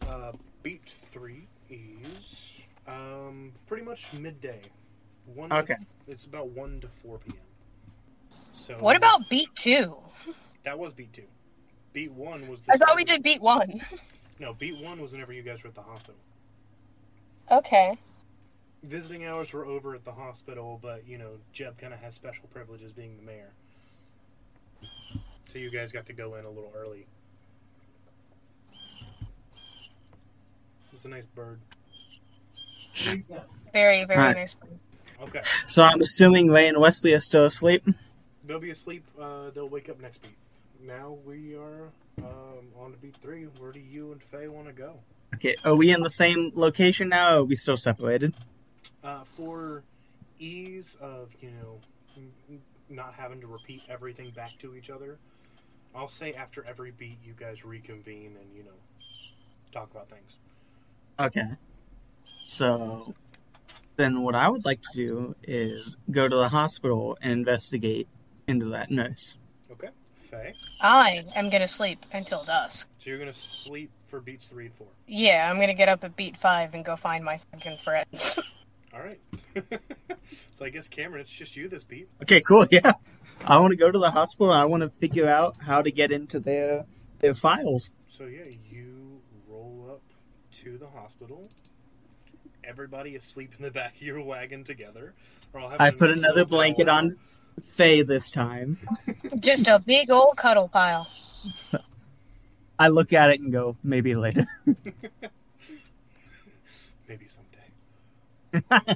Uh, 0.07 0.33
beat 0.63 0.83
three 1.11 1.47
is 1.69 2.63
um, 2.87 3.53
pretty 3.67 3.83
much 3.83 4.11
midday. 4.13 4.61
One 5.33 5.49
to- 5.49 5.57
Okay. 5.57 5.75
it's 6.07 6.25
about 6.25 6.49
one 6.49 6.79
to 6.81 6.87
four 6.87 7.17
p.m. 7.19 7.37
So 8.29 8.75
What 8.79 8.95
about 8.95 9.21
beat 9.29 9.49
two? 9.55 9.95
that? 10.63 10.77
Was 10.77 10.93
beat 10.93 11.13
two. 11.13 11.27
Beat 11.95 12.11
one 12.11 12.45
was. 12.49 12.61
The 12.61 12.73
I 12.73 12.75
thought 12.75 12.97
we 12.97 13.05
did 13.05 13.23
beat 13.23 13.41
one. 13.41 13.81
No, 14.37 14.53
beat 14.53 14.83
one 14.83 15.01
was 15.01 15.13
whenever 15.13 15.31
you 15.31 15.41
guys 15.41 15.63
were 15.63 15.69
at 15.69 15.75
the 15.75 15.81
hospital. 15.81 16.19
Okay. 17.49 17.97
Visiting 18.83 19.23
hours 19.23 19.53
were 19.53 19.65
over 19.65 19.95
at 19.95 20.03
the 20.03 20.11
hospital, 20.11 20.77
but 20.81 21.07
you 21.07 21.17
know 21.17 21.37
Jeb 21.53 21.77
kind 21.77 21.93
of 21.93 22.01
has 22.01 22.15
special 22.15 22.49
privileges 22.51 22.91
being 22.91 23.15
the 23.15 23.23
mayor, 23.23 23.53
so 24.81 25.57
you 25.57 25.71
guys 25.71 25.93
got 25.93 26.05
to 26.07 26.11
go 26.11 26.35
in 26.35 26.43
a 26.43 26.49
little 26.49 26.73
early. 26.75 27.05
It's 30.91 31.05
a 31.05 31.07
nice 31.07 31.25
bird. 31.27 31.61
Very, 33.71 34.03
very 34.03 34.19
Alright. 34.19 34.35
nice. 34.35 34.57
Okay. 35.21 35.43
So 35.69 35.81
I'm 35.81 36.01
assuming 36.01 36.49
Ray 36.49 36.67
and 36.67 36.77
Wesley 36.77 37.13
are 37.13 37.21
still 37.21 37.45
asleep. 37.45 37.87
They'll 38.45 38.59
be 38.59 38.71
asleep. 38.71 39.05
Uh, 39.17 39.51
they'll 39.51 39.69
wake 39.69 39.87
up 39.87 40.01
next 40.01 40.21
beat. 40.21 40.35
Now 40.85 41.17
we 41.25 41.55
are 41.55 41.89
um, 42.19 42.67
on 42.79 42.91
to 42.91 42.97
beat 42.97 43.15
three. 43.17 43.45
Where 43.57 43.71
do 43.71 43.79
you 43.79 44.11
and 44.11 44.21
Fey 44.21 44.47
want 44.47 44.67
to 44.67 44.73
go? 44.73 44.99
Okay, 45.33 45.55
are 45.65 45.75
we 45.75 45.91
in 45.91 46.01
the 46.01 46.09
same 46.09 46.51
location 46.53 47.09
now? 47.09 47.35
Or 47.35 47.39
are 47.39 47.43
we 47.43 47.55
still 47.55 47.77
separated? 47.77 48.33
Uh, 49.03 49.23
for 49.23 49.83
ease 50.37 50.95
of 51.01 51.31
you 51.41 51.51
know 51.51 52.59
not 52.89 53.15
having 53.15 53.41
to 53.41 53.47
repeat 53.47 53.81
everything 53.89 54.29
back 54.31 54.51
to 54.59 54.75
each 54.75 54.91
other, 54.91 55.17
I'll 55.95 56.07
say 56.07 56.33
after 56.33 56.63
every 56.65 56.91
beat 56.91 57.17
you 57.25 57.33
guys 57.35 57.65
reconvene 57.65 58.35
and 58.39 58.55
you 58.55 58.63
know 58.63 58.77
talk 59.71 59.89
about 59.89 60.09
things. 60.09 60.35
Okay. 61.19 61.49
So 62.25 63.13
then 63.95 64.21
what 64.21 64.35
I 64.35 64.49
would 64.49 64.65
like 64.65 64.81
to 64.81 64.89
do 64.93 65.35
is 65.43 65.97
go 66.11 66.27
to 66.27 66.35
the 66.35 66.49
hospital 66.49 67.17
and 67.21 67.31
investigate 67.31 68.07
into 68.47 68.65
that 68.65 68.91
nurse. 68.91 69.37
Okay, 70.35 70.53
I 70.81 71.21
am 71.35 71.49
gonna 71.49 71.67
sleep 71.67 71.99
until 72.13 72.43
dusk. 72.43 72.89
So 72.99 73.09
you're 73.09 73.19
gonna 73.19 73.33
sleep 73.33 73.91
for 74.07 74.19
beats 74.19 74.47
three 74.47 74.65
and 74.65 74.75
four. 74.75 74.87
Yeah, 75.07 75.49
I'm 75.51 75.59
gonna 75.59 75.73
get 75.73 75.89
up 75.89 76.03
at 76.03 76.15
beat 76.15 76.35
five 76.37 76.73
and 76.73 76.83
go 76.83 76.95
find 76.95 77.23
my 77.23 77.37
fucking 77.51 77.77
friends. 77.77 78.39
All 78.93 79.01
right. 79.01 79.19
so 80.51 80.65
I 80.65 80.69
guess 80.69 80.87
Cameron, 80.87 81.21
it's 81.21 81.31
just 81.31 81.55
you 81.55 81.67
this 81.67 81.83
beat. 81.83 82.09
Okay, 82.23 82.41
cool. 82.41 82.65
Yeah. 82.71 82.93
I 83.45 83.57
want 83.59 83.71
to 83.71 83.77
go 83.77 83.91
to 83.91 83.99
the 83.99 84.09
hospital. 84.11 84.53
I 84.53 84.63
want 84.63 84.81
to 84.81 84.89
figure 84.89 85.27
out 85.27 85.55
how 85.61 85.81
to 85.81 85.91
get 85.91 86.11
into 86.11 86.39
their 86.39 86.85
their 87.19 87.33
files. 87.33 87.91
So 88.07 88.25
yeah, 88.25 88.45
you 88.71 89.19
roll 89.47 89.87
up 89.91 90.01
to 90.53 90.77
the 90.77 90.87
hospital. 90.87 91.49
Everybody 92.63 93.15
asleep 93.15 93.53
in 93.57 93.63
the 93.63 93.71
back 93.71 93.95
of 93.95 94.01
your 94.01 94.21
wagon 94.21 94.63
together. 94.63 95.13
Or 95.53 95.59
I'll 95.61 95.69
have 95.69 95.81
I 95.81 95.89
a 95.89 95.91
put 95.91 96.11
another 96.11 96.45
blanket 96.45 96.87
power. 96.87 96.97
on 96.97 97.17
Fey 97.61 98.01
this 98.01 98.31
time. 98.31 98.77
Just 99.39 99.67
a 99.67 99.81
big 99.85 100.09
old 100.09 100.35
cuddle 100.37 100.67
pile. 100.67 101.07
I 102.77 102.89
look 102.89 103.13
at 103.13 103.29
it 103.29 103.39
and 103.39 103.51
go, 103.51 103.77
maybe 103.83 104.15
later. 104.15 104.45
Maybe 107.07 107.27
someday. 107.27 108.95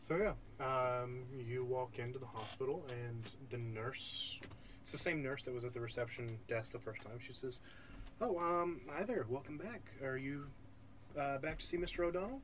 so 0.00 0.16
yeah, 0.16 0.32
um, 0.64 1.20
you 1.46 1.64
walk 1.64 1.98
into 1.98 2.18
the 2.18 2.26
hospital 2.26 2.84
and 2.88 3.22
the 3.50 3.58
nurse. 3.58 4.40
It's 4.82 4.92
the 4.92 4.98
same 4.98 5.22
nurse 5.22 5.42
that 5.42 5.52
was 5.52 5.64
at 5.64 5.74
the 5.74 5.80
reception 5.80 6.38
desk 6.48 6.72
the 6.72 6.78
first 6.78 7.02
time. 7.02 7.18
She 7.20 7.34
says, 7.34 7.60
"Oh, 8.20 8.38
um, 8.38 8.80
hi 8.90 9.04
there. 9.04 9.26
Welcome 9.28 9.58
back. 9.58 9.82
Are 10.02 10.16
you 10.16 10.46
uh, 11.18 11.38
back 11.38 11.58
to 11.58 11.66
see 11.66 11.76
Mr. 11.76 12.06
O'Donnell?" 12.06 12.40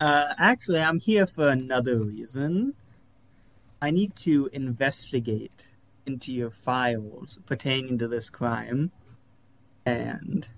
Uh, 0.00 0.32
actually, 0.38 0.80
I'm 0.80 0.98
here 0.98 1.26
for 1.26 1.48
another 1.48 1.98
reason. 1.98 2.74
I 3.84 3.90
need 3.90 4.16
to 4.16 4.48
investigate 4.50 5.68
into 6.06 6.32
your 6.32 6.50
files 6.50 7.38
pertaining 7.44 7.98
to 7.98 8.08
this 8.08 8.30
crime. 8.30 8.92
And 9.84 10.48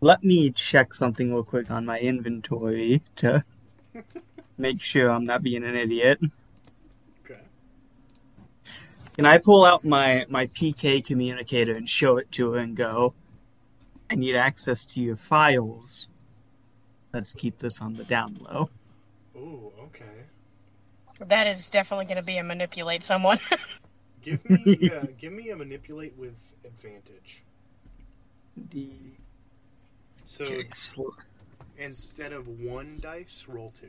let 0.00 0.24
me 0.24 0.50
check 0.50 0.92
something 0.92 1.32
real 1.32 1.44
quick 1.44 1.70
on 1.70 1.86
my 1.86 2.00
inventory 2.00 3.02
to 3.14 3.44
make 4.58 4.80
sure 4.80 5.08
I'm 5.08 5.24
not 5.24 5.44
being 5.44 5.62
an 5.62 5.76
idiot. 5.76 6.18
Okay. 7.24 7.42
Can 9.14 9.24
I 9.24 9.38
pull 9.38 9.64
out 9.64 9.84
my, 9.84 10.26
my 10.28 10.48
PK 10.48 11.06
communicator 11.06 11.76
and 11.76 11.88
show 11.88 12.16
it 12.16 12.32
to 12.32 12.54
her 12.54 12.58
and 12.58 12.76
go, 12.76 13.14
I 14.10 14.16
need 14.16 14.34
access 14.34 14.84
to 14.86 15.00
your 15.00 15.14
files. 15.14 16.08
Let's 17.12 17.32
keep 17.32 17.60
this 17.60 17.80
on 17.80 17.94
the 17.94 18.04
down 18.04 18.40
low. 18.40 18.68
Ooh, 19.36 19.70
okay. 19.84 20.21
That 21.20 21.46
is 21.46 21.70
definitely 21.70 22.06
gonna 22.06 22.22
be 22.22 22.36
a 22.38 22.44
manipulate 22.44 23.02
someone. 23.04 23.38
Give 24.22 24.48
me, 24.48 24.88
uh, 24.88 25.06
give 25.18 25.32
me 25.32 25.50
a 25.50 25.56
manipulate 25.56 26.16
with 26.16 26.36
advantage. 26.64 27.42
D- 28.70 29.16
So 30.26 30.44
instead 31.76 32.32
of 32.32 32.46
one 32.46 32.98
dice, 33.00 33.46
roll 33.48 33.70
two. 33.70 33.88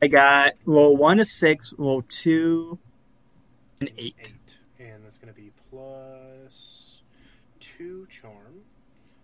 I 0.00 0.06
got 0.06 0.52
roll 0.64 0.96
one 0.96 1.18
a 1.18 1.24
six, 1.24 1.74
roll 1.76 2.02
two, 2.02 2.78
an 3.80 3.88
eight. 3.98 4.14
Eight. 4.20 4.58
And 4.78 5.04
that's 5.04 5.18
going 5.18 5.34
to 5.34 5.40
be 5.40 5.50
plus 5.70 7.02
two 7.58 8.06
charm. 8.08 8.62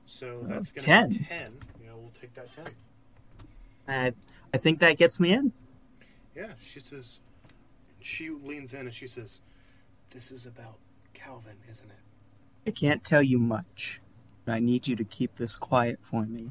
So 0.07 0.41
Oh, 0.43 0.47
that's 0.49 0.73
going 0.73 0.81
to 0.83 0.87
10. 0.87 1.09
be 1.11 1.25
10. 1.27 1.53
Yeah, 1.85 1.91
we'll 1.95 2.11
take 2.21 2.35
that 2.35 2.53
10. 2.53 2.65
I 3.87 4.13
I 4.53 4.59
think 4.59 4.81
that 4.81 4.97
gets 4.99 5.21
me 5.21 5.33
in. 5.33 5.53
Yeah, 6.35 6.53
she 6.61 6.81
says, 6.81 7.21
she 8.01 8.31
leans 8.31 8.75
in 8.75 8.81
and 8.81 8.95
she 8.95 9.07
says, 9.07 9.41
This 10.11 10.31
is 10.31 10.47
about 10.47 10.77
Calvin, 11.13 11.57
isn't 11.71 11.89
it? 11.89 12.69
I 12.69 12.71
can't 12.73 13.05
tell 13.05 13.23
you 13.23 13.39
much, 13.39 14.01
but 14.45 14.53
I 14.53 14.59
need 14.59 14.89
you 14.89 14.97
to 14.97 15.05
keep 15.05 15.37
this 15.37 15.57
quiet 15.57 15.99
for 16.03 16.25
me, 16.25 16.51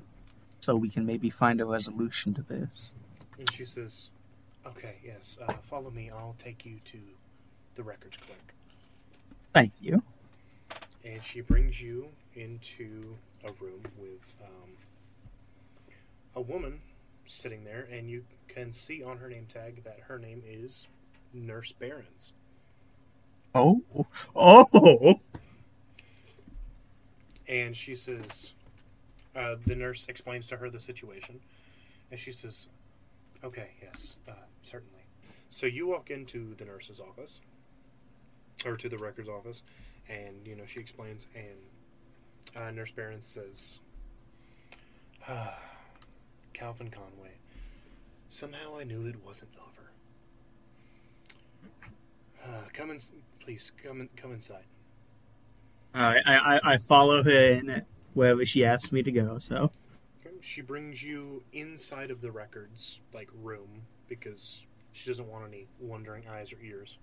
so 0.60 0.76
we 0.76 0.90
can 0.90 1.06
maybe 1.06 1.30
find 1.30 1.60
a 1.60 1.66
resolution 1.66 2.34
to 2.36 2.42
this. 2.42 2.96
And 3.38 3.52
she 3.52 3.66
says, 3.66 4.10
Okay, 4.66 4.96
yes, 5.04 5.38
uh, 5.46 5.52
follow 5.64 5.92
me. 5.92 6.10
I'll 6.10 6.36
take 6.38 6.66
you 6.66 6.80
to 6.86 6.98
the 7.76 7.84
records 7.84 8.18
clerk. 8.18 8.54
Thank 9.54 9.74
you. 9.82 10.02
And 11.04 11.22
she 11.22 11.42
brings 11.42 11.82
you 11.82 12.08
into 12.36 13.18
a 13.44 13.52
room 13.62 13.84
with 14.00 14.36
um, 14.42 14.70
a 16.36 16.42
woman 16.42 16.80
sitting 17.26 17.64
there, 17.64 17.88
and 17.92 18.10
you 18.10 18.24
can 18.48 18.72
see 18.72 19.04
on 19.04 19.18
her 19.18 19.30
name 19.30 19.48
tag 19.52 19.84
that 19.84 20.00
her 20.08 20.20
name 20.20 20.44
is 20.48 20.88
Nurse 21.34 21.72
Barons. 21.72 22.34
Oh, 23.56 23.82
oh! 24.36 25.20
And 27.48 27.76
she 27.76 27.96
says, 27.96 28.54
uh, 29.36 29.56
the 29.66 29.76
nurse 29.76 30.08
explains 30.08 30.48
to 30.48 30.58
her 30.58 30.70
the 30.70 30.80
situation, 30.80 31.40
and 32.10 32.20
she 32.20 32.32
says, 32.32 32.68
"Okay, 33.44 33.70
yes, 33.82 34.18
uh, 34.28 34.34
certainly." 34.62 35.04
So 35.50 35.68
you 35.68 35.88
walk 35.88 36.10
into 36.10 36.56
the 36.56 36.66
nurse's 36.66 37.00
office, 37.00 37.42
or 38.66 38.76
to 38.76 38.90
the 38.90 38.98
records 38.98 39.30
office, 39.30 39.62
and 40.10 40.36
you 40.46 40.56
know 40.56 40.66
she 40.66 40.80
explains, 40.80 41.28
and 41.36 41.58
uh, 42.56 42.72
Nurse 42.72 42.92
Barron 42.92 43.22
says, 43.22 43.80
ah, 45.28 45.58
"Calvin 46.54 46.90
Conway, 46.90 47.32
somehow 48.30 48.78
I 48.78 48.84
knew 48.84 49.06
it 49.06 49.16
wasn't 49.26 49.52
over. 49.58 49.92
Uh, 52.44 52.68
come 52.74 52.92
in, 52.92 53.00
please. 53.40 53.72
Come 53.84 54.02
in, 54.02 54.10
come 54.16 54.32
inside." 54.32 54.66
Alright, 55.96 56.24
I, 56.26 56.36
I 56.36 56.60
I 56.74 56.78
follow 56.78 57.24
her 57.24 57.30
in 57.30 57.84
wherever 58.14 58.46
she 58.46 58.66
asks 58.66 58.92
me 58.92 59.04
to 59.04 59.12
go. 59.12 59.38
So 59.38 59.72
She 60.42 60.62
brings 60.62 61.02
you 61.02 61.42
inside 61.54 62.12
of 62.12 62.20
the 62.20 62.32
records 62.32 63.00
like 63.14 63.30
room 63.42 63.84
because 64.10 64.66
she 64.92 65.10
doesn't 65.10 65.28
want 65.28 65.46
any 65.48 65.68
wandering 65.80 66.28
eyes 66.28 66.52
or 66.52 66.58
ears. 66.62 66.98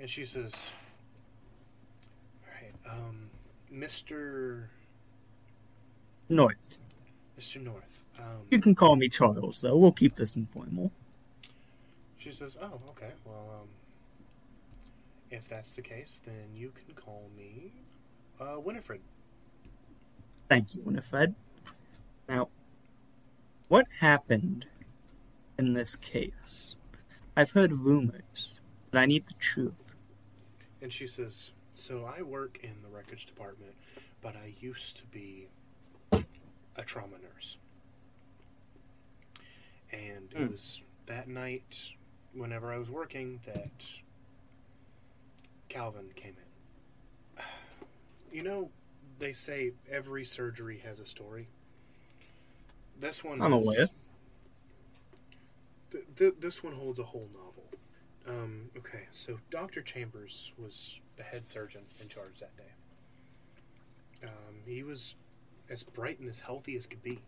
And 0.00 0.10
she 0.10 0.24
says, 0.24 0.72
"All 2.44 2.52
right, 2.52 2.74
um, 2.92 3.30
Mister 3.70 4.68
North, 6.28 6.78
Mister 7.40 7.58
North." 7.58 8.04
Um, 8.18 8.42
you 8.50 8.60
can 8.60 8.74
call 8.74 8.96
me 8.96 9.08
Charles. 9.08 9.62
Though 9.62 9.74
we'll 9.78 9.92
keep 9.92 10.14
this 10.14 10.36
informal. 10.36 10.92
she 12.18 12.30
says, 12.30 12.58
"Oh, 12.60 12.78
okay. 12.90 13.12
Well, 13.24 13.62
um, 13.62 13.68
if 15.30 15.48
that's 15.48 15.72
the 15.72 15.80
case, 15.80 16.20
then 16.22 16.54
you 16.54 16.70
can 16.70 16.94
call 16.94 17.30
me 17.34 17.72
uh, 18.38 18.60
Winifred." 18.60 19.00
Thank 20.50 20.74
you, 20.74 20.82
Winifred. 20.82 21.34
Now, 22.28 22.48
what 23.68 23.86
happened 24.00 24.66
in 25.58 25.72
this 25.72 25.96
case? 25.96 26.76
I've 27.36 27.52
heard 27.52 27.72
rumors, 27.72 28.60
but 28.90 28.98
I 28.98 29.06
need 29.06 29.26
the 29.26 29.34
truth. 29.34 29.96
And 30.82 30.92
she 30.92 31.06
says, 31.06 31.52
So 31.72 32.04
I 32.04 32.20
work 32.22 32.58
in 32.62 32.74
the 32.82 32.88
records 32.88 33.24
department, 33.24 33.72
but 34.20 34.34
I 34.36 34.52
used 34.60 34.96
to 34.98 35.06
be 35.06 35.46
a 36.76 36.82
trauma 36.84 37.16
nurse. 37.18 37.56
And 39.92 40.32
it 40.32 40.38
Hmm. 40.38 40.46
was 40.48 40.82
that 41.06 41.28
night, 41.28 41.92
whenever 42.32 42.72
I 42.72 42.78
was 42.78 42.90
working, 42.90 43.40
that 43.46 44.00
Calvin 45.68 46.12
came 46.14 46.36
in. 46.36 47.42
You 48.32 48.44
know, 48.44 48.70
they 49.18 49.32
say 49.32 49.72
every 49.90 50.24
surgery 50.24 50.78
has 50.78 51.00
a 51.00 51.06
story. 51.06 51.48
This 52.98 53.24
one 53.24 53.42
I'm 53.42 53.52
is- 53.54 53.64
aware. 53.66 53.86
Th- 55.90 56.04
th- 56.14 56.34
this 56.38 56.62
one 56.62 56.74
holds 56.74 57.00
a 57.00 57.04
whole 57.04 57.28
novel. 57.32 57.64
Um, 58.26 58.70
okay, 58.76 59.08
so 59.10 59.40
Dr. 59.50 59.82
Chambers 59.82 60.52
was 60.56 61.00
the 61.16 61.24
head 61.24 61.44
surgeon 61.44 61.82
in 62.00 62.08
charge 62.08 62.38
that 62.38 62.56
day. 62.56 62.70
Um, 64.28 64.62
he 64.64 64.84
was 64.84 65.16
as 65.70 65.82
bright 65.82 66.18
and 66.18 66.28
as 66.28 66.40
healthy 66.40 66.76
as 66.76 66.86
could 66.86 67.02
be. 67.02 67.20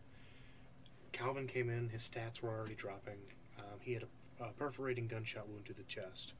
Calvin 1.12 1.47
came 1.47 1.70
in, 1.70 1.88
his 1.88 2.09
stats 2.09 2.43
were 2.43 2.51
already 2.51 2.74
dropping. 2.74 3.18
Um, 3.59 3.78
he 3.80 3.93
had 3.93 4.03
a, 4.03 4.45
a 4.45 4.49
perforating 4.59 5.07
gunshot 5.07 5.49
wound 5.49 5.64
to 5.66 5.72
the 5.72 5.84
chest 5.84 6.34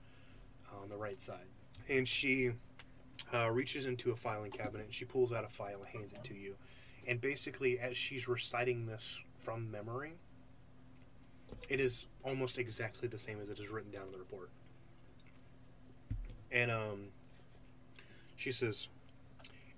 on 0.83 0.89
the 0.89 0.97
right 0.97 1.21
side. 1.21 1.47
And 1.89 2.07
she 2.07 2.53
uh, 3.33 3.51
reaches 3.51 3.87
into 3.87 4.11
a 4.13 4.17
filing 4.17 4.51
cabinet 4.51 4.85
and 4.85 4.95
she 4.95 5.05
pulls 5.05 5.33
out 5.33 5.45
a 5.45 5.49
file 5.49 5.77
and 5.77 5.87
hands 5.87 6.13
it 6.13 6.25
to 6.25 6.35
you. 6.35 6.55
And 7.07 7.21
basically, 7.21 7.79
as 7.79 7.97
she's 7.97 8.29
reciting 8.29 8.87
this 8.87 9.21
from 9.39 9.71
memory, 9.71 10.13
it 11.69 11.81
is 11.81 12.07
almost 12.25 12.59
exactly 12.59 13.09
the 13.09 13.19
same 13.19 13.41
as 13.41 13.51
it 13.51 13.59
is 13.59 13.71
written 13.71 13.91
down 13.91 14.07
in 14.07 14.13
the 14.13 14.19
report. 14.19 14.51
And 16.51 16.71
um, 16.71 17.05
she 18.37 18.53
says, 18.53 18.89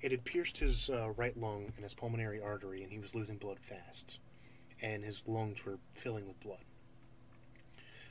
it 0.04 0.10
had 0.10 0.22
pierced 0.22 0.58
his 0.58 0.90
uh, 0.90 1.08
right 1.16 1.34
lung 1.34 1.72
and 1.76 1.82
his 1.82 1.94
pulmonary 1.94 2.38
artery, 2.38 2.82
and 2.82 2.92
he 2.92 2.98
was 2.98 3.14
losing 3.14 3.38
blood 3.38 3.58
fast, 3.58 4.20
and 4.82 5.02
his 5.02 5.22
lungs 5.26 5.64
were 5.64 5.78
filling 5.94 6.28
with 6.28 6.38
blood. 6.40 6.58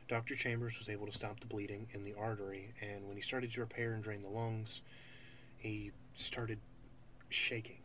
Dr. 0.07 0.35
Chambers 0.35 0.79
was 0.79 0.89
able 0.89 1.05
to 1.05 1.11
stop 1.11 1.39
the 1.39 1.45
bleeding 1.45 1.85
in 1.93 2.03
the 2.03 2.15
artery, 2.17 2.73
and 2.81 3.07
when 3.07 3.15
he 3.15 3.21
started 3.21 3.53
to 3.53 3.59
repair 3.59 3.93
and 3.93 4.03
drain 4.03 4.23
the 4.23 4.27
lungs, 4.27 4.81
he 5.59 5.91
started 6.13 6.57
shaking. 7.29 7.77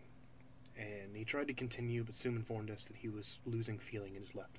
And 0.78 1.14
he 1.14 1.24
tried 1.24 1.48
to 1.48 1.54
continue, 1.54 2.02
but 2.02 2.16
soon 2.16 2.34
informed 2.34 2.70
us 2.70 2.86
that 2.86 2.96
he 2.96 3.10
was 3.10 3.40
losing 3.44 3.78
feeling 3.78 4.14
in 4.14 4.22
his 4.22 4.34
left 4.34 4.58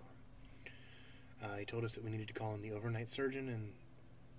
arm. 1.41 1.51
Uh, 1.51 1.57
he 1.57 1.65
told 1.65 1.83
us 1.83 1.95
that 1.95 2.03
we 2.03 2.11
needed 2.11 2.27
to 2.27 2.35
call 2.35 2.53
in 2.53 2.61
the 2.61 2.71
overnight 2.71 3.09
surgeon, 3.09 3.49
and 3.49 3.71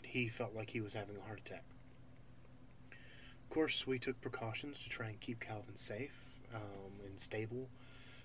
he 0.05 0.29
felt 0.29 0.55
like 0.55 0.71
he 0.71 0.81
was 0.81 0.95
having 0.95 1.17
a 1.17 1.21
heart 1.27 1.41
attack. 1.41 1.65
Of 3.51 3.55
course, 3.55 3.85
we 3.85 3.99
took 3.99 4.21
precautions 4.21 4.81
to 4.85 4.89
try 4.89 5.09
and 5.09 5.19
keep 5.19 5.41
Calvin 5.41 5.75
safe 5.75 6.39
um, 6.55 6.93
and 7.05 7.19
stable 7.19 7.69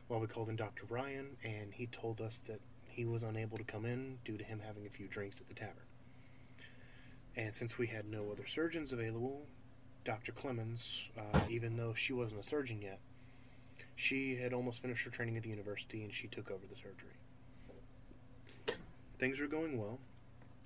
while 0.07 0.19
we 0.19 0.27
called 0.27 0.49
in 0.49 0.55
Dr. 0.55 0.83
Ryan, 0.87 1.35
and 1.43 1.73
he 1.73 1.87
told 1.87 2.21
us 2.21 2.37
that 2.41 2.61
he 2.87 3.05
was 3.05 3.23
unable 3.23 3.57
to 3.57 3.63
come 3.63 3.85
in 3.85 4.19
due 4.23 4.37
to 4.37 4.43
him 4.43 4.61
having 4.63 4.85
a 4.85 4.89
few 4.91 5.07
drinks 5.07 5.41
at 5.41 5.47
the 5.47 5.55
tavern. 5.55 5.87
And 7.35 7.55
since 7.55 7.75
we 7.75 7.87
had 7.87 8.05
no 8.05 8.29
other 8.31 8.45
surgeons 8.45 8.93
available, 8.93 9.47
Dr. 10.03 10.31
Clemens, 10.31 11.09
uh, 11.17 11.39
even 11.49 11.75
though 11.75 11.95
she 11.95 12.13
wasn't 12.13 12.41
a 12.41 12.43
surgeon 12.43 12.83
yet, 12.83 12.99
she 13.95 14.35
had 14.35 14.53
almost 14.53 14.83
finished 14.83 15.05
her 15.05 15.09
training 15.09 15.37
at 15.37 15.41
the 15.41 15.49
university 15.49 16.03
and 16.03 16.13
she 16.13 16.27
took 16.27 16.51
over 16.51 16.67
the 16.69 16.75
surgery. 16.75 17.17
Things 19.17 19.39
were 19.39 19.47
going 19.47 19.79
well. 19.79 19.97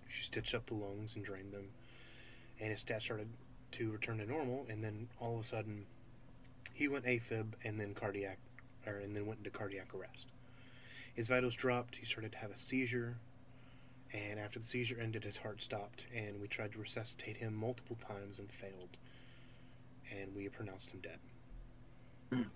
She 0.10 0.24
stitched 0.24 0.54
up 0.54 0.66
the 0.66 0.74
lungs 0.74 1.16
and 1.16 1.24
drained 1.24 1.54
them, 1.54 1.70
and 2.60 2.72
his 2.72 2.84
stats 2.84 3.04
started 3.04 3.30
to 3.74 3.92
return 3.92 4.18
to 4.20 4.26
normal. 4.26 4.66
And 4.70 4.84
then 4.84 5.08
all 5.20 5.36
of 5.36 5.42
a 5.42 5.44
sudden, 5.44 5.86
he 6.74 6.88
went 6.88 7.06
AFib 7.06 7.54
and 7.64 7.80
then 7.80 7.94
cardiac, 7.94 8.38
or 8.88 8.94
and 8.94 9.16
then 9.16 9.26
went 9.26 9.40
into 9.40 9.50
cardiac 9.50 9.94
arrest. 9.94 10.28
His 11.14 11.28
vitals 11.28 11.56
dropped. 11.56 11.98
He 11.98 12.06
started 12.06 12.32
to 12.32 12.38
have 12.38 12.52
a 12.52 12.58
seizure, 12.58 13.18
and 14.14 14.40
after 14.40 14.60
the 14.60 14.66
seizure 14.66 14.98
ended, 15.02 15.24
his 15.24 15.38
heart 15.38 15.62
stopped. 15.62 16.08
And 16.16 16.40
we 16.40 16.48
tried 16.48 16.72
to 16.74 16.80
resuscitate 16.80 17.38
him 17.38 17.54
multiple 17.54 17.98
times 17.98 18.40
and 18.40 18.52
failed, 18.52 18.98
and 20.18 20.34
we 20.36 20.48
pronounced 20.50 20.92
him 20.92 21.02
dead. 21.02 22.46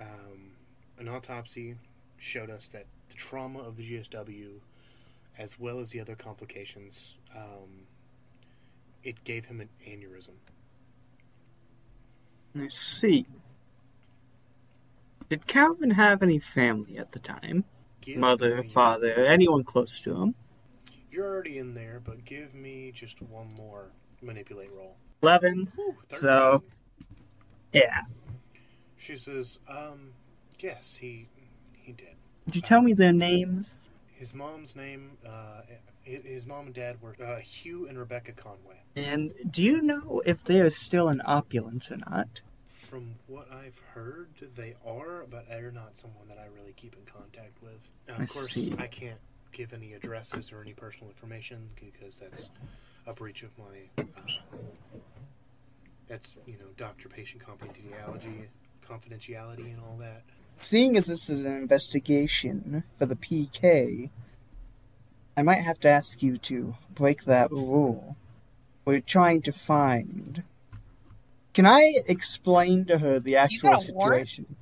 Um, 0.00 0.52
an 0.98 1.08
autopsy 1.08 1.74
showed 2.18 2.50
us 2.50 2.68
that 2.68 2.86
the 3.08 3.16
trauma 3.16 3.58
of 3.58 3.76
the 3.76 3.82
GSW, 3.82 4.60
as 5.38 5.58
well 5.58 5.80
as 5.80 5.90
the 5.90 6.00
other 6.00 6.14
complications, 6.14 7.16
um, 7.34 7.87
it 9.02 9.22
gave 9.24 9.46
him 9.46 9.60
an 9.60 9.68
aneurysm. 9.86 10.34
I 12.58 12.68
see. 12.68 13.26
Did 15.28 15.46
Calvin 15.46 15.90
have 15.90 16.22
any 16.22 16.38
family 16.38 16.96
at 16.98 17.12
the 17.12 17.18
time? 17.18 17.64
Give 18.00 18.18
Mother, 18.18 18.62
me- 18.62 18.68
father, 18.68 19.12
anyone 19.26 19.62
close 19.64 20.00
to 20.00 20.14
him? 20.14 20.34
You're 21.10 21.26
already 21.26 21.58
in 21.58 21.74
there, 21.74 22.00
but 22.02 22.24
give 22.24 22.54
me 22.54 22.92
just 22.92 23.20
one 23.22 23.48
more 23.56 23.90
manipulate 24.22 24.70
roll. 24.72 24.96
11. 25.22 25.70
Whew, 25.74 25.96
So- 26.08 26.62
Yeah. 27.72 28.02
she 28.96 29.16
says, 29.16 29.58
um, 29.68 30.12
yes, 30.60 30.96
he 30.96 31.28
he 31.72 31.92
did. 31.92 32.16
Did 32.46 32.56
you 32.56 32.62
tell 32.62 32.82
me 32.82 32.92
their 32.92 33.12
names? 33.12 33.76
His 34.14 34.34
mom's 34.34 34.74
name, 34.76 35.16
uh, 35.24 35.62
his 36.08 36.24
his 36.24 36.46
mom 36.46 36.66
and 36.66 36.74
dad 36.74 36.96
were 37.00 37.14
uh, 37.24 37.36
Hugh 37.36 37.86
and 37.86 37.98
Rebecca 37.98 38.32
Conway. 38.32 38.80
And 38.96 39.32
do 39.50 39.62
you 39.62 39.82
know 39.82 40.22
if 40.24 40.42
they're 40.44 40.70
still 40.70 41.08
in 41.08 41.20
opulence 41.24 41.90
or 41.90 41.98
not? 42.10 42.40
From 42.66 43.14
what 43.26 43.52
I've 43.52 43.78
heard, 43.92 44.28
they 44.56 44.74
are, 44.86 45.26
but 45.30 45.48
they're 45.48 45.70
not 45.70 45.96
someone 45.96 46.26
that 46.28 46.38
I 46.38 46.46
really 46.58 46.72
keep 46.72 46.96
in 46.96 47.04
contact 47.04 47.62
with. 47.62 47.90
Uh, 48.08 48.12
of 48.12 48.20
I 48.22 48.26
course, 48.26 48.52
see. 48.52 48.74
I 48.78 48.86
can't 48.86 49.20
give 49.52 49.72
any 49.72 49.92
addresses 49.92 50.52
or 50.52 50.62
any 50.62 50.72
personal 50.72 51.10
information 51.10 51.68
because 51.76 52.18
that's 52.18 52.48
a 53.06 53.12
breach 53.12 53.42
of 53.42 53.50
my. 53.58 54.02
Uh, 54.02 54.04
that's 56.08 56.38
you 56.46 56.54
know 56.54 56.66
doctor-patient 56.76 57.42
confidentiality, 57.44 58.46
confidentiality, 58.86 59.72
and 59.72 59.80
all 59.86 59.96
that. 59.98 60.22
Seeing 60.60 60.96
as 60.96 61.06
this 61.06 61.30
is 61.30 61.40
an 61.40 61.46
investigation 61.52 62.82
for 62.98 63.06
the 63.06 63.14
PK, 63.14 64.10
I 65.38 65.42
might 65.42 65.62
have 65.62 65.78
to 65.80 65.88
ask 65.88 66.20
you 66.20 66.36
to 66.38 66.74
break 66.92 67.24
that 67.24 67.52
rule. 67.52 68.16
We're 68.84 69.00
trying 69.00 69.42
to 69.42 69.52
find. 69.52 70.42
Can 71.54 71.64
I 71.64 71.94
explain 72.08 72.86
to 72.86 72.98
her 72.98 73.20
the 73.20 73.36
actual 73.36 73.70
got 73.70 73.82
a 73.82 73.84
situation? 73.84 74.56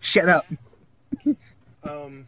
Shut 0.00 0.28
up. 0.28 0.46
Um, 1.82 2.26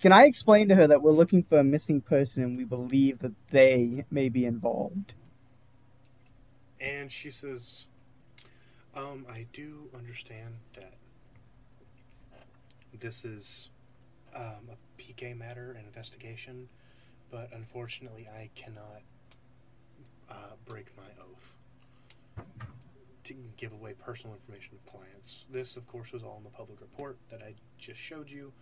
Can 0.00 0.12
I 0.12 0.26
explain 0.26 0.68
to 0.68 0.76
her 0.76 0.86
that 0.86 1.02
we're 1.02 1.10
looking 1.10 1.42
for 1.42 1.58
a 1.58 1.64
missing 1.64 2.00
person 2.00 2.44
and 2.44 2.56
we 2.56 2.64
believe 2.64 3.18
that 3.18 3.32
they 3.50 4.04
may 4.10 4.28
be 4.28 4.44
involved? 4.44 5.14
and 6.82 7.10
she 7.10 7.30
says, 7.30 7.86
um, 8.94 9.24
I 9.30 9.46
do 9.52 9.88
understand 9.96 10.54
that 10.74 10.94
this 13.00 13.24
is 13.24 13.70
um, 14.34 14.68
a 14.70 14.76
PK 15.02 15.36
matter, 15.36 15.72
an 15.72 15.84
investigation, 15.84 16.68
but 17.30 17.50
unfortunately, 17.52 18.28
I 18.34 18.50
cannot 18.54 19.02
uh, 20.30 20.34
break 20.66 20.86
my 20.96 21.02
oath 21.24 21.56
to 23.24 23.34
give 23.56 23.72
away 23.72 23.94
personal 23.94 24.34
information 24.34 24.74
of 24.74 24.92
clients. 24.92 25.44
This, 25.50 25.76
of 25.76 25.86
course, 25.86 26.12
was 26.12 26.22
all 26.22 26.36
in 26.38 26.44
the 26.44 26.50
public 26.50 26.80
report 26.80 27.16
that 27.30 27.40
I 27.42 27.54
just 27.78 28.00
showed 28.00 28.30
you, 28.30 28.52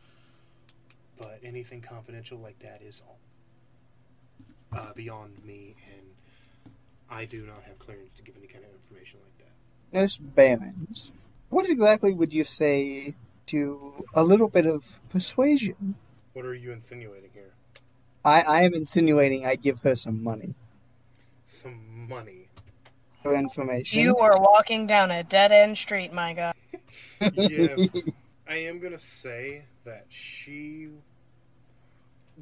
but 1.19 1.39
anything 1.43 1.81
confidential 1.81 2.39
like 2.39 2.59
that 2.61 2.81
is 2.83 3.03
uh, 4.73 4.93
beyond 4.95 5.45
me, 5.45 5.75
and 5.97 6.07
I 7.11 7.25
do 7.25 7.45
not 7.47 7.63
have 7.67 7.79
clearance 7.79 8.17
to 8.17 8.23
give 8.23 8.37
any 8.37 8.47
kind 8.47 8.65
of 8.65 8.71
information 8.73 9.21
like 9.23 9.39
that. 9.39 10.01
Miss 10.01 10.17
Barons, 10.17 11.11
what 11.49 11.69
exactly 11.69 12.15
would 12.15 12.33
you 12.33 12.45
say 12.45 13.15
to 13.47 14.07
a 14.15 14.23
little 14.23 14.49
bit 14.49 14.67
of 14.67 15.01
persuasion? 15.11 15.97
What 16.33 16.45
are 16.45 16.55
you 16.55 16.73
insinuating 16.73 17.31
here? 17.35 17.53
I, 18.25 18.43
I 18.43 18.63
am 18.63 18.75
insinuating 18.75 19.47
I 19.47 19.57
give 19.57 19.81
her 19.81 19.97
some 19.97 20.23
money 20.23 20.55
Some 21.45 22.07
money. 22.09 22.49
for 23.23 23.35
information. 23.35 24.01
You 24.01 24.17
are 24.17 24.39
walking 24.39 24.87
down 24.87 25.11
a 25.11 25.23
dead 25.23 25.53
end 25.53 25.79
street, 25.79 26.13
my 26.13 26.35
god. 26.35 26.55
Yeah, 27.35 27.77
I 28.49 28.57
am 28.57 28.79
gonna 28.81 28.99
say 28.99 29.63
that 29.85 30.07
she 30.09 30.89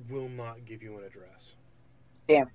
will 0.09 0.29
not 0.29 0.65
give 0.65 0.83
you 0.83 0.97
an 0.97 1.05
address. 1.05 1.55
Damn 2.29 2.47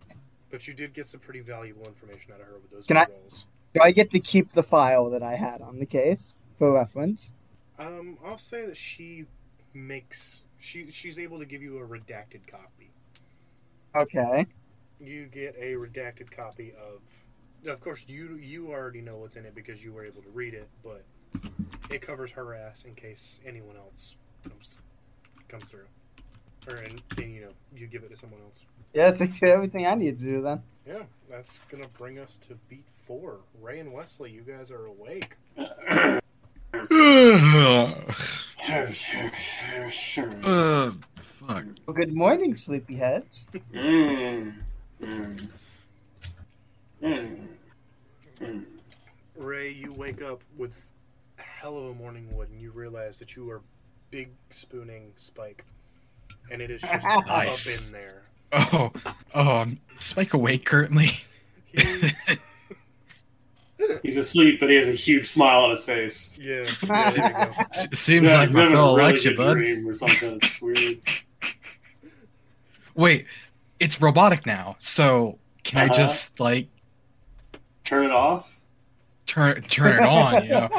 But 0.50 0.68
you 0.68 0.74
did 0.74 0.94
get 0.94 1.08
some 1.08 1.20
pretty 1.20 1.42
valuable 1.42 1.86
information 1.86 2.32
out 2.34 2.40
of 2.42 2.48
her 2.48 2.60
with 2.60 2.72
those 2.72 2.86
Can 2.86 2.98
I- 2.98 3.06
rolls. 3.10 3.46
Do 3.74 3.82
I 3.82 3.92
get 3.92 4.12
to 4.12 4.20
keep 4.20 4.52
the 4.52 4.62
file 4.64 5.10
that 5.10 5.24
I 5.24 5.34
had 5.36 5.60
on 5.62 5.80
the 5.80 5.86
case 5.88 6.36
for 6.60 6.72
reference? 6.72 7.32
Um, 7.80 8.20
I'll 8.24 8.38
say 8.38 8.66
that 8.68 8.78
she 8.78 9.26
makes 9.74 10.44
she 10.64 10.90
she's 10.90 11.20
able 11.20 11.40
to 11.40 11.46
give 11.46 11.62
you 11.62 11.78
a 11.80 11.86
redacted 11.86 12.48
copy. 12.48 12.90
Okay. 13.96 14.48
You 15.00 15.26
get 15.26 15.56
a 15.60 15.74
redacted 15.74 16.32
copy 16.32 16.72
of. 16.72 17.02
Of 17.70 17.82
course, 17.82 18.06
you 18.08 18.36
you 18.42 18.72
already 18.72 19.02
know 19.02 19.18
what's 19.18 19.36
in 19.36 19.46
it 19.46 19.56
because 19.56 19.84
you 19.84 19.92
were 19.92 20.06
able 20.06 20.22
to 20.22 20.30
read 20.30 20.54
it, 20.54 20.68
but 20.84 21.04
it 21.90 22.02
covers 22.02 22.32
her 22.32 22.56
ass 22.56 22.86
in 22.86 22.96
case 22.96 23.42
anyone 23.46 23.76
else 23.76 24.16
comes 24.44 24.78
comes 25.50 25.66
through, 25.66 25.88
or 26.68 26.76
and, 26.76 27.02
and 27.18 27.34
you 27.34 27.42
know 27.42 27.52
you 27.76 27.88
give 27.88 28.04
it 28.04 28.10
to 28.12 28.18
someone 28.18 28.40
else. 28.42 28.66
Yeah, 28.94 29.12
that's 29.12 29.44
everything 29.44 29.86
I 29.86 29.96
need 29.96 30.20
to 30.20 30.26
do 30.26 30.42
then. 30.42 30.64
Yeah, 30.88 31.04
that's 31.30 31.60
gonna 31.70 31.88
bring 31.98 32.20
us 32.20 32.38
to 32.48 32.56
beat 32.70 32.86
four. 32.94 33.40
Ray 33.62 33.80
and 33.80 33.92
Wesley, 33.94 34.32
you 34.32 34.42
guys 34.42 34.72
are 34.72 34.86
awake. 34.86 35.36
uh, 38.70 38.86
fuck. 41.16 41.66
Well, 41.86 41.94
good 41.94 42.14
morning, 42.14 42.54
sleepyheads. 42.54 43.46
Mm. 43.74 44.54
Mm. 45.02 45.48
Mm. 47.02 47.38
Mm. 48.40 48.64
Ray, 49.36 49.72
you 49.72 49.92
wake 49.94 50.22
up 50.22 50.42
with 50.58 50.90
hell 51.38 51.78
of 51.78 51.86
a 51.86 51.94
morning 51.94 52.34
wood, 52.36 52.50
and 52.50 52.62
you 52.62 52.72
realize 52.72 53.20
that 53.20 53.36
you 53.36 53.50
are 53.50 53.62
big 54.12 54.30
spooning 54.50 55.12
Spike, 55.16 55.66
and 56.52 56.62
it 56.62 56.72
is 56.72 56.82
just 56.82 57.06
Nice. 57.28 57.68
up 57.80 57.86
in 57.86 57.92
there. 57.92 58.24
Oh, 58.54 58.92
oh, 59.34 59.62
um, 59.62 59.80
Spike 60.00 60.34
awake 60.34 60.66
currently. 60.66 61.12
He, 61.66 62.12
He's 64.04 64.18
asleep, 64.18 64.60
but 64.60 64.70
he 64.70 64.76
has 64.76 64.88
a 64.90 64.92
huge 64.94 65.28
smile 65.30 65.62
on 65.62 65.70
his 65.72 65.84
face. 65.84 66.38
yeah, 66.40 66.64
yeah, 66.84 67.10
there 67.12 67.30
you 67.30 67.46
go. 67.46 67.52
S- 67.72 67.88
seems 68.00 68.30
Yeah, 68.30 68.38
like 68.38 68.50
he's 68.50 68.56
my 68.58 68.70
fellow 68.70 68.98
really 68.98 69.12
likes 69.12 69.26
you, 69.26 69.36
bud. 69.36 69.58
Or 69.58 69.94
something. 69.96 70.40
It's 70.42 70.62
weird. 70.62 71.00
Wait, 72.96 73.26
it's 73.80 74.00
robotic 74.02 74.46
now, 74.46 74.76
so 74.80 75.40
can 75.64 75.80
I 75.80 75.86
Uh-huh. 75.86 75.94
just 75.94 76.40
like 76.40 76.68
Turn 77.86 78.06
it 78.06 78.12
off. 78.12 78.54
turn 79.26 79.62
turn 79.64 80.04
it 80.04 80.06
on? 80.06 80.44
You 80.44 80.50
know? 80.52 80.70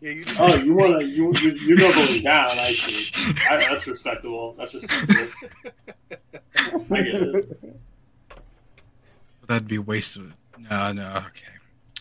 Yeah, 0.00 0.10
you. 0.10 0.24
Oh, 0.38 0.56
you 0.56 0.74
want 0.74 1.00
to? 1.00 1.06
You 1.06 1.32
you 1.40 1.52
you're 1.52 1.76
doubling 1.76 2.22
down. 2.22 2.44
I 2.46 2.50
see. 2.50 3.34
I, 3.50 3.56
that's 3.56 3.86
respectable. 3.86 4.54
That's 4.58 4.74
respectable. 4.74 5.32
I 6.90 7.02
get 7.02 7.20
it. 7.22 7.74
That'd 9.48 9.66
be 9.68 9.78
wasted. 9.78 10.32
No, 10.70 10.92
no, 10.92 11.24
okay. 11.28 11.46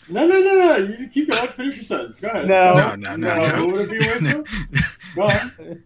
No, 0.07 0.27
no, 0.27 0.39
no, 0.39 0.53
no. 0.53 0.75
You 0.77 1.07
keep 1.07 1.31
going. 1.31 1.47
Finish 1.47 1.75
your 1.77 1.83
sentence. 1.85 2.19
Go 2.19 2.27
ahead. 2.29 2.47
No. 2.47 2.73
No, 2.75 2.95
no, 2.95 3.15
no, 3.15 3.27
No, 3.35 3.55
no. 3.57 3.65
what 3.65 3.73
would 3.75 3.91
it 3.93 3.99
be 3.99 4.05
a 4.07 4.11
waste? 4.13 4.85
Go 5.15 5.23
on. 5.23 5.83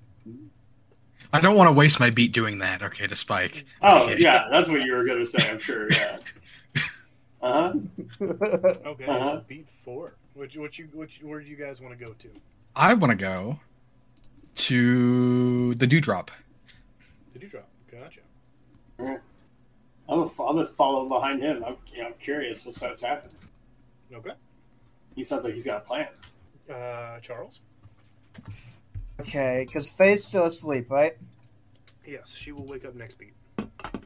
I 1.32 1.40
don't 1.40 1.56
want 1.56 1.70
to 1.70 1.74
waste 1.74 2.00
my 2.00 2.10
beat 2.10 2.32
doing 2.34 2.60
that. 2.60 2.82
Okay, 2.82 3.08
to 3.08 3.16
Spike. 3.16 3.66
Oh, 3.82 4.06
Okay. 4.06 4.18
yeah. 4.20 4.48
That's 4.52 4.68
what 4.68 4.82
you 4.82 4.94
were 4.94 5.06
gonna 5.06 5.26
say. 5.26 5.50
I'm 5.50 5.60
sure. 5.60 5.90
Yeah. 5.92 6.18
Uh 7.42 7.72
huh. 7.72 8.26
Okay, 8.86 9.06
Uh-huh. 9.06 9.24
so 9.24 9.44
beat 9.48 9.66
four. 9.86 10.12
Which, 10.34 10.58
what 10.58 10.78
you, 10.78 10.90
which, 10.94 11.22
where 11.24 11.40
do 11.40 11.50
you 11.50 11.56
guys 11.56 11.80
want 11.80 11.98
to 11.98 12.06
go 12.06 12.12
to? 12.12 12.28
I 12.76 12.94
want 12.94 13.12
to 13.12 13.16
go 13.18 13.58
to 14.56 15.74
the 15.76 15.88
dewdrop. 15.88 16.32
Did 17.32 17.44
you 17.44 17.48
drop? 17.50 17.70
Gotcha. 17.90 18.20
I'm 19.00 20.20
a, 20.20 20.24
I'm 20.24 20.28
gonna 20.38 20.66
follow 20.66 21.08
behind 21.08 21.42
him. 21.42 21.64
I'm, 21.66 21.78
you 21.94 22.02
know, 22.02 22.08
I'm 22.08 22.14
curious 22.20 22.66
what's 22.66 22.82
what's 22.82 23.04
happening. 23.04 23.36
Okay. 24.14 24.32
He 25.16 25.24
sounds 25.24 25.44
like 25.44 25.54
he's 25.54 25.66
got 25.66 25.78
a 25.78 25.82
plan. 25.82 26.08
Uh, 26.70 27.20
Charles. 27.20 27.62
Okay, 29.20 29.66
because 29.68 29.90
Fey's 29.90 30.24
still 30.24 30.46
asleep, 30.46 30.90
right? 30.90 31.14
Yes, 32.06 32.36
she 32.36 32.52
will 32.52 32.66
wake 32.66 32.86
up 32.86 32.96
next 32.96 33.16
beat. 33.16 33.34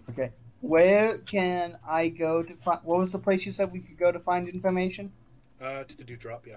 Okay. 0.10 0.32
Where 0.62 1.18
can 1.20 1.78
I 1.88 2.08
go 2.08 2.42
to 2.42 2.56
find? 2.56 2.80
What 2.84 3.00
was 3.00 3.12
the 3.12 3.20
place 3.20 3.46
you 3.46 3.52
said 3.52 3.72
we 3.72 3.82
could 3.82 3.98
go 3.98 4.12
to 4.12 4.20
find 4.20 4.48
information? 4.48 5.12
Uh, 5.62 5.84
to 5.84 5.98
the 5.98 6.04
dewdrop. 6.04 6.46
Yeah. 6.48 6.56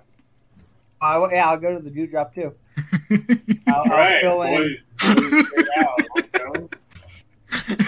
I, 1.00 1.22
yeah, 1.32 1.50
I'll 1.50 1.58
go 1.58 1.76
to 1.76 1.82
the 1.82 1.90
dewdrop 1.90 2.34
too. 2.34 2.54
I'll, 3.68 3.74
All 3.74 3.92
I'll 3.92 3.98
right, 3.98 4.20
fill 4.22 4.42
in. 4.42 4.78
boy, 4.98 5.14
boys, 5.14 5.42
get 5.52 5.68
out. 5.78 6.00
Let's 6.14 6.26
go. 6.28 6.68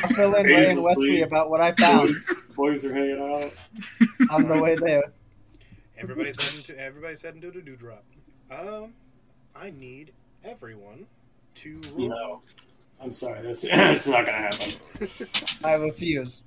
I'll 0.02 0.14
fill 0.14 0.34
in 0.34 0.46
Ray 0.46 0.70
and 0.70 0.82
Wesley 0.84 1.22
about 1.22 1.50
what 1.50 1.60
I 1.60 1.72
found 1.72 2.10
Boys 2.56 2.84
are 2.84 2.92
hanging 2.92 3.20
out. 3.20 3.52
on 4.30 4.44
the 4.48 4.58
way 4.60 4.74
there. 4.76 5.02
Everybody's 5.98 6.40
heading 6.40 6.62
to 6.64 6.78
everybody's 6.78 7.22
heading 7.22 7.40
to 7.40 7.50
the 7.50 7.60
dewdrop. 7.60 8.04
Um, 8.50 8.94
I 9.54 9.70
need 9.70 10.12
everyone 10.44 11.06
to 11.56 11.80
roll. 11.92 12.08
No, 12.08 12.40
I'm 13.02 13.12
sorry. 13.12 13.42
That's 13.42 13.64
it's 13.68 14.06
not 14.06 14.26
gonna 14.26 14.38
happen. 14.38 14.72
I 15.64 15.74
refuse. 15.74 16.44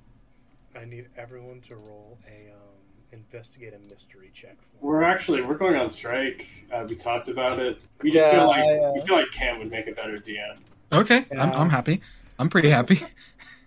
I 0.74 0.86
need 0.86 1.08
everyone 1.18 1.60
to 1.62 1.76
roll 1.76 2.18
a 2.26 2.50
um, 2.50 2.72
investigate 3.12 3.74
a 3.74 3.88
mystery 3.90 4.30
check. 4.32 4.56
For. 4.80 4.86
We're 4.86 5.02
actually 5.02 5.42
we're 5.42 5.58
going 5.58 5.76
on 5.76 5.90
strike. 5.90 6.48
Uh, 6.72 6.86
we 6.88 6.96
talked 6.96 7.28
about 7.28 7.58
it. 7.58 7.78
We 8.00 8.10
just 8.10 8.24
Yeah, 8.24 8.38
feel 8.40 8.46
like 8.48 8.64
I, 8.64 8.78
uh, 8.78 8.92
we 8.94 9.00
feel 9.02 9.16
like 9.16 9.30
Cam 9.32 9.58
would 9.58 9.70
make 9.70 9.86
a 9.86 9.92
better 9.92 10.18
DM. 10.18 10.56
Okay, 10.92 11.26
I'm, 11.32 11.50
Yeah. 11.50 11.60
I'm 11.60 11.70
happy. 11.70 12.00
I'm 12.38 12.48
pretty 12.48 12.70
happy. 12.70 13.02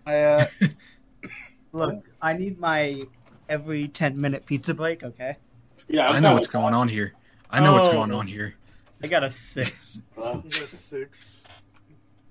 I 0.07 0.17
uh, 0.19 0.45
look. 1.71 2.03
I 2.21 2.33
need 2.33 2.59
my 2.59 3.03
every 3.47 3.87
ten 3.87 4.19
minute 4.19 4.47
pizza 4.47 4.73
break. 4.73 5.03
Okay. 5.03 5.37
Yeah, 5.87 6.07
I 6.07 6.19
know 6.19 6.33
what's 6.33 6.47
going 6.47 6.73
on 6.73 6.87
here. 6.87 7.13
I 7.49 7.59
know 7.61 7.73
what's 7.73 7.89
Oh. 7.89 7.93
going 7.93 8.13
on 8.13 8.27
here. 8.27 8.55
I 9.03 9.07
got 9.07 9.23
a 9.23 9.29
six. 9.31 10.01
on. 10.17 10.43
A 10.47 10.51
six, 10.51 11.43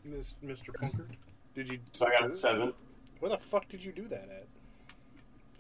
Miss- 0.04 0.34
Mr. 0.44 0.70
Punkert. 0.80 1.06
Did 1.54 1.68
you? 1.70 1.78
So 1.92 2.06
I 2.06 2.10
got 2.10 2.24
a 2.26 2.30
seven. 2.32 2.72
Where 3.20 3.30
the 3.30 3.38
fuck 3.38 3.68
did 3.68 3.84
you 3.84 3.92
do 3.92 4.08
that 4.08 4.28
at? 4.28 4.46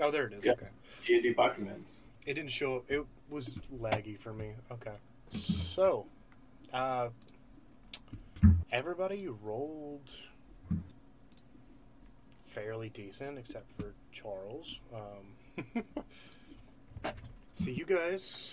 Oh, 0.00 0.10
there 0.10 0.26
it 0.26 0.32
is. 0.34 0.44
Yeah. 0.44 0.52
Okay. 0.52 0.66
D 1.06 1.14
and 1.14 1.22
D 1.22 1.32
documents. 1.34 2.00
It 2.26 2.34
didn't 2.34 2.50
show 2.50 2.76
up. 2.76 2.84
It 2.88 3.04
was 3.30 3.58
laggy 3.80 4.18
for 4.18 4.32
me. 4.32 4.52
Okay. 4.72 4.94
So, 5.30 6.06
uh, 6.72 7.08
everybody 8.72 9.28
rolled 9.28 10.12
fairly 12.46 12.88
decent 12.88 13.38
except 13.38 13.70
for 13.72 13.94
Charles. 14.10 14.80
Um, 14.92 15.84
so 17.54 17.70
you 17.70 17.84
guys 17.86 18.52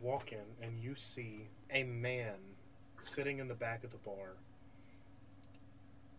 walk 0.00 0.32
in 0.32 0.44
and 0.62 0.78
you 0.80 0.94
see 0.94 1.46
a 1.72 1.84
man 1.84 2.34
sitting 2.98 3.38
in 3.38 3.46
the 3.48 3.54
back 3.54 3.84
of 3.84 3.90
the 3.90 3.98
bar, 3.98 4.32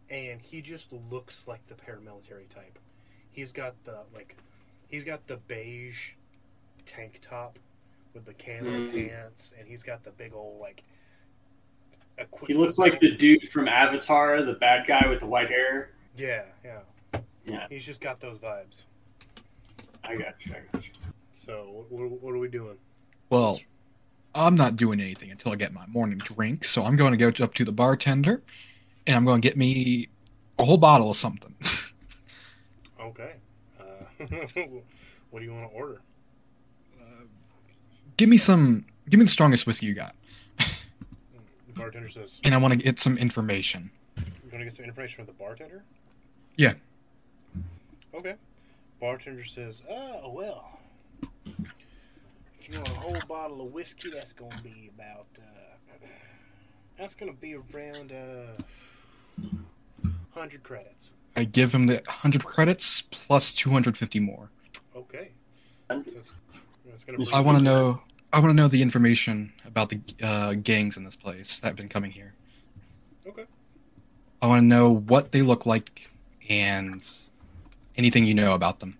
and 0.09 0.39
he 0.41 0.61
just 0.61 0.91
looks 1.09 1.47
like 1.47 1.65
the 1.67 1.73
paramilitary 1.75 2.47
type. 2.49 2.79
He's 3.31 3.51
got 3.51 3.75
the 3.83 3.99
like, 4.15 4.35
he's 4.87 5.03
got 5.03 5.25
the 5.27 5.37
beige 5.47 6.11
tank 6.85 7.19
top 7.21 7.59
with 8.13 8.25
the 8.25 8.33
camo 8.33 8.69
Mm. 8.69 9.09
pants, 9.09 9.53
and 9.57 9.67
he's 9.67 9.83
got 9.83 10.03
the 10.03 10.11
big 10.11 10.33
old 10.33 10.59
like. 10.59 10.83
He 12.45 12.53
looks 12.53 12.77
like 12.77 12.99
the 12.99 13.15
dude 13.15 13.49
from 13.49 13.67
Avatar, 13.67 14.43
the 14.43 14.53
bad 14.53 14.85
guy 14.85 15.07
with 15.07 15.19
the 15.21 15.25
white 15.25 15.49
hair. 15.49 15.91
Yeah, 16.15 16.43
yeah. 16.63 16.81
Yeah. 17.45 17.65
He's 17.69 17.85
just 17.85 17.99
got 18.01 18.19
those 18.19 18.37
vibes. 18.37 18.83
I 20.03 20.15
got 20.15 20.35
you. 20.45 20.53
I 20.53 20.59
got 20.71 20.83
you. 20.85 20.91
So 21.45 21.85
what, 21.89 22.21
what 22.21 22.35
are 22.35 22.37
we 22.37 22.49
doing? 22.49 22.77
Well, 23.31 23.59
I'm 24.35 24.55
not 24.55 24.75
doing 24.75 25.01
anything 25.01 25.31
until 25.31 25.51
I 25.51 25.55
get 25.55 25.73
my 25.73 25.87
morning 25.87 26.19
drink, 26.19 26.63
so 26.63 26.85
I'm 26.85 26.95
going 26.95 27.17
to 27.17 27.31
go 27.31 27.43
up 27.43 27.55
to 27.55 27.65
the 27.65 27.71
bartender, 27.71 28.43
and 29.07 29.15
I'm 29.15 29.25
going 29.25 29.41
to 29.41 29.47
get 29.47 29.57
me 29.57 30.07
a 30.59 30.63
whole 30.63 30.77
bottle 30.77 31.09
of 31.09 31.17
something. 31.17 31.55
Okay. 33.03 33.33
Uh, 33.79 33.83
what 35.31 35.39
do 35.39 35.45
you 35.45 35.51
want 35.51 35.67
to 35.69 35.75
order? 35.75 36.01
give 38.15 38.29
me 38.29 38.37
some. 38.37 38.85
Give 39.09 39.19
me 39.19 39.25
the 39.25 39.31
strongest 39.31 39.65
whiskey 39.65 39.87
you 39.87 39.95
got, 39.95 40.15
The 40.59 41.73
bartender 41.75 42.07
says, 42.09 42.39
and 42.43 42.53
I 42.53 42.57
want 42.59 42.73
to 42.73 42.77
get 42.77 42.99
some 42.99 43.17
information. 43.17 43.89
"You 44.17 44.23
want 44.51 44.59
to 44.59 44.65
get 44.65 44.73
some 44.73 44.85
information 44.85 45.25
from 45.25 45.33
the 45.33 45.39
bartender?" 45.39 45.83
Yeah. 46.57 46.73
Okay. 48.13 48.35
Bartender 48.99 49.43
says, 49.43 49.81
"Oh 49.89 50.29
well, 50.29 50.79
if 52.61 52.69
you 52.69 52.77
want 52.77 52.89
a 52.89 52.93
whole 52.93 53.17
bottle 53.27 53.61
of 53.61 53.73
whiskey, 53.73 54.11
that's 54.11 54.33
going 54.33 54.51
to 54.51 54.63
be 54.63 54.91
about. 54.95 55.25
Uh, 55.37 56.05
that's 56.97 57.15
going 57.15 57.31
to 57.31 57.37
be 57.39 57.55
around 57.55 58.11
uh, 58.11 58.61
hundred 60.29 60.61
credits." 60.63 61.13
I 61.35 61.45
give 61.45 61.73
him 61.73 61.87
the 61.87 61.95
100 62.05 62.43
credits 62.43 63.03
plus 63.03 63.53
250 63.53 64.19
more. 64.19 64.49
Okay. 64.95 65.31
So 65.89 66.03
it's, 66.07 66.33
it's. 66.85 67.33
I 67.33 67.39
want 67.39 67.57
to 67.57 67.63
know. 67.63 68.01
I 68.33 68.39
want 68.39 68.51
to 68.51 68.53
know 68.53 68.67
the 68.67 68.81
information 68.81 69.51
about 69.65 69.89
the 69.89 69.99
uh, 70.21 70.53
gangs 70.53 70.97
in 70.97 71.03
this 71.03 71.15
place 71.15 71.59
that 71.61 71.67
have 71.67 71.75
been 71.75 71.89
coming 71.89 72.11
here. 72.11 72.33
Okay. 73.27 73.45
I 74.41 74.47
want 74.47 74.59
to 74.59 74.65
know 74.65 74.91
what 74.91 75.31
they 75.31 75.41
look 75.41 75.65
like 75.65 76.09
and 76.49 77.05
anything 77.97 78.25
you 78.25 78.33
know 78.33 78.53
about 78.53 78.79
them. 78.79 78.97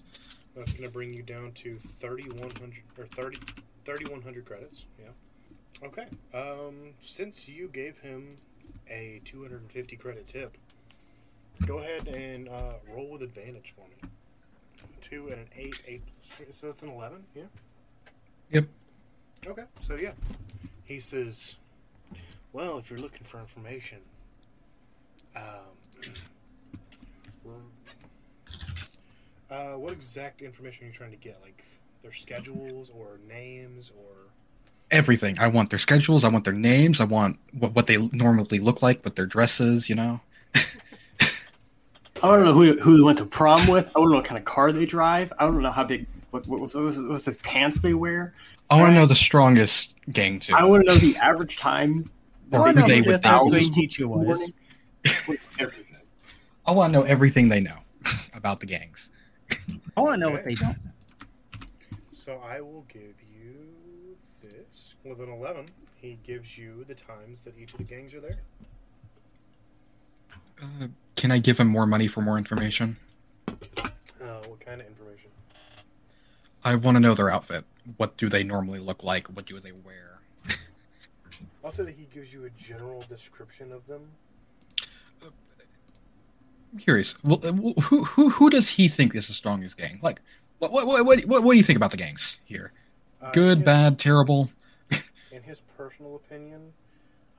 That's 0.56 0.74
going 0.74 0.84
to 0.84 0.92
bring 0.92 1.14
you 1.14 1.24
down 1.24 1.52
to 1.54 1.78
3,100 1.78 2.84
or 2.98 3.06
30, 3.06 3.40
3,100 3.86 4.46
credits. 4.46 4.86
Yeah. 5.00 5.88
Okay. 5.88 6.06
Um, 6.34 6.94
since 7.00 7.48
you 7.48 7.70
gave 7.70 7.98
him 8.00 8.36
a 8.90 9.22
250 9.24 9.96
credit 9.96 10.28
tip, 10.28 10.58
go 11.66 11.80
ahead 11.80 12.08
and 12.08 12.50
uh, 12.50 12.74
roll 12.94 13.12
with 13.12 13.22
advantage 13.22 13.74
for 13.76 13.86
me. 13.88 14.10
Two 15.02 15.30
and 15.30 15.40
an 15.40 15.48
eight, 15.56 15.82
eight. 15.88 16.04
So 16.52 16.70
it's 16.70 16.84
an 16.84 16.90
11, 16.90 17.24
yeah? 17.36 17.44
Yep. 18.52 18.66
Okay, 19.48 19.64
so 19.80 19.96
yeah. 19.96 20.12
He 20.84 21.00
says, 21.00 21.56
well, 22.54 22.78
if 22.78 22.90
you're 22.90 23.00
looking 23.00 23.24
for 23.24 23.40
information, 23.40 24.00
um, 25.36 26.14
Uh, 29.52 29.74
what 29.74 29.92
exact 29.92 30.42
information 30.42 30.86
are 30.86 30.88
you 30.88 30.94
trying 30.94 31.12
to 31.12 31.18
get? 31.18 31.38
Like 31.44 31.66
their 32.02 32.14
schedules 32.14 32.90
or 32.90 33.20
names 33.28 33.92
or 33.98 34.30
Everything. 34.92 35.38
I 35.40 35.48
want 35.48 35.70
their 35.70 35.80
schedules. 35.80 36.26
I 36.26 36.28
want 36.28 36.44
their 36.44 36.54
names. 36.54 37.00
I 37.00 37.06
want 37.06 37.40
what, 37.58 37.74
what 37.74 37.88
they 37.88 37.98
normally 38.12 38.60
look 38.60 38.82
like, 38.82 39.04
what 39.06 39.16
their 39.16 39.26
dresses. 39.26 39.88
You 39.88 39.96
know. 39.96 40.20
I 42.24 42.28
want 42.28 42.42
to 42.42 42.46
know 42.46 42.54
who 42.54 42.78
who 42.78 42.98
they 42.98 43.04
went 43.04 43.18
to 43.20 43.26
prom 43.26 43.68
with. 43.68 43.90
I 43.96 44.00
want 44.00 44.10
to 44.10 44.12
know 44.12 44.18
what 44.18 44.26
kind 44.26 44.38
of 44.38 44.44
car 44.46 44.72
they 44.72 44.86
drive. 44.86 45.32
I 45.40 45.46
want 45.46 45.58
to 45.58 45.62
know 45.62 45.72
how 45.72 45.86
big 45.86 46.08
what, 46.32 46.48
what, 46.48 46.60
what, 46.60 46.74
was, 46.76 46.98
what's 47.00 47.26
this 47.26 47.38
pants 47.42 47.80
they 47.80 47.94
wear? 47.94 48.34
I 48.70 48.80
want 48.80 48.92
to 48.92 48.96
know 48.96 49.06
the 49.06 49.16
strongest 49.16 49.96
gang 50.12 50.40
too. 50.40 50.54
I 50.56 50.64
want 50.64 50.88
to 50.88 50.94
know 50.94 51.00
the 51.00 51.16
average 51.18 51.58
time. 51.58 52.10
Or 52.52 52.68
I 52.68 52.74
who 52.74 52.80
know 52.80 52.88
they 52.88 52.98
who 53.00 53.06
would 53.06 53.16
the 53.16 53.20
think 53.20 53.42
English 53.42 53.66
was- 53.68 53.76
teacher 53.76 54.08
was. 54.08 54.52
Everything. 55.58 55.98
I 56.66 56.72
want 56.72 56.94
to 56.94 57.00
know 57.00 57.06
everything 57.06 57.48
they 57.48 57.62
know 57.62 57.78
about 58.34 58.60
the 58.60 58.66
gangs. 58.66 59.12
I 59.98 60.02
want 60.02 60.14
to 60.16 60.20
know 60.20 60.30
what 60.32 60.46
they 60.46 60.54
don't. 60.54 60.78
So 62.14 62.40
I 62.46 62.62
will 62.62 62.86
give 62.88 63.16
you 63.22 64.16
this. 64.42 64.96
With 65.04 65.20
an 65.20 65.30
11, 65.30 65.66
he 65.96 66.18
gives 66.24 66.58
you 66.58 66.86
the 66.88 66.96
times 66.96 67.42
that 67.42 67.58
each 67.58 67.74
of 67.74 67.80
the 67.80 67.84
gangs 67.84 68.14
are 68.14 68.22
there. 68.22 68.40
Uh, 70.62 70.88
can 71.16 71.32
I 71.32 71.40
give 71.40 71.60
him 71.60 71.68
more 71.68 71.86
money 71.86 72.08
for 72.08 72.22
more 72.22 72.38
information? 72.38 72.96
Uh, 73.48 73.54
what 74.48 74.60
kind 74.60 74.80
of 74.82 74.88
information? 74.88 75.30
I 76.64 76.76
want 76.76 76.96
to 76.96 77.00
know 77.00 77.16
their 77.16 77.32
outfit. 77.32 77.66
What 77.98 78.18
do 78.18 78.30
they 78.30 78.44
normally 78.44 78.80
look 78.80 79.04
like? 79.04 79.28
What 79.28 79.46
do 79.46 79.60
they 79.60 79.72
wear? 79.72 80.20
I'll 81.64 81.72
that 81.72 81.90
he 81.90 82.08
gives 82.14 82.32
you 82.32 82.46
a 82.46 82.50
general 82.52 83.04
description 83.10 83.72
of 83.72 83.88
them. 83.88 84.02
I'm 86.72 86.80
curious. 86.80 87.16
Well, 87.24 87.40
who 87.40 88.04
who 88.04 88.30
who 88.30 88.50
does 88.50 88.70
he 88.70 88.88
think 88.88 89.14
is 89.16 89.28
the 89.28 89.34
strongest 89.34 89.78
gang? 89.78 90.00
Like, 90.02 90.22
what 90.60 90.72
what 90.72 90.86
what 90.88 91.06
what, 91.26 91.44
what 91.44 91.52
do 91.52 91.58
you 91.58 91.64
think 91.64 91.78
about 91.78 91.92
the 91.92 91.98
gangs 91.98 92.40
here? 92.46 92.72
Uh, 93.22 93.32
Good, 93.32 93.60
his- 93.60 93.66
bad, 93.66 94.00
terrible? 94.00 94.50
In 95.32 95.44
his 95.44 95.62
personal 95.78 96.16
opinion, 96.16 96.74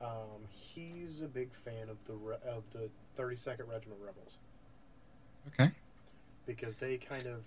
um, 0.01 0.47
he's 0.49 1.21
a 1.21 1.27
big 1.27 1.51
fan 1.51 1.89
of 1.89 1.97
the 2.05 2.13
re- 2.13 2.37
of 2.47 2.69
the 2.71 2.89
32nd 3.17 3.67
Regiment 3.69 3.99
Rebels 4.03 4.37
Okay. 5.49 5.71
because 6.45 6.77
they 6.77 6.97
kind 6.97 7.25
of 7.27 7.43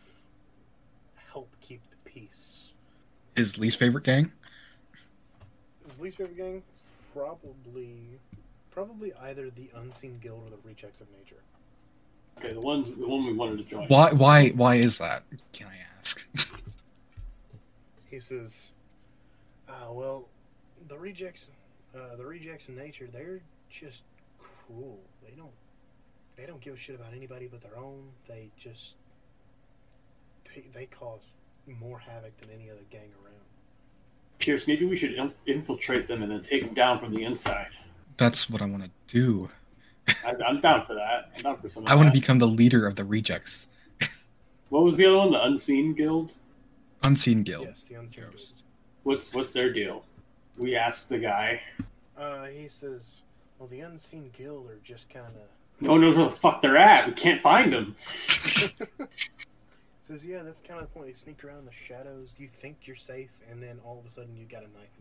help 1.32 1.48
keep 1.60 1.80
the 1.90 1.96
peace. 2.10 2.72
His 3.36 3.58
least 3.58 3.78
favorite 3.78 4.04
gang? 4.04 4.30
His 5.86 6.00
least 6.00 6.18
favorite 6.18 6.36
gang, 6.36 6.62
probably, 7.12 8.18
probably 8.70 9.12
either 9.14 9.50
the 9.50 9.70
Unseen 9.76 10.18
Guild 10.20 10.42
or 10.46 10.50
the 10.50 10.58
Rejects 10.64 11.00
of 11.00 11.06
Nature. 11.18 11.42
Okay, 12.38 12.52
the 12.52 12.60
one 12.60 12.82
the 12.82 13.08
one 13.08 13.24
we 13.24 13.32
wanted 13.32 13.58
to 13.58 13.64
join. 13.64 13.86
Why 13.88 14.12
why 14.12 14.48
why 14.50 14.76
is 14.76 14.98
that? 14.98 15.24
Can 15.52 15.68
I 15.68 15.76
ask? 15.98 16.26
He 18.08 18.20
says, 18.20 18.72
uh, 19.68 19.92
"Well, 19.92 20.28
the 20.88 20.96
rejects, 20.96 21.48
uh, 21.94 22.16
the 22.16 22.24
rejects 22.24 22.68
in 22.68 22.76
nature, 22.76 23.08
they're 23.12 23.40
just 23.68 24.04
cruel. 24.38 25.00
They 25.22 25.34
don't, 25.36 25.50
they 26.36 26.46
don't 26.46 26.60
give 26.60 26.74
a 26.74 26.76
shit 26.76 26.94
about 26.94 27.12
anybody 27.14 27.46
but 27.46 27.60
their 27.60 27.76
own. 27.76 28.08
They 28.26 28.50
just, 28.56 28.94
they, 30.44 30.64
they 30.72 30.86
cause 30.86 31.32
more 31.66 31.98
havoc 31.98 32.36
than 32.38 32.48
any 32.54 32.70
other 32.70 32.84
gang 32.90 33.10
around. 33.22 33.34
Pierce, 34.38 34.66
maybe 34.66 34.86
we 34.86 34.96
should 34.96 35.12
in- 35.12 35.32
infiltrate 35.46 36.06
them 36.08 36.22
and 36.22 36.30
then 36.30 36.40
take 36.40 36.64
them 36.64 36.74
down 36.74 36.98
from 36.98 37.12
the 37.14 37.24
inside. 37.24 37.76
That's 38.16 38.48
what 38.48 38.62
I 38.62 38.66
want 38.66 38.84
to 38.84 38.90
do. 39.08 39.50
I, 40.24 40.34
I'm 40.46 40.60
down 40.60 40.86
for 40.86 40.94
that. 40.94 41.30
I'm 41.36 41.42
down 41.42 41.56
for 41.56 41.68
some. 41.68 41.84
I 41.86 41.94
want 41.94 42.08
to 42.08 42.12
become 42.12 42.38
the 42.38 42.46
leader 42.46 42.86
of 42.86 42.96
the 42.96 43.04
rejects. 43.04 43.68
What 44.68 44.82
was 44.82 44.96
the 44.96 45.06
other 45.06 45.18
one? 45.18 45.30
The 45.30 45.44
Unseen 45.44 45.94
Guild. 45.94 46.34
Unseen 47.02 47.42
Guild. 47.42 47.66
Yes, 47.66 47.84
the 47.88 47.94
Unseen 47.94 48.24
Guild. 48.24 48.62
What's 49.04 49.32
what's 49.34 49.52
their 49.52 49.72
deal? 49.72 50.04
We 50.58 50.76
asked 50.76 51.08
the 51.08 51.18
guy. 51.18 51.60
Uh, 52.18 52.46
he 52.46 52.66
says, 52.66 53.22
well, 53.58 53.68
the 53.68 53.80
Unseen 53.80 54.30
Guild 54.36 54.68
are 54.70 54.80
just 54.82 55.08
kind 55.08 55.26
of." 55.26 55.42
No 55.80 55.92
one 55.92 56.00
knows 56.00 56.16
where 56.16 56.24
the 56.24 56.30
fuck 56.30 56.62
they're 56.62 56.78
at. 56.78 57.06
We 57.06 57.12
can't 57.12 57.42
find 57.42 57.70
them. 57.70 57.94
Says, 60.00 60.24
yeah, 60.24 60.42
that's 60.44 60.60
kind 60.60 60.80
of 60.80 60.86
the 60.86 60.92
point. 60.92 61.08
They 61.08 61.12
sneak 61.14 61.42
around 61.44 61.58
in 61.58 61.64
the 61.64 61.72
shadows. 61.72 62.32
You 62.38 62.46
think 62.46 62.76
you're 62.84 62.94
safe, 62.94 63.40
and 63.50 63.60
then 63.60 63.80
all 63.84 63.98
of 63.98 64.06
a 64.06 64.08
sudden 64.08 64.36
you 64.36 64.44
got 64.44 64.60
a 64.60 64.68
knife 64.68 64.72
in 64.72 64.78
your 64.78 64.78
back. 64.78 64.95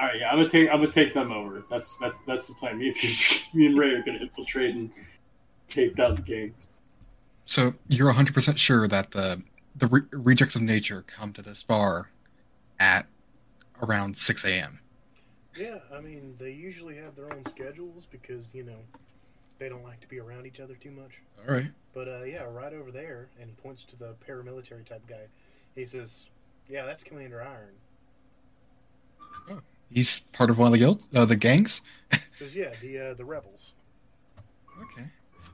All 0.00 0.06
right, 0.06 0.18
yeah, 0.18 0.30
I'm 0.30 0.38
gonna 0.38 0.48
take 0.48 0.70
I'm 0.70 0.80
gonna 0.80 0.90
take 0.90 1.12
them 1.12 1.30
over. 1.30 1.62
That's 1.68 1.98
that's 1.98 2.16
that's 2.26 2.46
the 2.46 2.54
plan. 2.54 2.78
Me 2.78 2.88
and 2.88 2.96
me 3.54 3.66
and 3.66 3.78
Ray 3.78 3.90
are 3.90 4.02
gonna 4.02 4.18
infiltrate 4.18 4.74
and 4.74 4.90
take 5.68 5.94
down 5.94 6.14
the 6.14 6.22
gangs. 6.22 6.80
So 7.44 7.74
you're 7.88 8.10
100% 8.10 8.56
sure 8.56 8.88
that 8.88 9.10
the 9.10 9.42
the 9.76 9.88
re- 9.88 10.00
rejects 10.12 10.56
of 10.56 10.62
nature 10.62 11.02
come 11.02 11.34
to 11.34 11.42
this 11.42 11.62
bar 11.62 12.08
at 12.78 13.06
around 13.82 14.16
6 14.16 14.44
a.m. 14.46 14.80
Yeah, 15.56 15.78
I 15.92 16.00
mean, 16.00 16.34
they 16.38 16.52
usually 16.52 16.96
have 16.96 17.14
their 17.14 17.32
own 17.32 17.44
schedules 17.44 18.06
because, 18.10 18.54
you 18.54 18.62
know, 18.62 18.78
they 19.58 19.68
don't 19.68 19.84
like 19.84 20.00
to 20.00 20.08
be 20.08 20.18
around 20.18 20.46
each 20.46 20.60
other 20.60 20.74
too 20.74 20.90
much. 20.90 21.20
All 21.38 21.54
right. 21.54 21.70
But, 21.92 22.08
uh, 22.08 22.22
yeah, 22.22 22.44
right 22.44 22.72
over 22.72 22.90
there, 22.90 23.28
and 23.40 23.50
he 23.50 23.54
points 23.62 23.84
to 23.86 23.98
the 23.98 24.14
paramilitary 24.26 24.84
type 24.84 25.06
guy. 25.06 25.26
He 25.74 25.86
says, 25.86 26.30
yeah, 26.68 26.86
that's 26.86 27.02
Commander 27.02 27.42
Iron. 27.42 27.74
He's 29.92 30.20
part 30.32 30.50
of 30.50 30.58
one 30.58 30.66
of 30.68 30.72
the 30.72 30.78
guilds, 30.78 31.08
uh, 31.14 31.24
the 31.24 31.36
gangs. 31.36 31.82
says, 32.32 32.54
yeah, 32.54 32.70
the, 32.80 33.10
uh, 33.10 33.14
the 33.14 33.24
rebels. 33.24 33.74
Okay. 34.80 35.06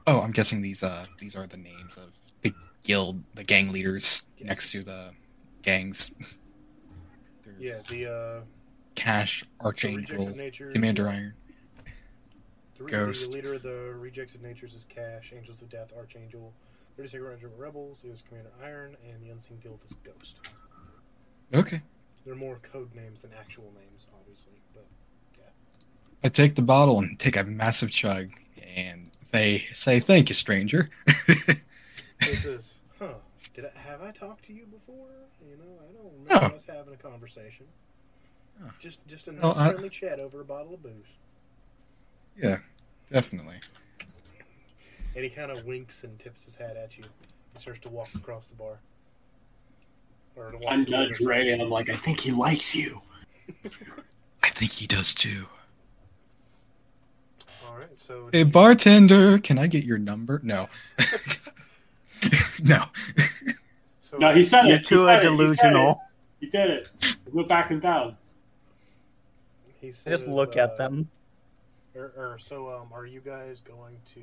Oh, 0.07 0.20
I'm 0.20 0.30
guessing 0.30 0.62
these 0.62 0.82
uh 0.84 1.07
these 1.18 1.34
are 1.34 1.47
the 1.49 1.57
names 1.57 1.97
of 1.97 2.12
the 2.43 2.53
guild, 2.84 3.22
the 3.34 3.43
gang 3.43 3.72
leaders 3.72 4.22
Yes. 4.39 4.47
next 4.47 4.72
to 4.72 4.82
the 4.84 5.11
gangs. 5.62 6.11
There's 7.45 7.59
Yeah, 7.59 7.80
the, 7.89 8.12
uh, 8.12 8.41
Cash, 8.95 9.45
Archangel, 9.61 10.28
of 10.28 10.37
Nature. 10.37 10.70
Commander 10.70 11.09
Iron. 11.09 11.34
The, 12.78 12.84
re- 12.84 12.91
Ghost. 12.91 13.30
the 13.30 13.37
leader 13.37 13.55
of 13.55 13.62
the 13.62 13.95
Rejects 13.99 14.34
of 14.34 14.43
Natures 14.43 14.74
is 14.74 14.87
Cash, 14.89 15.32
Angels 15.37 15.61
of 15.62 15.68
Death, 15.68 15.93
Archangel. 15.97 16.53
32nd 16.99 17.28
Regiment 17.28 17.55
Rebels 17.59 18.05
is 18.05 18.22
Commander 18.22 18.51
Iron, 18.62 18.97
and 19.11 19.22
the 19.22 19.30
Unseen 19.30 19.59
Guild 19.62 19.80
is 19.84 19.95
Ghost. 20.05 20.41
Okay. 21.53 21.82
They're 22.27 22.35
more 22.35 22.57
code 22.57 22.93
names 22.95 23.22
than 23.22 23.31
actual 23.39 23.72
names, 23.79 24.09
obviously, 24.20 24.55
but 24.74 24.85
yeah. 25.39 25.45
I 26.24 26.29
take 26.29 26.57
the 26.57 26.62
bottle 26.62 26.99
and 26.99 27.16
take 27.18 27.37
a 27.37 27.45
massive 27.45 27.91
chug, 27.93 28.31
and 28.77 29.11
they 29.31 29.61
say, 29.72 30.01
"Thank 30.01 30.29
you, 30.29 30.35
stranger." 30.35 30.91
He 32.22 32.35
says, 32.35 32.81
"Huh? 32.99 33.12
Did 33.53 33.66
I 33.66 33.79
have 33.79 34.03
I 34.03 34.11
talked 34.11 34.47
to 34.47 34.53
you 34.55 34.64
before? 34.66 35.07
You 35.47 35.59
know, 35.59 35.79
I 35.87 35.93
don't 35.93 36.12
remember 36.24 36.53
Oh. 36.53 36.57
us 36.57 36.64
having 36.64 36.95
a 36.95 36.97
conversation. 36.97 37.66
Oh. 38.64 38.70
Just 38.81 39.07
just 39.07 39.29
a 39.29 39.33
nice 39.33 39.43
Well, 39.43 39.55
I- 39.59 39.68
friendly 39.68 39.91
chat 39.91 40.18
over 40.18 40.41
a 40.41 40.45
bottle 40.45 40.74
of 40.74 40.83
booze." 40.83 40.93
yeah, 42.37 42.59
definitely. 43.12 43.57
And 45.14 45.24
he 45.24 45.31
kind 45.31 45.51
of 45.51 45.64
winks 45.64 46.05
and 46.05 46.18
tips 46.18 46.45
his 46.45 46.55
hat 46.57 46.77
at 46.77 46.99
you. 46.99 47.05
He 47.55 47.59
starts 47.61 47.79
to 47.81 47.89
walk 47.89 48.14
across 48.14 48.47
the 48.49 48.55
bar. 48.55 48.79
Or 50.37 50.51
to 50.51 50.59
walk 50.59 50.72
I 50.72 50.76
to 50.76 50.84
the 50.84 50.91
nudge 50.91 51.20
Ray 51.20 51.53
and 51.53 51.62
I'm 51.62 51.70
like, 51.70 51.89
I 51.89 51.95
think 51.95 52.20
he 52.20 52.30
likes 52.30 52.74
you. 52.74 53.01
I 54.43 54.51
think 54.51 54.72
he 54.72 54.87
does 54.87 55.14
too. 55.14 55.47
All 57.66 57.76
right, 57.76 57.97
so 57.97 58.28
Hey, 58.32 58.45
bartender, 58.45 59.39
can 59.39 59.59
I 59.59 59.66
get 59.66 59.84
your 59.84 59.99
number? 59.99 60.41
No. 60.43 60.68
no. 62.62 62.84
so 64.01 64.18
No, 64.18 64.34
he 64.34 64.43
said 64.43 64.66
You're 64.66 64.76
it. 64.76 64.80
He 64.82 64.87
too 64.87 64.99
said 64.99 65.24
it. 65.24 65.30
He 65.30 65.37
said 65.37 65.37
delusional. 65.37 65.91
it. 65.91 65.99
He 66.41 66.47
did 66.49 66.70
it. 66.70 66.89
We're 67.32 67.45
backing 67.45 67.80
down. 67.80 68.16
he 69.80 69.89
Just 69.89 70.28
look 70.28 70.57
uh, 70.57 70.61
at 70.61 70.76
them. 70.76 71.09
Or, 71.95 72.12
or 72.16 72.39
so, 72.39 72.68
um, 72.70 72.89
are 72.93 73.07
you 73.07 73.20
guys 73.20 73.61
going 73.61 73.97
to 74.14 74.20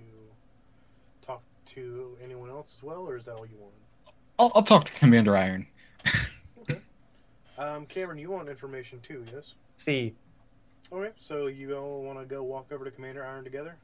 talk 1.25 1.41
to 1.65 2.15
anyone 2.23 2.51
else 2.51 2.75
as 2.77 2.83
well, 2.83 3.09
or 3.09 3.15
is 3.15 3.25
that 3.25 3.33
all 3.33 3.47
you 3.47 3.57
want? 3.59 3.73
I'll, 4.37 4.51
I'll 4.53 4.63
talk 4.63 4.83
to 4.85 4.93
Commander 4.93 5.35
Iron. 5.35 5.65
Um, 7.57 7.85
Cameron, 7.85 8.17
you 8.17 8.29
want 8.31 8.49
information 8.49 8.99
too, 9.01 9.25
yes? 9.33 9.55
See, 9.77 10.15
Okay, 10.91 11.11
so 11.15 11.47
you 11.47 11.75
all 11.77 12.03
want 12.03 12.19
to 12.19 12.25
go 12.25 12.43
walk 12.43 12.71
over 12.71 12.83
to 12.83 12.91
Commander 12.91 13.25
Iron 13.25 13.43
together? 13.43 13.77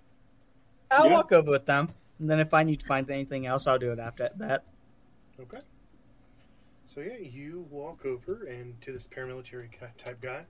I'll 0.92 1.06
Yeah. 1.08 1.14
walk 1.14 1.32
over 1.32 1.50
with 1.50 1.66
them. 1.66 1.94
And 2.20 2.30
then 2.30 2.40
if 2.40 2.54
I 2.54 2.64
need 2.64 2.82
to 2.82 2.86
find 2.86 3.10
anything 3.10 3.46
else, 3.46 3.66
I'll 3.68 3.80
do 3.80 3.92
it 3.92 4.00
after 4.00 4.30
that. 4.36 4.66
Okay. 5.40 5.62
So 6.88 7.00
yeah, 7.02 7.18
you 7.18 7.66
walk 7.70 8.06
over 8.06 8.44
and 8.44 8.80
to 8.82 8.92
this 8.92 9.08
paramilitary 9.08 9.72
ki- 9.72 9.86
type 9.98 10.20
guy, 10.20 10.46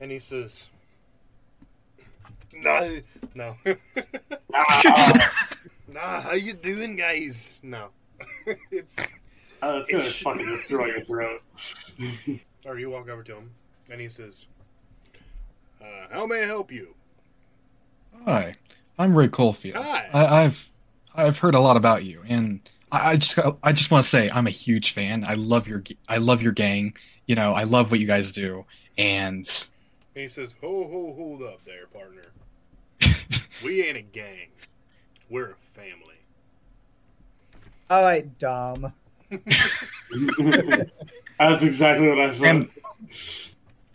and 0.00 0.10
he 0.10 0.18
says, 0.18 0.70
"No, 2.54 3.00
no, 3.34 3.56
nah. 5.88 6.20
How 6.20 6.32
you 6.32 6.54
doing, 6.54 6.96
guys? 6.96 7.60
No, 7.62 7.90
it's." 8.70 8.96
Oh, 9.62 9.78
that's 9.78 9.90
gonna 9.90 10.02
It's- 10.02 10.22
fucking 10.22 10.46
destroy 10.46 10.86
your 10.86 11.00
throat. 11.02 11.42
Or 12.66 12.76
you 12.80 12.90
walk 12.90 13.08
over 13.08 13.22
to 13.22 13.36
him, 13.36 13.52
and 13.92 14.00
he 14.00 14.08
says, 14.08 14.48
uh, 15.80 15.84
"How 16.10 16.26
may 16.26 16.42
I 16.42 16.46
help 16.46 16.72
you?" 16.72 16.96
Hi, 18.24 18.56
I'm 18.98 19.16
Ray 19.16 19.28
Coalfield. 19.28 19.74
Hi. 19.76 20.08
I, 20.12 20.42
I've 20.44 20.68
I've 21.14 21.38
heard 21.38 21.54
a 21.54 21.60
lot 21.60 21.76
about 21.76 22.04
you, 22.04 22.24
and 22.26 22.58
I, 22.90 23.10
I 23.12 23.16
just 23.18 23.38
I 23.62 23.70
just 23.72 23.92
want 23.92 24.02
to 24.02 24.10
say 24.10 24.28
I'm 24.34 24.48
a 24.48 24.50
huge 24.50 24.90
fan. 24.90 25.24
I 25.28 25.34
love 25.34 25.68
your 25.68 25.84
I 26.08 26.16
love 26.16 26.42
your 26.42 26.50
gang. 26.50 26.96
You 27.26 27.36
know, 27.36 27.52
I 27.52 27.62
love 27.62 27.92
what 27.92 28.00
you 28.00 28.06
guys 28.08 28.32
do, 28.32 28.64
and 28.98 29.46
And 30.16 30.22
he 30.22 30.26
says, 30.28 30.56
"Ho, 30.60 30.88
ho, 30.88 31.14
hold 31.16 31.42
up 31.44 31.60
there, 31.64 31.86
partner. 31.86 32.22
We 33.64 33.84
ain't 33.86 33.96
a 33.96 34.02
gang. 34.02 34.48
We're 35.30 35.50
a 35.52 35.54
family." 35.54 36.16
All 37.90 38.02
right, 38.02 38.36
Dom. 38.40 38.92
That's 41.38 41.62
exactly 41.62 42.08
what 42.08 42.20
I 42.20 42.30
thought. 42.30 42.46
And 42.46 42.70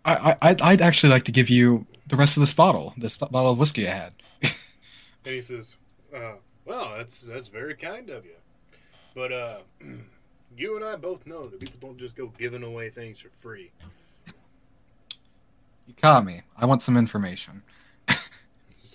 I, 0.06 0.16
I, 0.16 0.36
I'd, 0.50 0.62
I'd 0.62 0.82
actually 0.82 1.12
like 1.12 1.24
to 1.24 1.32
give 1.32 1.50
you 1.50 1.86
the 2.08 2.16
rest 2.16 2.38
of 2.38 2.42
this 2.42 2.54
bottle, 2.54 2.94
this 2.98 3.18
bottle 3.18 3.52
of 3.52 3.58
whiskey 3.58 3.88
I 3.88 3.92
had. 3.92 4.14
And 5.24 5.36
he 5.36 5.44
says, 5.44 5.78
uh, 6.16 6.32
"Well, 6.66 6.96
that's 6.98 7.22
that's 7.22 7.48
very 7.48 7.76
kind 7.76 8.10
of 8.10 8.26
you, 8.26 8.34
but 9.14 9.32
uh, 9.32 9.58
you 10.58 10.76
and 10.76 10.84
I 10.84 10.96
both 10.96 11.28
know 11.28 11.46
that 11.46 11.60
people 11.60 11.78
don't 11.80 12.00
just 12.00 12.16
go 12.16 12.34
giving 12.40 12.64
away 12.64 12.90
things 12.90 13.20
for 13.20 13.30
free. 13.30 13.72
You 15.86 15.94
caught 16.02 16.26
me. 16.26 16.42
I 16.58 16.66
want 16.66 16.82
some 16.82 16.98
information. 16.98 17.62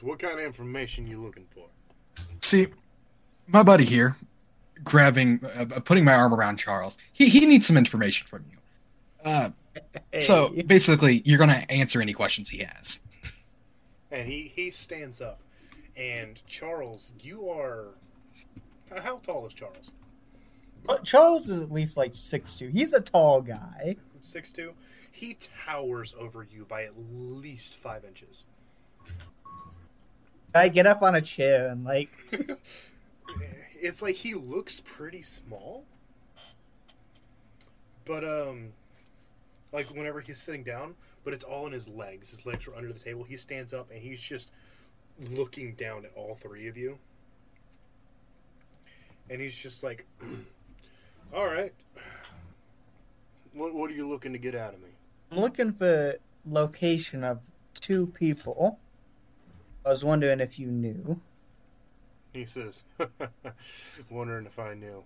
What 0.03 0.19
kind 0.19 0.39
of 0.39 0.45
information 0.45 1.07
you 1.07 1.23
looking 1.23 1.47
for? 1.55 1.65
See, 2.41 2.67
my 3.47 3.63
buddy 3.63 3.85
here, 3.85 4.17
grabbing, 4.85 5.41
uh, 5.57 5.81
putting 5.81 6.05
my 6.05 6.15
arm 6.15 6.35
around 6.35 6.57
Charles. 6.59 6.97
He 7.13 7.29
he 7.29 7.47
needs 7.47 7.67
some 7.67 7.77
information 7.77 8.27
from 8.27 8.45
you. 8.51 8.57
Uh, 9.25 9.51
so 10.21 10.51
basically, 10.67 11.23
you're 11.25 11.39
gonna 11.39 11.65
answer 11.69 12.01
any 12.01 12.13
questions 12.13 12.49
he 12.49 12.59
has. 12.59 13.01
And 14.11 14.29
he 14.29 14.53
he 14.55 14.71
stands 14.71 15.21
up, 15.21 15.41
and 15.97 16.41
Charles, 16.47 17.11
you 17.21 17.49
are 17.51 17.89
how- 18.91 19.01
how 19.01 19.17
tall 19.19 19.47
is 19.47 19.53
Charles? 19.55 19.91
But 20.87 21.03
Charles 21.05 21.51
is 21.51 21.61
at 21.61 21.73
least 21.73 21.97
like 21.97 22.15
six 22.15 22.55
two. 22.57 22.69
He's 22.69 22.93
a 22.93 23.01
tall 23.01 23.43
guy. 23.43 23.97
Six 24.21 24.51
two. 24.53 24.73
He 25.11 25.37
towers 25.65 26.15
over 26.19 26.47
you 26.51 26.65
by 26.67 26.85
at 26.85 26.93
least 27.13 27.77
five 27.77 28.05
inches. 28.05 28.45
I 30.55 30.69
get 30.69 30.87
up 30.87 31.03
on 31.03 31.15
a 31.15 31.21
chair 31.21 31.69
and 31.69 31.85
like 31.85 32.09
it's 33.81 34.03
like 34.03 34.15
he 34.15 34.35
looks 34.35 34.81
pretty 34.81 35.23
small 35.23 35.85
but 38.05 38.25
um 38.25 38.69
like 39.73 39.87
whenever 39.95 40.21
he's 40.21 40.39
sitting 40.39 40.63
down 40.63 40.95
but 41.25 41.33
it's 41.33 41.45
all 41.45 41.67
in 41.67 41.73
his 41.73 41.89
legs 41.89 42.31
his 42.31 42.47
legs 42.47 42.67
are 42.67 42.75
under 42.75 42.93
the 42.93 42.99
table 42.99 43.25
he 43.25 43.37
stands 43.37 43.73
up 43.73 43.91
and 43.91 44.01
he's 44.01 44.21
just 44.21 44.53
looking 45.31 45.75
down 45.75 46.05
at 46.05 46.13
all 46.15 46.35
three 46.35 46.69
of 46.69 46.77
you 46.77 46.99
and 49.31 49.41
he's 49.41 49.57
just 49.57 49.83
like 49.83 50.07
all 51.35 51.47
right 51.47 51.73
what, 53.55 53.75
what 53.75 53.91
are 53.91 53.95
you 53.95 54.09
looking 54.09 54.33
to 54.33 54.39
get 54.39 54.55
out 54.55 54.75
of 54.75 54.81
me 54.81 54.89
I'm 55.31 55.41
looking 55.41 55.73
for 55.73 56.17
location 56.49 57.25
of 57.25 57.41
two 57.75 58.07
people. 58.07 58.79
I 59.85 59.91
was 59.91 60.05
wondering 60.05 60.41
if 60.41 60.59
you 60.59 60.69
knew. 60.69 61.21
He 62.37 62.45
says 62.47 62.85
wondering 64.11 64.47
if 64.47 64.59
i 64.59 64.75
knew 64.75 65.03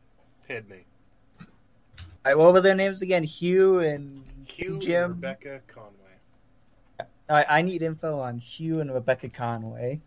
hit 0.47 0.69
me 0.69 0.85
Alright, 2.27 2.37
what 2.37 2.53
were 2.53 2.61
their 2.61 2.75
names 2.75 3.01
again? 3.01 3.23
Hugh 3.23 3.79
and 3.81 4.25
hugh 4.47 4.75
and 4.75 4.83
Jim. 4.83 5.11
rebecca 5.13 5.61
conway 5.67 5.95
I, 7.31 7.47
I 7.49 7.63
need 7.63 7.83
info 7.83 8.19
on 8.19 8.39
Hugh 8.39 8.81
and 8.81 8.93
Rebecca 8.93 9.29
Conway. 9.29 10.01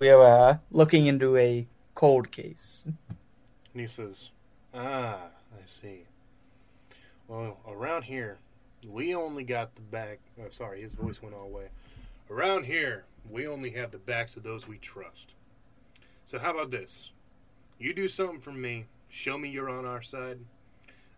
We're 0.00 0.20
uh, 0.20 0.58
looking 0.72 1.06
into 1.06 1.36
a 1.36 1.68
cold 1.94 2.32
case. 2.32 2.84
And 2.86 3.80
he 3.80 3.86
says, 3.86 4.30
Ah, 4.74 5.18
I 5.52 5.64
see. 5.66 6.00
Well, 7.28 7.58
around 7.68 8.02
here, 8.02 8.38
we 8.88 9.14
only 9.14 9.44
got 9.44 9.74
the 9.76 9.82
back. 9.82 10.18
Oh, 10.40 10.48
sorry, 10.50 10.80
his 10.80 10.94
voice 10.94 11.22
went 11.22 11.34
all 11.34 11.48
the 11.48 11.54
way. 11.54 11.68
Around 12.28 12.64
here, 12.66 13.04
we 13.30 13.46
only 13.46 13.70
have 13.70 13.92
the 13.92 13.98
backs 13.98 14.36
of 14.36 14.42
those 14.42 14.66
we 14.66 14.78
trust. 14.78 15.34
So, 16.28 16.38
how 16.38 16.50
about 16.50 16.68
this? 16.68 17.12
You 17.78 17.94
do 17.94 18.06
something 18.06 18.38
for 18.38 18.52
me, 18.52 18.84
show 19.08 19.38
me 19.38 19.48
you're 19.48 19.70
on 19.70 19.86
our 19.86 20.02
side, 20.02 20.38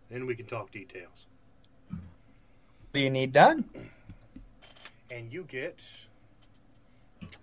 then 0.09 0.25
we 0.25 0.35
can 0.35 0.45
talk 0.45 0.71
details. 0.71 1.27
What 1.89 1.99
do 2.93 3.01
you 3.01 3.09
need 3.09 3.33
done? 3.33 3.65
And 5.09 5.29
you 5.33 5.43
get 5.43 5.85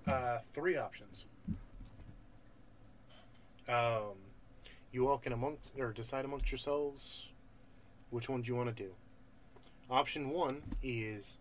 uh, 0.06 0.38
three 0.50 0.78
options. 0.78 1.26
Um, 3.68 4.16
you 4.90 5.06
all 5.06 5.18
can 5.18 5.34
amongst 5.34 5.78
or 5.78 5.92
decide 5.92 6.24
amongst 6.24 6.50
yourselves 6.50 7.34
which 8.08 8.30
one 8.30 8.40
do 8.40 8.48
you 8.48 8.56
want 8.56 8.74
to 8.74 8.82
do. 8.82 8.92
Option 9.90 10.30
one 10.30 10.62
is 10.82 11.36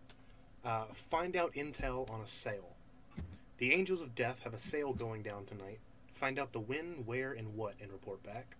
uh, 0.62 0.84
find 0.92 1.36
out 1.36 1.54
intel 1.54 2.10
on 2.10 2.20
a 2.20 2.26
sale. 2.26 2.76
The 3.56 3.72
Angels 3.72 4.02
of 4.02 4.14
Death 4.14 4.40
have 4.40 4.52
a 4.52 4.58
sale 4.58 4.92
going 4.92 5.22
down 5.22 5.46
tonight. 5.46 5.78
Find 6.18 6.40
out 6.40 6.52
the 6.52 6.58
when, 6.58 7.04
where, 7.06 7.30
and 7.32 7.54
what, 7.54 7.74
and 7.80 7.92
report 7.92 8.24
back. 8.24 8.56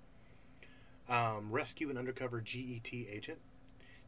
Um, 1.08 1.50
rescue 1.50 1.90
an 1.90 1.98
undercover 1.98 2.40
GET 2.40 2.92
agent. 2.92 3.38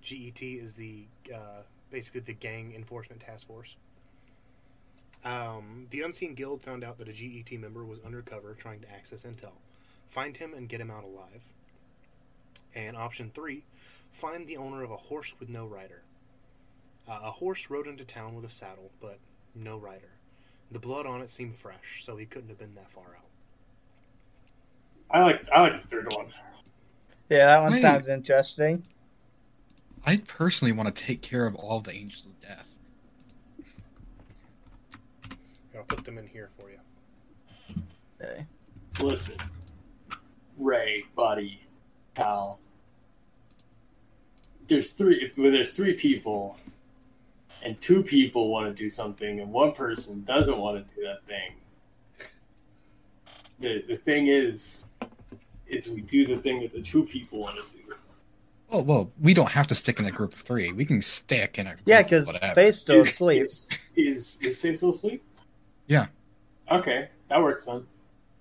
GET 0.03 0.41
is 0.41 0.75
the 0.75 1.07
uh, 1.35 1.63
basically 1.91 2.21
the 2.21 2.33
gang 2.33 2.73
enforcement 2.77 3.21
task 3.21 3.49
force. 3.49 3.75
Um, 5.25 5.89
the 5.91 6.03
Unseen 6.03 6.35
Guild 6.35 6.63
found 6.63 6.85
out 6.85 6.99
that 6.99 7.09
a 7.09 7.13
GET 7.13 7.59
member 7.59 7.85
was 7.85 7.99
undercover 8.07 8.55
trying 8.55 8.83
to 8.83 8.93
access 8.93 9.25
intel. 9.25 9.59
Find 10.07 10.37
him 10.37 10.55
and 10.55 10.69
get 10.69 10.81
him 10.81 10.91
out 10.93 11.03
alive. 11.03 11.43
And 12.73 12.97
option 12.97 13.33
three, 13.35 13.65
find 14.13 14.47
the 14.47 14.59
owner 14.59 14.85
of 14.85 14.93
a 14.93 14.97
horse 14.97 15.35
with 15.41 15.49
no 15.49 15.67
rider. 15.67 16.03
Uh, 17.09 17.19
a 17.25 17.31
horse 17.33 17.69
rode 17.69 17.89
into 17.89 18.05
town 18.05 18.37
with 18.37 18.45
a 18.45 18.51
saddle, 18.51 18.93
but 19.01 19.19
no 19.57 19.77
rider. 19.77 20.11
The 20.71 20.79
blood 20.79 21.05
on 21.05 21.21
it 21.21 21.31
seemed 21.31 21.59
fresh, 21.59 22.05
so 22.05 22.17
he 22.17 22.27
couldn't 22.27 22.51
have 22.51 22.59
been 22.59 22.77
that 22.77 22.93
far 22.93 23.17
out. 23.17 23.30
I 25.13 25.21
like 25.21 25.49
I 25.51 25.61
like 25.61 25.81
the 25.81 25.89
third 25.89 26.13
one. 26.13 26.27
Yeah, 27.29 27.47
that 27.47 27.63
one 27.63 27.73
Hey. 27.73 27.81
sounds 27.81 28.09
interesting. 28.09 28.83
I 30.07 30.19
personally 30.27 30.73
want 30.73 30.95
to 30.95 31.05
take 31.05 31.21
care 31.23 31.47
of 31.47 31.55
all 31.57 31.81
the 31.81 31.93
angels 31.93 32.27
of 32.27 32.41
death. 32.41 32.75
I'll 35.77 35.85
put 35.85 36.05
them 36.05 36.19
in 36.19 36.27
here 36.27 36.51
for 36.59 36.71
you. 36.71 36.79
Okay. 38.21 38.47
Listen, 39.01 39.37
Ray, 40.59 41.05
Buddy, 41.15 41.61
Cal. 42.15 42.61
There's 44.69 44.91
three. 44.93 45.17
If 45.23 45.37
when 45.37 45.53
there's 45.53 45.73
three 45.73 45.95
people, 45.95 46.57
and 47.63 47.81
two 47.81 48.03
people 48.03 48.49
want 48.49 48.75
to 48.75 48.83
do 48.83 48.89
something, 48.89 49.41
and 49.41 49.51
one 49.53 49.73
person 49.73 50.23
doesn't 50.25 50.57
want 50.59 50.87
to 50.87 50.95
do 50.95 51.03
that 51.03 51.25
thing, 51.27 51.53
the 53.59 53.83
the 53.89 53.97
thing 53.97 54.29
is, 54.29 54.85
is 55.71 55.89
we 55.89 56.01
do 56.03 56.27
the 56.27 56.37
thing 56.37 56.61
that 56.61 56.73
the 56.73 56.83
two 56.83 57.05
people 57.05 57.39
want 57.41 57.57
to 57.57 57.63
do. 57.77 57.79
Well, 58.71 58.85
well, 58.85 59.13
we 59.21 59.35
don't 59.35 59.51
have 59.51 59.67
to 59.69 59.75
stick 59.75 59.99
in 59.99 60.07
a 60.07 60.13
group 60.13 60.33
of 60.33 60.41
three. 60.41 60.73
We 60.73 60.85
can 60.85 61.03
stick 61.03 61.59
in 61.59 61.67
a 61.67 61.71
group 61.71 61.83
Yeah, 61.87 62.03
because 62.03 62.27
whatever. 62.29 62.55
Fey's 62.55 62.79
still 62.79 63.03
Is- 63.03 63.11
asleep. 63.11 63.43
Is 63.43 63.69
is, 63.97 64.39
is 64.43 64.61
Fey 64.61 64.75
still 64.75 64.91
asleep? 64.91 65.23
Yeah. 65.89 66.07
Okay, 66.71 67.09
that 67.29 67.43
works 67.43 67.67
then. 67.67 67.85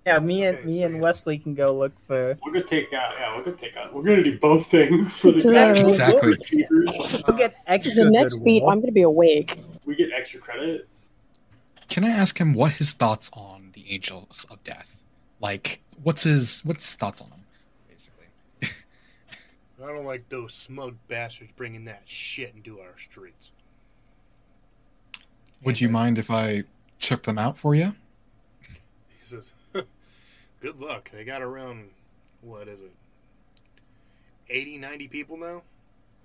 Yeah, 0.05 0.19
me 0.19 0.43
and 0.45 0.57
Okay, 0.59 0.67
me 0.67 0.79
so 0.81 0.85
and 0.85 0.95
yeah. 0.95 1.01
Wesley 1.01 1.37
can 1.39 1.55
go 1.55 1.75
look 1.75 1.93
for. 2.05 2.37
We're 2.45 2.51
gonna 2.51 2.63
take 2.65 2.93
out. 2.93 3.13
Yeah, 3.19 3.35
we're 3.35 3.43
gonna 3.43 3.57
take 3.57 3.75
out. 3.75 3.91
We're 3.93 4.03
gonna 4.03 4.23
do 4.23 4.37
both 4.37 4.67
things 4.67 5.19
for 5.19 5.31
the 5.31 5.41
So- 5.41 5.55
actual 5.55 5.89
Exactly. 5.89 6.35
We'll 7.27 7.37
get 7.37 7.55
extra. 7.65 8.03
The 8.05 8.11
next 8.11 8.43
beat. 8.43 8.63
I'm 8.67 8.79
gonna 8.81 8.91
be 8.91 9.01
awake. 9.01 9.57
We 9.85 9.95
get 9.95 10.11
extra 10.15 10.39
credit. 10.39 10.87
Can 11.89 12.03
I 12.03 12.09
ask 12.09 12.39
him 12.39 12.53
what 12.53 12.73
his 12.73 12.93
thoughts 12.93 13.31
on 13.33 13.71
the 13.73 13.91
angels 13.91 14.45
of 14.51 14.63
death? 14.63 14.98
Like, 15.41 15.81
what's 16.03 16.23
his 16.23 16.61
what's 16.65 16.85
his 16.85 16.95
thoughts 16.95 17.21
on 17.21 17.27
him? 17.27 17.39
basically? 17.89 18.25
I 19.83 19.87
don't 19.87 20.05
like 20.05 20.27
those 20.29 20.53
smug 20.53 20.95
bastards 21.07 21.51
bringing 21.55 21.85
that 21.85 22.01
shit 22.05 22.53
into 22.55 22.79
our 22.79 22.97
streets. 22.97 23.51
Would 25.63 25.79
you 25.79 25.89
mind 25.89 26.17
if 26.17 26.31
I 26.31 26.63
took 26.99 27.23
them 27.23 27.37
out 27.37 27.57
for 27.57 27.75
you? 27.75 27.93
He 29.19 29.35
says, 29.35 29.53
Good 30.61 30.81
luck. 30.81 31.09
They 31.13 31.23
got 31.23 31.41
around, 31.41 31.89
what 32.41 32.67
is 32.67 32.79
it, 32.79 32.91
80, 34.49 34.77
90 34.79 35.07
people 35.07 35.37
now? 35.37 35.61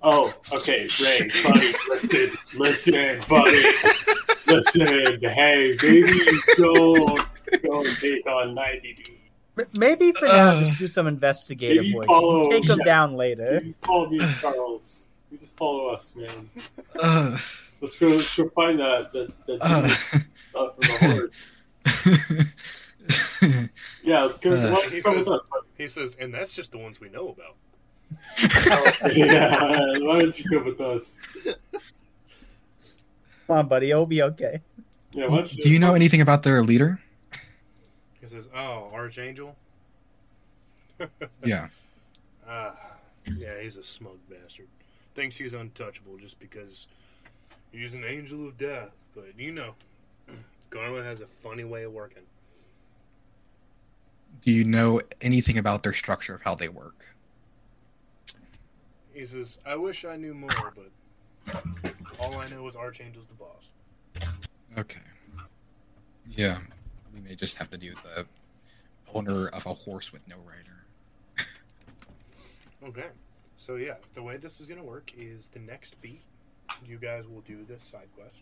Oh, 0.03 0.33
okay, 0.53 0.87
Ray, 1.03 1.31
buddy, 1.43 1.73
listen, 1.89 2.31
listen, 2.55 3.21
buddy, 3.29 3.63
listen. 4.47 5.21
Hey, 5.31 5.75
baby, 5.81 6.13
don't 6.57 7.21
go 7.63 7.81
and 7.81 7.97
take 7.99 8.27
on 8.27 8.55
ninety 8.55 8.95
dude. 8.95 9.11
M- 9.59 9.67
Maybe 9.75 10.13
for 10.13 10.27
now, 10.27 10.51
Uh, 10.51 10.61
just 10.65 10.79
do 10.79 10.87
some 10.89 11.07
investigative 11.07 11.87
work. 11.95 12.07
follow- 12.07 12.45
Take 12.51 12.65
them 12.67 12.79
yeah. 12.81 12.85
down 12.85 13.15
later. 13.15 13.63
You 13.65 13.75
follow 13.83 14.09
me, 14.11 14.19
Charles. 14.41 15.07
You 15.31 15.39
just 15.39 15.57
follow 15.57 15.89
us, 15.89 16.13
man. 16.17 16.49
Uh, 17.01 17.39
Let's 17.81 17.99
go. 17.99 18.09
Let's 18.09 18.37
go 18.37 18.49
find 18.51 18.79
that 18.81 19.13
that 19.13 19.47
that 19.47 19.59
uh, 19.61 19.89
stuff 19.89 20.75
from 20.75 20.81
the 20.81 21.31
horse. 22.21 22.47
Yeah, 24.03 24.23
let's 24.23 24.37
go. 24.39 24.53
Uh, 24.53 24.71
why 24.71 24.81
don't 24.81 24.91
you 24.91 24.97
He 24.97 25.03
says- 25.03 25.29
us. 25.31 25.41
He 25.77 25.89
says, 25.89 26.17
and 26.21 26.33
that's 26.33 26.55
just 26.55 26.73
the 26.73 26.79
ones 26.79 27.01
we 27.01 27.09
know 27.11 27.29
about. 27.29 27.57
yeah, 29.15 29.75
why 30.01 30.21
don't 30.21 30.39
you 30.39 30.49
come 30.49 30.65
with 30.65 30.81
us? 30.81 31.19
Come 33.47 33.57
on, 33.59 33.69
buddy. 33.69 33.91
It'll 33.91 34.07
be 34.07 34.23
okay. 34.23 34.61
Yeah, 35.13 35.27
why 35.27 35.43
do 35.43 35.69
you 35.69 35.79
know 35.79 35.95
anything 35.95 36.21
about 36.23 36.43
their 36.43 36.63
leader? 36.63 37.01
He 38.25 38.31
says, 38.31 38.49
Oh, 38.57 38.91
Archangel? 38.95 39.55
Yeah. 41.45 41.69
Uh, 42.49 42.73
Yeah, 43.27 43.61
he's 43.61 43.77
a 43.77 43.83
smug 43.85 44.17
bastard. 44.31 44.69
Thinks 45.15 45.37
he's 45.37 45.53
untouchable 45.53 46.17
just 46.17 46.39
because 46.41 46.87
he's 47.71 47.93
an 47.93 48.03
angel 48.05 48.49
of 48.49 48.57
death. 48.57 48.93
But 49.15 49.39
you 49.39 49.53
know, 49.53 49.75
Karma 50.71 51.03
has 51.03 51.21
a 51.21 51.27
funny 51.27 51.65
way 51.65 51.83
of 51.83 51.93
working. 51.93 52.23
Do 54.43 54.51
you 54.51 54.65
know 54.65 55.03
anything 55.21 55.59
about 55.59 55.83
their 55.83 55.93
structure 55.93 56.35
of 56.35 56.43
how 56.43 56.55
they 56.55 56.69
work? 56.69 57.15
He 59.13 59.27
says, 59.27 59.59
I 59.67 59.77
wish 59.77 60.07
I 60.07 60.17
knew 60.17 60.33
more, 60.35 60.73
but 60.75 61.63
all 62.19 62.39
I 62.39 62.49
know 62.49 62.67
is 62.67 62.75
Archangel's 62.75 63.27
the 63.27 63.35
boss. 63.35 63.69
Okay. 64.79 65.01
Yeah, 66.27 66.59
we 67.15 67.21
may 67.21 67.35
just 67.35 67.57
have 67.57 67.71
to 67.71 67.79
do 67.79 67.95
the 67.95 68.27
owner 69.15 69.49
of 69.49 69.67
a 69.67 69.75
horse 69.75 70.13
with 70.13 70.27
no 70.29 70.37
rider. 70.47 70.85
Okay. 72.87 73.07
So 73.57 73.77
yeah, 73.77 73.95
the 74.13 74.23
way 74.23 74.37
this 74.37 74.61
is 74.61 74.67
gonna 74.67 74.85
work 74.85 75.11
is 75.17 75.49
the 75.49 75.61
next 75.61 75.99
beat, 76.03 76.21
you 76.85 76.99
guys 76.99 77.27
will 77.27 77.41
do 77.41 77.65
this 77.65 77.83
side 77.83 78.09
quest, 78.15 78.41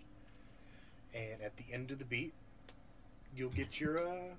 and 1.14 1.40
at 1.40 1.56
the 1.56 1.64
end 1.72 1.92
of 1.92 2.00
the 2.00 2.04
beat, 2.04 2.32
you'll 3.36 3.50
get 3.50 3.78
your 3.78 4.04
uh, 4.04 4.34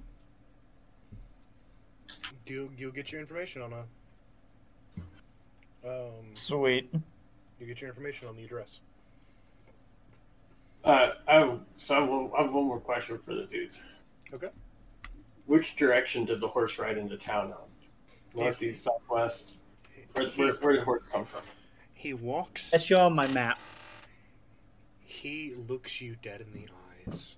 you'll 2.45 2.69
you'll 2.77 2.91
get 2.91 3.13
your 3.13 3.21
information 3.21 3.61
on 3.61 3.71
a 3.71 3.83
um, 5.87 6.33
Sweet. 6.33 6.89
you 7.59 7.65
get 7.65 7.79
your 7.79 7.89
information 7.89 8.27
on 8.27 8.35
the 8.35 8.43
address. 8.43 8.81
Uh, 10.83 11.11
I 11.27 11.35
have, 11.35 11.59
so 11.77 11.95
I 11.95 11.99
have, 12.01 12.09
one, 12.09 12.29
I 12.37 12.41
have 12.41 12.53
one 12.53 12.65
more 12.65 12.79
question 12.79 13.17
for 13.19 13.33
the 13.33 13.43
dudes. 13.43 13.79
Okay. 14.33 14.49
Which 15.45 15.75
direction 15.75 16.25
did 16.25 16.39
the 16.39 16.47
horse 16.47 16.77
ride 16.77 16.97
into 16.97 17.17
town 17.17 17.53
on? 17.53 17.59
Northeast, 18.35 18.83
southwest. 18.83 19.55
Where, 20.13 20.27
where, 20.29 20.53
where 20.53 20.73
did 20.73 20.81
the 20.81 20.85
horse 20.85 21.07
come 21.09 21.25
from? 21.25 21.41
He 21.93 22.13
walks. 22.13 22.71
Let's 22.71 22.85
show 22.85 23.07
him 23.07 23.15
my 23.15 23.27
map. 23.27 23.59
He 24.99 25.53
looks 25.67 26.01
you 26.01 26.15
dead 26.21 26.41
in 26.41 26.51
the 26.51 26.67
eyes, 27.07 27.35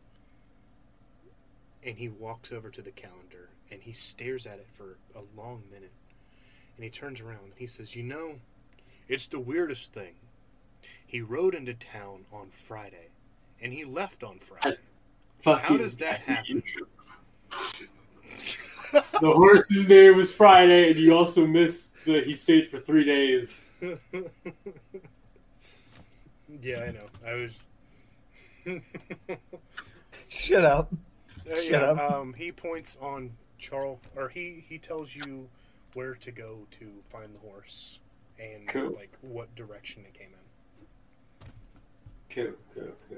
and 1.83 1.97
he 1.97 2.09
walks 2.09 2.51
over 2.51 2.69
to 2.69 2.81
the 2.81 2.91
calendar 2.91 3.49
and 3.71 3.81
he 3.81 3.93
stares 3.93 4.45
at 4.45 4.59
it 4.59 4.67
for 4.71 4.97
a 5.15 5.21
long 5.39 5.63
minute. 5.71 5.91
And 6.77 6.83
he 6.83 6.89
turns 6.89 7.21
around 7.21 7.43
and 7.45 7.53
he 7.57 7.67
says, 7.67 7.95
"You 7.95 8.03
know, 8.03 8.35
it's 9.07 9.27
the 9.27 9.39
weirdest 9.39 9.93
thing. 9.93 10.15
He 11.05 11.21
rode 11.21 11.55
into 11.55 11.73
town 11.73 12.25
on 12.31 12.49
Friday, 12.49 13.09
and 13.61 13.73
he 13.73 13.85
left 13.85 14.23
on 14.23 14.39
Friday. 14.39 14.77
Fucking 15.39 15.77
does 15.77 15.97
that 15.97 16.19
happen? 16.21 16.63
the 19.21 19.31
horse's 19.31 19.87
name 19.87 20.17
was 20.17 20.33
Friday, 20.33 20.89
and 20.89 20.99
you 20.99 21.13
also 21.15 21.45
missed 21.45 22.05
that 22.05 22.25
he 22.25 22.33
stayed 22.33 22.67
for 22.69 22.77
three 22.77 23.03
days. 23.03 23.73
yeah, 26.61 26.79
I 26.81 26.91
know. 26.91 27.05
I 27.25 27.33
was. 27.33 27.59
Shut 30.29 30.65
up. 30.65 30.91
Uh, 31.49 31.55
Shut 31.55 31.65
yeah, 31.69 31.91
up. 31.91 32.11
um, 32.11 32.33
he 32.33 32.51
points 32.51 32.97
on 33.01 33.31
Charles, 33.57 33.99
or 34.15 34.29
he 34.29 34.63
he 34.67 34.77
tells 34.77 35.15
you 35.15 35.47
where 35.93 36.15
to 36.15 36.31
go 36.31 36.65
to 36.71 36.87
find 37.09 37.35
the 37.35 37.39
horse 37.39 37.99
and 38.39 38.67
Cool. 38.67 38.91
like 38.91 39.15
what 39.21 39.53
direction 39.55 40.03
it 40.05 40.13
came 40.13 40.27
in. 40.27 41.47
Cool, 42.29 42.53
cool, 42.73 42.83
cool, 42.83 43.17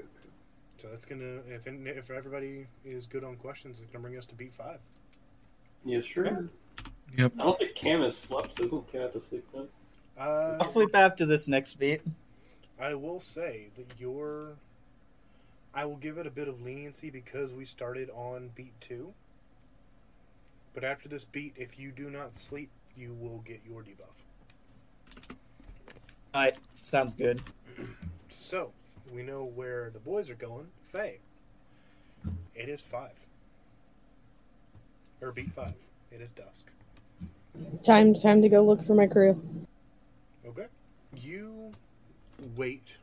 So 0.80 0.88
that's 0.88 1.04
gonna 1.04 1.40
if 1.48 1.66
if 1.66 2.10
everybody 2.10 2.66
is 2.84 3.06
good 3.06 3.24
on 3.24 3.36
questions, 3.36 3.80
it's 3.80 3.90
gonna 3.92 4.02
bring 4.02 4.16
us 4.16 4.24
to 4.26 4.34
beat 4.34 4.54
five. 4.54 4.78
Yeah, 5.84 6.00
sure. 6.00 6.48
Yep. 7.16 7.32
I 7.38 7.42
don't 7.42 7.58
think 7.58 7.74
Cam 7.74 8.02
has 8.02 8.16
slept. 8.16 8.60
Isn't 8.60 8.90
Cam 8.90 9.02
have 9.02 9.12
to 9.12 9.20
sleep 9.20 9.44
then? 9.52 9.66
Uh, 10.18 10.58
I'll 10.60 10.72
sleep 10.72 10.94
after 10.94 11.26
this 11.26 11.48
next 11.48 11.76
beat. 11.78 12.02
I 12.80 12.94
will 12.94 13.20
say 13.20 13.68
that 13.76 13.98
your, 13.98 14.56
I 15.74 15.84
will 15.84 15.96
give 15.96 16.18
it 16.18 16.26
a 16.26 16.30
bit 16.30 16.48
of 16.48 16.60
leniency 16.62 17.10
because 17.10 17.52
we 17.52 17.64
started 17.64 18.10
on 18.10 18.50
beat 18.54 18.78
two. 18.80 19.12
But 20.74 20.84
after 20.84 21.08
this 21.08 21.24
beat, 21.24 21.54
if 21.56 21.78
you 21.78 21.90
do 21.90 22.10
not 22.10 22.36
sleep, 22.36 22.70
you 22.96 23.14
will 23.14 23.38
get 23.38 23.60
your 23.66 23.82
debuff. 23.82 25.36
Alright, 26.34 26.58
sounds 26.82 27.14
good. 27.14 27.40
So, 28.28 28.72
we 29.12 29.22
know 29.22 29.44
where 29.44 29.90
the 29.90 29.98
boys 29.98 30.30
are 30.30 30.34
going. 30.34 30.66
Fey. 30.82 31.18
It 32.54 32.68
is 32.68 32.80
five. 32.80 33.26
Or 35.20 35.32
beat 35.32 35.52
five. 35.52 35.74
It 36.10 36.20
is 36.20 36.30
dusk. 36.30 36.70
Time, 37.82 38.14
time 38.14 38.42
to 38.42 38.48
go 38.48 38.62
look 38.62 38.82
for 38.82 38.94
my 38.94 39.06
crew. 39.06 39.40
Okay. 40.46 40.66
You 41.16 41.72
wait, 42.56 42.94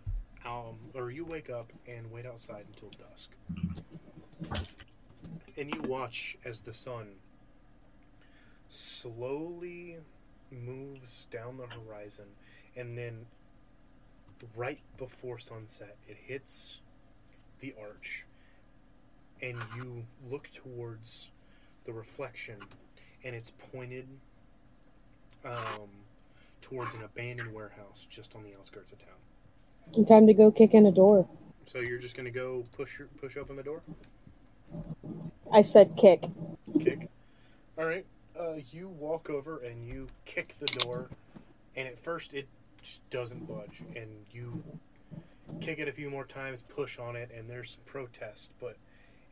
um, 0.46 0.78
or 0.94 1.12
you 1.12 1.26
wake 1.26 1.50
up 1.50 1.72
and 1.88 2.10
wait 2.12 2.26
outside 2.26 2.66
until 2.74 2.90
dusk. 3.10 3.32
And 5.58 5.74
you 5.74 5.82
watch 5.84 6.38
as 6.46 6.60
the 6.60 6.74
sun 6.74 7.08
slowly 8.70 9.98
moves 10.52 11.28
down 11.32 11.58
the 11.58 11.68
horizon 11.68 12.26
and 12.76 12.98
then 12.98 13.26
right 14.56 14.80
before 14.98 15.38
sunset 15.38 15.96
it 16.08 16.18
hits 16.26 16.82
the 17.60 17.74
arch 17.82 18.26
and 19.42 19.58
you 19.76 20.06
look 20.30 20.50
towards 20.52 21.30
the 21.86 21.94
reflection 21.94 22.56
and 23.24 23.36
it's 23.36 23.52
pointed 23.72 24.08
um, 25.46 25.90
towards 26.62 26.94
an 26.96 27.04
abandoned 27.04 27.54
warehouse 27.54 28.08
just 28.10 28.36
on 28.36 28.44
the 28.44 28.54
outskirts 28.58 28.92
of 28.92 28.98
town 29.00 30.06
Time 30.06 30.26
to 30.26 30.34
go 30.34 30.52
kick 30.52 30.74
in 30.74 30.88
a 30.88 30.92
door. 30.92 31.28
so 31.66 31.78
you're 31.80 32.00
just 32.00 32.18
gonna 32.18 32.32
go 32.32 32.66
push 32.76 32.98
your, 33.00 33.08
push 33.22 33.38
open 33.38 33.56
the 33.56 33.64
door 33.64 33.82
I 35.54 35.62
said 35.62 35.96
kick. 35.96 36.24
kick 36.84 37.08
all 37.78 37.86
right 37.86 38.06
uh, 38.40 38.56
you 38.72 38.90
walk 38.90 39.30
over 39.30 39.60
and 39.60 39.88
you 39.88 40.08
kick 40.26 40.56
the 40.60 40.66
door 40.66 41.10
and 41.76 41.88
at 41.88 41.98
first 41.98 42.34
it 42.34 42.48
just 42.86 43.10
doesn't 43.10 43.48
budge 43.48 43.82
and 43.96 44.10
you 44.32 44.64
kick 45.60 45.80
it 45.80 45.88
a 45.88 45.92
few 45.92 46.08
more 46.08 46.24
times 46.24 46.62
push 46.70 47.00
on 47.00 47.16
it 47.16 47.32
and 47.36 47.50
there's 47.50 47.72
some 47.72 47.82
protest 47.86 48.52
but 48.60 48.78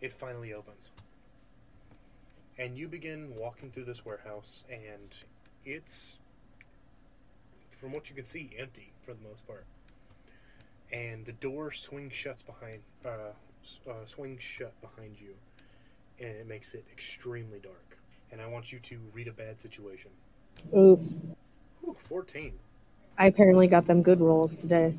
it 0.02 0.12
finally 0.12 0.54
opens. 0.54 0.92
And 2.58 2.78
you 2.78 2.88
begin 2.88 3.36
walking 3.36 3.70
through 3.70 3.86
this 3.86 4.04
warehouse 4.04 4.64
and 4.72 5.16
it's 5.66 6.18
from 7.80 7.92
what 7.92 8.10
you 8.10 8.16
can 8.16 8.26
see 8.26 8.50
empty 8.58 8.92
for 9.06 9.14
the 9.14 9.22
most 9.22 9.46
part. 9.46 9.66
And 10.92 11.24
the 11.24 11.34
door 11.34 11.72
swings 11.72 12.14
shuts 12.14 12.42
behind 12.42 12.82
uh, 13.06 13.34
uh, 13.88 14.06
swings 14.06 14.42
shut 14.42 14.74
behind 14.82 15.22
you 15.22 15.36
and 16.20 16.30
it 16.30 16.48
makes 16.48 16.74
it 16.74 16.86
extremely 16.92 17.60
dark. 17.60 18.00
And 18.32 18.42
i 18.42 18.48
want 18.48 18.72
you 18.72 18.80
to 18.80 18.98
read 19.14 19.28
a 19.28 19.32
bad 19.32 19.62
situation. 19.62 20.10
Oof. 20.76 21.00
Ooh, 21.88 21.94
14 21.94 22.54
I 23.18 23.28
apparently 23.28 23.68
got 23.68 23.86
them 23.86 24.02
good 24.04 24.20
rolls 24.20 24.62
today. 24.62 24.96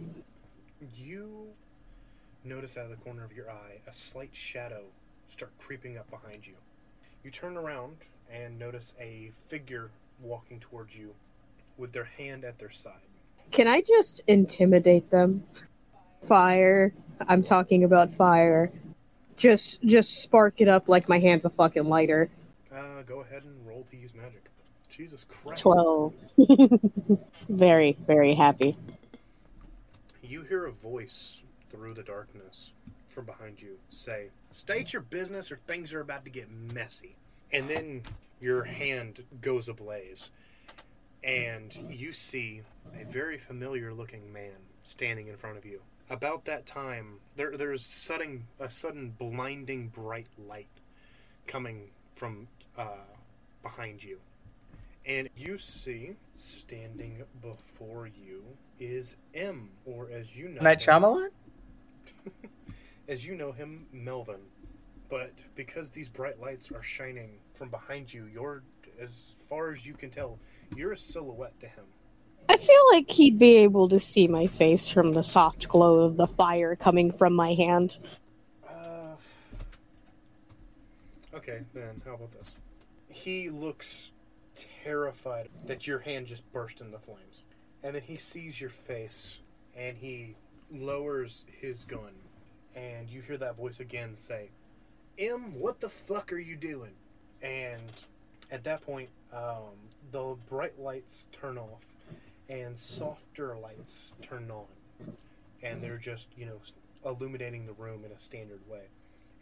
you 0.96 1.48
notice 2.44 2.76
out 2.76 2.84
of 2.84 2.90
the 2.90 2.96
corner 2.96 3.24
of 3.24 3.32
your 3.32 3.50
eye 3.50 3.78
a 3.86 3.92
slight 3.92 4.34
shadow 4.34 4.82
start 5.28 5.50
creeping 5.58 5.96
up 5.98 6.08
behind 6.10 6.46
you 6.46 6.52
you 7.22 7.30
turn 7.30 7.56
around 7.56 7.96
and 8.30 8.58
notice 8.58 8.94
a 9.00 9.30
figure 9.32 9.90
walking 10.20 10.60
towards 10.60 10.94
you 10.96 11.14
with 11.78 11.92
their 11.92 12.04
hand 12.04 12.44
at 12.44 12.58
their 12.58 12.70
side 12.70 12.92
Can 13.50 13.66
I 13.66 13.80
just 13.80 14.22
intimidate 14.28 15.10
them? 15.10 15.42
Fire. 16.22 16.92
I'm 17.28 17.42
talking 17.42 17.84
about 17.84 18.10
fire. 18.10 18.70
Just, 19.36 19.82
just 19.84 20.22
spark 20.22 20.60
it 20.60 20.68
up 20.68 20.88
like 20.88 21.08
my 21.08 21.18
hand's 21.18 21.44
a 21.44 21.50
fucking 21.50 21.84
lighter. 21.84 22.30
uh, 22.74 23.02
go 23.06 23.20
ahead 23.20 23.42
and 23.44 23.66
roll 23.66 23.84
to 23.90 23.96
use 23.96 24.14
magic 24.14 24.44
jesus 24.96 25.24
christ 25.24 25.62
Twelve. 25.62 26.14
very, 27.48 27.96
very 28.06 28.34
happy. 28.34 28.76
You 30.22 30.42
hear 30.42 30.66
a 30.66 30.72
voice 30.72 31.42
through 31.68 31.94
the 31.94 32.02
darkness 32.04 32.72
from 33.08 33.24
behind 33.24 33.60
you 33.60 33.78
say, 33.88 34.28
State 34.52 34.92
your 34.92 35.02
business 35.02 35.50
or 35.50 35.56
things 35.56 35.92
are 35.92 36.00
about 36.00 36.24
to 36.24 36.30
get 36.30 36.48
messy. 36.50 37.16
And 37.52 37.68
then 37.68 38.02
your 38.40 38.62
hand 38.64 39.24
goes 39.40 39.68
ablaze. 39.68 40.30
And 41.24 41.76
you 41.88 42.12
see 42.12 42.62
a 43.00 43.04
very 43.04 43.38
familiar 43.38 43.92
looking 43.92 44.32
man 44.32 44.52
standing 44.80 45.26
in 45.26 45.36
front 45.36 45.58
of 45.58 45.64
you. 45.64 45.80
About 46.10 46.44
that 46.44 46.66
time, 46.66 47.18
there, 47.34 47.56
there's 47.56 47.84
sudden, 47.84 48.44
a 48.60 48.70
sudden 48.70 49.14
blinding 49.18 49.88
bright 49.88 50.28
light 50.46 50.68
coming 51.46 51.90
from 52.14 52.46
uh, 52.78 52.88
behind 53.62 54.04
you. 54.04 54.20
And 55.06 55.28
you 55.36 55.58
see, 55.58 56.16
standing 56.34 57.22
before 57.42 58.06
you, 58.06 58.42
is 58.80 59.16
M, 59.34 59.70
or 59.84 60.08
as 60.10 60.34
you 60.36 60.48
know, 60.48 60.62
Night 60.62 60.80
him- 60.80 61.02
Shyamalan? 61.02 61.28
as 63.08 63.26
you 63.26 63.34
know 63.34 63.52
him, 63.52 63.86
Melvin. 63.92 64.40
But 65.10 65.32
because 65.54 65.90
these 65.90 66.08
bright 66.08 66.40
lights 66.40 66.70
are 66.72 66.82
shining 66.82 67.32
from 67.52 67.68
behind 67.68 68.12
you, 68.12 68.24
you're, 68.32 68.62
as 68.98 69.34
far 69.48 69.70
as 69.70 69.86
you 69.86 69.92
can 69.92 70.08
tell, 70.10 70.38
you're 70.74 70.92
a 70.92 70.96
silhouette 70.96 71.58
to 71.60 71.66
him. 71.66 71.84
I 72.48 72.56
feel 72.56 72.80
like 72.92 73.10
he'd 73.10 73.38
be 73.38 73.58
able 73.58 73.88
to 73.88 73.98
see 73.98 74.26
my 74.26 74.46
face 74.46 74.90
from 74.90 75.12
the 75.12 75.22
soft 75.22 75.68
glow 75.68 76.00
of 76.00 76.16
the 76.16 76.26
fire 76.26 76.76
coming 76.76 77.10
from 77.10 77.34
my 77.34 77.52
hand. 77.54 77.98
Uh, 78.66 79.14
okay, 81.34 81.60
then 81.74 82.00
how 82.04 82.14
about 82.14 82.30
this? 82.32 82.54
He 83.08 83.50
looks 83.50 84.10
terrified 84.54 85.48
that 85.66 85.86
your 85.86 86.00
hand 86.00 86.26
just 86.26 86.50
burst 86.52 86.80
into 86.80 86.98
flames. 86.98 87.42
And 87.82 87.94
then 87.94 88.02
he 88.02 88.16
sees 88.16 88.60
your 88.60 88.70
face 88.70 89.38
and 89.76 89.96
he 89.98 90.36
lowers 90.70 91.44
his 91.60 91.84
gun. 91.84 92.12
And 92.74 93.08
you 93.08 93.20
hear 93.20 93.36
that 93.38 93.56
voice 93.56 93.80
again 93.80 94.14
say, 94.14 94.50
M, 95.18 95.58
what 95.58 95.80
the 95.80 95.88
fuck 95.88 96.32
are 96.32 96.38
you 96.38 96.56
doing? 96.56 96.92
And 97.42 97.92
at 98.50 98.64
that 98.64 98.82
point, 98.82 99.10
um, 99.32 99.74
the 100.10 100.36
bright 100.48 100.78
lights 100.78 101.28
turn 101.32 101.58
off 101.58 101.84
and 102.48 102.78
softer 102.78 103.56
lights 103.56 104.12
turn 104.22 104.50
on. 104.50 104.66
And 105.62 105.82
they're 105.82 105.98
just, 105.98 106.28
you 106.36 106.46
know, 106.46 106.60
illuminating 107.04 107.64
the 107.64 107.72
room 107.74 108.04
in 108.04 108.12
a 108.12 108.18
standard 108.18 108.60
way. 108.68 108.84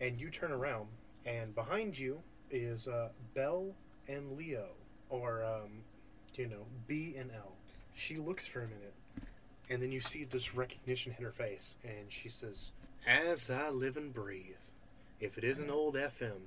And 0.01 0.21
you 0.21 0.31
turn 0.31 0.53
around, 0.53 0.89
and 1.25 1.55
behind 1.55 1.99
you 1.99 2.21
is 2.51 2.89
uh, 2.89 3.09
Belle 3.35 3.75
and 4.09 4.37
Leo, 4.37 4.69
or, 5.13 5.45
um, 5.45 5.71
you 6.35 6.49
know, 6.49 6.67
B 6.89 7.15
and 7.17 7.31
L. 7.31 7.53
She 7.95 8.17
looks 8.17 8.49
for 8.49 8.61
a 8.61 8.67
minute, 8.67 8.95
and 9.69 9.81
then 9.81 9.93
you 9.93 10.01
see 10.01 10.25
this 10.25 10.55
recognition 10.55 11.13
hit 11.13 11.23
her 11.23 11.31
face, 11.31 11.77
and 11.85 12.11
she 12.11 12.29
says, 12.29 12.73
As 13.07 13.51
I 13.51 13.69
live 13.69 13.97
and 13.97 14.13
breathe, 14.13 14.57
if 15.23 15.39
it 15.39 15.45
isn't 15.45 15.71
old 15.71 15.95
FM. 15.95 16.41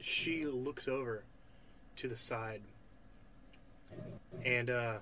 She 0.00 0.44
looks 0.46 0.88
over 0.88 1.24
to 1.96 2.08
the 2.08 2.16
side 2.16 2.62
and 4.44 4.70
uh, 4.70 4.96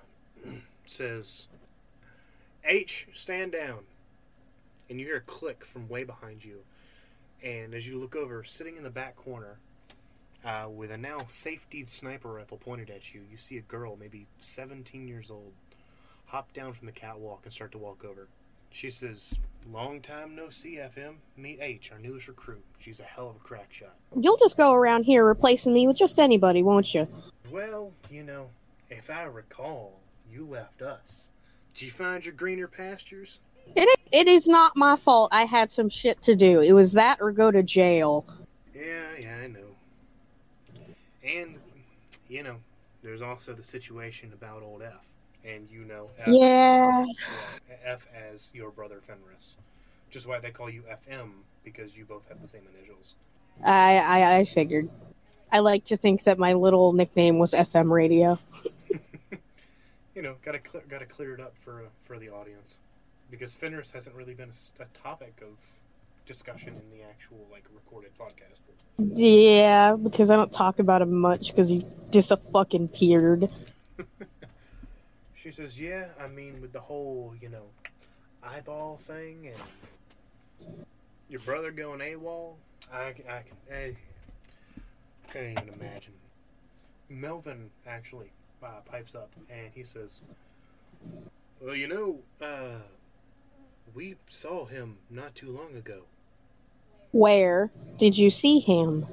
says, 0.85 1.47
H, 2.65 3.07
stand 3.13 3.53
down. 3.53 3.79
And 4.89 4.99
you 4.99 5.05
hear 5.05 5.17
a 5.17 5.21
click 5.21 5.63
from 5.63 5.87
way 5.87 6.03
behind 6.03 6.43
you. 6.43 6.59
And 7.41 7.73
as 7.73 7.87
you 7.87 7.97
look 7.97 8.15
over, 8.15 8.43
sitting 8.43 8.75
in 8.75 8.83
the 8.83 8.89
back 8.89 9.15
corner, 9.15 9.57
uh, 10.45 10.67
with 10.69 10.91
a 10.91 10.97
now 10.97 11.19
safety 11.27 11.85
sniper 11.85 12.33
rifle 12.33 12.57
pointed 12.57 12.89
at 12.89 13.13
you, 13.13 13.21
you 13.31 13.37
see 13.37 13.57
a 13.57 13.61
girl, 13.61 13.97
maybe 13.99 14.25
17 14.39 15.07
years 15.07 15.31
old, 15.31 15.53
hop 16.25 16.51
down 16.53 16.73
from 16.73 16.85
the 16.85 16.91
catwalk 16.91 17.41
and 17.43 17.53
start 17.53 17.71
to 17.71 17.77
walk 17.77 18.03
over. 18.05 18.27
She 18.71 18.89
says, 18.89 19.37
Long 19.71 20.01
time 20.01 20.35
no 20.35 20.49
see, 20.49 20.75
FM. 20.77 21.15
Meet 21.37 21.59
H, 21.61 21.91
our 21.91 21.99
newest 21.99 22.27
recruit. 22.27 22.63
She's 22.79 22.99
a 22.99 23.03
hell 23.03 23.29
of 23.29 23.35
a 23.35 23.39
crack 23.39 23.71
shot. 23.71 23.93
You'll 24.19 24.37
just 24.37 24.57
go 24.57 24.73
around 24.73 25.03
here 25.03 25.25
replacing 25.25 25.73
me 25.73 25.87
with 25.87 25.95
just 25.95 26.19
anybody, 26.19 26.63
won't 26.63 26.93
you? 26.93 27.07
Well, 27.51 27.91
you 28.09 28.23
know, 28.23 28.49
if 28.89 29.09
I 29.09 29.23
recall, 29.23 29.99
you 30.29 30.45
left 30.45 30.81
us. 30.81 31.29
Did 31.73 31.83
you 31.83 31.91
find 31.91 32.25
your 32.25 32.33
greener 32.33 32.67
pastures? 32.67 33.39
It, 33.75 33.99
it 34.11 34.27
is 34.27 34.47
not 34.47 34.73
my 34.75 34.95
fault. 34.95 35.29
I 35.31 35.43
had 35.43 35.69
some 35.69 35.87
shit 35.87 36.21
to 36.23 36.35
do. 36.35 36.59
It 36.59 36.73
was 36.73 36.93
that 36.93 37.19
or 37.21 37.31
go 37.31 37.51
to 37.51 37.63
jail. 37.63 38.25
Yeah, 38.75 39.03
yeah, 39.19 39.37
I 39.43 39.47
know. 39.47 39.72
And, 41.23 41.57
you 42.27 42.43
know, 42.43 42.57
there's 43.01 43.21
also 43.21 43.53
the 43.53 43.63
situation 43.63 44.31
about 44.33 44.61
old 44.63 44.81
F. 44.81 45.09
And 45.45 45.69
you 45.69 45.83
know 45.83 46.09
F, 46.19 46.27
Yeah. 46.29 47.03
F 47.83 48.07
as 48.15 48.51
your 48.53 48.71
brother 48.71 49.01
Fenris. 49.01 49.57
Which 50.07 50.15
is 50.15 50.25
why 50.27 50.39
they 50.39 50.51
call 50.51 50.69
you 50.69 50.83
FM, 50.83 51.31
because 51.63 51.97
you 51.97 52.05
both 52.05 52.27
have 52.29 52.41
the 52.41 52.47
same 52.47 52.61
initials. 52.77 53.15
I, 53.65 53.97
I 53.97 54.37
I 54.37 54.45
figured. 54.45 54.89
I 55.51 55.59
like 55.59 55.83
to 55.85 55.97
think 55.97 56.23
that 56.23 56.39
my 56.39 56.53
little 56.53 56.93
nickname 56.93 57.39
was 57.39 57.53
FM 57.53 57.91
radio. 57.91 58.39
You 60.15 60.21
know, 60.21 60.35
gotta 60.43 60.59
clear, 60.59 60.83
gotta 60.87 61.07
clear 61.07 61.33
it 61.33 61.41
up 61.41 61.57
for 61.57 61.81
for 62.01 62.19
the 62.19 62.29
audience, 62.29 62.77
because 63.31 63.55
Fenris 63.55 63.89
hasn't 63.89 64.15
really 64.15 64.35
been 64.35 64.51
a 64.79 64.85
topic 64.93 65.41
of 65.41 65.57
discussion 66.25 66.69
in 66.69 66.97
the 66.97 67.03
actual 67.03 67.47
like 67.51 67.65
recorded 67.73 68.11
podcast. 68.17 68.59
Yeah, 68.97 69.95
because 69.95 70.29
I 70.29 70.35
don't 70.35 70.51
talk 70.51 70.79
about 70.79 71.01
him 71.01 71.13
much 71.13 71.51
because 71.51 71.69
he 71.69 71.83
just 72.11 72.31
a 72.31 72.37
fucking 72.37 72.89
peered. 72.89 73.49
She 75.35 75.51
says, 75.51 75.77
"Yeah, 75.77 76.07
I 76.17 76.27
mean, 76.27 76.61
with 76.61 76.71
the 76.71 76.79
whole, 76.79 77.33
you 77.41 77.49
know, 77.49 77.65
eyeball 78.41 78.95
thing 78.95 79.49
and 79.49 80.77
your 81.27 81.41
brother 81.41 81.69
going 81.69 81.99
AWOL, 81.99 82.53
I, 82.93 83.07
I 83.07 83.11
can, 83.11 83.57
I 83.69 83.93
can't 85.33 85.59
even 85.59 85.73
imagine." 85.73 86.13
Melvin 87.09 87.71
actually 87.85 88.31
uh, 88.63 88.79
pipes 88.85 89.15
up 89.15 89.31
and 89.49 89.69
he 89.75 89.83
says, 89.83 90.21
"Well, 91.59 91.75
you 91.75 91.89
know, 91.89 92.19
uh, 92.41 92.79
we 93.93 94.15
saw 94.27 94.63
him 94.63 94.95
not 95.09 95.35
too 95.35 95.51
long 95.51 95.75
ago 95.75 96.03
Where 97.13 97.71
did 97.97 98.17
you 98.17 98.29
see 98.31 98.59
him? 98.59 99.05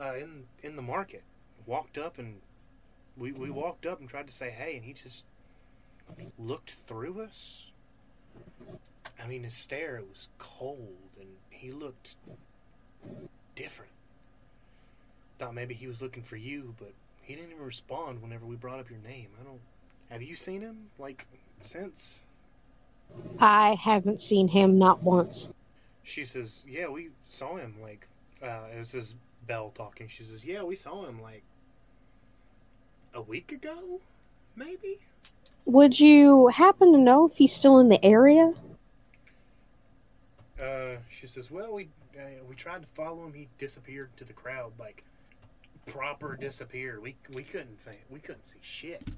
uh, 0.00 0.14
in 0.16 0.44
in 0.62 0.76
the 0.76 0.82
market. 0.82 1.24
Walked 1.66 1.98
up 1.98 2.18
and 2.18 2.40
we 3.16 3.32
we 3.32 3.50
walked 3.50 3.86
up 3.86 4.00
and 4.00 4.08
tried 4.08 4.26
to 4.28 4.34
say 4.34 4.50
hey, 4.50 4.76
and 4.76 4.84
he 4.84 4.94
just 4.94 5.26
looked 6.38 6.72
through 6.72 7.22
us. 7.22 7.66
I 9.22 9.26
mean, 9.28 9.44
his 9.44 9.54
stare 9.54 10.02
was 10.10 10.28
cold, 10.38 11.16
and 11.20 11.28
he 11.50 11.72
looked 11.72 12.16
different. 13.56 13.92
Thought 15.38 15.54
maybe 15.54 15.74
he 15.74 15.86
was 15.88 16.02
looking 16.02 16.22
for 16.24 16.36
you, 16.36 16.74
but 16.78 16.92
he 17.22 17.34
didn't 17.36 17.52
even 17.52 17.64
respond 17.64 18.22
whenever 18.22 18.46
we 18.46 18.56
brought 18.56 18.80
up 18.80 18.90
your 18.90 19.00
name. 19.00 19.28
I 19.40 19.44
don't. 19.44 19.60
Have 20.10 20.22
you 20.22 20.36
seen 20.36 20.62
him 20.62 20.90
like 20.98 21.26
since? 21.62 22.22
I 23.40 23.76
haven't 23.82 24.20
seen 24.20 24.48
him 24.48 24.78
not 24.78 25.02
once. 25.02 25.53
She 26.04 26.24
says, 26.24 26.64
"Yeah, 26.68 26.88
we 26.88 27.10
saw 27.22 27.56
him. 27.56 27.76
Like, 27.82 28.06
uh, 28.42 28.68
it 28.72 28.78
was 28.78 28.92
this 28.92 29.14
Belle 29.46 29.70
talking. 29.70 30.06
She 30.06 30.22
says, 30.22 30.44
"Yeah, 30.44 30.62
we 30.62 30.76
saw 30.76 31.06
him 31.06 31.20
like 31.20 31.42
a 33.14 33.22
week 33.22 33.50
ago, 33.52 34.00
maybe." 34.54 34.98
Would 35.64 35.98
you 35.98 36.48
happen 36.48 36.92
to 36.92 36.98
know 36.98 37.26
if 37.26 37.36
he's 37.36 37.54
still 37.54 37.78
in 37.78 37.88
the 37.88 38.04
area? 38.04 38.52
Uh, 40.60 40.96
she 41.08 41.26
says, 41.26 41.50
"Well, 41.50 41.72
we 41.72 41.88
uh, 42.16 42.44
we 42.48 42.54
tried 42.54 42.82
to 42.82 42.88
follow 42.88 43.24
him. 43.24 43.32
He 43.32 43.48
disappeared 43.58 44.14
to 44.18 44.24
the 44.24 44.34
crowd, 44.34 44.72
like 44.78 45.04
proper 45.86 46.36
disappeared. 46.36 47.02
We 47.02 47.16
we 47.32 47.42
couldn't 47.42 47.80
think. 47.80 48.00
We 48.10 48.20
couldn't 48.20 48.46
see 48.46 48.58
shit." 48.60 49.08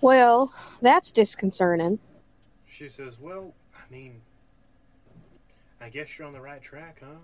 Well, 0.00 0.54
that's 0.80 1.10
disconcerting. 1.10 1.98
She 2.64 2.88
says, 2.88 3.18
"Well, 3.18 3.54
I 3.74 3.92
mean, 3.92 4.22
I 5.80 5.88
guess 5.88 6.18
you're 6.18 6.26
on 6.26 6.32
the 6.32 6.40
right 6.40 6.62
track, 6.62 7.00
huh?" 7.00 7.16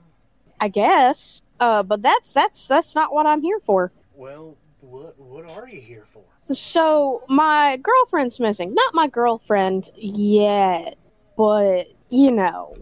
I 0.61 0.69
guess. 0.69 1.41
Uh, 1.61 1.83
but 1.83 2.03
that's 2.03 2.33
that's 2.33 2.67
that's 2.67 2.95
not 2.95 3.13
what 3.13 3.27
I'm 3.27 3.43
here 3.43 3.61
for. 3.61 3.93
Well, 4.15 4.57
what 4.81 5.19
what 5.19 5.49
are 5.49 5.69
you 5.69 5.81
here 5.81 6.05
for? 6.05 6.23
So 6.51 7.23
my 7.29 7.79
girlfriend's 7.83 8.41
missing. 8.41 8.75
Not 8.75 8.95
my 8.95 9.09
girlfriend 9.09 9.91
yet, 9.97 10.97
but 11.37 11.89
you 12.09 12.31
know. 12.31 12.77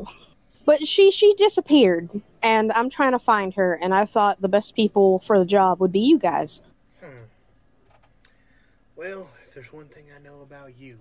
But 0.64 0.86
she 0.86 1.10
she 1.10 1.34
disappeared, 1.34 2.10
and 2.42 2.72
I'm 2.72 2.90
trying 2.90 3.12
to 3.12 3.18
find 3.18 3.55
her. 3.55 3.74
And 3.80 3.94
I 3.94 4.05
thought 4.05 4.40
the 4.40 4.48
best 4.48 4.74
people 4.74 5.18
for 5.20 5.38
the 5.38 5.46
job 5.46 5.80
would 5.80 5.92
be 5.92 6.01
you 6.01 6.18
guys. 6.18 6.62
Hmm. 7.01 7.24
Well, 8.96 9.30
if 9.46 9.55
there's 9.55 9.72
one 9.72 9.88
thing 9.88 10.06
I 10.14 10.18
know 10.20 10.40
about 10.42 10.76
you, 10.76 10.98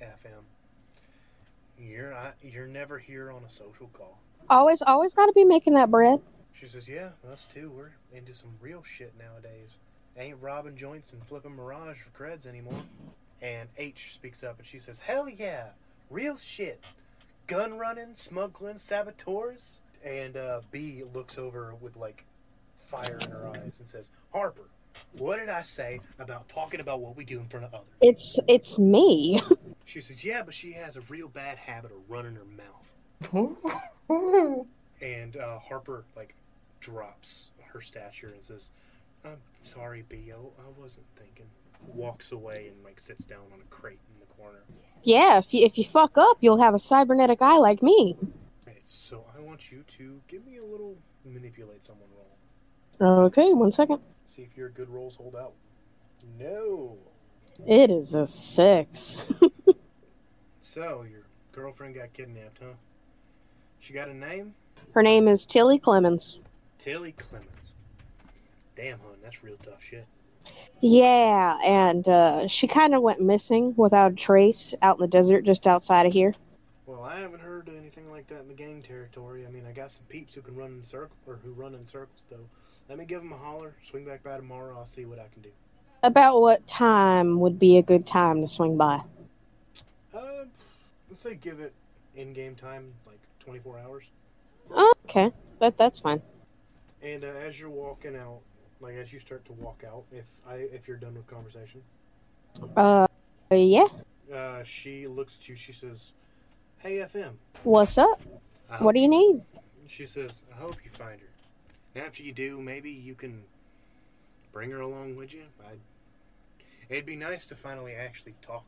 FM, 0.00 0.44
you're 1.82 2.14
I, 2.14 2.32
you're 2.42 2.66
never 2.66 2.98
here 2.98 3.30
on 3.32 3.42
a 3.44 3.50
social 3.50 3.88
call. 3.92 4.18
Always 4.48 4.82
always 4.82 5.14
got 5.14 5.26
to 5.26 5.32
be 5.32 5.44
making 5.44 5.74
that 5.74 5.90
bread. 5.90 6.20
She 6.52 6.66
says, 6.66 6.88
"Yeah, 6.88 7.10
us 7.30 7.46
too. 7.46 7.70
We're 7.70 7.92
into 8.16 8.34
some 8.34 8.50
real 8.60 8.82
shit 8.82 9.14
nowadays. 9.18 9.70
Ain't 10.16 10.36
robbing 10.40 10.76
joints 10.76 11.12
and 11.12 11.24
flipping 11.24 11.56
Mirage 11.56 11.98
for 11.98 12.10
creds 12.10 12.46
anymore." 12.46 12.82
And 13.40 13.68
H 13.76 14.14
speaks 14.14 14.44
up 14.44 14.58
and 14.58 14.66
she 14.66 14.78
says, 14.78 15.00
"Hell 15.00 15.28
yeah, 15.28 15.70
real 16.10 16.36
shit. 16.36 16.82
Gun 17.46 17.78
running, 17.78 18.14
smuggling, 18.14 18.78
saboteurs." 18.78 19.80
And 20.04 20.36
uh, 20.36 20.60
B 20.70 21.02
looks 21.14 21.38
over 21.38 21.74
with 21.80 21.96
like 21.96 22.24
fire 22.76 23.18
in 23.22 23.30
her 23.30 23.48
eyes 23.48 23.78
and 23.78 23.88
says, 23.88 24.10
"Harper, 24.32 24.68
what 25.16 25.38
did 25.38 25.48
I 25.48 25.62
say 25.62 26.00
about 26.18 26.48
talking 26.48 26.80
about 26.80 27.00
what 27.00 27.16
we 27.16 27.24
do 27.24 27.40
in 27.40 27.46
front 27.46 27.66
of 27.66 27.74
others?" 27.74 27.86
It's 28.00 28.38
it's 28.48 28.78
me. 28.78 29.40
She 29.84 30.00
says, 30.00 30.24
"Yeah, 30.24 30.42
but 30.42 30.54
she 30.54 30.72
has 30.72 30.96
a 30.96 31.00
real 31.02 31.28
bad 31.28 31.58
habit 31.58 31.90
of 31.92 31.98
running 32.08 32.36
her 32.36 32.44
mouth." 32.44 32.92
And 35.00 35.36
uh, 35.36 35.58
Harper 35.58 36.04
like 36.14 36.36
drops 36.78 37.50
her 37.72 37.80
stature 37.80 38.28
and 38.28 38.42
says, 38.42 38.70
"I'm 39.24 39.38
sorry, 39.62 40.04
B.O. 40.08 40.52
I 40.58 40.80
wasn't 40.80 41.06
thinking." 41.16 41.46
Walks 41.94 42.30
away 42.30 42.68
and 42.68 42.84
like 42.84 43.00
sits 43.00 43.24
down 43.24 43.40
on 43.52 43.58
a 43.60 43.64
crate 43.64 43.98
in 44.14 44.20
the 44.20 44.26
corner. 44.40 44.60
yeah, 45.02 45.38
if 45.38 45.52
you 45.52 45.66
if 45.66 45.76
you 45.76 45.82
fuck 45.82 46.16
up, 46.16 46.36
you'll 46.40 46.60
have 46.62 46.74
a 46.74 46.78
cybernetic 46.78 47.42
eye 47.42 47.58
like 47.58 47.82
me. 47.82 48.16
Right, 48.64 48.76
so 48.84 49.24
I 49.36 49.40
want 49.40 49.72
you 49.72 49.82
to 49.82 50.20
give 50.28 50.46
me 50.46 50.58
a 50.58 50.64
little 50.64 50.96
manipulate 51.24 51.82
someone 51.82 52.08
roll. 52.16 53.24
Okay, 53.24 53.52
one 53.52 53.72
second. 53.72 53.98
See 54.26 54.42
if 54.42 54.56
your 54.56 54.68
good 54.68 54.88
rolls 54.88 55.16
hold 55.16 55.34
out. 55.34 55.54
No. 56.38 56.96
It 57.66 57.90
is 57.90 58.14
a 58.14 58.28
six. 58.28 59.24
So, 60.72 61.04
your 61.10 61.20
girlfriend 61.52 61.96
got 61.96 62.14
kidnapped, 62.14 62.60
huh? 62.62 62.72
She 63.78 63.92
got 63.92 64.08
a 64.08 64.14
name? 64.14 64.54
Her 64.92 65.02
name 65.02 65.28
is 65.28 65.44
Tillie 65.44 65.78
Clemens. 65.78 66.38
Tillie 66.78 67.12
Clemens. 67.12 67.74
Damn, 68.74 68.98
hon, 69.00 69.16
that's 69.22 69.44
real 69.44 69.58
tough 69.62 69.84
shit. 69.84 70.06
Yeah, 70.80 71.58
and 71.62 72.08
uh, 72.08 72.48
she 72.48 72.66
kind 72.66 72.94
of 72.94 73.02
went 73.02 73.20
missing 73.20 73.74
without 73.76 74.12
a 74.12 74.14
trace 74.14 74.74
out 74.80 74.96
in 74.96 75.02
the 75.02 75.08
desert 75.08 75.42
just 75.42 75.66
outside 75.66 76.06
of 76.06 76.14
here. 76.14 76.32
Well, 76.86 77.02
I 77.02 77.20
haven't 77.20 77.42
heard 77.42 77.68
anything 77.68 78.10
like 78.10 78.26
that 78.28 78.40
in 78.40 78.48
the 78.48 78.54
gang 78.54 78.80
territory. 78.80 79.46
I 79.46 79.50
mean, 79.50 79.66
I 79.68 79.72
got 79.72 79.90
some 79.90 80.04
peeps 80.08 80.32
who 80.32 80.40
can 80.40 80.56
run 80.56 80.70
in 80.70 80.82
circle 80.82 81.18
or 81.26 81.38
who 81.44 81.52
run 81.52 81.74
in 81.74 81.84
circles, 81.84 82.24
though. 82.30 82.48
Let 82.88 82.96
me 82.96 83.04
give 83.04 83.20
them 83.20 83.34
a 83.34 83.36
holler. 83.36 83.74
Swing 83.82 84.06
back 84.06 84.22
by 84.22 84.38
tomorrow. 84.38 84.74
I'll 84.78 84.86
see 84.86 85.04
what 85.04 85.18
I 85.18 85.26
can 85.34 85.42
do. 85.42 85.50
About 86.02 86.40
what 86.40 86.66
time 86.66 87.40
would 87.40 87.58
be 87.58 87.76
a 87.76 87.82
good 87.82 88.06
time 88.06 88.40
to 88.40 88.46
swing 88.46 88.78
by? 88.78 89.02
Uh, 90.14 90.44
let's 91.12 91.20
say 91.20 91.34
give 91.34 91.60
it 91.60 91.74
in-game 92.16 92.54
time, 92.54 92.90
like 93.06 93.18
24 93.40 93.78
hours. 93.80 94.08
Oh, 94.70 94.94
okay, 95.04 95.30
that 95.58 95.76
that's 95.76 96.00
fine. 96.00 96.22
And 97.02 97.22
uh, 97.22 97.26
as 97.26 97.60
you're 97.60 97.68
walking 97.68 98.16
out, 98.16 98.38
like 98.80 98.94
as 98.94 99.12
you 99.12 99.18
start 99.18 99.44
to 99.44 99.52
walk 99.52 99.84
out, 99.86 100.04
if 100.10 100.40
I 100.48 100.54
if 100.54 100.88
you're 100.88 100.96
done 100.96 101.14
with 101.14 101.26
conversation, 101.26 101.82
Uh, 102.78 103.06
yeah. 103.50 103.88
uh, 104.34 104.62
she 104.62 105.06
looks 105.06 105.36
at 105.36 105.50
you. 105.50 105.54
She 105.54 105.74
says, 105.74 106.12
"Hey, 106.78 106.92
FM. 107.00 107.34
What's 107.62 107.98
up? 107.98 108.22
What 108.78 108.94
do 108.94 109.00
you 109.02 109.08
need? 109.08 109.42
She 109.86 110.06
says, 110.06 110.44
I 110.50 110.56
hope 110.58 110.76
you 110.82 110.90
find 110.90 111.20
her. 111.20 111.28
And 111.94 112.06
after 112.06 112.22
you 112.22 112.32
do, 112.32 112.58
maybe 112.58 112.90
you 112.90 113.14
can 113.14 113.42
bring 114.50 114.70
her 114.70 114.80
along 114.80 115.16
with 115.16 115.34
you. 115.34 115.42
I'd, 115.68 115.78
it'd 116.88 117.04
be 117.04 117.16
nice 117.16 117.44
to 117.48 117.54
finally 117.54 117.92
actually 117.92 118.34
talk 118.40 118.64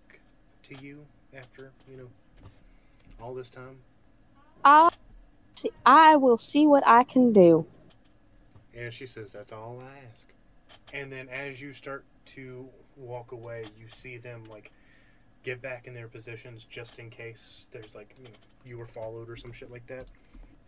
to 0.65 0.75
you 0.85 1.07
after, 1.35 1.73
you 1.91 1.97
know, 1.97 2.09
all 3.21 3.35
this 3.35 3.51
time. 3.51 3.79
I 4.65 4.91
I 5.87 6.17
will 6.17 6.39
see 6.39 6.67
what 6.67 6.87
I 6.87 7.05
can 7.05 7.33
do. 7.33 7.67
And 8.77 8.93
she 8.93 9.07
says, 9.07 9.33
That's 9.33 9.53
all 9.53 9.81
I 9.81 9.99
ask. 10.13 10.27
And 10.93 11.11
then 11.11 11.29
as 11.29 11.61
you 11.61 11.73
start 11.73 12.05
to 12.27 12.69
walk 12.97 13.33
away, 13.33 13.65
you 13.79 13.89
see 13.89 14.17
them, 14.17 14.45
like, 14.51 14.71
get 15.43 15.61
back 15.61 15.87
in 15.87 15.95
their 15.95 16.09
positions 16.09 16.65
just 16.65 16.99
in 16.99 17.11
case 17.11 17.67
there's, 17.71 17.95
like, 17.95 18.15
you 18.19 18.25
know, 18.25 18.31
you 18.65 18.79
were 18.79 18.87
followed 18.87 19.29
or 19.29 19.37
some 19.37 19.53
shit 19.53 19.71
like 19.71 19.87
that. 19.87 20.07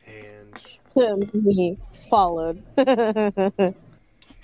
And 0.07 1.35
Me 1.35 1.77
followed. 1.91 2.63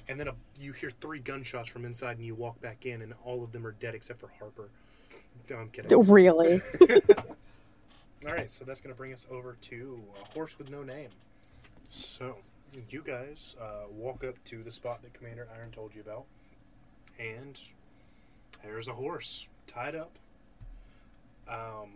And 0.08 0.18
then 0.18 0.28
a, 0.28 0.34
you 0.60 0.72
hear 0.72 0.90
three 0.90 1.20
gunshots 1.20 1.68
from 1.68 1.84
inside, 1.86 2.18
and 2.18 2.26
you 2.26 2.34
walk 2.34 2.60
back 2.60 2.84
in, 2.84 3.02
and 3.02 3.14
all 3.24 3.42
of 3.42 3.52
them 3.52 3.66
are 3.66 3.72
dead 3.72 3.94
except 3.94 4.20
for 4.20 4.28
Harper. 4.38 4.68
No, 5.48 5.56
I'm 5.56 5.70
kidding. 5.70 6.02
really? 6.04 6.60
all 8.26 8.32
right, 8.32 8.50
so 8.50 8.64
that's 8.64 8.80
going 8.80 8.94
to 8.94 8.96
bring 8.96 9.12
us 9.12 9.26
over 9.30 9.56
to 9.62 10.02
a 10.20 10.34
horse 10.34 10.58
with 10.58 10.70
no 10.70 10.82
name. 10.82 11.08
So, 11.88 12.36
you 12.88 13.02
guys 13.02 13.56
uh, 13.60 13.88
walk 13.90 14.24
up 14.24 14.42
to 14.46 14.62
the 14.62 14.70
spot 14.70 15.02
that 15.02 15.12
Commander 15.12 15.48
Iron 15.56 15.70
told 15.70 15.94
you 15.94 16.00
about, 16.00 16.24
and 17.18 17.60
there's 18.62 18.88
a 18.88 18.94
horse 18.94 19.46
tied 19.66 19.94
up 19.94 20.12
um, 21.48 21.90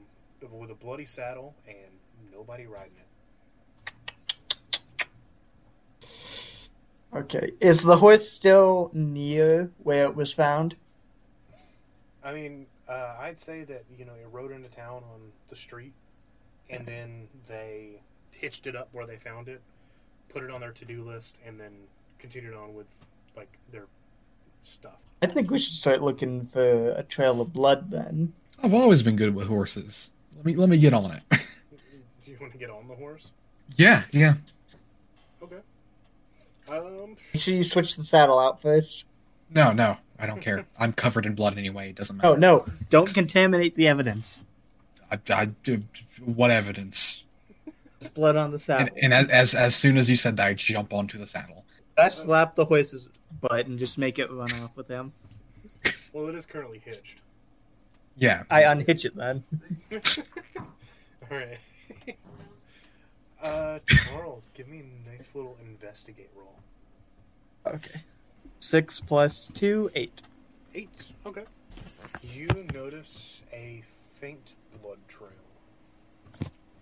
with 0.53 0.71
a 0.71 0.75
bloody 0.75 1.05
saddle 1.05 1.55
and 1.67 2.33
nobody 2.33 2.67
riding 2.67 2.93
it. 2.99 3.07
Okay. 7.15 7.53
Is 7.61 7.83
the 7.83 7.97
horse 7.97 8.29
still 8.31 8.91
near 8.93 9.71
where 9.83 10.05
it 10.05 10.15
was 10.15 10.35
found? 10.35 10.77
I 12.23 12.35
mean, 12.35 12.67
uh, 12.89 13.17
I'd 13.21 13.39
say 13.39 13.65
that 13.65 13.85
you 13.97 14.05
know 14.05 14.13
it 14.13 14.27
rode 14.31 14.53
into 14.53 14.69
town 14.69 15.03
on 15.15 15.33
the 15.49 15.57
street, 15.57 15.95
and 16.71 16.87
then 16.87 17.29
they 17.49 18.01
hitched 18.33 18.67
it 18.67 18.77
up 18.77 18.89
where 18.93 19.07
they 19.07 19.17
found 19.17 19.49
it, 19.49 19.61
put 20.29 20.43
it 20.43 20.51
on 20.51 20.61
their 20.61 20.73
to-do 20.73 21.03
list, 21.03 21.39
and 21.47 21.59
then 21.59 21.73
continued 22.19 22.55
on 22.55 22.75
with 22.75 23.07
like 23.37 23.59
their 23.73 23.87
stuff. 24.63 24.99
I 25.23 25.27
think 25.27 25.51
we 25.51 25.59
should 25.59 25.75
start 25.75 26.03
looking 26.03 26.47
for 26.47 26.91
a 26.91 27.03
trail 27.03 27.41
of 27.41 27.53
blood 27.53 27.91
then. 27.91 28.33
I've 28.63 28.75
always 28.75 29.03
been 29.03 29.17
good 29.17 29.35
with 29.35 29.49
horses. 29.49 30.11
Let 30.37 30.45
me 30.45 30.55
let 30.55 30.69
me 30.69 30.79
get 30.79 30.93
on 30.93 31.11
it. 31.11 31.23
Do 32.25 32.31
you 32.31 32.37
want 32.41 32.53
to 32.53 32.59
get 32.59 32.71
on 32.71 32.89
the 32.89 32.95
horse? 32.95 33.33
yeah, 33.77 34.03
yeah. 34.13 34.35
Okay. 35.43 35.59
Um. 36.69 37.17
Make 37.33 37.43
sure 37.43 37.55
you 37.55 37.65
switch 37.65 37.97
the 37.97 38.05
saddle 38.05 38.39
out 38.39 38.61
first. 38.61 39.05
No, 39.51 39.73
no, 39.73 39.97
I 40.19 40.27
don't 40.27 40.41
care. 40.41 40.67
I'm 40.79 40.93
covered 40.93 41.25
in 41.25 41.35
blood 41.35 41.57
anyway. 41.57 41.91
It 41.91 41.97
doesn't 41.97 42.17
matter. 42.17 42.29
Oh 42.29 42.35
no! 42.35 42.67
Don't 42.91 43.13
contaminate 43.13 43.75
the 43.77 43.89
evidence. 43.89 44.41
I, 45.11 45.19
I, 45.31 45.47
what 46.25 46.51
evidence? 46.51 47.25
There's 48.01 48.11
blood 48.11 48.37
on 48.37 48.51
the 48.51 48.59
saddle. 48.59 48.89
And, 49.03 49.13
and 49.13 49.31
as, 49.31 49.31
as 49.31 49.55
as 49.55 49.77
soon 49.77 49.97
as 49.97 50.11
you 50.11 50.17
said 50.17 50.37
that, 50.37 50.47
I 50.47 50.55
jump 50.55 50.93
onto 50.93 51.19
the 51.19 51.27
saddle. 51.27 51.65
I 51.99 52.09
slap 52.09 52.55
the 52.55 52.65
horse's 52.65 53.09
butt 53.41 53.67
and 53.67 53.79
just 53.79 53.99
make 53.99 54.19
it 54.19 54.31
run 54.31 54.53
off 54.63 54.77
with 54.77 54.89
him. 54.89 55.13
Well, 56.13 56.29
it 56.29 56.35
is 56.35 56.47
currently 56.47 56.81
hitched. 56.85 57.21
Yeah. 58.17 58.45
I 58.51 58.63
unhitch 58.63 59.05
it 59.05 59.15
then. 59.17 59.45
All 61.31 61.39
right. 61.39 61.59
uh, 63.43 63.79
Charles, 63.87 64.51
give 64.55 64.69
me 64.69 64.81
a 64.81 65.11
nice 65.11 65.35
little 65.35 65.57
investigate 65.65 66.31
roll. 66.37 66.55
Okay. 67.67 68.01
Six 68.61 69.01
plus 69.01 69.51
two, 69.53 69.91
eight. 69.95 70.23
Eight. 70.75 71.13
Okay. 71.27 71.45
You 72.23 72.49
notice 72.73 73.43
a 73.53 73.83
faint 73.87 74.55
blood 74.87 74.99
trail. 75.09 75.31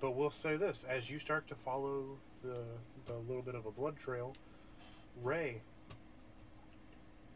But 0.01 0.13
we'll 0.13 0.31
say 0.31 0.57
this: 0.57 0.85
as 0.89 1.11
you 1.11 1.19
start 1.19 1.47
to 1.49 1.55
follow 1.55 2.19
the 2.43 2.61
the 3.07 3.15
little 3.15 3.43
bit 3.43 3.55
of 3.55 3.67
a 3.67 3.71
blood 3.71 3.97
trail, 3.97 4.35
Ray, 5.23 5.63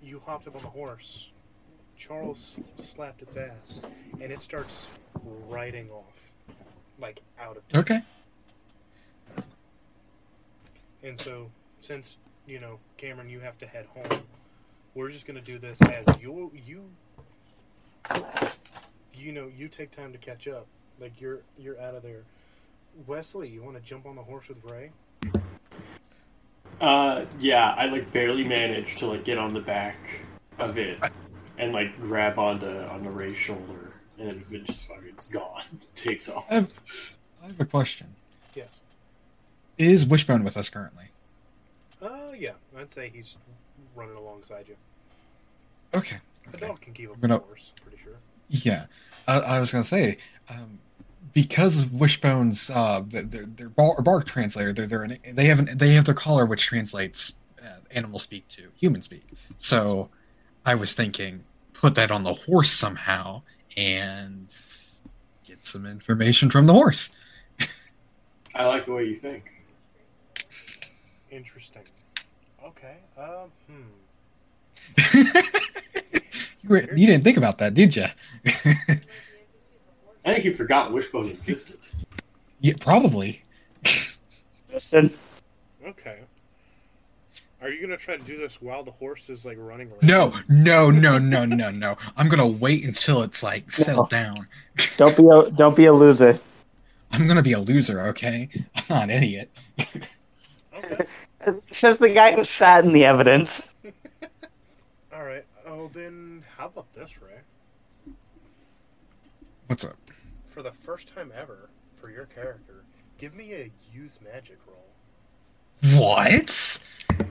you 0.03 0.21
hopped 0.25 0.47
up 0.47 0.57
on 0.57 0.63
the 0.63 0.69
horse. 0.69 1.31
Charles 1.97 2.59
slapped 2.77 3.23
its 3.23 3.37
ass, 3.37 3.75
and 4.21 4.31
it 4.31 4.41
starts 4.41 4.89
riding 5.49 5.91
off, 5.91 6.33
like 7.01 7.23
out 7.41 7.57
of 7.57 7.67
town. 7.69 7.81
Okay. 7.81 8.01
And 11.03 11.19
so, 11.19 11.51
since 11.81 12.19
you 12.47 12.61
know, 12.61 12.79
Cameron, 12.97 13.29
you 13.29 13.41
have 13.41 13.59
to 13.59 13.67
head 13.67 13.87
home. 13.87 14.23
We're 14.95 15.11
just 15.11 15.27
gonna 15.27 15.41
do 15.41 15.59
this 15.59 15.81
as 15.83 16.07
you 16.21 16.53
you 16.55 16.91
you 19.19 19.33
know 19.33 19.51
you 19.57 19.69
take 19.69 19.91
time 19.91 20.13
to 20.13 20.19
catch 20.19 20.49
up. 20.49 20.67
Like 21.01 21.21
you're 21.21 21.41
you're 21.59 21.81
out 21.81 21.95
of 21.95 22.03
there. 22.03 22.23
Wesley, 23.07 23.49
you 23.49 23.63
want 23.63 23.77
to 23.77 23.83
jump 23.83 24.07
on 24.07 24.17
the 24.17 24.23
horse 24.23 24.49
with 24.49 24.65
Ray? 24.65 24.91
Uh, 26.81 27.25
yeah, 27.39 27.75
I 27.77 27.87
like 27.87 28.13
barely 28.13 28.45
managed 28.45 28.99
to 28.99 29.07
like 29.07 29.25
get 29.25 29.39
on 29.39 29.53
the 29.53 29.61
back 29.61 29.97
of 30.59 30.79
it 30.79 31.01
and 31.59 31.73
like 31.73 31.97
grab 32.01 32.39
onto 32.39 32.67
onto 32.67 33.11
Ray's 33.11 33.37
shoulder, 33.37 33.93
and 34.19 34.29
then 34.29 34.45
it 34.51 34.65
just 34.65 34.87
fucking 34.87 35.09
it's 35.09 35.27
gone. 35.27 35.63
It 35.73 35.97
Takes 35.97 36.29
off. 36.29 36.45
I 36.51 36.55
have, 36.55 36.81
I 37.43 37.47
have 37.47 37.61
a 37.61 37.65
question. 37.65 38.07
Yes. 38.55 38.81
Is 39.77 40.07
Wishbone 40.07 40.43
with 40.45 40.57
us 40.57 40.69
currently? 40.69 41.05
Uh, 42.01 42.33
yeah. 42.37 42.53
I'd 42.77 42.93
say 42.93 43.11
he's 43.13 43.37
running 43.95 44.17
alongside 44.17 44.67
you. 44.69 44.77
Okay. 45.95 46.17
The 46.51 46.57
okay. 46.57 46.67
dog 46.69 46.81
can 46.81 46.93
keep 46.93 47.11
up 47.11 47.21
gonna- 47.21 47.39
the 47.39 47.45
horse, 47.45 47.73
pretty 47.83 47.99
sure. 47.99 48.17
Yeah, 48.49 48.87
I, 49.27 49.41
I 49.41 49.61
was 49.61 49.73
gonna 49.73 49.85
say, 49.85 50.19
um, 50.49 50.79
because 51.33 51.79
of 51.81 51.93
Wishbone's 51.95 52.71
uh, 52.71 53.03
their, 53.07 53.23
their, 53.23 53.47
their 53.47 53.69
bar, 53.69 54.01
bark 54.03 54.27
translator, 54.27 54.73
they're, 54.73 54.87
they're 54.87 55.03
an, 55.05 55.19
they 55.33 55.47
have 55.47 55.59
an, 55.59 55.69
they 55.77 55.93
have 55.95 56.05
their 56.05 56.15
collar 56.15 56.47
which 56.47 56.67
translates 56.67 57.33
uh, 57.63 57.77
animal 57.91 58.19
speak 58.19 58.49
to 58.49 58.69
human 58.77 59.03
speak. 59.03 59.25
So, 59.57 60.09
I 60.65 60.75
was 60.75 60.95
thinking, 60.95 61.45
put 61.73 61.95
that 61.95 62.11
on 62.11 62.25
the 62.25 62.35
horse 62.35 62.71
somehow 62.71 63.43
and 63.77 64.47
get 65.45 65.65
some 65.65 65.87
information 65.87 66.51
from 66.51 66.67
the 66.67 66.73
horse. 66.73 67.11
I 68.55 68.67
like 68.67 68.87
the 68.87 68.93
way 68.93 69.05
you 69.05 69.15
think. 69.15 69.53
Interesting. 71.31 71.83
Okay. 72.65 72.97
Um. 73.17 73.51
Hmm. 73.67 75.23
you, 76.69 76.75
were, 76.75 76.95
you 76.95 77.07
didn't 77.07 77.25
think 77.25 77.37
about 77.37 77.59
that, 77.59 77.75
did 77.75 77.95
you? 77.97 78.05
I 80.25 80.33
think 80.35 80.45
you 80.45 80.55
forgot 80.55 80.93
Wishbone 80.93 81.29
existed. 81.31 81.79
yeah, 82.61 82.75
probably. 82.81 83.43
Listen, 84.73 85.13
Okay. 85.89 86.19
Are 87.63 87.71
you 87.71 87.81
gonna 87.81 87.97
try 87.97 88.17
to 88.17 88.23
do 88.23 88.37
this 88.37 88.61
while 88.61 88.85
the 88.85 88.91
horse 88.91 89.31
is 89.31 89.45
like 89.45 89.57
running 89.59 89.89
around? 89.89 90.03
No, 90.03 90.33
no, 90.49 90.91
no, 90.91 91.19
no, 91.19 91.45
no, 91.45 91.71
no. 91.71 91.97
I'm 92.17 92.29
gonna 92.29 92.47
wait 92.47 92.85
until 92.85 93.23
it's 93.23 93.43
like 93.43 93.73
settled 93.73 94.11
down. 94.11 94.47
don't 94.97 95.17
be 95.17 95.27
a 95.27 95.51
don't 95.53 95.75
be 95.75 95.87
a 95.87 95.93
loser. 95.93 96.39
I'm 97.11 97.27
gonna 97.27 97.43
be 97.43 97.53
a 97.55 97.59
loser, 97.59 98.03
okay? 98.09 98.49
I'm 98.77 98.85
not 98.91 99.03
an 99.05 99.11
idiot. 99.11 99.51
Okay. 100.77 101.07
Says 101.73 101.99
the 101.99 102.11
guy 102.11 102.37
who 102.37 102.45
sat 102.45 102.85
in 102.85 102.93
the 102.93 103.05
evidence. 103.07 103.69
All 105.13 105.25
right. 105.25 105.45
Oh, 105.67 105.89
then 105.89 106.28
how 106.59 106.67
about 106.67 106.93
this, 106.93 107.23
Ray? 107.23 107.39
What's 109.69 109.85
up? 109.85 109.97
For 110.49 110.63
the 110.63 110.73
first 110.73 111.15
time 111.15 111.33
ever, 111.39 111.71
for 111.95 112.11
your 112.11 112.25
character, 112.27 112.83
give 113.17 113.35
me 113.35 113.53
a 113.55 113.71
use 113.95 114.19
magic 114.23 114.59
roll. 114.67 114.85
What? 116.01 116.81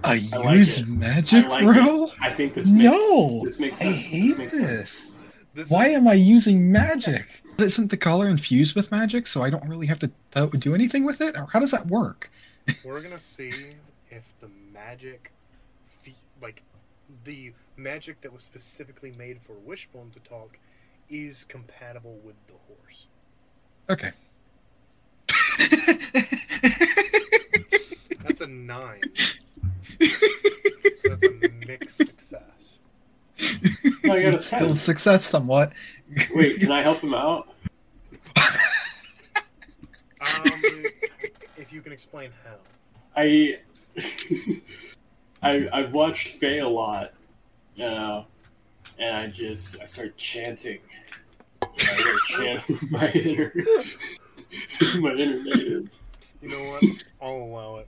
A 0.06 0.16
like 0.38 0.56
use 0.56 0.80
it. 0.80 0.88
magic 0.88 1.46
I 1.46 1.50
like 1.50 1.64
it. 1.78 1.82
roll? 1.82 2.12
I 2.22 2.30
think 2.30 2.54
this 2.54 2.68
makes, 2.70 2.86
No. 2.86 3.42
this 3.44 3.60
makes 3.60 3.82
I 3.82 3.92
hate 3.92 4.38
this. 4.38 4.52
This. 4.52 5.12
This 5.54 5.70
Why 5.72 5.88
is, 5.90 5.98
am 5.98 6.08
I 6.08 6.14
using 6.14 6.72
magic? 6.72 7.42
Isn't 7.58 7.90
the 7.90 7.98
color 7.98 8.30
infused 8.30 8.76
with 8.76 8.92
magic, 8.92 9.28
so 9.28 9.44
I 9.44 9.50
don't 9.50 9.68
really 9.68 9.88
have 9.88 10.00
to 10.00 10.12
uh, 10.36 10.46
do 10.46 10.74
anything 10.74 11.04
with 11.04 11.20
it? 11.20 11.36
Or 11.36 11.48
how 11.52 11.60
does 11.60 11.72
that 11.72 11.88
work? 11.88 12.30
we're 12.86 13.02
gonna 13.02 13.20
see 13.20 13.52
if 14.10 14.34
the 14.40 14.50
magic, 14.74 15.32
fe- 15.88 16.14
like 16.42 16.62
the 17.26 17.52
magic 17.78 18.22
that 18.22 18.34
was 18.34 18.44
specifically 18.44 19.12
made 19.18 19.42
for 19.42 19.54
Wishbone 19.54 20.12
to 20.12 20.20
talk, 20.20 20.60
is 21.10 21.46
compatible 21.46 22.20
with 22.24 22.36
the 22.48 22.54
horse. 22.68 23.08
Okay. 23.90 24.12
That's 28.24 28.42
a 28.42 28.48
nine. 28.48 29.02
so 30.00 31.10
that's 31.10 31.24
a 31.24 31.32
mixed 31.66 31.98
success. 31.98 32.80
No, 34.04 34.14
I 34.14 34.22
got 34.22 34.34
a 34.34 34.36
it's 34.36 34.48
still 34.48 34.74
success 34.74 35.26
somewhat. 35.26 35.72
Wait, 36.36 36.60
can 36.60 36.72
I 36.72 36.82
help 36.82 37.00
him 37.00 37.14
out? 37.14 37.48
Um, 40.20 40.52
if 41.58 41.72
you 41.72 41.82
can 41.82 41.92
explain 41.92 42.32
how. 42.44 42.56
I, 43.16 43.60
I 45.42 45.70
I've 45.72 45.94
watched 45.94 46.30
Fey 46.30 46.60
a 46.60 46.68
lot, 46.68 47.14
you 47.78 47.86
know, 47.86 48.26
and 48.98 49.16
I 49.16 49.28
just 49.28 49.80
I 49.80 49.86
start 49.86 50.18
chanting. 50.18 50.80
I 51.62 51.68
start 51.78 52.18
chanting 52.28 52.80
my 52.92 53.12
inner 53.12 53.54
my 55.00 55.12
inner 55.12 55.44
native. 55.44 56.00
You 56.42 56.50
know 56.50 56.72
what? 56.72 56.84
I'll 57.22 57.36
allow 57.36 57.78
it. 57.78 57.88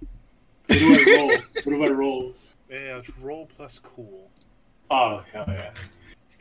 What 0.67 0.77
do 0.77 0.93
I 0.93 1.17
roll? 1.17 1.29
What 1.29 1.65
do 1.65 1.83
I 1.85 1.89
roll? 1.89 2.33
Yeah, 2.69 2.97
it's 2.97 3.09
roll 3.17 3.47
plus 3.47 3.79
cool. 3.79 4.29
Oh 4.91 5.23
hell 5.33 5.45
yeah! 5.47 5.71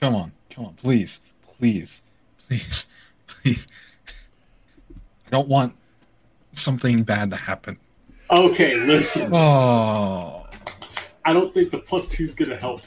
Come 0.00 0.14
on, 0.14 0.32
come 0.50 0.66
on, 0.66 0.74
please, 0.74 1.20
please, 1.42 2.02
please, 2.38 2.86
please. 3.26 3.66
I 4.90 5.30
don't 5.30 5.48
want 5.48 5.74
something 6.52 7.02
bad 7.02 7.30
to 7.30 7.36
happen. 7.36 7.78
Okay, 8.30 8.76
listen. 8.86 9.32
Oh. 9.32 10.46
I 11.24 11.32
don't 11.34 11.52
think 11.52 11.70
the 11.70 11.78
plus 11.78 12.08
two's 12.08 12.34
gonna 12.34 12.56
help. 12.56 12.82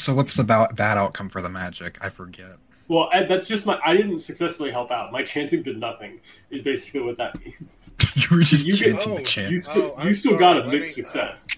So 0.00 0.14
what's 0.14 0.34
the 0.34 0.44
ba- 0.44 0.70
bad 0.74 0.96
outcome 0.96 1.28
for 1.28 1.42
the 1.42 1.50
magic? 1.50 1.98
I 2.02 2.08
forget. 2.08 2.52
Well, 2.88 3.10
I, 3.12 3.22
that's 3.24 3.46
just 3.46 3.66
my. 3.66 3.78
I 3.84 3.94
didn't 3.94 4.20
successfully 4.20 4.70
help 4.70 4.90
out. 4.90 5.12
My 5.12 5.22
chanting 5.22 5.62
did 5.62 5.78
nothing. 5.78 6.20
Is 6.50 6.62
basically 6.62 7.02
what 7.02 7.18
that 7.18 7.38
means. 7.44 7.92
you 8.16 8.36
were 8.36 8.42
just 8.42 8.66
You 8.66 8.76
get- 8.76 8.84
chanting 8.98 9.12
oh, 9.12 9.16
the 9.16 9.22
chant. 9.22 9.52
You 9.52 9.58
oh, 9.58 9.60
still, 9.60 9.94
I'm 9.98 10.06
you 10.06 10.14
still 10.14 10.38
got 10.38 10.58
a 10.58 10.66
mixed 10.66 10.96
me- 10.96 11.04
uh, 11.04 11.06
success. 11.06 11.48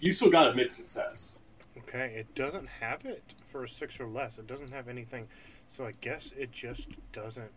You 0.00 0.10
still 0.10 0.30
got 0.30 0.48
a 0.48 0.54
mixed 0.54 0.76
success. 0.78 1.38
Okay, 1.78 2.14
it 2.16 2.34
doesn't 2.34 2.66
have 2.66 3.04
it 3.04 3.22
for 3.50 3.64
a 3.64 3.68
six 3.68 4.00
or 4.00 4.08
less. 4.08 4.36
It 4.38 4.48
doesn't 4.48 4.72
have 4.72 4.88
anything, 4.88 5.28
so 5.68 5.86
I 5.86 5.92
guess 6.00 6.32
it 6.36 6.50
just 6.50 6.88
doesn't. 7.12 7.50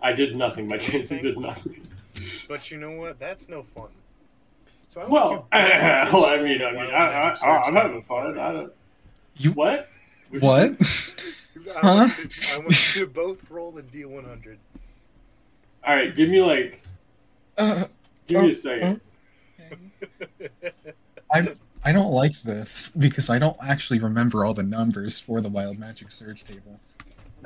I 0.00 0.12
did 0.12 0.34
nothing. 0.34 0.68
My 0.68 0.78
chanting 0.78 1.20
did 1.20 1.38
nothing. 1.38 1.86
But 2.48 2.70
you 2.70 2.78
know 2.78 2.92
what? 2.92 3.18
That's 3.18 3.48
no 3.48 3.62
fun. 3.62 3.88
So 4.88 5.02
I 5.02 5.06
want 5.06 5.12
Well, 5.12 5.30
you 5.30 5.36
both 5.36 5.50
well, 6.14 6.24
I 6.24 6.42
mean, 6.42 6.62
I 6.62 6.72
mean, 6.72 6.90
I, 6.90 7.30
I, 7.30 7.34
I, 7.44 7.62
I'm 7.64 7.74
having 7.74 8.00
fun. 8.02 8.38
I 8.38 8.52
don't. 8.52 8.72
You 9.38 9.52
What? 9.52 9.88
what? 10.40 10.72
I 11.82 11.94
want, 11.94 12.18
you 12.18 12.24
to, 12.28 12.54
I 12.54 12.58
want 12.58 12.94
you 12.96 13.00
to 13.06 13.10
both 13.12 13.50
roll 13.50 13.76
a 13.78 13.82
D100. 13.82 14.56
All 15.86 15.94
right, 15.94 16.14
give 16.14 16.28
me 16.28 16.40
like, 16.42 16.82
Uh, 17.58 17.84
give 18.26 18.42
me 18.42 18.48
Oh, 18.48 18.50
a 18.50 18.54
second. 18.54 19.00
I 21.32 21.48
I 21.84 21.92
don't 21.92 22.10
like 22.12 22.40
this 22.42 22.90
because 22.98 23.30
I 23.30 23.38
don't 23.38 23.56
actually 23.62 23.98
remember 24.00 24.44
all 24.44 24.54
the 24.54 24.62
numbers 24.62 25.18
for 25.18 25.40
the 25.40 25.48
wild 25.48 25.78
magic 25.78 26.10
surge 26.10 26.44
table. 26.44 26.78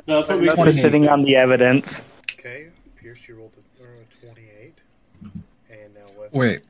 No, 0.07 0.17
that's 0.17 0.29
what 0.31 0.41
makes 0.41 0.49
Not 0.57 0.57
Twenty-eight. 0.57 0.73
just 0.75 0.83
sitting 0.83 1.09
on 1.09 1.23
the 1.23 1.37
evidence. 1.37 2.03
Okay, 2.39 2.69
Pierce, 2.97 3.27
you 3.29 3.37
rolled 3.37 3.57
a, 3.79 3.83
or 3.83 3.89
a 3.89 4.27
28. 4.27 4.79
And 5.71 5.95
now 5.95 6.01
Wes. 6.19 6.33
Wait, 6.33 6.61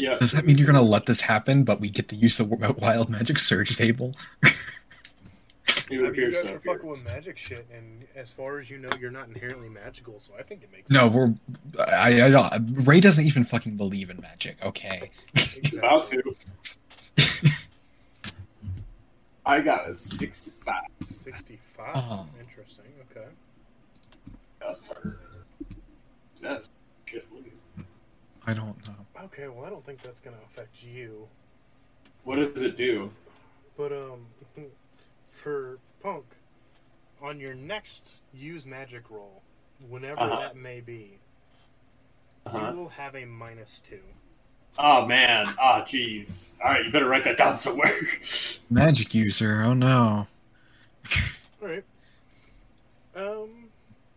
Yeah. 0.00 0.16
does 0.16 0.32
that 0.32 0.44
mean 0.44 0.56
you're 0.58 0.66
gonna 0.66 0.82
let 0.82 1.06
this 1.06 1.20
happen, 1.20 1.64
but 1.64 1.80
we 1.80 1.88
get 1.88 2.08
the 2.08 2.16
use 2.16 2.40
of 2.40 2.50
wild 2.80 3.08
magic 3.10 3.38
surge 3.38 3.76
table? 3.76 4.12
I 4.42 4.48
mean, 5.90 6.00
you 6.00 6.06
appears 6.06 6.34
guys 6.34 6.44
so. 6.44 6.54
are 6.54 6.58
fucking 6.58 6.88
with 6.88 7.04
magic 7.04 7.36
shit, 7.36 7.66
and 7.74 8.04
as 8.16 8.32
far 8.32 8.58
as 8.58 8.70
you 8.70 8.78
know, 8.78 8.88
you're 9.00 9.10
not 9.10 9.28
inherently 9.28 9.68
magical, 9.68 10.18
so 10.18 10.32
I 10.38 10.42
think 10.42 10.62
it 10.62 10.70
makes 10.72 10.90
No, 10.90 11.08
sense. 11.10 11.14
we're 11.76 11.84
I, 11.86 12.22
I 12.24 12.30
don't. 12.30 12.86
Ray 12.86 13.00
doesn't 13.00 13.24
even 13.24 13.44
fucking 13.44 13.76
believe 13.76 14.10
in 14.10 14.20
magic. 14.20 14.56
Okay. 14.64 15.10
It's 15.34 15.74
about 15.74 16.04
to. 16.04 16.22
I 19.46 19.60
got 19.60 19.88
a 19.88 19.94
65. 19.94 20.74
65. 21.02 21.90
Oh. 21.96 22.26
Interesting. 22.38 22.84
Okay. 23.10 23.26
That's 24.60 24.88
hard. 24.88 25.18
That's 26.40 26.70
shit. 27.06 27.26
I 28.46 28.54
don't 28.54 28.76
know. 28.86 28.94
Okay, 29.24 29.48
well, 29.48 29.64
I 29.64 29.70
don't 29.70 29.84
think 29.84 30.02
that's 30.02 30.20
going 30.20 30.36
to 30.36 30.42
affect 30.44 30.82
you. 30.82 31.28
What 32.24 32.36
does 32.36 32.62
it 32.62 32.76
do? 32.76 33.10
But, 33.76 33.92
um, 33.92 34.26
for 35.30 35.78
Punk, 36.02 36.24
on 37.22 37.38
your 37.38 37.54
next 37.54 38.20
use 38.34 38.64
magic 38.66 39.10
roll, 39.10 39.42
whenever 39.88 40.20
Uh-huh. 40.20 40.40
that 40.40 40.56
may 40.56 40.80
be, 40.80 41.18
Uh-huh. 42.46 42.70
you 42.72 42.76
will 42.78 42.88
have 42.88 43.14
a 43.14 43.24
minus 43.24 43.80
two. 43.80 44.00
Oh 44.78 45.04
man. 45.04 45.46
Ah, 45.58 45.84
jeez. 45.84 46.54
All 46.64 46.70
right, 46.70 46.84
you 46.84 46.92
better 46.92 47.08
write 47.08 47.24
that 47.24 47.36
down 47.36 47.56
somewhere. 47.56 47.92
Magic 48.70 49.12
user. 49.14 49.62
Oh 49.64 49.74
no. 49.74 50.26
All 51.60 51.68
right. 51.68 51.84
Um, 53.16 53.68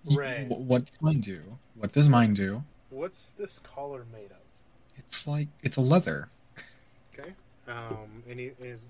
Y- 0.05 0.15
Ray, 0.15 0.45
What 0.47 0.85
does 0.85 1.01
mine 1.01 1.19
do? 1.19 1.41
What 1.75 1.91
does 1.91 2.07
mine 2.07 2.35
do? 2.35 2.63
What's 2.93 3.31
this 3.31 3.59
collar 3.59 4.05
made 4.11 4.31
of? 4.31 4.37
It's 4.97 5.25
like 5.27 5.47
it's 5.63 5.77
a 5.77 5.81
leather. 5.81 6.29
Okay. 7.17 7.33
Um, 7.67 8.23
any 8.29 8.51
is 8.59 8.89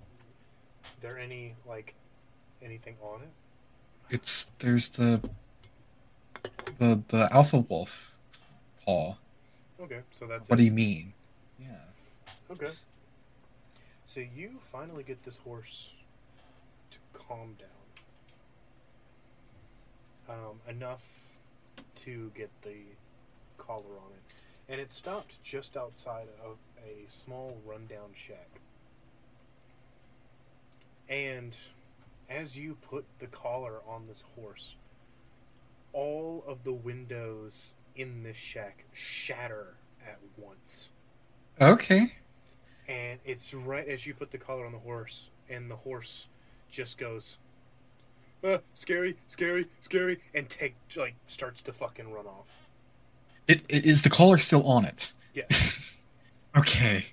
there 1.00 1.18
any 1.18 1.56
like 1.68 1.94
anything 2.62 2.96
on 3.02 3.22
it? 3.22 3.30
It's 4.10 4.50
there's 4.60 4.90
the 4.90 5.22
the 6.80 7.02
the 7.08 7.30
alpha 7.32 7.60
wolf 7.60 8.16
paw. 8.84 9.16
Okay, 9.82 10.02
so 10.12 10.26
that's 10.28 10.50
What 10.50 10.56
it. 10.56 10.62
do 10.62 10.66
you 10.66 10.72
mean? 10.72 11.14
Yeah. 11.60 11.68
Okay. 12.52 12.72
So 14.06 14.20
you 14.20 14.60
finally 14.62 15.04
get 15.04 15.24
this 15.24 15.38
horse 15.38 15.96
to 16.92 16.98
calm 17.14 17.56
down. 17.58 17.70
Um, 20.30 20.60
enough 20.70 21.40
to 21.96 22.32
get 22.36 22.50
the 22.62 22.76
collar 23.66 23.98
on 24.06 24.12
it. 24.14 24.34
And 24.72 24.80
it 24.82 24.92
stopped 24.92 25.42
just 25.44 25.76
outside 25.78 26.28
of 26.44 26.58
a 26.78 27.10
small 27.10 27.58
rundown 27.66 28.10
shack. 28.14 28.62
And 31.10 31.58
as 32.30 32.58
you 32.58 32.76
put 32.76 33.06
the 33.20 33.28
collar 33.28 33.82
on 33.88 34.06
this 34.06 34.24
horse, 34.36 34.76
all 35.92 36.44
of 36.48 36.64
the 36.64 36.74
windows 36.74 37.74
in 37.96 38.24
this 38.24 38.38
shack 38.38 38.86
shatter 38.94 39.76
at 40.06 40.20
once. 40.38 40.90
Okay. 41.62 42.14
and 42.88 43.20
it's 43.24 43.54
right 43.54 43.88
as 43.88 44.06
you 44.08 44.14
put 44.14 44.32
the 44.32 44.38
collar 44.38 44.66
on 44.66 44.72
the 44.74 44.80
horse, 44.80 45.30
and 45.50 45.70
the 45.72 45.76
horse 45.76 46.28
just 46.70 46.98
goes, 46.98 47.38
uh, 48.44 48.58
"Scary, 48.74 49.16
scary, 49.28 49.68
scary," 49.80 50.20
and 50.34 50.50
take 50.50 50.76
like 50.98 51.16
starts 51.26 51.62
to 51.62 51.72
fucking 51.74 52.12
run 52.12 52.26
off. 52.26 52.50
It, 53.48 53.62
it 53.70 53.86
is 53.86 54.02
the 54.02 54.10
collar 54.10 54.38
still 54.38 54.66
on 54.68 54.86
it. 54.86 55.14
Yes. 55.34 55.80
Okay. 56.56 57.04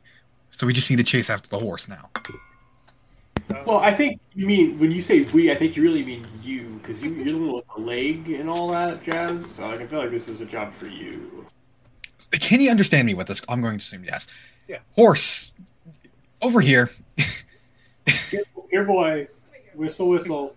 So 0.50 0.66
we 0.66 0.74
just 0.74 0.90
need 0.90 0.98
to 0.98 1.02
chase 1.02 1.30
after 1.30 1.48
the 1.48 1.58
horse 1.58 1.88
now. 1.88 2.10
Well, 3.64 3.78
I 3.78 3.90
think 3.90 4.20
you 4.34 4.46
mean 4.46 4.78
when 4.78 4.90
you 4.90 5.00
say 5.00 5.22
we, 5.22 5.50
I 5.50 5.56
think 5.56 5.76
you 5.76 5.82
really 5.82 6.04
mean 6.04 6.26
you, 6.42 6.78
because 6.82 7.02
you, 7.02 7.10
you're 7.14 7.32
the 7.32 7.38
one 7.38 7.54
with 7.54 7.64
the 7.74 7.80
leg 7.80 8.28
and 8.28 8.50
all 8.50 8.70
that 8.72 9.02
jazz. 9.02 9.50
So 9.50 9.66
like, 9.66 9.80
I 9.80 9.86
feel 9.86 10.00
like 10.00 10.10
this 10.10 10.28
is 10.28 10.42
a 10.42 10.44
job 10.44 10.74
for 10.74 10.86
you. 10.86 11.46
Can 12.32 12.60
you 12.60 12.70
understand 12.70 13.06
me 13.06 13.14
with 13.14 13.28
this? 13.28 13.40
I'm 13.48 13.62
going 13.62 13.78
to 13.78 13.82
assume 13.82 14.04
yes. 14.04 14.26
Yeah. 14.68 14.80
Horse, 14.94 15.52
over 16.42 16.60
here. 16.60 16.90
Here, 18.06 18.42
here 18.70 18.84
boy, 18.84 19.28
whistle, 19.74 20.08
whistle. 20.10 20.54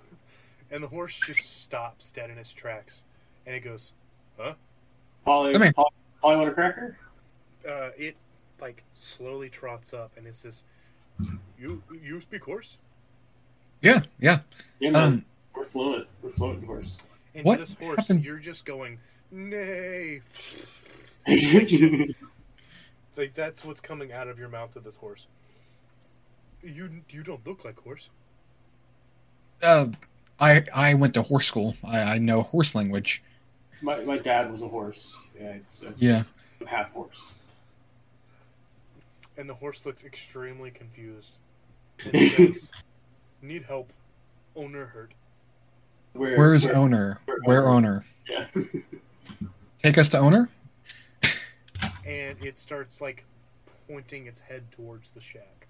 and 0.72 0.84
the 0.84 0.88
horse 0.88 1.18
just 1.26 1.62
stops 1.62 2.12
dead 2.12 2.30
in 2.30 2.38
its 2.38 2.52
tracks, 2.52 3.04
and 3.46 3.56
it 3.56 3.62
goes, 3.62 3.94
Polly, 5.26 5.54
Come 5.54 5.62
here. 5.64 5.74
Polly, 5.74 5.90
Polly 6.22 6.36
want 6.38 6.50
a 6.50 6.54
cracker? 6.54 6.98
uh, 7.68 7.90
it 7.98 8.16
like 8.62 8.84
slowly 8.94 9.50
trots 9.50 9.94
up, 9.94 10.12
and 10.18 10.28
it 10.28 10.36
says, 10.36 10.64
"You 11.58 11.82
you 12.02 12.20
speak 12.22 12.44
horse?" 12.44 12.78
Yeah, 13.82 14.02
yeah. 14.20 14.40
Yeah, 14.80 14.92
man. 14.92 15.04
Um, 15.14 15.26
We're 15.56 15.64
fluent. 15.66 16.08
We're 16.22 16.30
fluent 16.30 16.62
in 16.62 16.66
horse. 16.68 17.00
And 17.36 17.46
What 17.46 17.56
to 17.56 17.62
this 17.62 17.74
horse, 17.74 17.98
happened? 18.08 18.26
you're 18.26 18.38
just 18.40 18.66
going, 18.66 19.00
nay. 19.32 20.22
Like 23.16 23.36
that's 23.36 23.64
what's 23.64 23.80
coming 23.80 24.12
out 24.12 24.28
of 24.28 24.40
your 24.40 24.50
mouth 24.50 24.74
to 24.74 24.80
this 24.80 24.96
horse. 24.96 25.28
You 26.64 27.04
you 27.10 27.22
don't 27.22 27.46
look 27.46 27.64
like 27.64 27.80
horse. 27.80 28.10
Uh, 29.62 29.88
I 30.40 30.64
I 30.74 30.94
went 30.96 31.14
to 31.14 31.22
horse 31.22 31.46
school. 31.46 31.76
I, 31.84 32.16
I 32.16 32.18
know 32.18 32.42
horse 32.42 32.74
language. 32.74 33.22
My, 33.84 34.00
my 34.06 34.18
dad 34.18 34.50
was 34.50 34.62
a 34.62 34.68
horse. 34.68 35.22
Yeah, 35.40 35.50
it's, 35.54 35.82
it's 35.84 36.02
Yeah. 36.02 36.24
half 36.66 36.94
horse. 36.94 37.36
And 39.38 39.50
the 39.50 39.54
horse 39.54 39.86
looks 39.86 40.04
extremely 40.04 40.72
confused. 40.72 41.38
And 42.14 42.32
says, 42.32 42.72
Need 43.42 43.64
help. 43.64 43.92
Owner 44.56 44.86
hurt. 44.86 45.14
Where, 46.14 46.38
Where's 46.38 46.66
where- 46.66 46.76
owner? 46.76 47.20
where 47.26 47.38
Where 47.44 47.68
owner? 47.70 48.06
owner? 48.30 48.48
Yeah. 48.56 48.64
Take 49.84 49.98
us 49.98 50.10
to 50.10 50.18
owner. 50.18 50.50
And 52.06 52.38
it 52.44 52.58
starts 52.58 53.02
like 53.02 53.26
pointing 53.88 54.28
its 54.28 54.40
head 54.40 54.64
towards 54.72 55.10
the 55.12 55.22
shack. 55.22 55.68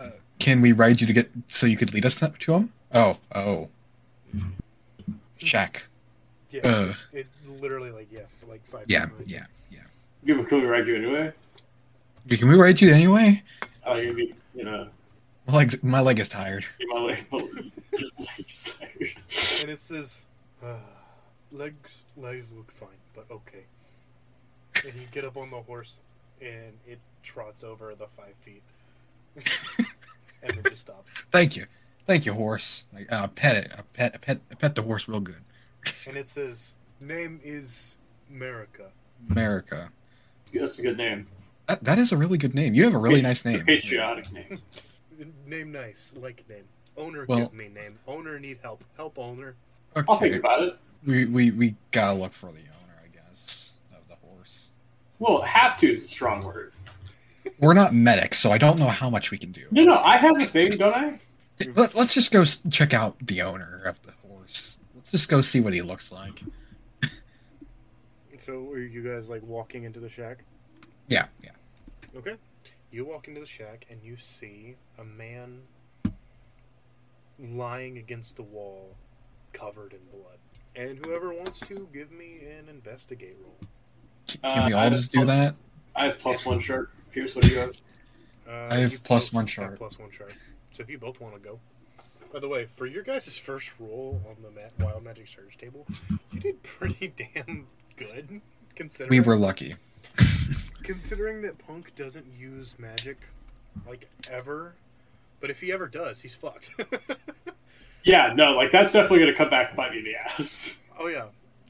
Uh, 0.00 0.10
Can 0.38 0.60
we 0.60 0.72
ride 0.72 1.00
you 1.00 1.06
to 1.06 1.12
get 1.12 1.30
so 1.48 1.66
you 1.66 1.76
could 1.76 1.92
lead 1.94 2.04
us 2.06 2.16
to 2.16 2.28
to 2.38 2.54
him? 2.54 2.72
Oh, 2.94 3.16
oh. 3.34 3.68
Shack. 5.38 5.86
Yeah. 6.52 6.60
Uh. 6.68 6.94
it's 7.12 7.34
literally 7.60 7.90
like 7.90 8.12
yeah, 8.12 8.22
for 8.38 8.46
like 8.46 8.64
five 8.66 8.84
Yeah, 8.86 9.06
minutes. 9.06 9.30
yeah, 9.30 9.46
yeah. 9.70 9.80
Give 10.26 10.38
a 10.38 10.44
cool 10.44 10.62
ride 10.62 10.86
you 10.86 10.96
anyway. 10.96 11.32
Can 12.28 12.48
we 12.48 12.54
ride 12.56 12.80
you 12.80 12.92
anyway? 12.92 13.42
Oh, 13.84 13.96
you 13.96 14.14
be, 14.14 14.34
you 14.54 14.64
know, 14.64 14.88
My 15.48 15.54
legs, 15.56 15.82
my 15.82 16.00
leg 16.00 16.18
is 16.20 16.28
tired. 16.28 16.64
get 16.78 16.88
my 16.92 17.00
leg, 17.00 17.26
my 17.30 17.38
legs 18.18 18.76
tired. 18.78 19.12
And 19.62 19.70
it 19.70 19.80
says 19.80 20.26
uh, 20.62 20.76
legs 21.50 22.04
legs 22.16 22.52
look 22.52 22.70
fine, 22.70 22.88
but 23.14 23.26
okay. 23.30 23.64
And 24.84 24.94
you 24.94 25.06
get 25.10 25.24
up 25.24 25.36
on 25.36 25.50
the 25.50 25.60
horse 25.62 26.00
and 26.40 26.74
it 26.86 26.98
trots 27.22 27.64
over 27.64 27.94
the 27.94 28.06
five 28.06 28.34
feet. 28.40 28.62
and 30.42 30.50
then 30.50 30.62
just 30.64 30.82
stops. 30.82 31.14
Thank 31.32 31.56
you, 31.56 31.66
thank 32.06 32.26
you, 32.26 32.34
horse. 32.34 32.86
I 32.94 33.12
uh, 33.14 33.26
pet 33.28 33.56
it. 33.64 33.72
I 33.76 33.82
pet, 33.94 34.12
I 34.14 34.18
pet, 34.18 34.40
I 34.50 34.54
pet 34.54 34.74
the 34.74 34.82
horse 34.82 35.08
real 35.08 35.20
good. 35.20 35.42
And 36.06 36.16
it 36.16 36.26
says 36.26 36.74
name 37.00 37.40
is 37.42 37.96
America. 38.30 38.90
America. 39.30 39.90
That's 40.52 40.78
a 40.78 40.82
good 40.82 40.96
name. 40.98 41.26
That, 41.66 41.82
that 41.84 41.98
is 41.98 42.12
a 42.12 42.16
really 42.16 42.38
good 42.38 42.54
name. 42.54 42.74
You 42.74 42.84
have 42.84 42.94
a 42.94 42.98
really 42.98 43.22
nice 43.22 43.44
name. 43.44 43.64
Patriotic 43.64 44.30
name. 44.32 44.60
Name 45.46 45.70
nice, 45.70 46.12
like 46.16 46.42
name. 46.48 46.64
Owner 46.96 47.26
Well- 47.28 47.38
give 47.40 47.52
me 47.52 47.68
name. 47.68 47.96
Owner 48.08 48.40
need 48.40 48.58
help. 48.62 48.82
Help 48.96 49.18
owner. 49.18 49.54
I'll 50.08 50.16
think 50.18 50.36
about 50.36 50.62
it. 50.62 50.78
we, 51.06 51.26
we 51.26 51.50
we 51.52 51.74
gotta 51.90 52.18
look 52.18 52.32
for 52.32 52.46
the 52.46 52.58
owner, 52.60 52.94
I 53.04 53.08
guess, 53.14 53.72
of 53.92 54.08
the 54.08 54.16
horse. 54.26 54.68
Well, 55.18 55.42
have 55.42 55.78
to 55.78 55.92
is 55.92 56.02
a 56.02 56.08
strong 56.08 56.42
word. 56.42 56.72
We're 57.60 57.74
not 57.74 57.94
medics, 57.94 58.38
so 58.38 58.50
I 58.50 58.58
don't 58.58 58.78
know 58.78 58.88
how 58.88 59.10
much 59.10 59.30
we 59.30 59.38
can 59.38 59.52
do. 59.52 59.66
No, 59.70 59.82
no, 59.84 59.98
I 59.98 60.16
have 60.16 60.40
a 60.40 60.44
thing, 60.46 60.70
don't 60.70 60.94
I? 60.94 61.20
Let, 61.76 61.94
us 61.94 62.14
just 62.14 62.32
go 62.32 62.44
check 62.44 62.94
out 62.94 63.16
the 63.24 63.42
owner 63.42 63.82
of 63.84 64.02
the 64.02 64.11
horse. 64.11 64.11
Let's 64.11 64.11
just 65.12 65.28
go 65.28 65.40
see 65.42 65.60
what 65.60 65.72
he 65.74 65.82
looks 65.82 66.10
like. 66.10 66.42
So 68.38 68.68
are 68.70 68.78
you 68.78 69.02
guys 69.02 69.28
like 69.28 69.42
walking 69.44 69.84
into 69.84 70.00
the 70.00 70.08
shack? 70.08 70.38
Yeah, 71.06 71.26
yeah. 71.44 71.50
Okay. 72.16 72.34
You 72.90 73.04
walk 73.04 73.28
into 73.28 73.38
the 73.40 73.46
shack 73.46 73.86
and 73.90 74.02
you 74.02 74.16
see 74.16 74.74
a 74.98 75.04
man 75.04 75.60
lying 77.38 77.98
against 77.98 78.36
the 78.36 78.42
wall, 78.42 78.96
covered 79.52 79.92
in 79.92 80.00
blood. 80.10 80.38
And 80.74 81.04
whoever 81.04 81.32
wants 81.34 81.60
to, 81.68 81.86
give 81.92 82.10
me 82.10 82.38
an 82.58 82.68
investigate 82.68 83.36
roll. 83.42 83.68
Can 84.26 84.62
Uh, 84.62 84.66
we 84.66 84.72
all 84.72 84.90
just 84.90 85.12
do 85.12 85.18
plus- 85.18 85.28
that? 85.28 85.54
I 85.94 86.06
have 86.06 86.18
plus 86.18 86.44
one 86.46 86.58
shirt. 86.58 86.90
Pierce, 87.12 87.34
what 87.34 87.44
do 87.44 87.52
you 87.52 87.58
have? 87.58 87.72
Uh, 88.48 88.68
I 88.70 88.76
have 88.78 88.92
you 88.92 88.98
one 89.08 89.44
have 89.44 89.50
sharp. 89.50 89.78
Plus 89.78 89.98
one 89.98 90.10
shirt. 90.10 90.34
So 90.70 90.82
if 90.82 90.88
you 90.88 90.98
both 90.98 91.20
want 91.20 91.34
to 91.34 91.40
go. 91.40 91.60
By 92.32 92.38
the 92.40 92.48
way, 92.48 92.64
for 92.64 92.86
your 92.86 93.02
guys' 93.02 93.36
first 93.36 93.72
roll 93.78 94.20
on 94.28 94.36
the 94.42 94.50
ma- 94.50 94.84
Wild 94.86 95.04
Magic 95.04 95.28
Surge 95.28 95.58
table, 95.58 95.86
you 96.32 96.40
did 96.40 96.62
pretty 96.62 97.12
damn 97.34 97.66
good. 97.96 98.40
Considering 98.74 99.10
We 99.10 99.20
were 99.20 99.36
lucky. 99.36 99.74
considering 100.82 101.42
that 101.42 101.58
Punk 101.58 101.94
doesn't 101.94 102.26
use 102.38 102.78
magic 102.78 103.18
like 103.86 104.08
ever, 104.30 104.74
but 105.40 105.50
if 105.50 105.60
he 105.60 105.70
ever 105.72 105.86
does, 105.88 106.20
he's 106.20 106.36
fucked. 106.36 106.74
Yeah, 108.04 108.32
no, 108.34 108.56
like 108.56 108.72
that's 108.72 108.90
definitely 108.90 109.20
gonna 109.20 109.32
come 109.32 109.48
back 109.48 109.68
and 109.68 109.76
bite 109.76 109.92
me 109.92 109.98
in 109.98 110.04
the 110.04 110.16
ass. 110.16 110.74
oh 110.98 111.06
yeah, 111.06 111.26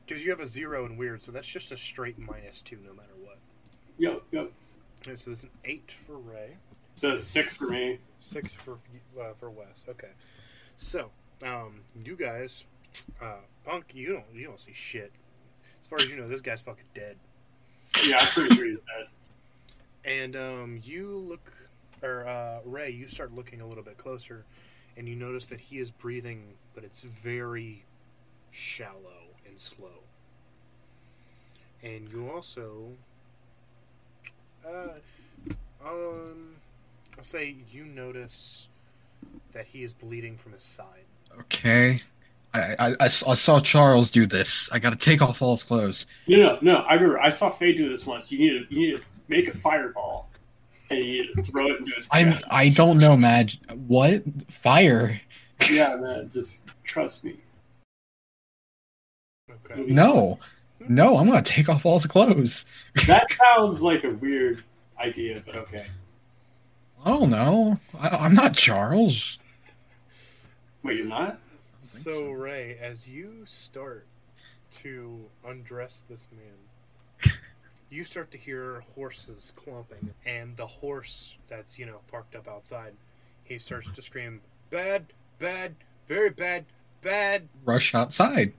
because 0.07 0.25
you 0.25 0.31
have 0.31 0.41
a 0.41 0.47
zero 0.47 0.87
in 0.87 0.97
weird, 0.97 1.23
so 1.23 1.31
that's 1.31 1.47
just 1.47 1.73
a 1.73 1.77
straight 1.77 2.19
minus 2.19 2.63
two 2.63 2.79
no 2.87 2.95
matter 2.95 3.13
what. 3.23 3.37
Yep, 3.99 4.23
yep. 4.33 4.51
Okay, 5.03 5.15
so 5.17 5.27
there's 5.31 5.45
an 5.45 5.51
eight 5.67 5.93
for 5.93 6.17
Ray, 6.17 6.57
So 6.95 7.17
six 7.17 7.55
for 7.55 7.69
me. 7.69 7.99
six 8.19 8.55
for 8.55 8.79
uh, 9.21 9.35
for 9.39 9.51
Wes. 9.51 9.85
Okay, 9.91 10.09
so 10.83 11.11
um, 11.45 11.81
you 12.05 12.17
guys, 12.17 12.65
uh, 13.21 13.37
Punk, 13.65 13.87
you 13.95 14.13
don't 14.13 14.25
you 14.35 14.47
don't 14.47 14.61
see 14.61 14.73
shit. 14.73 15.13
As 15.81 15.87
far 15.87 15.99
as 16.01 16.11
you 16.11 16.17
know, 16.17 16.29
this 16.29 16.41
guy's 16.41 16.63
fucking 16.63 16.85
dead. 16.95 17.17
Yeah, 18.05 18.17
I'm 18.19 18.27
pretty 18.27 18.55
sure 18.55 18.67
he's 18.67 18.81
dead. 18.81 19.09
And 20.05 20.37
um, 20.37 20.81
you 20.83 21.25
look, 21.29 21.53
or 22.03 22.27
uh, 22.27 22.61
Ray, 22.65 22.91
you 22.91 23.07
start 23.07 23.35
looking 23.35 23.61
a 23.61 23.67
little 23.67 23.85
bit 23.85 23.97
closer, 23.97 24.45
and 24.97 25.09
you 25.09 25.15
notice 25.15 25.47
that 25.47 25.61
he 25.61 25.79
is 25.79 25.91
breathing, 25.91 26.55
but 26.75 26.85
it's 26.85 27.03
very 27.03 27.85
shallow 28.51 29.31
and 29.47 29.59
slow. 29.59 30.03
And 31.83 32.09
you 32.13 32.31
also, 32.31 32.89
uh, 34.67 34.99
um, 35.85 36.57
I'll 37.17 37.25
say 37.25 37.57
you 37.71 37.85
notice 37.85 38.69
that 39.53 39.67
he 39.67 39.83
is 39.83 39.93
bleeding 39.93 40.37
from 40.37 40.53
his 40.53 40.63
side. 40.63 41.05
Okay. 41.41 42.01
I 42.55 42.95
I 43.01 43.09
saw 43.09 43.61
Charles 43.61 44.11
do 44.11 44.27
this. 44.27 44.69
I 44.73 44.79
gotta 44.79 44.97
take 44.97 45.23
off 45.23 45.41
all 45.41 45.55
his 45.55 45.65
clothes. 45.65 46.07
No, 46.27 46.37
no, 46.37 46.59
no. 46.61 46.77
I 46.81 46.95
remember 46.95 47.19
I 47.19 47.31
saw 47.31 47.49
Fey 47.49 47.73
do 47.73 47.89
this 47.89 48.07
once. 48.07 48.31
You 48.31 48.39
need 48.39 48.69
to, 48.69 48.75
you 48.75 48.81
need 48.81 48.97
to 48.99 49.03
make 49.29 49.49
a 49.49 49.57
fireball 49.57 50.29
and 50.91 50.99
you 50.99 51.23
need 51.23 51.33
to 51.33 51.43
throw 51.43 51.69
it 51.69 51.79
into 51.79 51.95
his 51.95 52.07
I'm. 52.13 52.35
I 52.51 52.69
don't 52.69 52.99
know, 52.99 53.17
Mag. 53.17 53.53
What 53.87 54.23
fire? 54.51 55.19
Yeah, 55.71 55.97
man, 55.97 56.31
just 56.33 56.61
trust 56.85 57.25
me. 57.25 57.37
Okay. 59.51 59.85
No, 59.87 60.39
no. 60.89 61.17
I'm 61.17 61.27
gonna 61.29 61.41
take 61.41 61.71
off 61.71 61.87
all 61.87 61.95
his 61.95 62.07
clothes. 62.07 62.67
That 63.07 63.27
sounds 63.33 63.81
like 63.81 64.05
a 64.05 64.11
weird 64.11 64.63
idea, 64.99 65.43
but 65.47 65.57
okay. 65.57 65.87
I 67.05 67.11
don't 67.11 67.31
know. 67.31 67.79
I, 67.99 68.09
I'm 68.09 68.35
not 68.35 68.55
Charles. 68.55 69.39
Wait, 70.83 70.99
you're 70.99 71.07
not? 71.07 71.39
So, 71.81 71.99
so. 71.99 72.31
Ray, 72.31 72.79
as 72.81 73.09
you 73.09 73.43
start 73.45 74.07
to 74.73 75.25
undress 75.47 76.03
this 76.09 76.29
man, 76.31 77.33
you 77.91 78.05
start 78.05 78.31
to 78.33 78.39
hear 78.39 78.83
horses 78.95 79.53
clumping, 79.57 80.15
and 80.25 80.57
the 80.57 80.67
horse 80.67 81.37
that's, 81.49 81.79
you 81.79 81.87
know, 81.87 81.99
parked 82.11 82.37
up 82.37 82.49
outside, 82.49 82.95
he 83.45 83.59
starts 83.59 83.91
to 83.91 84.03
scream, 84.03 84.41
Bad, 84.71 85.07
bad, 85.39 85.75
very 86.07 86.31
bad, 86.31 86.65
bad. 87.03 87.49
Rush 87.65 87.95
outside 87.95 88.55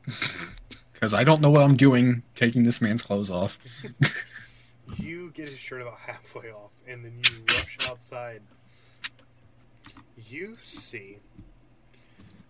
because 0.94 1.14
I 1.14 1.24
don't 1.24 1.42
know 1.42 1.50
what 1.50 1.64
I'm 1.64 1.76
doing. 1.76 2.22
Taking 2.36 2.64
this 2.64 2.82
man's 2.82 3.02
clothes 3.02 3.32
off. 3.32 3.58
You 4.98 5.32
get 5.32 5.50
his 5.50 5.60
shirt 5.60 5.82
about 5.82 5.98
halfway 6.00 6.52
off, 6.52 6.72
and 6.88 7.04
then 7.04 7.14
you 7.30 7.44
rush 7.50 7.78
outside. 7.90 8.42
You 10.28 10.58
see 10.62 11.18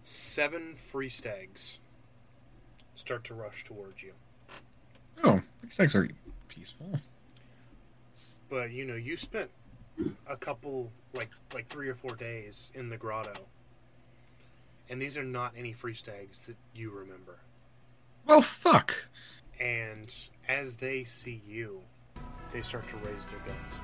seven 0.03 0.75
free 0.75 1.09
stags 1.09 1.79
start 2.95 3.23
to 3.25 3.33
rush 3.33 3.63
towards 3.63 4.01
you. 4.03 4.13
Oh, 5.23 5.41
these 5.61 5.75
things 5.75 5.95
are 5.95 6.07
peaceful. 6.49 6.99
but 8.49 8.71
you 8.71 8.85
know 8.85 8.95
you 8.95 9.15
spent 9.17 9.49
a 10.27 10.35
couple 10.35 10.91
like 11.13 11.29
like 11.53 11.67
three 11.67 11.87
or 11.89 11.95
four 11.95 12.15
days 12.15 12.71
in 12.75 12.89
the 12.89 12.97
grotto 12.97 13.33
and 14.89 15.01
these 15.01 15.17
are 15.17 15.23
not 15.23 15.53
any 15.57 15.71
free 15.71 15.93
stags 15.93 16.45
that 16.47 16.55
you 16.75 16.91
remember 16.91 17.37
Well, 18.25 18.41
fuck. 18.41 19.07
and 19.59 20.13
as 20.47 20.75
they 20.77 21.03
see 21.03 21.41
you 21.47 21.81
they 22.51 22.61
start 22.61 22.87
to 22.89 22.97
raise 22.97 23.27
their 23.27 23.39
guns. 23.39 23.81